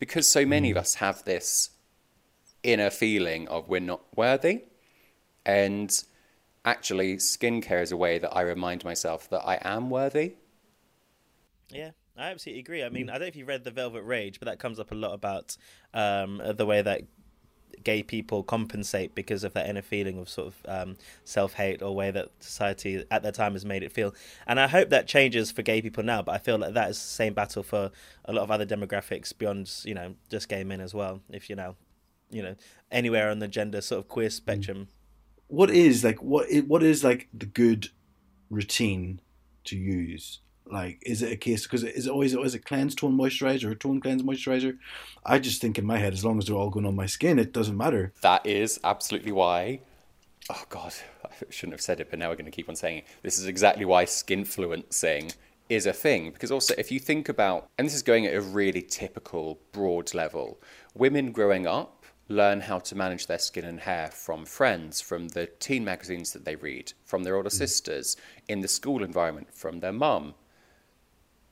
Because 0.00 0.26
so 0.26 0.44
many 0.44 0.72
of 0.72 0.76
mm. 0.76 0.80
us 0.80 0.94
have 0.94 1.22
this 1.24 1.70
inner 2.62 2.90
feeling 2.90 3.46
of 3.48 3.68
we're 3.68 3.80
not 3.80 4.00
worthy. 4.16 4.64
And 5.46 6.02
actually, 6.64 7.16
skincare 7.16 7.82
is 7.82 7.92
a 7.92 7.96
way 7.96 8.18
that 8.18 8.34
I 8.34 8.42
remind 8.42 8.84
myself 8.84 9.28
that 9.30 9.42
I 9.46 9.58
am 9.62 9.90
worthy. 9.90 10.34
Yeah, 11.70 11.90
I 12.16 12.30
absolutely 12.30 12.60
agree. 12.60 12.82
I 12.82 12.88
mean, 12.88 13.08
I 13.08 13.14
don't 13.14 13.22
know 13.22 13.26
if 13.26 13.36
you 13.36 13.44
read 13.44 13.64
The 13.64 13.70
Velvet 13.70 14.02
Rage, 14.02 14.40
but 14.40 14.46
that 14.46 14.58
comes 14.58 14.80
up 14.80 14.90
a 14.92 14.94
lot 14.94 15.14
about 15.14 15.56
um, 15.94 16.42
the 16.56 16.66
way 16.66 16.82
that 16.82 17.02
gay 17.82 18.02
people 18.02 18.42
compensate 18.42 19.14
because 19.14 19.44
of 19.44 19.54
that 19.54 19.68
inner 19.68 19.82
feeling 19.82 20.18
of 20.18 20.28
sort 20.28 20.48
of 20.48 20.56
um, 20.68 20.96
self 21.24 21.54
hate 21.54 21.82
or 21.82 21.94
way 21.94 22.10
that 22.10 22.28
society 22.40 23.04
at 23.10 23.22
that 23.22 23.34
time 23.34 23.52
has 23.52 23.64
made 23.64 23.82
it 23.82 23.92
feel. 23.92 24.14
And 24.46 24.60
I 24.60 24.66
hope 24.66 24.90
that 24.90 25.06
changes 25.06 25.50
for 25.50 25.62
gay 25.62 25.80
people 25.80 26.02
now, 26.02 26.22
but 26.22 26.32
I 26.32 26.38
feel 26.38 26.58
like 26.58 26.74
that 26.74 26.90
is 26.90 26.96
the 26.98 27.08
same 27.08 27.32
battle 27.32 27.62
for 27.62 27.90
a 28.24 28.32
lot 28.32 28.42
of 28.42 28.50
other 28.50 28.66
demographics 28.66 29.36
beyond, 29.36 29.70
you 29.84 29.94
know, 29.94 30.14
just 30.28 30.48
gay 30.48 30.64
men 30.64 30.80
as 30.80 30.94
well. 30.94 31.20
If 31.30 31.48
you 31.48 31.56
know, 31.56 31.76
you 32.30 32.42
know, 32.42 32.56
anywhere 32.90 33.30
on 33.30 33.38
the 33.38 33.48
gender 33.48 33.80
sort 33.80 34.00
of 34.00 34.08
queer 34.08 34.30
spectrum. 34.30 34.88
What 35.50 35.70
is 35.70 36.04
like 36.04 36.22
what 36.22 36.48
what 36.66 36.82
is 36.82 37.02
like 37.02 37.28
the 37.34 37.46
good 37.46 37.88
routine 38.50 39.20
to 39.64 39.76
use? 39.76 40.40
Like, 40.66 41.02
is 41.04 41.22
it 41.22 41.32
a 41.32 41.36
case 41.36 41.64
because 41.64 41.82
is 41.82 42.06
it 42.06 42.10
always 42.10 42.34
always 42.34 42.54
a 42.54 42.60
cleanse 42.60 42.94
tone 42.94 43.18
moisturizer 43.18 43.64
or 43.64 43.72
a 43.72 43.76
tone 43.76 44.00
cleanse 44.00 44.22
moisturizer? 44.22 44.78
I 45.26 45.40
just 45.40 45.60
think 45.60 45.78
in 45.78 45.84
my 45.84 45.98
head, 45.98 46.12
as 46.12 46.24
long 46.24 46.38
as 46.38 46.46
they're 46.46 46.56
all 46.56 46.70
going 46.70 46.86
on 46.86 46.94
my 46.94 47.06
skin, 47.06 47.38
it 47.38 47.52
doesn't 47.52 47.76
matter. 47.76 48.12
That 48.22 48.46
is 48.46 48.78
absolutely 48.84 49.32
why. 49.32 49.80
Oh 50.48 50.64
God, 50.68 50.94
I 51.24 51.30
shouldn't 51.50 51.74
have 51.74 51.80
said 51.80 52.00
it, 52.00 52.08
but 52.10 52.18
now 52.18 52.28
we're 52.28 52.36
going 52.36 52.44
to 52.44 52.50
keep 52.52 52.68
on 52.68 52.76
saying 52.76 52.98
it. 52.98 53.06
This 53.22 53.38
is 53.38 53.46
exactly 53.46 53.84
why 53.84 54.04
skinfluencing 54.04 55.34
is 55.68 55.86
a 55.86 55.92
thing 55.92 56.32
because 56.32 56.50
also 56.50 56.74
if 56.76 56.90
you 56.90 56.98
think 56.98 57.28
about 57.28 57.68
and 57.78 57.86
this 57.86 57.94
is 57.94 58.02
going 58.02 58.26
at 58.26 58.34
a 58.34 58.40
really 58.40 58.82
typical 58.82 59.60
broad 59.70 60.12
level 60.12 60.60
women 60.94 61.30
growing 61.30 61.64
up 61.64 61.99
learn 62.30 62.60
how 62.60 62.78
to 62.78 62.94
manage 62.94 63.26
their 63.26 63.38
skin 63.38 63.64
and 63.64 63.80
hair 63.80 64.08
from 64.08 64.46
friends 64.46 65.00
from 65.00 65.28
the 65.28 65.46
teen 65.58 65.84
magazines 65.84 66.32
that 66.32 66.44
they 66.44 66.54
read 66.54 66.92
from 67.04 67.24
their 67.24 67.36
older 67.36 67.50
mm. 67.50 67.52
sisters 67.52 68.16
in 68.48 68.60
the 68.60 68.68
school 68.68 69.02
environment 69.02 69.52
from 69.52 69.80
their 69.80 69.92
mum 69.92 70.34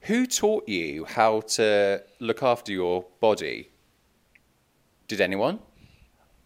who 0.03 0.27
taught 0.27 0.69
you 0.69 1.05
how 1.05 1.41
to 1.41 2.03
look 2.21 2.43
after 2.43 2.73
your 2.73 3.07
body? 3.21 3.71
Did 5.09 5.21
anyone? 5.21 5.59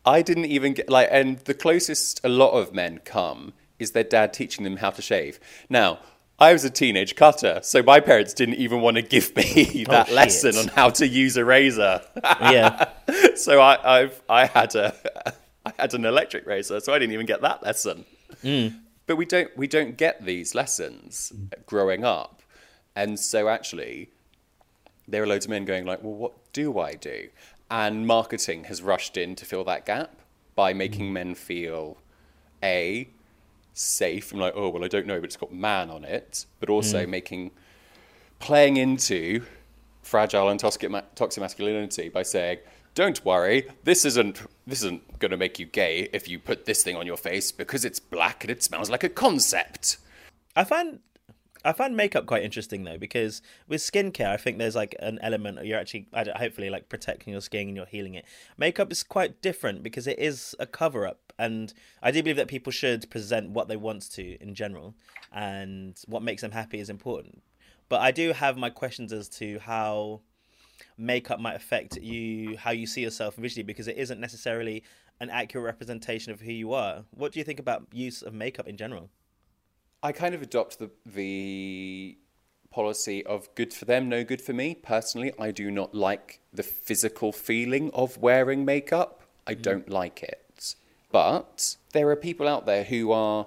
I 0.04 0.22
didn't 0.22 0.46
even 0.46 0.72
get 0.72 0.88
like, 0.88 1.08
and 1.10 1.38
the 1.40 1.54
closest 1.54 2.20
a 2.24 2.28
lot 2.28 2.52
of 2.52 2.74
men 2.74 3.00
come 3.04 3.52
is 3.78 3.92
their 3.92 4.04
dad 4.04 4.32
teaching 4.32 4.64
them 4.64 4.78
how 4.78 4.90
to 4.90 5.02
shave. 5.02 5.38
Now, 5.68 5.98
I 6.42 6.52
was 6.52 6.64
a 6.64 6.70
teenage 6.70 7.14
cutter, 7.14 7.60
so 7.62 7.84
my 7.84 8.00
parents 8.00 8.34
didn't 8.34 8.56
even 8.56 8.80
want 8.80 8.96
to 8.96 9.02
give 9.02 9.36
me 9.36 9.84
that 9.88 10.10
oh, 10.10 10.12
lesson 10.12 10.56
on 10.56 10.66
how 10.74 10.90
to 10.90 11.06
use 11.06 11.36
a 11.36 11.44
razor. 11.44 12.02
yeah. 12.40 12.88
so 13.36 13.60
I, 13.60 14.00
I've 14.00 14.20
I 14.28 14.46
had 14.46 14.74
a 14.74 14.92
I 15.66 15.72
had 15.78 15.94
an 15.94 16.04
electric 16.04 16.44
razor, 16.44 16.80
so 16.80 16.92
I 16.92 16.98
didn't 16.98 17.12
even 17.12 17.26
get 17.26 17.42
that 17.42 17.62
lesson. 17.62 18.06
Mm. 18.42 18.76
But 19.06 19.14
we 19.14 19.24
don't 19.24 19.56
we 19.56 19.68
don't 19.68 19.96
get 19.96 20.24
these 20.24 20.52
lessons 20.52 21.32
growing 21.64 22.02
up. 22.04 22.42
And 22.96 23.20
so 23.20 23.48
actually, 23.48 24.10
there 25.06 25.22
are 25.22 25.28
loads 25.28 25.46
of 25.46 25.50
men 25.50 25.64
going 25.64 25.86
like, 25.86 26.02
well, 26.02 26.14
what 26.14 26.32
do 26.52 26.76
I 26.76 26.94
do? 26.94 27.28
And 27.70 28.04
marketing 28.04 28.64
has 28.64 28.82
rushed 28.82 29.16
in 29.16 29.36
to 29.36 29.44
fill 29.44 29.62
that 29.64 29.86
gap 29.86 30.16
by 30.56 30.72
making 30.72 31.10
mm. 31.10 31.12
men 31.12 31.34
feel 31.36 31.98
a 32.64 33.08
safe. 33.72 34.32
I'm 34.32 34.40
like, 34.40 34.54
oh 34.56 34.68
well, 34.68 34.84
I 34.84 34.88
don't 34.88 35.06
know, 35.06 35.20
but 35.20 35.26
it's 35.26 35.36
got 35.36 35.52
man 35.52 35.90
on 35.90 36.04
it. 36.04 36.46
But 36.60 36.70
also 36.70 37.04
mm. 37.04 37.08
making 37.08 37.50
playing 38.38 38.76
into 38.76 39.42
fragile 40.02 40.48
and 40.48 40.58
toxic, 40.58 40.90
toxic 41.14 41.40
masculinity 41.40 42.08
by 42.08 42.22
saying, 42.24 42.58
don't 42.94 43.24
worry, 43.24 43.68
this 43.84 44.04
isn't 44.04 44.42
this 44.66 44.80
isn't 44.80 45.18
going 45.18 45.30
to 45.30 45.36
make 45.36 45.58
you 45.58 45.66
gay 45.66 46.08
if 46.12 46.28
you 46.28 46.38
put 46.38 46.66
this 46.66 46.82
thing 46.82 46.96
on 46.96 47.06
your 47.06 47.16
face 47.16 47.50
because 47.50 47.84
it's 47.84 47.98
black 47.98 48.44
and 48.44 48.50
it 48.50 48.62
smells 48.62 48.90
like 48.90 49.02
a 49.02 49.08
concept. 49.08 49.96
I 50.54 50.64
find 50.64 51.00
I 51.64 51.72
find 51.72 51.96
makeup 51.96 52.26
quite 52.26 52.42
interesting 52.42 52.84
though 52.84 52.98
because 52.98 53.40
with 53.68 53.80
skincare, 53.80 54.28
I 54.28 54.36
think 54.36 54.58
there's 54.58 54.74
like 54.74 54.94
an 54.98 55.18
element 55.22 55.64
you're 55.64 55.78
actually 55.78 56.06
hopefully 56.14 56.70
like 56.70 56.88
protecting 56.88 57.32
your 57.32 57.40
skin 57.40 57.68
and 57.68 57.76
you're 57.76 57.86
healing 57.86 58.14
it. 58.14 58.24
Makeup 58.58 58.92
is 58.92 59.02
quite 59.02 59.40
different 59.40 59.82
because 59.82 60.06
it 60.06 60.18
is 60.18 60.54
a 60.58 60.66
cover 60.66 61.06
up, 61.06 61.31
and 61.42 61.74
I 62.02 62.10
do 62.12 62.22
believe 62.22 62.36
that 62.36 62.48
people 62.48 62.72
should 62.72 63.10
present 63.10 63.50
what 63.50 63.66
they 63.68 63.76
want 63.76 64.10
to 64.12 64.36
in 64.40 64.54
general, 64.54 64.94
and 65.32 65.98
what 66.06 66.22
makes 66.22 66.42
them 66.42 66.52
happy 66.52 66.78
is 66.78 66.88
important. 66.88 67.42
But 67.88 68.00
I 68.00 68.12
do 68.12 68.32
have 68.32 68.56
my 68.56 68.70
questions 68.70 69.12
as 69.12 69.28
to 69.40 69.58
how 69.58 70.20
makeup 70.96 71.40
might 71.40 71.56
affect 71.56 71.96
you, 71.96 72.56
how 72.56 72.70
you 72.70 72.86
see 72.86 73.02
yourself 73.02 73.34
visually, 73.34 73.64
because 73.64 73.88
it 73.88 73.96
isn't 73.96 74.20
necessarily 74.20 74.84
an 75.20 75.30
accurate 75.30 75.64
representation 75.64 76.32
of 76.32 76.40
who 76.40 76.52
you 76.52 76.72
are. 76.72 77.04
What 77.10 77.32
do 77.32 77.40
you 77.40 77.44
think 77.44 77.58
about 77.58 77.88
use 77.92 78.22
of 78.22 78.32
makeup 78.32 78.68
in 78.68 78.76
general? 78.76 79.10
I 80.02 80.12
kind 80.12 80.34
of 80.34 80.42
adopt 80.42 80.78
the 80.78 80.90
the 81.04 82.18
policy 82.70 83.26
of 83.26 83.54
good 83.54 83.74
for 83.74 83.84
them, 83.84 84.08
no 84.08 84.24
good 84.24 84.40
for 84.40 84.52
me. 84.52 84.74
Personally, 84.74 85.32
I 85.38 85.50
do 85.50 85.70
not 85.70 85.94
like 85.94 86.40
the 86.52 86.62
physical 86.62 87.32
feeling 87.32 87.90
of 87.92 88.16
wearing 88.16 88.64
makeup. 88.64 89.22
I 89.46 89.54
mm. 89.54 89.62
don't 89.62 89.88
like 89.88 90.22
it. 90.22 90.41
But 91.12 91.76
there 91.92 92.08
are 92.08 92.16
people 92.16 92.48
out 92.48 92.66
there 92.66 92.84
who 92.84 93.12
are 93.12 93.46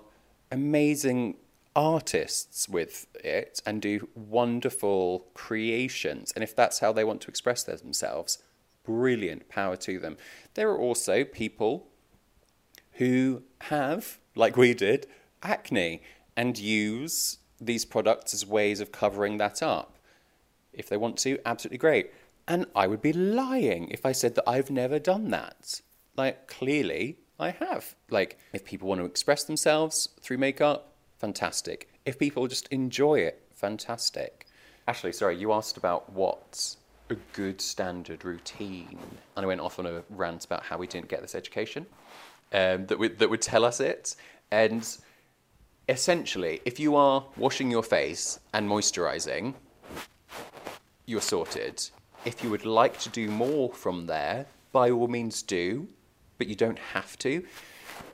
amazing 0.51 1.37
artists 1.75 2.69
with 2.69 3.07
it 3.15 3.61
and 3.65 3.81
do 3.81 4.07
wonderful 4.15 5.27
creations. 5.33 6.31
And 6.31 6.43
if 6.43 6.55
that's 6.55 6.79
how 6.79 6.93
they 6.93 7.03
want 7.03 7.21
to 7.21 7.27
express 7.27 7.63
themselves, 7.63 8.41
brilliant 8.83 9.49
power 9.49 9.75
to 9.77 9.99
them. 9.99 10.15
There 10.53 10.69
are 10.69 10.77
also 10.77 11.25
people 11.25 11.87
who 12.93 13.43
have, 13.61 14.19
like 14.35 14.55
we 14.55 14.73
did, 14.73 15.07
acne 15.43 16.01
and 16.37 16.57
use 16.57 17.39
these 17.59 17.83
products 17.83 18.33
as 18.33 18.45
ways 18.45 18.79
of 18.79 18.91
covering 18.91 19.37
that 19.37 19.61
up. 19.61 19.97
If 20.71 20.87
they 20.87 20.97
want 20.97 21.17
to, 21.19 21.39
absolutely 21.45 21.77
great. 21.77 22.11
And 22.47 22.67
I 22.75 22.87
would 22.87 23.01
be 23.01 23.13
lying 23.13 23.89
if 23.89 24.05
I 24.05 24.11
said 24.11 24.35
that 24.35 24.47
I've 24.47 24.69
never 24.69 24.99
done 24.99 25.31
that. 25.31 25.81
Like, 26.15 26.47
clearly, 26.47 27.17
I 27.39 27.51
have. 27.51 27.95
Like, 28.09 28.39
if 28.53 28.63
people 28.63 28.87
want 28.87 29.01
to 29.01 29.05
express 29.05 29.43
themselves 29.43 30.09
through 30.21 30.37
makeup, 30.37 30.93
fantastic. 31.17 31.89
If 32.05 32.17
people 32.17 32.47
just 32.47 32.67
enjoy 32.69 33.19
it, 33.19 33.41
fantastic. 33.53 34.47
Ashley, 34.87 35.11
sorry, 35.11 35.37
you 35.37 35.51
asked 35.51 35.77
about 35.77 36.11
what's 36.11 36.77
a 37.09 37.15
good 37.33 37.61
standard 37.61 38.23
routine. 38.23 38.99
And 39.35 39.43
I 39.43 39.47
went 39.47 39.61
off 39.61 39.79
on 39.79 39.85
a 39.85 40.03
rant 40.09 40.45
about 40.45 40.63
how 40.63 40.77
we 40.77 40.87
didn't 40.87 41.07
get 41.07 41.21
this 41.21 41.35
education 41.35 41.85
um, 42.53 42.85
that, 42.87 42.97
would, 42.97 43.19
that 43.19 43.29
would 43.29 43.41
tell 43.41 43.65
us 43.65 43.79
it. 43.79 44.15
And 44.51 44.87
essentially, 45.89 46.61
if 46.65 46.79
you 46.79 46.95
are 46.95 47.25
washing 47.37 47.69
your 47.69 47.83
face 47.83 48.39
and 48.53 48.69
moisturizing, 48.69 49.55
you're 51.05 51.21
sorted. 51.21 51.87
If 52.25 52.43
you 52.43 52.49
would 52.49 52.65
like 52.65 52.97
to 52.99 53.09
do 53.09 53.29
more 53.29 53.71
from 53.71 54.07
there, 54.07 54.45
by 54.71 54.89
all 54.89 55.07
means 55.07 55.41
do, 55.41 55.87
but 56.37 56.47
you 56.47 56.55
don't 56.55 56.79
have 56.79 57.17
to. 57.19 57.43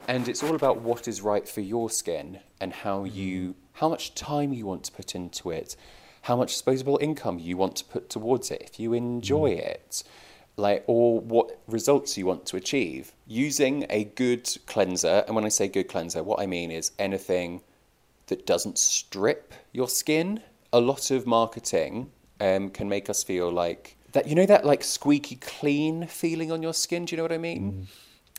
and 0.07 0.27
it's 0.27 0.43
all 0.43 0.55
about 0.55 0.81
what 0.81 1.07
is 1.07 1.21
right 1.21 1.47
for 1.47 1.61
your 1.61 1.89
skin 1.89 2.39
and 2.59 2.73
how 2.73 3.03
mm. 3.03 3.13
you 3.13 3.55
how 3.73 3.89
much 3.89 4.13
time 4.13 4.53
you 4.53 4.65
want 4.65 4.83
to 4.83 4.91
put 4.91 5.15
into 5.15 5.49
it 5.49 5.75
how 6.23 6.35
much 6.35 6.49
disposable 6.49 6.99
income 7.01 7.39
you 7.39 7.57
want 7.57 7.75
to 7.75 7.85
put 7.85 8.09
towards 8.09 8.51
it 8.51 8.61
if 8.61 8.79
you 8.79 8.91
mm. 8.91 8.97
enjoy 8.97 9.49
it 9.49 10.03
like 10.57 10.83
or 10.87 11.19
what 11.19 11.59
results 11.67 12.17
you 12.17 12.25
want 12.25 12.45
to 12.45 12.57
achieve 12.57 13.13
using 13.25 13.85
a 13.89 14.03
good 14.03 14.49
cleanser. 14.65 15.23
And 15.25 15.35
when 15.35 15.45
i 15.45 15.49
say 15.49 15.67
good 15.67 15.87
cleanser 15.87 16.23
what 16.23 16.39
i 16.39 16.45
mean 16.45 16.71
is 16.71 16.91
anything 16.99 17.61
that 18.27 18.45
doesn't 18.45 18.77
strip 18.77 19.53
your 19.73 19.89
skin. 19.89 20.41
A 20.71 20.79
lot 20.79 21.11
of 21.11 21.27
marketing 21.27 22.11
um, 22.39 22.69
can 22.69 22.87
make 22.87 23.09
us 23.09 23.23
feel 23.23 23.51
like 23.51 23.97
that 24.13 24.25
you 24.27 24.35
know 24.35 24.45
that 24.45 24.65
like 24.65 24.83
squeaky 24.83 25.35
clean 25.35 26.07
feeling 26.07 26.49
on 26.51 26.63
your 26.63 26.73
skin? 26.73 27.05
Do 27.05 27.11
you 27.11 27.17
know 27.17 27.23
what 27.23 27.33
i 27.33 27.37
mean 27.37 27.71
mm. 27.71 27.87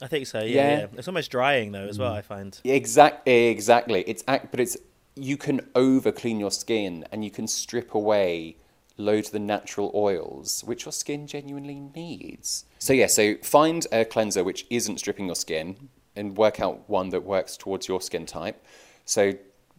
I 0.00 0.06
think 0.08 0.26
so. 0.26 0.40
Yeah, 0.40 0.46
Yeah. 0.46 0.78
yeah. 0.78 0.86
It's 0.96 1.08
almost 1.08 1.30
drying 1.30 1.72
though 1.72 1.86
as 1.86 1.98
well. 1.98 2.12
Mm. 2.12 2.16
I 2.18 2.22
find. 2.22 2.60
Exactly. 2.64 3.48
exactly. 3.48 4.04
It's 4.06 4.24
act, 4.26 4.50
but 4.50 4.60
it's 4.60 4.76
you 5.14 5.36
can 5.36 5.60
over 5.74 6.10
clean 6.10 6.40
your 6.40 6.50
skin 6.50 7.04
and 7.12 7.22
you 7.24 7.30
can 7.30 7.46
strip 7.46 7.94
away 7.94 8.56
loads 8.96 9.28
of 9.28 9.32
the 9.32 9.38
natural 9.38 9.90
oils 9.94 10.62
which 10.64 10.84
your 10.84 10.92
skin 10.92 11.26
genuinely 11.26 11.80
needs. 11.94 12.64
So 12.78 12.92
yeah, 12.92 13.06
so 13.06 13.34
find 13.42 13.86
a 13.92 14.04
cleanser 14.04 14.42
which 14.44 14.66
isn't 14.70 14.98
stripping 14.98 15.26
your 15.26 15.34
skin 15.34 15.88
and 16.16 16.36
work 16.36 16.60
out 16.60 16.88
one 16.88 17.10
that 17.10 17.24
works 17.24 17.56
towards 17.56 17.88
your 17.88 18.00
skin 18.00 18.26
type. 18.26 18.64
So 19.04 19.32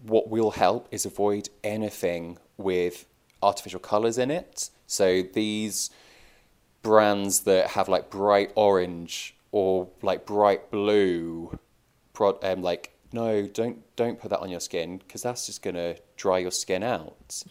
what 0.04 0.30
will 0.30 0.52
help 0.52 0.88
is 0.92 1.06
avoid 1.06 1.50
anything 1.64 2.38
with 2.58 3.06
artificial 3.42 3.80
colors 3.80 4.18
in 4.18 4.32
it. 4.32 4.70
So 4.88 5.22
these 5.22 5.90
brands 6.82 7.42
that 7.42 7.68
have 7.68 7.88
like 7.88 8.10
bright 8.10 8.52
orange 8.56 9.36
or 9.54 9.88
like 10.02 10.26
bright 10.26 10.70
blue 10.72 11.58
pro- 12.12 12.40
um, 12.42 12.62
like 12.62 12.92
no 13.14 13.46
don't 13.46 13.78
don't 13.96 14.20
put 14.20 14.32
that 14.32 14.40
on 14.40 14.50
your 14.50 14.60
skin 14.60 14.98
because 14.98 15.22
that's 15.22 15.46
just 15.46 15.62
going 15.62 15.76
to 15.76 15.96
dry 16.18 16.40
your 16.40 16.52
skin 16.52 16.84
out. 16.84 17.42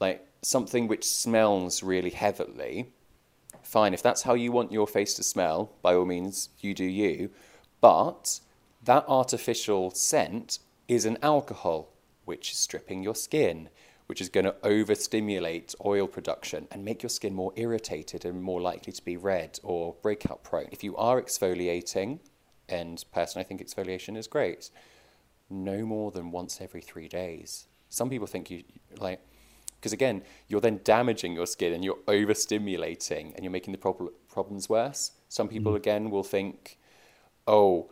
Like 0.00 0.26
something 0.42 0.88
which 0.88 1.04
smells 1.04 1.82
really 1.82 2.10
heavily 2.10 2.92
fine 3.62 3.92
if 3.92 4.02
that's 4.02 4.22
how 4.22 4.32
you 4.34 4.50
want 4.50 4.72
your 4.72 4.86
face 4.86 5.12
to 5.14 5.22
smell 5.22 5.70
by 5.82 5.94
all 5.94 6.06
means 6.06 6.48
you 6.60 6.72
do 6.74 6.84
you. 6.84 7.30
But 7.82 8.40
that 8.84 9.04
artificial 9.06 9.90
scent 9.90 10.58
is 10.88 11.04
an 11.04 11.18
alcohol 11.22 11.90
which 12.24 12.52
is 12.52 12.58
stripping 12.58 13.02
your 13.02 13.14
skin 13.14 13.68
which 14.08 14.20
is 14.22 14.30
going 14.30 14.44
to 14.44 14.54
overstimulate 14.64 15.74
oil 15.84 16.06
production 16.06 16.66
and 16.72 16.84
make 16.84 17.02
your 17.02 17.10
skin 17.10 17.34
more 17.34 17.52
irritated 17.56 18.24
and 18.24 18.42
more 18.42 18.60
likely 18.60 18.92
to 18.92 19.04
be 19.04 19.16
red 19.16 19.60
or 19.62 19.94
breakout 20.02 20.42
prone. 20.42 20.66
If 20.72 20.82
you 20.82 20.96
are 20.96 21.20
exfoliating, 21.20 22.18
and 22.68 23.04
personally 23.12 23.44
I 23.44 23.48
think 23.48 23.62
exfoliation 23.62 24.16
is 24.16 24.26
great, 24.26 24.70
no 25.50 25.84
more 25.84 26.10
than 26.10 26.30
once 26.30 26.58
every 26.60 26.80
three 26.80 27.06
days. 27.06 27.66
Some 27.90 28.08
people 28.08 28.26
think 28.26 28.50
you 28.50 28.64
like, 28.98 29.20
because 29.76 29.92
again, 29.92 30.22
you're 30.48 30.60
then 30.62 30.80
damaging 30.84 31.34
your 31.34 31.46
skin 31.46 31.74
and 31.74 31.84
you're 31.84 31.98
overstimulating 32.06 33.34
and 33.34 33.44
you're 33.44 33.52
making 33.52 33.72
the 33.72 33.78
prob- 33.78 34.10
problems 34.28 34.70
worse. 34.70 35.12
Some 35.28 35.48
people 35.48 35.72
mm. 35.72 35.76
again 35.76 36.10
will 36.10 36.24
think, 36.24 36.78
oh, 37.46 37.90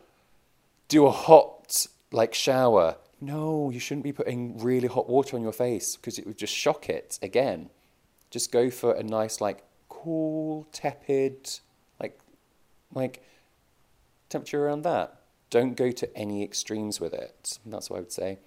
do 0.89 1.07
a 1.07 1.11
hot 1.11 1.87
like 2.11 2.35
shower. 2.35 2.97
No, 3.21 3.71
you 3.71 3.81
shouldn't 3.81 4.05
be 4.05 4.13
putting 4.13 4.59
really 4.59 4.89
hot 4.89 5.09
water 5.09 5.37
on 5.37 5.43
your 5.43 5.53
face 5.53 5.97
because 5.97 6.19
it 6.19 6.27
would 6.27 6.37
just 6.37 6.55
shock 6.55 6.89
it 6.89 7.19
again. 7.23 7.71
Just 8.31 8.53
go 8.53 8.71
for 8.71 8.93
a 8.93 9.03
nice 9.03 9.41
like 9.41 9.65
cool, 9.89 10.67
tepid, 10.73 11.59
like 11.99 12.19
like 12.93 13.23
temperature 14.29 14.67
around 14.67 14.83
that. 14.83 15.21
Don't 15.49 15.77
go 15.77 15.91
to 15.93 16.17
any 16.17 16.43
extremes 16.43 17.01
with 17.01 17.15
it. 17.15 17.59
That's 17.65 17.89
what 17.89 17.97
I 17.97 18.01
would 18.01 18.13
say. 18.13 18.39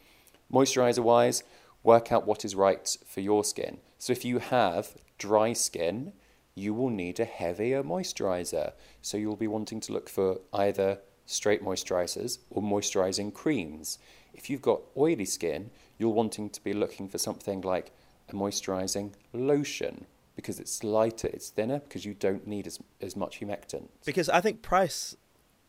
Moisturizer 0.51 0.99
wise, 0.99 1.43
work 1.83 2.11
out 2.11 2.27
what 2.27 2.45
is 2.45 2.55
right 2.55 2.97
for 3.05 3.21
your 3.21 3.43
skin. 3.43 3.79
So 3.97 4.11
if 4.11 4.25
you 4.25 4.39
have 4.39 4.97
dry 5.17 5.53
skin, 5.53 6.13
you 6.55 6.73
will 6.73 6.89
need 6.89 7.19
a 7.19 7.25
heavier 7.25 7.83
moisturizer. 7.83 8.73
So 9.01 9.17
you'll 9.17 9.35
be 9.35 9.47
wanting 9.47 9.79
to 9.81 9.93
look 9.93 10.09
for 10.09 10.39
either 10.53 10.99
straight 11.25 11.63
moisturizers 11.63 12.39
or 12.49 12.61
moisturizing 12.61 13.33
creams. 13.33 13.99
If 14.39 14.49
you've 14.49 14.61
got 14.61 14.81
oily 14.95 15.25
skin, 15.25 15.69
you're 15.97 16.09
wanting 16.13 16.49
to 16.49 16.63
be 16.63 16.71
looking 16.71 17.09
for 17.09 17.17
something 17.17 17.59
like 17.59 17.91
a 18.29 18.33
moisturizing 18.33 19.11
lotion 19.33 20.05
because 20.37 20.61
it's 20.61 20.81
lighter, 20.81 21.27
it's 21.33 21.49
thinner, 21.49 21.79
because 21.79 22.05
you 22.05 22.13
don't 22.13 22.47
need 22.47 22.65
as, 22.65 22.79
as 23.01 23.17
much 23.17 23.41
humectant. 23.41 23.89
Because 24.05 24.29
I 24.29 24.39
think 24.39 24.61
price 24.61 25.17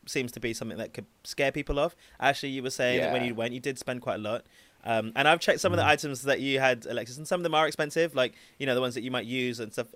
seems 0.06 0.30
to 0.30 0.38
be 0.38 0.54
something 0.54 0.78
that 0.78 0.94
could 0.94 1.06
scare 1.24 1.50
people 1.50 1.80
off. 1.80 1.96
Actually, 2.20 2.50
you 2.50 2.62
were 2.62 2.70
saying 2.70 3.00
that 3.00 3.12
when 3.12 3.24
you 3.24 3.34
went, 3.34 3.52
you 3.52 3.58
did 3.58 3.76
spend 3.76 4.02
quite 4.02 4.14
a 4.14 4.18
lot. 4.18 4.44
Um, 4.84 5.12
and 5.16 5.26
I've 5.26 5.40
checked 5.40 5.58
some 5.58 5.72
of 5.72 5.76
the 5.76 5.84
items 5.84 6.22
that 6.22 6.38
you 6.38 6.60
had, 6.60 6.86
Alexis, 6.86 7.18
and 7.18 7.26
some 7.26 7.40
of 7.40 7.42
them 7.42 7.56
are 7.56 7.66
expensive, 7.66 8.14
like 8.14 8.34
you 8.58 8.66
know 8.66 8.76
the 8.76 8.80
ones 8.80 8.94
that 8.94 9.02
you 9.02 9.10
might 9.10 9.26
use 9.26 9.58
and 9.58 9.72
stuff. 9.72 9.88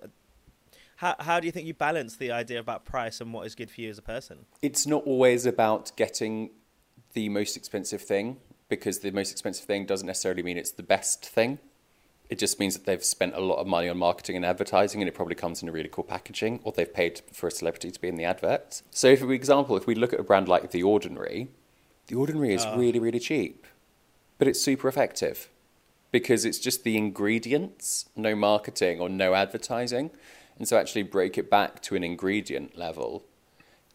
How 0.97 1.15
how 1.19 1.39
do 1.39 1.45
you 1.47 1.51
think 1.53 1.65
you 1.65 1.73
balance 1.73 2.17
the 2.17 2.31
idea 2.31 2.59
about 2.59 2.83
price 2.83 3.21
and 3.21 3.33
what 3.33 3.47
is 3.47 3.55
good 3.55 3.71
for 3.71 3.79
you 3.79 3.89
as 3.89 3.97
a 3.97 4.03
person? 4.03 4.45
it's 4.61 4.85
not 4.85 5.03
always 5.05 5.45
about 5.45 5.91
getting 5.95 6.51
the 7.13 7.29
most 7.29 7.55
expensive 7.57 8.01
thing 8.01 8.37
because 8.69 8.99
the 8.99 9.11
most 9.11 9.31
expensive 9.31 9.65
thing 9.65 9.85
doesn't 9.85 10.07
necessarily 10.07 10.43
mean 10.43 10.57
it's 10.57 10.71
the 10.71 10.83
best 10.83 11.25
thing. 11.25 11.59
It 12.29 12.39
just 12.39 12.59
means 12.59 12.73
that 12.73 12.85
they've 12.85 13.03
spent 13.03 13.35
a 13.35 13.39
lot 13.39 13.57
of 13.57 13.67
money 13.67 13.87
on 13.87 13.97
marketing 13.97 14.35
and 14.35 14.45
advertising 14.45 15.01
and 15.01 15.07
it 15.07 15.13
probably 15.13 15.35
comes 15.35 15.61
in 15.61 15.69
a 15.69 15.71
really 15.71 15.89
cool 15.91 16.03
packaging 16.03 16.59
or 16.63 16.71
they've 16.71 16.91
paid 16.91 17.21
for 17.31 17.47
a 17.47 17.51
celebrity 17.51 17.91
to 17.91 18.01
be 18.01 18.07
in 18.07 18.15
the 18.15 18.23
advert. 18.23 18.81
So, 18.89 19.15
for 19.15 19.31
example, 19.31 19.77
if 19.77 19.85
we 19.85 19.93
look 19.93 20.11
at 20.11 20.19
a 20.19 20.23
brand 20.23 20.47
like 20.47 20.71
The 20.71 20.81
Ordinary, 20.81 21.49
The 22.07 22.15
Ordinary 22.15 22.53
is 22.53 22.65
ah. 22.65 22.75
really, 22.75 22.97
really 22.99 23.19
cheap, 23.19 23.67
but 24.39 24.47
it's 24.47 24.59
super 24.59 24.87
effective 24.87 25.49
because 26.11 26.45
it's 26.45 26.59
just 26.59 26.83
the 26.83 26.97
ingredients, 26.97 28.09
no 28.15 28.35
marketing 28.35 28.99
or 28.99 29.09
no 29.09 29.35
advertising. 29.35 30.09
And 30.57 30.67
so, 30.67 30.77
actually, 30.77 31.03
break 31.03 31.37
it 31.37 31.49
back 31.51 31.81
to 31.83 31.95
an 31.95 32.03
ingredient 32.03 32.77
level 32.77 33.25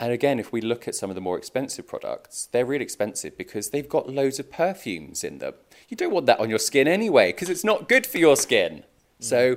and 0.00 0.12
again, 0.12 0.40
if 0.40 0.50
we 0.50 0.62
look 0.62 0.88
at 0.88 0.94
some 0.94 1.10
of 1.10 1.14
the 1.14 1.20
more 1.20 1.36
expensive 1.36 1.86
products, 1.86 2.48
they're 2.52 2.64
really 2.64 2.82
expensive 2.82 3.36
because 3.36 3.68
they've 3.68 3.88
got 3.88 4.08
loads 4.08 4.38
of 4.38 4.50
perfumes 4.50 5.22
in 5.22 5.38
them. 5.38 5.52
You 5.90 5.96
don't 5.96 6.12
want 6.12 6.24
that 6.24 6.40
on 6.40 6.48
your 6.48 6.58
skin 6.58 6.88
anyway 6.88 7.32
because 7.32 7.50
it's 7.50 7.64
not 7.64 7.86
good 7.86 8.06
for 8.06 8.16
your 8.16 8.34
skin. 8.34 8.84
Mm. 9.20 9.24
So 9.24 9.56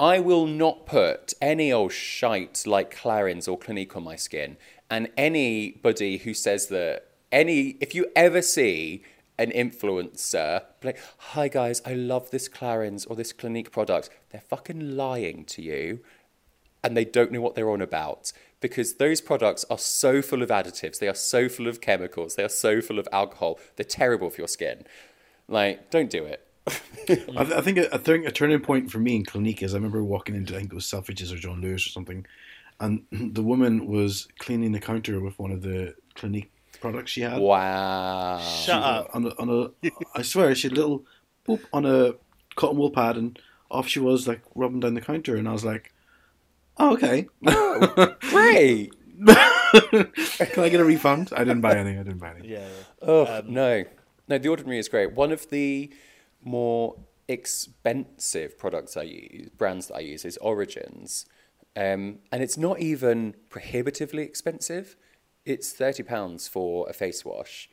I 0.00 0.18
will 0.18 0.46
not 0.46 0.84
put 0.84 1.32
any 1.40 1.72
old 1.72 1.92
shite 1.92 2.64
like 2.66 2.92
Clarins 2.92 3.46
or 3.46 3.56
Clinique 3.56 3.96
on 3.96 4.02
my 4.02 4.16
skin. 4.16 4.56
And 4.90 5.10
anybody 5.16 6.18
who 6.18 6.34
says 6.34 6.66
that, 6.68 7.06
any, 7.30 7.76
if 7.80 7.94
you 7.94 8.06
ever 8.16 8.42
see 8.42 9.04
an 9.38 9.52
influencer 9.52 10.64
like, 10.82 10.98
hi 11.18 11.46
guys, 11.46 11.80
I 11.86 11.94
love 11.94 12.32
this 12.32 12.48
Clarins 12.48 13.08
or 13.08 13.14
this 13.14 13.32
Clinique 13.32 13.70
product, 13.70 14.10
they're 14.30 14.40
fucking 14.40 14.96
lying 14.96 15.44
to 15.44 15.62
you 15.62 16.00
and 16.82 16.96
they 16.96 17.04
don't 17.04 17.30
know 17.30 17.40
what 17.40 17.54
they're 17.54 17.70
on 17.70 17.80
about 17.80 18.32
because 18.60 18.94
those 18.94 19.20
products 19.20 19.64
are 19.70 19.78
so 19.78 20.22
full 20.22 20.42
of 20.42 20.50
additives, 20.50 20.98
they 20.98 21.08
are 21.08 21.14
so 21.14 21.48
full 21.48 21.68
of 21.68 21.80
chemicals, 21.80 22.34
they 22.34 22.44
are 22.44 22.48
so 22.48 22.80
full 22.80 22.98
of 22.98 23.08
alcohol, 23.12 23.58
they're 23.76 23.84
terrible 23.84 24.30
for 24.30 24.40
your 24.40 24.48
skin. 24.48 24.84
Like, 25.48 25.90
don't 25.90 26.10
do 26.10 26.24
it. 26.24 26.44
I, 26.66 27.14
th- 27.14 27.28
I 27.38 27.60
think 27.62 27.78
a, 27.78 27.94
I 27.94 27.98
think 27.98 28.26
a 28.26 28.32
turning 28.32 28.60
point 28.60 28.90
for 28.90 28.98
me 28.98 29.16
in 29.16 29.24
Clinique 29.24 29.62
is 29.62 29.72
I 29.72 29.78
remember 29.78 30.04
walking 30.04 30.34
into 30.34 30.54
I 30.54 30.58
think 30.58 30.72
it 30.72 30.74
was 30.74 30.84
Selfridges 30.84 31.32
or 31.32 31.36
John 31.36 31.60
Lewis 31.60 31.86
or 31.86 31.90
something, 31.90 32.26
and 32.80 33.04
the 33.12 33.42
woman 33.42 33.86
was 33.86 34.28
cleaning 34.38 34.72
the 34.72 34.80
counter 34.80 35.20
with 35.20 35.38
one 35.38 35.50
of 35.50 35.62
the 35.62 35.94
Clinique 36.14 36.52
products 36.80 37.12
she 37.12 37.22
had. 37.22 37.38
Wow. 37.38 38.38
Shut 38.40 38.82
up. 38.82 39.10
On 39.14 39.26
a, 39.26 39.30
on 39.38 39.72
a, 39.82 39.90
I 40.14 40.22
swear 40.22 40.54
she 40.54 40.68
had 40.68 40.76
a 40.76 40.80
little 40.80 41.04
boop 41.46 41.60
on 41.72 41.86
a 41.86 42.14
cotton 42.56 42.76
wool 42.76 42.90
pad, 42.90 43.16
and 43.16 43.38
off 43.70 43.88
she 43.88 44.00
was 44.00 44.28
like 44.28 44.42
rubbing 44.54 44.80
down 44.80 44.94
the 44.94 45.00
counter, 45.00 45.36
and 45.36 45.48
I 45.48 45.52
was 45.52 45.64
like, 45.64 45.94
"Oh, 46.78 46.94
okay. 46.94 47.26
Great. 48.30 48.92
Can 49.26 50.64
I 50.64 50.68
get 50.68 50.80
a 50.80 50.84
refund?" 50.84 51.30
I 51.34 51.44
didn't 51.44 51.60
buy 51.60 51.74
anything. 51.76 51.98
I 51.98 52.02
didn't 52.02 52.18
buy 52.18 52.30
anything. 52.30 52.50
Yeah. 52.50 52.68
Oh, 53.02 53.42
no. 53.46 53.84
No, 54.28 54.38
The 54.38 54.48
Ordinary 54.48 54.78
is 54.78 54.88
great. 54.88 55.12
One 55.12 55.32
of 55.32 55.48
the 55.48 55.90
more 56.42 56.96
expensive 57.28 58.58
products 58.58 58.96
I 58.96 59.02
use, 59.02 59.48
brands 59.50 59.88
that 59.88 59.96
I 59.96 60.00
use, 60.00 60.24
is 60.24 60.36
Origins. 60.38 61.26
Um, 61.76 62.18
and 62.32 62.42
it's 62.42 62.56
not 62.56 62.80
even 62.80 63.34
prohibitively 63.50 64.22
expensive. 64.22 64.96
It's 65.44 65.72
£30 65.72 66.48
for 66.48 66.88
a 66.88 66.92
face 66.92 67.24
wash, 67.24 67.70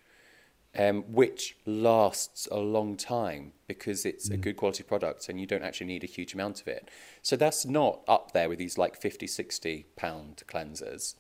um, 0.78 1.04
which 1.04 1.58
lasts 1.66 2.48
a 2.52 2.58
long 2.58 2.96
time 2.98 3.54
because 3.68 4.06
it's 4.06 4.30
a 4.30 4.38
good 4.38 4.58
quality 4.58 4.84
product 4.84 5.28
and 5.30 5.40
you 5.40 5.48
don't 5.48 5.64
actually 5.64 5.88
need 5.88 6.04
a 6.04 6.08
huge 6.08 6.34
amount 6.34 6.62
of 6.62 6.68
it. 6.68 6.90
So 7.22 7.36
that's 7.36 7.66
not 7.66 8.02
up 8.08 8.32
there 8.34 8.48
with 8.50 8.60
these 8.60 8.78
like 8.78 9.00
50, 9.02 9.26
60 9.28 9.86
pound 9.96 10.44
cleansers. 10.48 11.16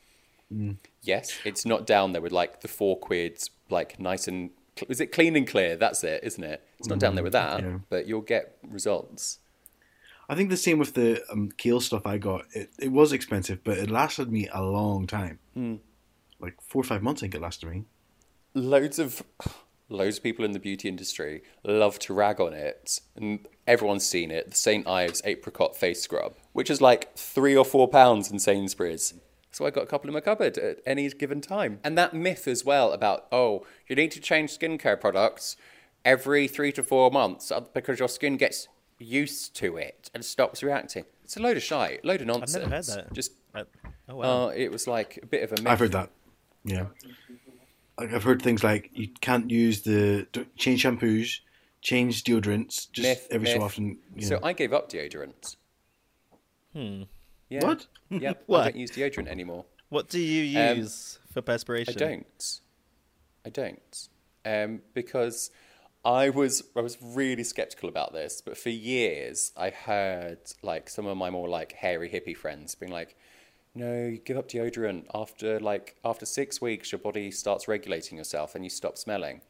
Yes, 1.02 1.40
it's 1.44 1.66
not 1.66 1.88
down 1.88 2.12
there 2.12 2.22
with 2.22 2.32
like 2.32 2.62
the 2.62 2.68
four 2.68 2.98
quid, 2.98 3.42
like 3.70 4.00
nice 4.00 4.28
and 4.28 4.52
is 4.90 5.00
it 5.00 5.12
clean 5.12 5.36
and 5.36 5.48
clear? 5.48 5.76
That's 5.76 6.04
it, 6.04 6.24
isn't 6.24 6.44
it? 6.44 6.62
It's 6.80 6.88
not 6.88 7.00
down 7.00 7.16
there 7.16 7.24
with 7.24 7.34
that, 7.34 7.62
Yeah. 7.64 7.80
but 7.90 8.08
you'll 8.08 8.22
get 8.22 8.58
results. 8.68 9.40
I 10.28 10.36
think 10.36 10.50
the 10.50 10.58
same 10.58 10.80
with 10.80 10.94
the 10.96 11.24
um, 11.32 11.52
kale 11.58 11.80
stuff 11.80 12.06
I 12.06 12.18
got. 12.18 12.46
It, 12.52 12.72
it 12.80 12.92
was 12.92 13.14
expensive, 13.14 13.64
but 13.64 13.78
it 13.78 13.90
lasted 13.90 14.32
me 14.32 14.50
a 14.52 14.62
long 14.64 15.08
time. 15.08 15.40
Hmm. 15.54 15.76
Like 16.40 16.60
four 16.62 16.82
or 16.82 16.84
five 16.84 17.02
months, 17.04 17.22
I 17.22 17.24
think 17.24 17.36
it 17.36 17.42
lasted 17.42 17.70
me. 17.70 17.86
Loads 18.56 18.98
of 18.98 19.22
loads 19.90 20.18
of 20.18 20.24
people 20.24 20.44
in 20.44 20.52
the 20.54 20.60
beauty 20.60 20.90
industry 20.90 21.44
love 21.64 22.00
to 22.00 22.14
rag 22.14 22.42
on 22.42 22.54
it, 22.54 23.00
and 23.16 23.48
everyone's 23.68 24.08
seen 24.08 24.32
it. 24.32 24.50
The 24.50 24.56
St 24.56 24.88
Ives 24.88 25.22
apricot 25.26 25.76
face 25.76 26.02
scrub, 26.02 26.34
which 26.54 26.72
is 26.72 26.82
like 26.82 27.16
three 27.16 27.56
or 27.56 27.66
four 27.66 27.88
pounds 27.88 28.32
in 28.32 28.40
Sainsbury's. 28.40 29.14
So 29.52 29.66
I 29.66 29.70
got 29.70 29.84
a 29.84 29.88
couple 29.88 30.10
in 30.10 30.14
my 30.14 30.20
cupboard 30.20 30.58
at 30.58 30.80
any 30.86 31.08
given 31.10 31.40
time. 31.40 31.80
And 31.84 31.98
that 31.98 32.14
myth 32.14 32.48
as 32.48 32.66
well 32.66 32.92
about 32.92 33.28
oh, 33.32 33.66
you 33.88 33.96
need 33.96 34.12
to 34.12 34.20
change 34.20 34.58
skincare 34.58 35.00
products 35.00 35.56
every 36.04 36.48
three 36.48 36.72
to 36.74 36.84
four 36.84 37.10
months 37.12 37.52
uh, 37.52 37.62
because 37.62 38.00
your 38.00 38.10
skin 38.10 38.38
gets 38.38 38.68
used 39.00 39.56
to 39.58 39.78
it 39.78 40.10
and 40.14 40.26
stops 40.26 40.62
reacting. 40.64 41.06
It's 41.24 41.38
a 41.38 41.42
load 41.42 41.58
of 41.58 41.64
shite, 41.64 42.04
load 42.04 42.22
of 42.22 42.28
nonsense. 42.28 42.56
I've 42.56 42.70
never 42.70 42.76
heard 42.76 42.86
that. 42.86 43.14
Just 43.14 43.32
Uh, 43.54 43.64
oh 44.10 44.16
wow. 44.16 44.48
uh, 44.48 44.48
it 44.50 44.72
was 44.72 44.88
like 44.88 45.20
a 45.24 45.26
bit 45.26 45.44
of 45.44 45.52
a 45.58 45.62
myth. 45.62 45.72
I've 45.72 45.80
heard 45.80 45.92
that. 45.94 46.10
Yeah, 46.66 46.88
Like, 48.00 48.14
I've 48.14 48.24
heard 48.24 48.42
things 48.42 48.64
like 48.64 48.90
you 48.94 49.08
can't 49.22 49.50
use 49.50 49.82
the 49.82 50.28
change 50.58 50.84
shampoos, 50.84 51.40
change 51.82 52.24
deodorants 52.24 52.92
just 52.92 53.08
Myth, 53.08 53.28
every 53.32 53.48
so 53.48 53.62
often. 53.62 53.98
you 54.16 54.26
So. 54.26 54.40
I 54.44 54.54
gave 54.54 54.74
up 54.74 54.90
deodorant. 54.90 55.56
hmm. 56.74 57.04
Yeah. 57.50 57.64
What? 57.66 57.88
Yeah. 58.10 58.34
Why? 58.46 58.60
I 58.60 58.64
don't 58.66 58.78
use 58.78 58.92
deodorant 58.92 59.28
anymore. 59.28 59.66
What 59.90 60.10
do 60.10 60.20
you 60.20 60.60
um, 60.60 60.78
use 60.78 61.20
for 61.32 61.42
perspiration? 61.42 61.94
I 61.96 61.98
don't. 61.98 62.60
I 63.46 63.50
don't. 63.50 64.10
Um, 64.46 64.82
because 64.94 65.52
I 66.04 66.30
was 66.30 66.64
I 66.76 66.82
was 66.82 66.98
really 67.02 67.44
skeptical 67.44 67.90
about 67.90 68.14
this, 68.14 68.42
but 68.42 68.58
for 68.58 68.70
years 68.70 69.52
I 69.58 69.72
heard 69.72 70.40
like 70.62 70.90
some 70.90 71.08
of 71.08 71.18
my 71.18 71.30
more 71.30 71.50
like 71.50 71.72
hairy 71.74 72.10
hippie 72.10 72.38
friends 72.38 72.76
being 72.76 72.92
like, 72.92 73.16
"No, 73.76 74.08
you 74.08 74.18
give 74.18 74.38
up 74.38 74.50
deodorant 74.50 75.06
after 75.14 75.60
like 75.60 75.96
after 76.04 76.26
six 76.26 76.62
weeks, 76.62 76.92
your 76.92 77.00
body 77.00 77.30
starts 77.30 77.68
regulating 77.68 78.18
yourself 78.18 78.56
and 78.56 78.64
you 78.64 78.70
stop 78.70 78.98
smelling." 78.98 79.42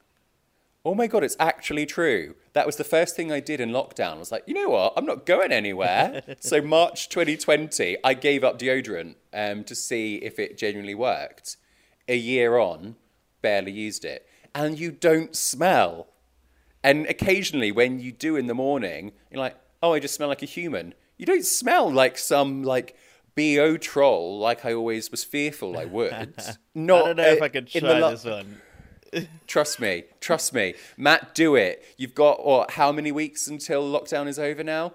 Oh 0.87 0.93
my 0.93 1.07
god, 1.07 1.23
it's 1.23 1.35
actually 1.39 1.87
true. 1.87 2.35
That 2.53 2.67
was 2.67 2.75
the 2.75 2.83
first 2.83 3.15
thing 3.15 3.31
I 3.31 3.39
did 3.39 3.59
in 3.59 3.71
lockdown. 3.71 4.17
I 4.17 4.19
was 4.19 4.31
like, 4.31 4.43
you 4.45 4.53
know 4.53 4.69
what? 4.69 4.93
I'm 4.95 5.05
not 5.07 5.25
going 5.25 5.51
anywhere. 5.51 6.21
so 6.39 6.61
March 6.61 7.09
2020, 7.09 7.97
I 8.03 8.13
gave 8.13 8.43
up 8.43 8.59
deodorant 8.59 9.15
um, 9.33 9.63
to 9.63 9.73
see 9.73 10.17
if 10.17 10.37
it 10.37 10.59
genuinely 10.59 10.93
worked. 10.93 11.57
A 12.07 12.15
year 12.15 12.59
on, 12.59 12.97
barely 13.41 13.71
used 13.71 14.05
it, 14.05 14.27
and 14.53 14.77
you 14.77 14.91
don't 14.91 15.35
smell. 15.35 16.07
And 16.83 17.07
occasionally, 17.07 17.71
when 17.71 17.99
you 17.99 18.11
do 18.11 18.35
in 18.35 18.45
the 18.45 18.53
morning, 18.53 19.13
you're 19.31 19.41
like, 19.41 19.55
oh, 19.81 19.93
I 19.93 19.99
just 19.99 20.13
smell 20.13 20.29
like 20.29 20.43
a 20.43 20.45
human. 20.45 20.93
You 21.17 21.25
don't 21.25 21.45
smell 21.45 21.91
like 21.91 22.15
some 22.19 22.61
like 22.61 22.95
bo 23.35 23.77
troll, 23.77 24.39
like 24.39 24.65
I 24.65 24.73
always 24.73 25.11
was 25.11 25.23
fearful 25.23 25.77
I 25.77 25.85
would. 25.85 26.11
Not 26.73 27.01
I 27.03 27.05
don't 27.07 27.17
know 27.17 27.23
if 27.23 27.41
uh, 27.41 27.45
I 27.45 27.49
could 27.49 27.67
try 27.67 27.99
lo- 27.99 28.11
this 28.11 28.25
one. 28.25 28.61
Trust 29.47 29.79
me, 29.79 30.03
trust 30.19 30.53
me, 30.53 30.73
Matt. 30.97 31.33
Do 31.35 31.55
it. 31.55 31.85
You've 31.97 32.15
got 32.15 32.45
what? 32.45 32.71
How 32.71 32.91
many 32.91 33.13
weeks 33.13 33.47
until 33.47 33.83
lockdown 33.83 34.27
is 34.27 34.37
over 34.37 34.61
now? 34.63 34.93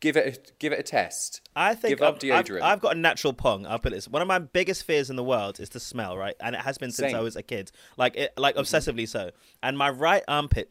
Give 0.00 0.16
it, 0.16 0.48
a, 0.48 0.52
give 0.60 0.72
it 0.72 0.78
a 0.78 0.82
test. 0.84 1.40
I 1.56 1.74
think 1.74 1.98
give 1.98 2.02
up 2.06 2.22
I've, 2.22 2.30
I've- 2.30 2.60
I've, 2.60 2.80
got 2.80 2.96
a 2.96 2.98
natural 2.98 3.32
pong. 3.32 3.66
I'll 3.66 3.80
put 3.80 3.92
this. 3.92 4.06
One 4.06 4.22
of 4.22 4.28
my 4.28 4.38
biggest 4.38 4.84
fears 4.84 5.10
in 5.10 5.16
the 5.16 5.24
world 5.24 5.58
is 5.58 5.68
to 5.70 5.80
smell, 5.80 6.16
right? 6.16 6.36
And 6.40 6.54
it 6.54 6.60
has 6.60 6.78
been 6.78 6.92
since 6.92 7.10
Same. 7.10 7.16
I 7.18 7.20
was 7.20 7.34
a 7.34 7.42
kid, 7.42 7.72
like 7.96 8.16
it, 8.16 8.32
like 8.38 8.54
obsessively 8.54 9.08
so. 9.08 9.32
And 9.62 9.76
my 9.76 9.90
right 9.90 10.22
armpit, 10.28 10.70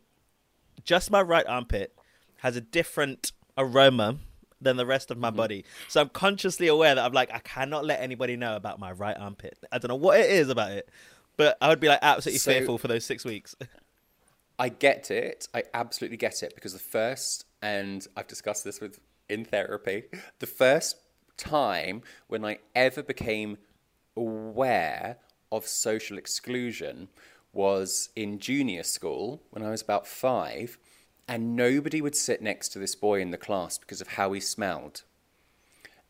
just 0.85 1.11
my 1.11 1.21
right 1.21 1.45
armpit, 1.45 1.93
has 2.37 2.55
a 2.55 2.61
different 2.61 3.33
aroma 3.57 4.17
than 4.61 4.77
the 4.77 4.85
rest 4.85 5.11
of 5.11 5.17
my 5.17 5.29
Mm-hmm. 5.29 5.37
body. 5.37 5.65
So 5.87 6.01
I'm 6.01 6.09
consciously 6.09 6.67
aware 6.67 6.95
that 6.95 7.05
I'm 7.05 7.13
like 7.13 7.31
I 7.33 7.39
cannot 7.39 7.85
let 7.85 8.01
anybody 8.01 8.35
know 8.35 8.55
about 8.55 8.79
my 8.79 8.91
right 8.91 9.15
armpit. 9.17 9.57
I 9.71 9.77
don't 9.77 9.89
know 9.89 9.95
what 9.95 10.19
it 10.19 10.29
is 10.29 10.49
about 10.49 10.71
it, 10.71 10.89
but 11.35 11.57
I 11.61 11.67
would 11.69 11.79
be 11.79 11.87
like 11.87 11.99
absolutely 12.01 12.39
So- 12.39 12.51
fearful 12.51 12.77
for 12.77 12.87
those 12.87 13.05
six 13.05 13.23
weeks. 13.25 13.55
I 14.59 14.69
get 14.69 15.11
it. 15.11 15.47
I 15.53 15.63
absolutely 15.75 16.17
get 16.17 16.41
it 16.41 16.55
because 16.55 16.73
the 16.73 16.79
first, 16.79 17.45
and 17.61 18.07
I've 18.17 18.25
discussed 18.27 18.63
this 18.63 18.81
with 18.81 18.99
in 19.29 19.45
therapy, 19.45 20.05
the 20.39 20.47
first 20.47 20.95
time 21.37 22.01
when 22.27 22.43
I 22.43 22.57
ever 22.75 23.03
became 23.03 23.57
aware 24.15 25.17
of 25.51 25.67
social 25.67 26.17
exclusion 26.17 27.07
was 27.53 28.09
in 28.15 28.39
junior 28.39 28.81
school 28.83 29.41
when 29.51 29.63
I 29.63 29.69
was 29.69 29.81
about 29.81 30.07
five, 30.07 30.77
and 31.27 31.55
nobody 31.55 32.01
would 32.01 32.15
sit 32.15 32.41
next 32.41 32.69
to 32.69 32.79
this 32.79 32.95
boy 32.95 33.21
in 33.21 33.31
the 33.31 33.37
class 33.37 33.77
because 33.77 34.01
of 34.01 34.09
how 34.09 34.31
he 34.33 34.39
smelled. 34.39 35.03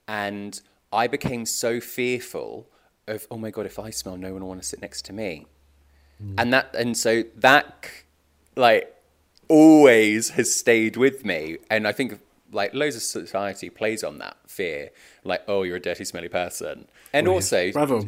And 0.08 0.62
I 0.92 1.08
became 1.08 1.46
so 1.46 1.80
fearful 1.80 2.68
of, 3.08 3.28
oh 3.32 3.38
my 3.38 3.50
God, 3.50 3.66
if 3.66 3.80
I 3.80 3.90
smell, 3.90 4.18
no 4.18 4.34
one 4.34 4.42
will 4.42 4.50
want 4.50 4.62
to 4.62 4.68
sit 4.68 4.82
next 4.82 5.06
to 5.06 5.14
me. 5.14 5.48
Mm. 6.24 6.36
And 6.38 6.54
that, 6.54 6.76
and 6.76 6.96
so 6.96 7.24
that, 7.36 7.90
like, 8.56 8.96
always 9.48 10.32
has 10.32 10.54
stayed 10.54 10.98
with 10.98 11.26
me. 11.26 11.58
And 11.70 11.88
I 11.88 11.92
think, 11.92 12.20
like, 12.52 12.74
loads 12.74 12.96
of 12.96 13.02
society 13.02 13.70
plays 13.70 14.04
on 14.04 14.20
that 14.20 14.38
fear. 14.48 14.92
Like, 15.24 15.44
oh, 15.48 15.64
you're 15.64 15.78
a 15.78 15.82
dirty, 15.82 16.06
smelly 16.06 16.30
person. 16.30 16.88
And 17.14 17.28
oh, 17.28 17.34
also, 17.34 17.72
Bravo. 17.72 18.08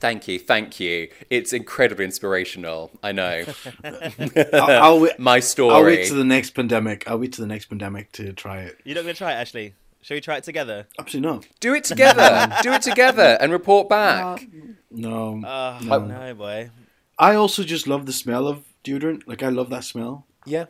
Thank 0.00 0.26
you, 0.28 0.38
thank 0.38 0.80
you. 0.80 1.08
It's 1.30 1.52
incredibly 1.52 2.04
inspirational. 2.04 2.90
I 3.02 3.12
know. 3.12 3.44
I'll, 3.84 4.52
I'll, 4.54 5.08
My 5.18 5.40
story. 5.40 5.74
I'll 5.74 5.84
wait 5.84 6.06
to 6.08 6.14
the 6.14 6.24
next 6.24 6.50
pandemic. 6.50 7.08
I'll 7.08 7.18
wait 7.18 7.32
to 7.34 7.40
the 7.40 7.46
next 7.46 7.66
pandemic 7.66 8.12
to 8.12 8.32
try 8.32 8.60
it. 8.62 8.78
You're 8.84 8.96
not 8.96 9.02
gonna 9.02 9.14
try 9.14 9.32
it, 9.32 9.36
Ashley. 9.36 9.74
Shall 10.02 10.16
we 10.16 10.20
try 10.22 10.36
it 10.38 10.44
together? 10.44 10.86
Absolutely 10.98 11.30
not. 11.30 11.46
Do 11.60 11.74
it 11.74 11.84
together. 11.84 12.50
Do 12.62 12.72
it 12.72 12.82
together 12.82 13.36
and 13.40 13.52
report 13.52 13.88
back. 13.90 14.46
No. 14.90 15.42
Oh, 15.46 15.78
No. 15.82 15.98
no, 16.06 16.34
boy. 16.34 16.70
I 17.18 17.34
also 17.34 17.64
just 17.64 17.86
love 17.86 18.06
the 18.06 18.12
smell 18.14 18.48
of 18.48 18.64
deodorant. 18.82 19.24
Like 19.26 19.42
I 19.42 19.50
love 19.50 19.68
that 19.70 19.84
smell. 19.84 20.26
Yeah. 20.46 20.66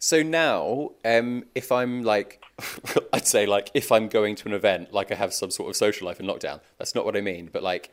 So 0.00 0.22
now, 0.24 0.92
um, 1.04 1.44
if 1.54 1.70
I'm 1.70 2.02
like, 2.02 2.42
I'd 3.12 3.26
say 3.28 3.46
like 3.46 3.70
if 3.72 3.92
I'm 3.92 4.08
going 4.08 4.34
to 4.36 4.48
an 4.48 4.54
event, 4.54 4.92
like 4.92 5.12
I 5.12 5.14
have 5.14 5.32
some 5.32 5.50
sort 5.52 5.70
of 5.70 5.76
social 5.76 6.08
life 6.08 6.18
in 6.18 6.26
lockdown. 6.26 6.60
That's 6.78 6.94
not 6.96 7.04
what 7.04 7.16
I 7.16 7.20
mean, 7.20 7.50
but 7.52 7.62
like 7.62 7.90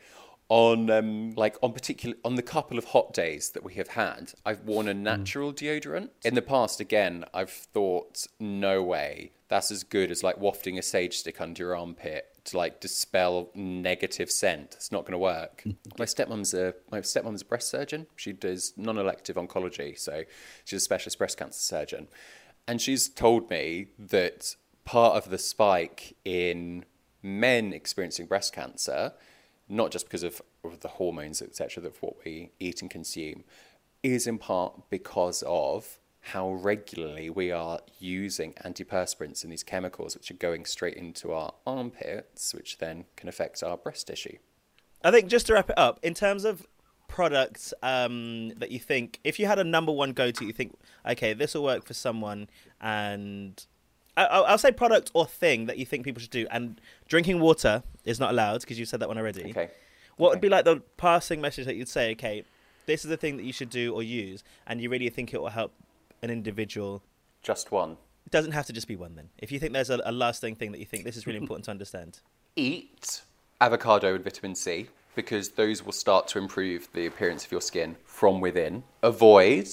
on 0.48 0.88
um, 0.90 1.32
like 1.32 1.56
on 1.62 1.72
particular 1.72 2.16
on 2.24 2.36
the 2.36 2.42
couple 2.42 2.78
of 2.78 2.86
hot 2.86 3.12
days 3.12 3.50
that 3.50 3.62
we 3.62 3.74
have 3.74 3.88
had, 3.88 4.32
I've 4.46 4.60
worn 4.60 4.88
a 4.88 4.94
natural 4.94 5.52
deodorant. 5.52 6.10
In 6.24 6.34
the 6.34 6.42
past, 6.42 6.80
again, 6.80 7.24
I've 7.34 7.50
thought, 7.50 8.26
no 8.40 8.82
way, 8.82 9.32
that's 9.48 9.70
as 9.70 9.84
good 9.84 10.10
as 10.10 10.22
like 10.22 10.38
wafting 10.38 10.78
a 10.78 10.82
sage 10.82 11.18
stick 11.18 11.40
under 11.40 11.62
your 11.62 11.76
armpit 11.76 12.26
to 12.44 12.56
like 12.56 12.80
dispel 12.80 13.50
negative 13.54 14.30
scent. 14.30 14.74
It's 14.74 14.90
not 14.90 15.02
going 15.02 15.12
to 15.12 15.18
work. 15.18 15.64
my 15.98 16.06
stepmom's 16.06 16.54
a 16.54 16.74
my 16.90 17.00
stepmom's 17.00 17.42
a 17.42 17.44
breast 17.44 17.68
surgeon. 17.68 18.06
She 18.16 18.32
does 18.32 18.72
non-elective 18.76 19.36
oncology, 19.36 19.98
so 19.98 20.24
she's 20.64 20.78
a 20.78 20.80
specialist 20.80 21.18
breast 21.18 21.36
cancer 21.36 21.60
surgeon, 21.60 22.08
and 22.66 22.80
she's 22.80 23.08
told 23.08 23.50
me 23.50 23.88
that 23.98 24.56
part 24.84 25.16
of 25.16 25.28
the 25.30 25.38
spike 25.38 26.16
in 26.24 26.86
men 27.22 27.74
experiencing 27.74 28.26
breast 28.26 28.54
cancer, 28.54 29.12
not 29.68 29.90
just 29.90 30.06
because 30.06 30.22
of, 30.22 30.40
of 30.64 30.80
the 30.80 30.88
hormones 30.88 31.42
etc. 31.42 31.84
of 31.84 31.96
what 32.02 32.16
we 32.24 32.50
eat 32.58 32.82
and 32.82 32.90
consume, 32.90 33.44
is 34.02 34.26
in 34.26 34.38
part 34.38 34.90
because 34.90 35.42
of 35.46 35.98
how 36.20 36.50
regularly 36.52 37.30
we 37.30 37.50
are 37.50 37.80
using 37.98 38.52
antiperspirants 38.64 39.42
and 39.42 39.52
these 39.52 39.62
chemicals 39.62 40.14
which 40.14 40.30
are 40.30 40.34
going 40.34 40.64
straight 40.64 40.94
into 40.94 41.32
our 41.32 41.52
armpits, 41.66 42.52
which 42.54 42.78
then 42.78 43.04
can 43.16 43.28
affect 43.28 43.62
our 43.62 43.76
breast 43.76 44.06
tissue. 44.08 44.36
I 45.02 45.10
think 45.10 45.28
just 45.28 45.46
to 45.46 45.54
wrap 45.54 45.70
it 45.70 45.78
up, 45.78 46.00
in 46.02 46.12
terms 46.14 46.44
of 46.44 46.66
products 47.06 47.72
um, 47.82 48.50
that 48.56 48.70
you 48.70 48.78
think, 48.78 49.20
if 49.24 49.38
you 49.38 49.46
had 49.46 49.58
a 49.58 49.64
number 49.64 49.92
one 49.92 50.12
go 50.12 50.30
to, 50.30 50.44
you 50.44 50.52
think, 50.52 50.76
okay, 51.08 51.32
this 51.32 51.54
will 51.54 51.62
work 51.62 51.84
for 51.84 51.94
someone, 51.94 52.48
and 52.80 53.64
I- 54.18 54.24
I'll, 54.26 54.44
I'll 54.44 54.58
say 54.58 54.72
product 54.72 55.10
or 55.14 55.26
thing 55.26 55.66
that 55.66 55.78
you 55.78 55.86
think 55.86 56.04
people 56.04 56.20
should 56.20 56.30
do. 56.30 56.46
And 56.50 56.80
drinking 57.08 57.40
water 57.40 57.82
is 58.04 58.18
not 58.20 58.30
allowed 58.30 58.60
because 58.62 58.78
you 58.78 58.84
said 58.84 59.00
that 59.00 59.08
one 59.08 59.18
already. 59.18 59.50
Okay. 59.50 59.70
What 60.16 60.28
Okay. 60.28 60.34
would 60.36 60.40
be 60.40 60.48
like 60.48 60.64
the 60.64 60.80
passing 60.96 61.40
message 61.40 61.66
that 61.66 61.76
you'd 61.76 61.88
say, 61.88 62.12
okay, 62.12 62.44
this 62.86 63.04
is 63.04 63.08
the 63.10 63.16
thing 63.16 63.36
that 63.36 63.44
you 63.44 63.52
should 63.52 63.70
do 63.70 63.94
or 63.94 64.02
use, 64.02 64.42
and 64.66 64.80
you 64.80 64.88
really 64.90 65.08
think 65.10 65.32
it 65.34 65.40
will 65.40 65.48
help 65.50 65.72
an 66.22 66.30
individual? 66.30 67.02
Just 67.42 67.70
one. 67.70 67.92
It 68.26 68.32
doesn't 68.32 68.52
have 68.52 68.66
to 68.66 68.72
just 68.72 68.88
be 68.88 68.96
one 68.96 69.14
then. 69.14 69.28
If 69.38 69.52
you 69.52 69.58
think 69.58 69.72
there's 69.72 69.90
a, 69.90 70.00
a 70.04 70.12
lasting 70.12 70.56
thing 70.56 70.72
that 70.72 70.78
you 70.78 70.86
think 70.86 71.04
this 71.04 71.16
is 71.16 71.26
really 71.26 71.38
important 71.38 71.64
to 71.66 71.70
understand. 71.70 72.20
Eat 72.56 73.22
avocado 73.60 74.14
and 74.14 74.24
vitamin 74.24 74.54
C 74.54 74.88
because 75.14 75.50
those 75.50 75.84
will 75.84 75.92
start 75.92 76.28
to 76.28 76.38
improve 76.38 76.88
the 76.92 77.06
appearance 77.06 77.44
of 77.44 77.50
your 77.52 77.60
skin 77.60 77.96
from 78.04 78.40
within. 78.40 78.82
Avoid 79.02 79.68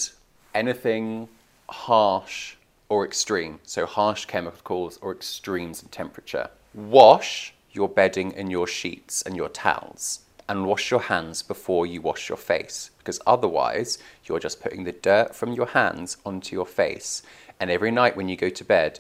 anything 0.54 1.28
harsh 1.70 2.56
or 2.90 3.06
extreme, 3.06 3.60
so 3.64 3.86
harsh 3.86 4.26
chemicals 4.26 5.00
or 5.02 5.12
extremes 5.12 5.82
in 5.82 5.90
temperature. 5.90 6.50
Wash 6.74 7.54
your 7.72 7.90
bedding 7.90 8.34
and 8.36 8.52
your 8.52 8.68
sheets 8.68 9.22
and 9.22 9.36
your 9.36 9.50
towels 9.50 10.22
and 10.48 10.66
wash 10.66 10.92
your 10.92 11.00
hands 11.02 11.42
before 11.42 11.86
you 11.86 12.02
wash 12.02 12.30
your 12.30 12.38
face 12.38 12.92
because 13.00 13.20
otherwise 13.26 13.98
you're 14.26 14.40
just 14.40 14.62
putting 14.62 14.84
the 14.84 14.92
dirt 14.92 15.36
from 15.36 15.54
your 15.54 15.66
hands 15.66 16.18
onto 16.26 16.56
your 16.56 16.66
face 16.66 17.24
and 17.60 17.72
every 17.72 17.92
night 17.92 18.16
when 18.16 18.30
you 18.30 18.38
go 18.38 18.50
to 18.50 18.64
bed 18.64 19.00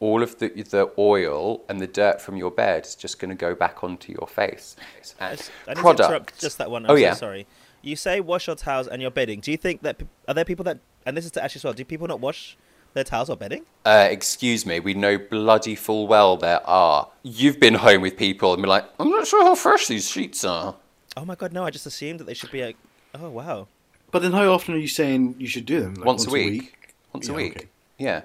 all 0.00 0.22
of 0.22 0.38
the 0.38 0.48
the 0.48 0.90
oil 0.98 1.62
and 1.68 1.80
the 1.80 1.86
dirt 1.86 2.20
from 2.20 2.36
your 2.36 2.50
bed 2.50 2.84
is 2.84 2.94
just 2.94 3.18
going 3.18 3.30
to 3.30 3.34
go 3.34 3.54
back 3.54 3.82
onto 3.84 4.12
your 4.12 4.26
face. 4.26 4.76
And 5.20 5.40
I 5.66 5.74
product. 5.74 6.40
just 6.40 6.58
that 6.58 6.70
one. 6.70 6.84
I'm 6.84 6.90
oh 6.90 6.96
so 6.96 7.00
yeah. 7.00 7.14
sorry. 7.14 7.46
You 7.80 7.96
say 7.96 8.20
wash 8.20 8.46
your 8.46 8.56
towels 8.56 8.88
and 8.88 9.00
your 9.00 9.10
bedding. 9.10 9.40
Do 9.40 9.50
you 9.50 9.56
think 9.56 9.82
that 9.82 10.02
are 10.26 10.34
there 10.34 10.44
people 10.44 10.64
that 10.64 10.78
and 11.06 11.16
this 11.16 11.24
is 11.24 11.30
to 11.32 11.44
Ash 11.44 11.54
as 11.56 11.64
well? 11.64 11.72
Do 11.72 11.84
people 11.84 12.06
not 12.06 12.20
wash 12.20 12.56
their 12.94 13.04
towels 13.04 13.28
or 13.28 13.36
bedding? 13.36 13.64
Uh, 13.84 14.08
excuse 14.10 14.64
me, 14.64 14.80
we 14.80 14.94
know 14.94 15.18
bloody 15.18 15.74
full 15.74 16.06
well 16.06 16.36
there 16.36 16.66
are. 16.66 17.08
You've 17.22 17.60
been 17.60 17.74
home 17.74 18.00
with 18.00 18.16
people 18.16 18.52
and 18.54 18.62
been 18.62 18.70
like, 18.70 18.86
I'm 18.98 19.10
not 19.10 19.26
sure 19.26 19.44
how 19.44 19.54
fresh 19.54 19.86
these 19.86 20.08
sheets 20.08 20.44
are. 20.44 20.74
Oh 21.16 21.24
my 21.24 21.34
god, 21.34 21.52
no! 21.52 21.64
I 21.64 21.70
just 21.70 21.86
assumed 21.86 22.20
that 22.20 22.24
they 22.24 22.34
should 22.34 22.50
be 22.50 22.64
like. 22.64 22.76
Oh 23.14 23.28
wow. 23.30 23.68
But 24.10 24.22
then, 24.22 24.32
how 24.32 24.48
often 24.52 24.74
are 24.74 24.78
you 24.78 24.88
saying 24.88 25.36
you 25.38 25.46
should 25.46 25.66
do 25.66 25.80
them? 25.80 25.94
Like, 25.94 26.04
once, 26.04 26.26
a 26.26 26.30
week. 26.30 26.94
Once 27.12 27.28
a 27.28 27.34
week. 27.34 27.56
okay. 27.56 27.68
Yeah. 27.98 28.22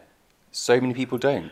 So 0.51 0.79
many 0.79 0.93
people 0.93 1.17
don't. 1.17 1.51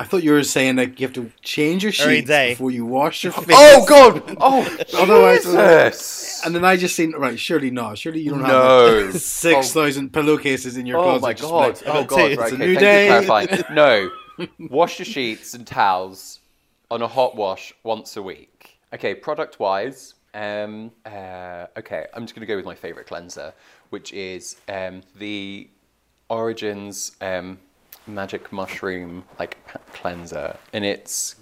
I 0.00 0.04
thought 0.04 0.22
you 0.22 0.30
were 0.30 0.44
saying 0.44 0.76
like 0.76 1.00
you 1.00 1.06
have 1.08 1.14
to 1.14 1.32
change 1.42 1.82
your 1.82 1.92
Every 2.00 2.18
sheets 2.18 2.28
day. 2.28 2.50
before 2.52 2.70
you 2.70 2.86
wash 2.86 3.24
your 3.24 3.32
face. 3.32 3.46
Oh 3.50 3.84
God! 3.86 4.36
Oh, 4.40 4.62
Otherwise- 4.96 5.44
Jesus! 5.44 6.40
And 6.46 6.54
then 6.54 6.64
I 6.64 6.76
just 6.76 6.94
seen 6.94 7.12
right. 7.16 7.38
Surely 7.38 7.70
not. 7.72 7.98
Surely 7.98 8.20
you 8.20 8.30
don't 8.30 8.42
No. 8.42 9.06
have 9.06 9.20
six 9.20 9.72
thousand 9.72 10.12
pillowcases 10.12 10.76
in 10.76 10.86
your 10.86 10.98
Oh 10.98 11.02
closet. 11.02 11.22
my 11.22 11.32
just 11.32 11.50
god! 11.50 11.60
like- 11.60 11.82
Oh 11.86 12.00
It's 12.02 12.10
god! 12.10 12.20
a 12.20 12.24
okay, 12.44 12.56
new 12.56 12.74
thank 12.74 12.78
day. 12.80 13.06
you 13.06 13.20
for 13.22 13.26
clarifying. 13.26 13.64
No, 13.74 14.10
wash 14.70 14.98
your 15.00 15.06
sheets 15.06 15.54
and 15.54 15.66
towels 15.66 16.38
on 16.92 17.02
a 17.02 17.08
hot 17.08 17.34
wash 17.34 17.74
once 17.82 18.16
a 18.16 18.22
week. 18.22 18.78
Okay, 18.94 19.14
product 19.16 19.58
wise, 19.58 20.14
um, 20.32 20.92
uh, 21.04 21.66
okay, 21.76 22.06
I'm 22.14 22.22
just 22.22 22.34
gonna 22.36 22.46
go 22.46 22.54
with 22.56 22.64
my 22.64 22.74
favorite 22.76 23.08
cleanser, 23.08 23.52
which 23.90 24.12
is 24.12 24.56
um, 24.68 25.02
the 25.18 25.68
Origins 26.30 27.16
um, 27.20 27.58
Magic 28.08 28.52
Mushroom 28.52 29.24
like 29.38 29.56
cleanser, 29.92 30.56
and 30.72 30.84
it's 30.84 31.36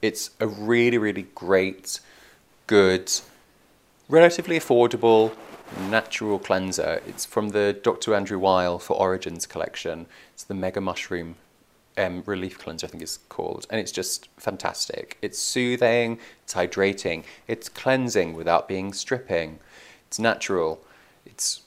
it's 0.00 0.30
a 0.40 0.46
really 0.46 0.98
really 0.98 1.26
great, 1.34 2.00
good 2.66 3.12
relatively 4.08 4.58
affordable 4.58 5.32
natural 5.90 6.38
cleanser. 6.38 7.00
It's 7.06 7.24
from 7.24 7.50
the 7.50 7.78
Dr. 7.82 8.14
Andrew 8.14 8.38
Weil 8.38 8.78
for 8.78 8.94
Origins 8.96 9.46
collection. 9.46 10.06
It's 10.32 10.44
the 10.44 10.54
Mega 10.54 10.80
Mushroom 10.80 11.36
um, 11.96 12.22
Relief 12.26 12.58
Cleanser, 12.58 12.86
I 12.86 12.90
think 12.90 13.02
it's 13.02 13.18
called. 13.28 13.66
And 13.70 13.80
it's 13.80 13.92
just 13.92 14.28
fantastic. 14.36 15.18
It's 15.22 15.38
soothing, 15.38 16.18
it's 16.42 16.54
hydrating, 16.54 17.24
it's 17.46 17.68
cleansing 17.68 18.34
without 18.34 18.68
being 18.68 18.92
stripping. 18.92 19.58
It's 20.06 20.18
natural. 20.18 20.80
It's 21.26 21.62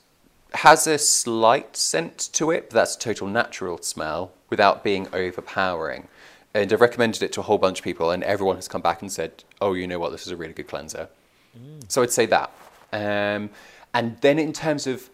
has 0.53 0.87
a 0.87 0.97
slight 0.97 1.75
scent 1.75 2.29
to 2.33 2.51
it, 2.51 2.69
but 2.69 2.75
that's 2.75 2.95
a 2.95 2.99
total 2.99 3.27
natural 3.27 3.77
smell 3.81 4.31
without 4.49 4.83
being 4.83 5.07
overpowering. 5.13 6.07
And 6.53 6.71
I've 6.71 6.81
recommended 6.81 7.21
it 7.21 7.31
to 7.33 7.41
a 7.41 7.43
whole 7.43 7.57
bunch 7.57 7.79
of 7.79 7.83
people, 7.83 8.11
and 8.11 8.23
everyone 8.23 8.55
has 8.55 8.67
come 8.67 8.81
back 8.81 9.01
and 9.01 9.11
said, 9.11 9.43
"Oh, 9.61 9.73
you 9.73 9.87
know 9.87 9.99
what? 9.99 10.11
This 10.11 10.25
is 10.25 10.31
a 10.31 10.37
really 10.37 10.53
good 10.53 10.67
cleanser." 10.67 11.09
So 11.87 12.01
I'd 12.01 12.11
say 12.11 12.25
that. 12.27 12.51
Um, 12.91 13.49
and 13.93 14.17
then 14.21 14.39
in 14.39 14.53
terms 14.53 14.87
of 14.87 15.09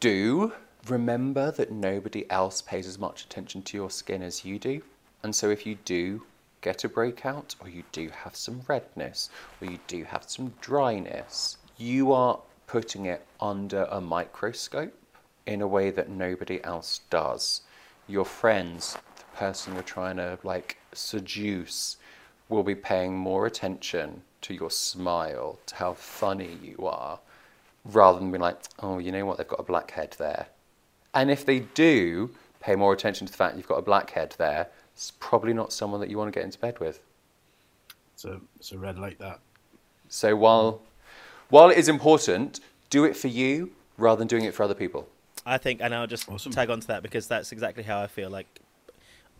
do, 0.00 0.52
remember 0.88 1.50
that 1.50 1.70
nobody 1.70 2.30
else 2.30 2.60
pays 2.62 2.86
as 2.86 2.98
much 2.98 3.24
attention 3.24 3.62
to 3.62 3.76
your 3.76 3.90
skin 3.90 4.22
as 4.22 4.44
you 4.44 4.58
do. 4.58 4.82
And 5.22 5.34
so 5.34 5.50
if 5.50 5.66
you 5.66 5.76
do 5.84 6.22
get 6.60 6.84
a 6.84 6.88
breakout, 6.88 7.54
or 7.60 7.68
you 7.68 7.82
do 7.92 8.10
have 8.10 8.36
some 8.36 8.62
redness, 8.68 9.30
or 9.60 9.70
you 9.70 9.78
do 9.86 10.04
have 10.04 10.24
some 10.24 10.54
dryness, 10.60 11.56
you 11.76 12.12
are 12.12 12.38
putting 12.74 13.06
it 13.06 13.24
under 13.40 13.84
a 13.84 14.00
microscope 14.00 14.92
in 15.46 15.62
a 15.62 15.68
way 15.68 15.92
that 15.92 16.08
nobody 16.08 16.58
else 16.64 17.02
does. 17.08 17.60
Your 18.08 18.24
friends, 18.24 18.98
the 19.16 19.36
person 19.36 19.74
you're 19.74 19.84
trying 19.84 20.16
to 20.16 20.40
like 20.42 20.78
seduce, 20.92 21.98
will 22.48 22.64
be 22.64 22.74
paying 22.74 23.16
more 23.16 23.46
attention 23.46 24.22
to 24.40 24.54
your 24.54 24.72
smile, 24.72 25.60
to 25.66 25.76
how 25.76 25.92
funny 25.92 26.58
you 26.60 26.88
are, 26.88 27.20
rather 27.84 28.18
than 28.18 28.32
being 28.32 28.42
like, 28.42 28.58
oh, 28.80 28.98
you 28.98 29.12
know 29.12 29.24
what, 29.24 29.38
they've 29.38 29.46
got 29.46 29.60
a 29.60 29.62
black 29.62 29.92
head 29.92 30.16
there. 30.18 30.48
And 31.14 31.30
if 31.30 31.46
they 31.46 31.60
do 31.60 32.34
pay 32.58 32.74
more 32.74 32.92
attention 32.92 33.24
to 33.24 33.32
the 33.32 33.36
fact 33.36 33.56
you've 33.56 33.68
got 33.68 33.78
a 33.78 33.82
black 33.82 34.10
head 34.10 34.34
there, 34.36 34.66
it's 34.96 35.12
probably 35.20 35.52
not 35.52 35.72
someone 35.72 36.00
that 36.00 36.10
you 36.10 36.18
want 36.18 36.34
to 36.34 36.36
get 36.36 36.44
into 36.44 36.58
bed 36.58 36.80
with. 36.80 36.98
It's 38.14 38.24
a 38.24 38.40
it's 38.56 38.72
a 38.72 38.78
red 38.80 38.98
light 38.98 39.20
that. 39.20 39.38
So 40.08 40.34
while 40.34 40.82
while 41.50 41.70
it 41.70 41.78
is 41.78 41.88
important, 41.88 42.60
do 42.90 43.04
it 43.04 43.16
for 43.16 43.28
you 43.28 43.72
rather 43.98 44.18
than 44.18 44.28
doing 44.28 44.44
it 44.44 44.54
for 44.54 44.62
other 44.62 44.74
people. 44.74 45.08
I 45.46 45.58
think, 45.58 45.80
and 45.82 45.94
I'll 45.94 46.06
just 46.06 46.28
Awesome. 46.28 46.52
tag 46.52 46.70
on 46.70 46.80
to 46.80 46.86
that 46.88 47.02
because 47.02 47.26
that's 47.28 47.52
exactly 47.52 47.82
how 47.82 48.00
I 48.00 48.06
feel. 48.06 48.30
Like 48.30 48.60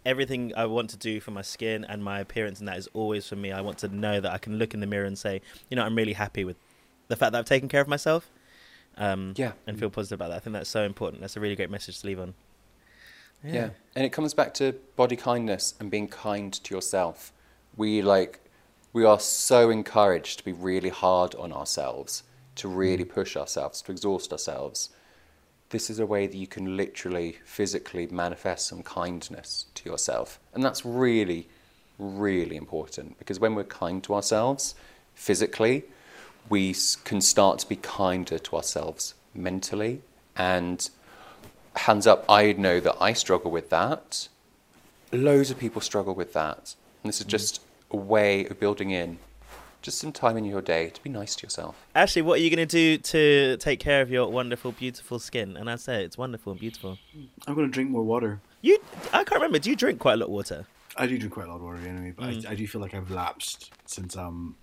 everything 0.04 0.52
I 0.56 0.66
want 0.66 0.90
to 0.90 0.96
do 0.98 1.18
for 1.20 1.30
my 1.30 1.42
skin 1.42 1.84
and 1.84 2.04
my 2.04 2.20
appearance, 2.20 2.58
and 2.58 2.68
that 2.68 2.76
is 2.76 2.88
always 2.92 3.26
for 3.26 3.36
me. 3.36 3.52
I 3.52 3.60
want 3.62 3.78
to 3.78 3.88
know 3.88 4.20
that 4.20 4.30
I 4.30 4.38
can 4.38 4.58
look 4.58 4.74
in 4.74 4.80
the 4.80 4.86
mirror 4.86 5.06
and 5.06 5.18
say, 5.18 5.40
you 5.70 5.76
know, 5.76 5.82
I'm 5.82 5.96
really 5.96 6.12
happy 6.12 6.44
with 6.44 6.56
the 7.08 7.16
fact 7.16 7.32
that 7.32 7.38
I've 7.38 7.44
taken 7.46 7.68
care 7.68 7.80
of 7.80 7.88
myself. 7.88 8.30
Um, 8.96 9.34
Yeah. 9.36 9.52
and 9.66 9.76
feel 9.78 9.90
positive 9.90 10.18
about 10.20 10.28
that. 10.28 10.36
I 10.36 10.38
think 10.40 10.52
that's 10.54 10.70
so 10.70 10.84
important. 10.84 11.20
That's 11.20 11.36
a 11.36 11.40
really 11.40 11.56
great 11.56 11.70
message 11.70 12.00
to 12.00 12.06
leave 12.06 12.20
on. 12.20 12.34
Yeah. 13.42 13.70
And 13.96 14.04
it 14.06 14.10
comes 14.10 14.34
back 14.34 14.54
to 14.54 14.72
body 14.96 15.16
kindness 15.16 15.74
and 15.80 15.90
being 15.90 16.06
kind 16.08 16.52
to 16.52 16.74
yourself. 16.74 17.32
We 17.76 18.02
like 18.02 18.38
we 18.94 19.04
are 19.04 19.20
so 19.20 19.68
encouraged 19.68 20.38
to 20.38 20.44
be 20.44 20.52
really 20.52 20.88
hard 20.88 21.34
on 21.34 21.52
ourselves, 21.52 22.22
to 22.54 22.68
really 22.68 23.04
hmm. 23.04 23.10
push 23.10 23.36
ourselves, 23.36 23.82
to 23.82 23.92
exhaust 23.92 24.32
ourselves. 24.32 24.88
This 25.68 25.90
is 25.90 25.98
a 25.98 26.06
way 26.06 26.26
that 26.26 26.36
you 26.36 26.46
can 26.46 26.76
literally 26.76 27.36
physically 27.44 28.06
manifest 28.06 28.68
some 28.68 28.82
kindness 28.82 29.66
to 29.74 29.90
yourself. 29.90 30.40
And 30.54 30.64
that's 30.64 30.86
really 30.86 31.48
really 31.98 32.56
important 32.56 33.16
because 33.18 33.38
when 33.38 33.54
we're 33.54 33.64
kind 33.64 34.02
to 34.02 34.14
ourselves 34.14 34.74
physically, 35.14 35.84
we 36.48 36.74
can 37.04 37.20
start 37.20 37.60
to 37.60 37.68
be 37.68 37.76
kinder 37.76 38.38
to 38.38 38.56
ourselves 38.56 39.14
mentally 39.32 40.02
and 40.36 40.90
hands 41.76 42.06
up, 42.06 42.24
I 42.28 42.52
know 42.52 42.80
that 42.80 42.96
I 43.00 43.12
struggle 43.12 43.50
with 43.50 43.70
that. 43.70 44.28
Loads 45.12 45.50
of 45.50 45.58
people 45.58 45.80
struggle 45.80 46.14
with 46.14 46.32
that. 46.32 46.74
And 47.02 47.08
this 47.08 47.20
is 47.20 47.26
hmm. 47.26 47.30
just 47.30 47.60
a 47.90 47.96
way 47.96 48.46
of 48.46 48.58
building 48.60 48.90
in 48.90 49.18
just 49.82 49.98
some 49.98 50.12
time 50.12 50.36
in 50.38 50.44
your 50.46 50.62
day 50.62 50.88
to 50.88 51.02
be 51.02 51.10
nice 51.10 51.36
to 51.36 51.42
yourself. 51.44 51.76
Ashley, 51.94 52.22
what 52.22 52.38
are 52.38 52.42
you 52.42 52.48
going 52.54 52.66
to 52.66 52.96
do 52.96 52.96
to 52.98 53.56
take 53.58 53.80
care 53.80 54.00
of 54.00 54.10
your 54.10 54.28
wonderful, 54.30 54.72
beautiful 54.72 55.18
skin? 55.18 55.56
And 55.58 55.70
I 55.70 55.76
say 55.76 56.02
it's 56.04 56.16
wonderful 56.16 56.52
and 56.52 56.60
beautiful. 56.60 56.98
I'm 57.46 57.54
going 57.54 57.66
to 57.66 57.72
drink 57.72 57.90
more 57.90 58.02
water. 58.02 58.40
You, 58.62 58.78
I 59.12 59.24
can't 59.24 59.32
remember. 59.32 59.58
Do 59.58 59.68
you 59.68 59.76
drink 59.76 59.98
quite 59.98 60.14
a 60.14 60.16
lot 60.16 60.26
of 60.26 60.32
water? 60.32 60.66
I 60.96 61.06
do 61.06 61.18
drink 61.18 61.34
quite 61.34 61.46
a 61.46 61.50
lot 61.50 61.56
of 61.56 61.62
water 61.62 61.78
anyway, 61.86 62.14
but 62.16 62.24
Mm. 62.30 62.46
I, 62.46 62.52
I 62.52 62.54
do 62.54 62.66
feel 62.66 62.80
like 62.80 62.94
I've 62.94 63.10
lapsed 63.10 63.72
since 63.84 64.16
um. 64.16 64.56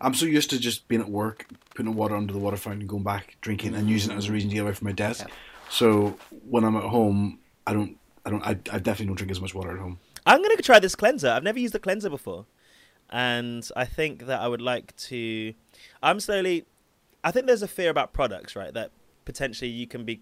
I'm 0.00 0.14
so 0.14 0.24
used 0.24 0.48
to 0.50 0.58
just 0.58 0.88
being 0.88 1.02
at 1.02 1.10
work, 1.10 1.46
putting 1.74 1.94
water 1.94 2.16
under 2.16 2.32
the 2.32 2.38
water 2.38 2.56
fountain, 2.56 2.86
going 2.86 3.02
back, 3.02 3.36
drinking, 3.42 3.74
and 3.74 3.86
using 3.90 4.12
it 4.12 4.16
as 4.16 4.28
a 4.28 4.32
reason 4.32 4.48
to 4.48 4.54
get 4.54 4.62
away 4.62 4.72
from 4.72 4.86
my 4.86 4.92
desk. 4.92 5.26
Yeah. 5.28 5.34
So 5.68 6.16
when 6.48 6.64
I'm 6.64 6.74
at 6.76 6.84
home, 6.84 7.38
I 7.66 7.74
don't, 7.74 7.98
I 8.24 8.30
don't, 8.30 8.42
I, 8.42 8.50
I 8.50 8.78
definitely 8.78 9.06
don't 9.06 9.16
drink 9.16 9.30
as 9.30 9.42
much 9.42 9.54
water 9.54 9.72
at 9.72 9.78
home. 9.78 9.98
I'm 10.28 10.42
going 10.42 10.56
to 10.56 10.62
try 10.62 10.78
this 10.78 10.94
cleanser. 10.94 11.28
I've 11.28 11.42
never 11.42 11.58
used 11.58 11.74
a 11.74 11.78
cleanser 11.78 12.10
before. 12.10 12.46
And 13.10 13.66
I 13.74 13.86
think 13.86 14.26
that 14.26 14.40
I 14.40 14.48
would 14.48 14.60
like 14.60 14.94
to. 14.96 15.54
I'm 16.02 16.20
slowly. 16.20 16.66
I 17.24 17.30
think 17.30 17.46
there's 17.46 17.62
a 17.62 17.68
fear 17.68 17.90
about 17.90 18.12
products, 18.12 18.54
right? 18.54 18.72
That 18.74 18.90
potentially 19.24 19.70
you 19.70 19.86
can 19.86 20.04
be 20.04 20.20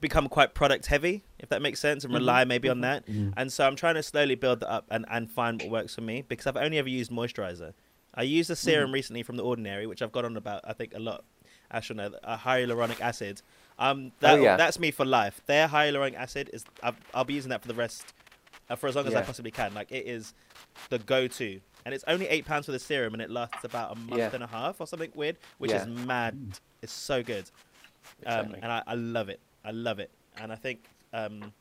become 0.00 0.28
quite 0.28 0.54
product 0.54 0.86
heavy, 0.86 1.24
if 1.38 1.48
that 1.48 1.62
makes 1.62 1.80
sense, 1.80 2.04
and 2.04 2.12
mm-hmm. 2.12 2.20
rely 2.20 2.44
maybe 2.44 2.68
on 2.68 2.76
mm-hmm. 2.76 2.82
that. 2.82 3.06
Mm-hmm. 3.06 3.30
And 3.36 3.52
so 3.52 3.66
I'm 3.66 3.76
trying 3.76 3.94
to 3.94 4.02
slowly 4.02 4.34
build 4.34 4.60
that 4.60 4.70
up 4.70 4.86
and, 4.90 5.06
and 5.10 5.30
find 5.30 5.62
what 5.62 5.70
works 5.70 5.94
for 5.94 6.02
me 6.02 6.24
because 6.28 6.46
I've 6.46 6.56
only 6.56 6.78
ever 6.78 6.88
used 6.88 7.10
moisturizer. 7.10 7.72
I 8.14 8.22
used 8.22 8.50
a 8.50 8.56
serum 8.56 8.92
recently 8.92 9.22
from 9.22 9.36
The 9.36 9.44
Ordinary, 9.44 9.86
which 9.86 10.02
I've 10.02 10.12
got 10.12 10.24
on 10.24 10.36
about, 10.36 10.62
I 10.64 10.72
think, 10.72 10.94
a 10.94 10.98
lot. 10.98 11.24
Ash 11.70 11.90
know, 11.90 12.10
a 12.24 12.36
hyaluronic 12.36 13.00
acid. 13.00 13.42
Um, 13.78 14.12
that, 14.20 14.38
Oh, 14.38 14.42
yeah. 14.42 14.56
That's 14.56 14.78
me 14.78 14.90
for 14.90 15.04
life. 15.04 15.40
Their 15.46 15.68
hyaluronic 15.68 16.14
acid 16.14 16.50
is, 16.52 16.64
I'll, 16.82 16.96
I'll 17.14 17.24
be 17.24 17.34
using 17.34 17.50
that 17.50 17.62
for 17.62 17.68
the 17.68 17.74
rest, 17.74 18.12
for 18.76 18.86
as 18.88 18.96
long 18.96 19.06
as 19.06 19.14
I 19.14 19.22
possibly 19.22 19.50
can. 19.50 19.72
Like, 19.74 19.90
it 19.92 20.06
is 20.06 20.34
the 20.90 20.98
go-to. 20.98 21.60
And 21.84 21.94
it's 21.94 22.04
only 22.06 22.28
eight 22.28 22.44
pounds 22.44 22.66
for 22.66 22.72
the 22.72 22.78
serum, 22.78 23.14
and 23.14 23.22
it 23.22 23.30
lasts 23.30 23.64
about 23.64 23.92
a 23.92 23.98
month 23.98 24.18
Yeah. 24.18 24.30
and 24.34 24.42
a 24.42 24.46
half 24.46 24.80
or 24.80 24.86
something 24.86 25.10
weird, 25.14 25.36
which 25.58 25.70
Yeah. 25.70 25.82
is 25.82 25.86
mad. 25.86 26.58
It's 26.82 26.92
so 26.92 27.22
good, 27.22 27.50
um, 28.26 28.54
and 28.54 28.66
I, 28.66 28.82
I 28.86 28.94
love 28.94 29.28
it. 29.30 29.40
I 29.64 29.70
love 29.70 29.98
it, 29.98 30.10
and 30.36 30.52
I 30.52 30.56
think 30.56 30.84
um, 31.14 31.52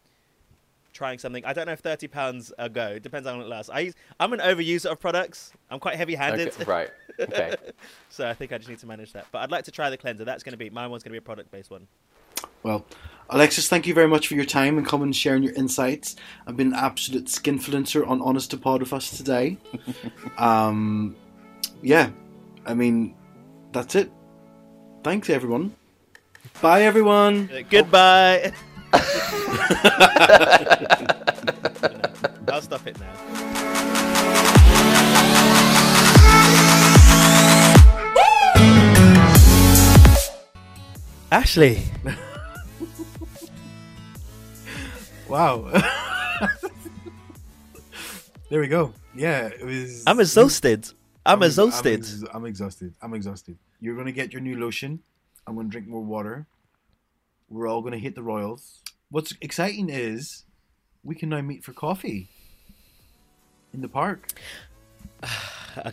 trying 0.93 1.17
something. 1.17 1.45
I 1.45 1.53
don't 1.53 1.65
know 1.65 1.71
if 1.71 1.79
thirty 1.79 2.07
pounds 2.07 2.51
a 2.57 2.67
go. 2.69 2.87
It 2.89 3.03
depends 3.03 3.25
how 3.27 3.33
long 3.35 3.41
it 3.43 3.47
lasts. 3.47 3.69
I 3.73 3.79
use, 3.81 3.93
I'm 4.19 4.33
an 4.33 4.39
overuser 4.39 4.91
of 4.91 4.99
products. 4.99 5.53
I'm 5.71 5.79
quite 5.79 5.95
heavy-handed, 5.95 6.49
Okay, 6.49 6.63
right. 6.65 6.89
Okay. 7.19 7.55
so 8.09 8.27
I 8.27 8.33
think 8.33 8.51
I 8.51 8.57
just 8.57 8.69
need 8.69 8.79
to 8.79 8.85
manage 8.87 9.13
that. 9.13 9.27
But 9.31 9.39
I'd 9.43 9.51
like 9.51 9.63
to 9.65 9.71
try 9.71 9.89
the 9.89 9.97
cleanser. 9.97 10.25
That's 10.25 10.43
going 10.43 10.51
to 10.53 10.57
be 10.57 10.69
my 10.69 10.87
one's 10.87 11.03
going 11.03 11.11
to 11.11 11.13
be 11.13 11.17
a 11.19 11.21
product-based 11.21 11.71
one. 11.71 11.87
Well, 12.63 12.85
Alexis, 13.29 13.67
thank 13.67 13.85
you 13.87 13.93
very 13.93 14.07
much 14.07 14.27
for 14.27 14.35
your 14.35 14.45
time 14.45 14.77
and 14.77 14.87
coming 14.87 15.07
and 15.07 15.15
sharing 15.15 15.43
your 15.43 15.53
insights. 15.53 16.15
I've 16.45 16.55
been 16.55 16.67
an 16.67 16.79
absolute 16.79 17.25
skinfluencer 17.25 18.07
on 18.07 18.21
Honest 18.21 18.51
to 18.51 18.57
Pod 18.57 18.81
with 18.81 18.93
us 18.93 19.15
today. 19.17 19.57
um, 20.37 21.15
yeah, 21.81 22.09
I 22.65 22.73
mean, 22.73 23.15
that's 23.73 23.95
it. 23.95 24.11
Thanks, 25.03 25.29
everyone. 25.29 25.75
Bye, 26.61 26.83
everyone. 26.83 27.49
Uh, 27.53 27.61
goodbye. 27.69 28.53
I'll 32.49 32.61
stop 32.61 32.87
it 32.87 32.97
now. 32.99 33.13
Ashley. 41.29 41.83
Wow. 45.29 45.69
there 48.49 48.61
we 48.61 48.67
go. 48.67 48.93
Yeah, 49.15 49.47
it 49.47 49.65
was. 49.65 50.03
I'm 50.07 50.19
exhausted. 50.19 50.87
I'm, 51.25 51.39
I'm 51.39 51.43
exhausted. 51.43 51.99
ex- 51.99 52.23
I'm 52.33 52.45
exhausted. 52.45 52.93
I'm 53.01 53.13
exhausted. 53.13 53.57
You're 53.81 53.97
gonna 53.97 54.13
get 54.13 54.31
your 54.31 54.41
new 54.41 54.57
lotion. 54.57 54.99
I'm 55.45 55.55
gonna 55.55 55.67
drink 55.69 55.87
more 55.87 56.01
water. 56.03 56.47
We're 57.49 57.67
all 57.67 57.81
gonna 57.81 57.97
hit 57.97 58.15
the 58.15 58.23
Royals. 58.23 58.81
What's 59.09 59.33
exciting 59.41 59.89
is 59.89 60.45
we 61.03 61.15
can 61.15 61.29
now 61.29 61.41
meet 61.41 61.63
for 61.63 61.73
coffee 61.73 62.29
in 63.73 63.81
the 63.81 63.89
park. 63.89 64.29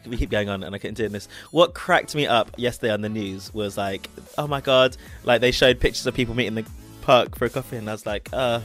We 0.06 0.16
keep 0.16 0.31
going 0.31 0.48
on 0.48 0.62
and 0.62 0.74
I 0.74 0.78
couldn't 0.78 0.94
do 0.94 1.06
this. 1.11 1.28
What 1.51 1.74
cracked 1.74 2.15
me 2.15 2.27
up 2.27 2.51
yesterday 2.56 2.90
on 2.90 3.02
the 3.02 3.11
news 3.11 3.52
was 3.52 3.77
like, 3.77 4.09
oh 4.39 4.47
my 4.47 4.62
god, 4.62 4.97
like 5.24 5.43
they 5.43 5.51
showed 5.51 5.78
pictures 5.78 6.06
of 6.06 6.15
people 6.15 6.35
meeting 6.35 6.56
in 6.56 6.65
the 6.65 6.70
park 7.02 7.36
for 7.36 7.44
a 7.44 7.51
coffee, 7.51 7.77
and 7.77 7.86
I 7.90 7.93
was 7.93 8.06
like, 8.06 8.31
uh, 8.32 8.61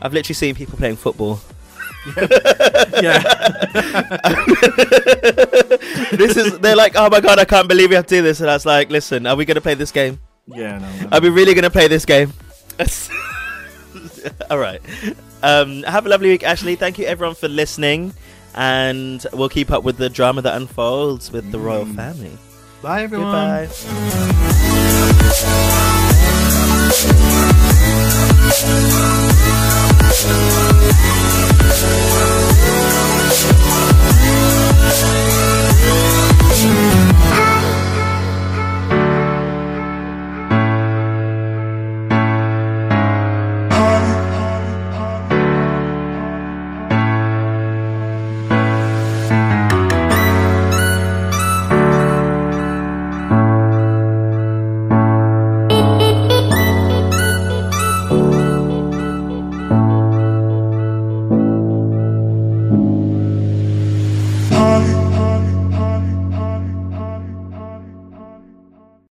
I've 0.00 0.12
literally 0.12 0.34
seen 0.34 0.54
people 0.54 0.78
playing 0.78 0.96
football. 0.96 1.40
yeah. 2.16 3.18
this 6.12 6.36
is 6.36 6.58
they're 6.60 6.76
like, 6.76 6.94
oh 6.96 7.08
my 7.10 7.20
god, 7.20 7.38
I 7.38 7.44
can't 7.44 7.68
believe 7.68 7.90
we 7.90 7.96
have 7.96 8.06
to 8.06 8.16
do 8.16 8.22
this, 8.22 8.40
and 8.40 8.50
I 8.50 8.54
was 8.54 8.66
like, 8.66 8.90
listen, 8.90 9.26
are 9.26 9.36
we 9.36 9.44
going 9.44 9.56
to 9.56 9.60
play 9.60 9.74
this 9.74 9.90
game? 9.90 10.20
Yeah. 10.46 10.78
No, 10.78 11.02
no. 11.02 11.08
Are 11.12 11.20
we 11.20 11.28
really 11.28 11.54
going 11.54 11.64
to 11.64 11.70
play 11.70 11.88
this 11.88 12.04
game? 12.04 12.32
All 14.50 14.58
right. 14.58 14.80
Um, 15.42 15.82
have 15.82 16.06
a 16.06 16.08
lovely 16.08 16.30
week, 16.30 16.44
Ashley. 16.44 16.76
Thank 16.76 16.98
you 16.98 17.06
everyone 17.06 17.34
for 17.34 17.48
listening, 17.48 18.14
and 18.54 19.24
we'll 19.32 19.48
keep 19.48 19.70
up 19.70 19.84
with 19.84 19.98
the 19.98 20.08
drama 20.08 20.42
that 20.42 20.56
unfolds 20.56 21.32
with 21.32 21.46
mm. 21.46 21.52
the 21.52 21.58
royal 21.58 21.84
mm. 21.84 21.96
family. 21.96 22.36
Bye, 22.82 23.02
everyone. 23.02 23.68
Goodbye. 29.66 29.84
Thank 30.20 30.67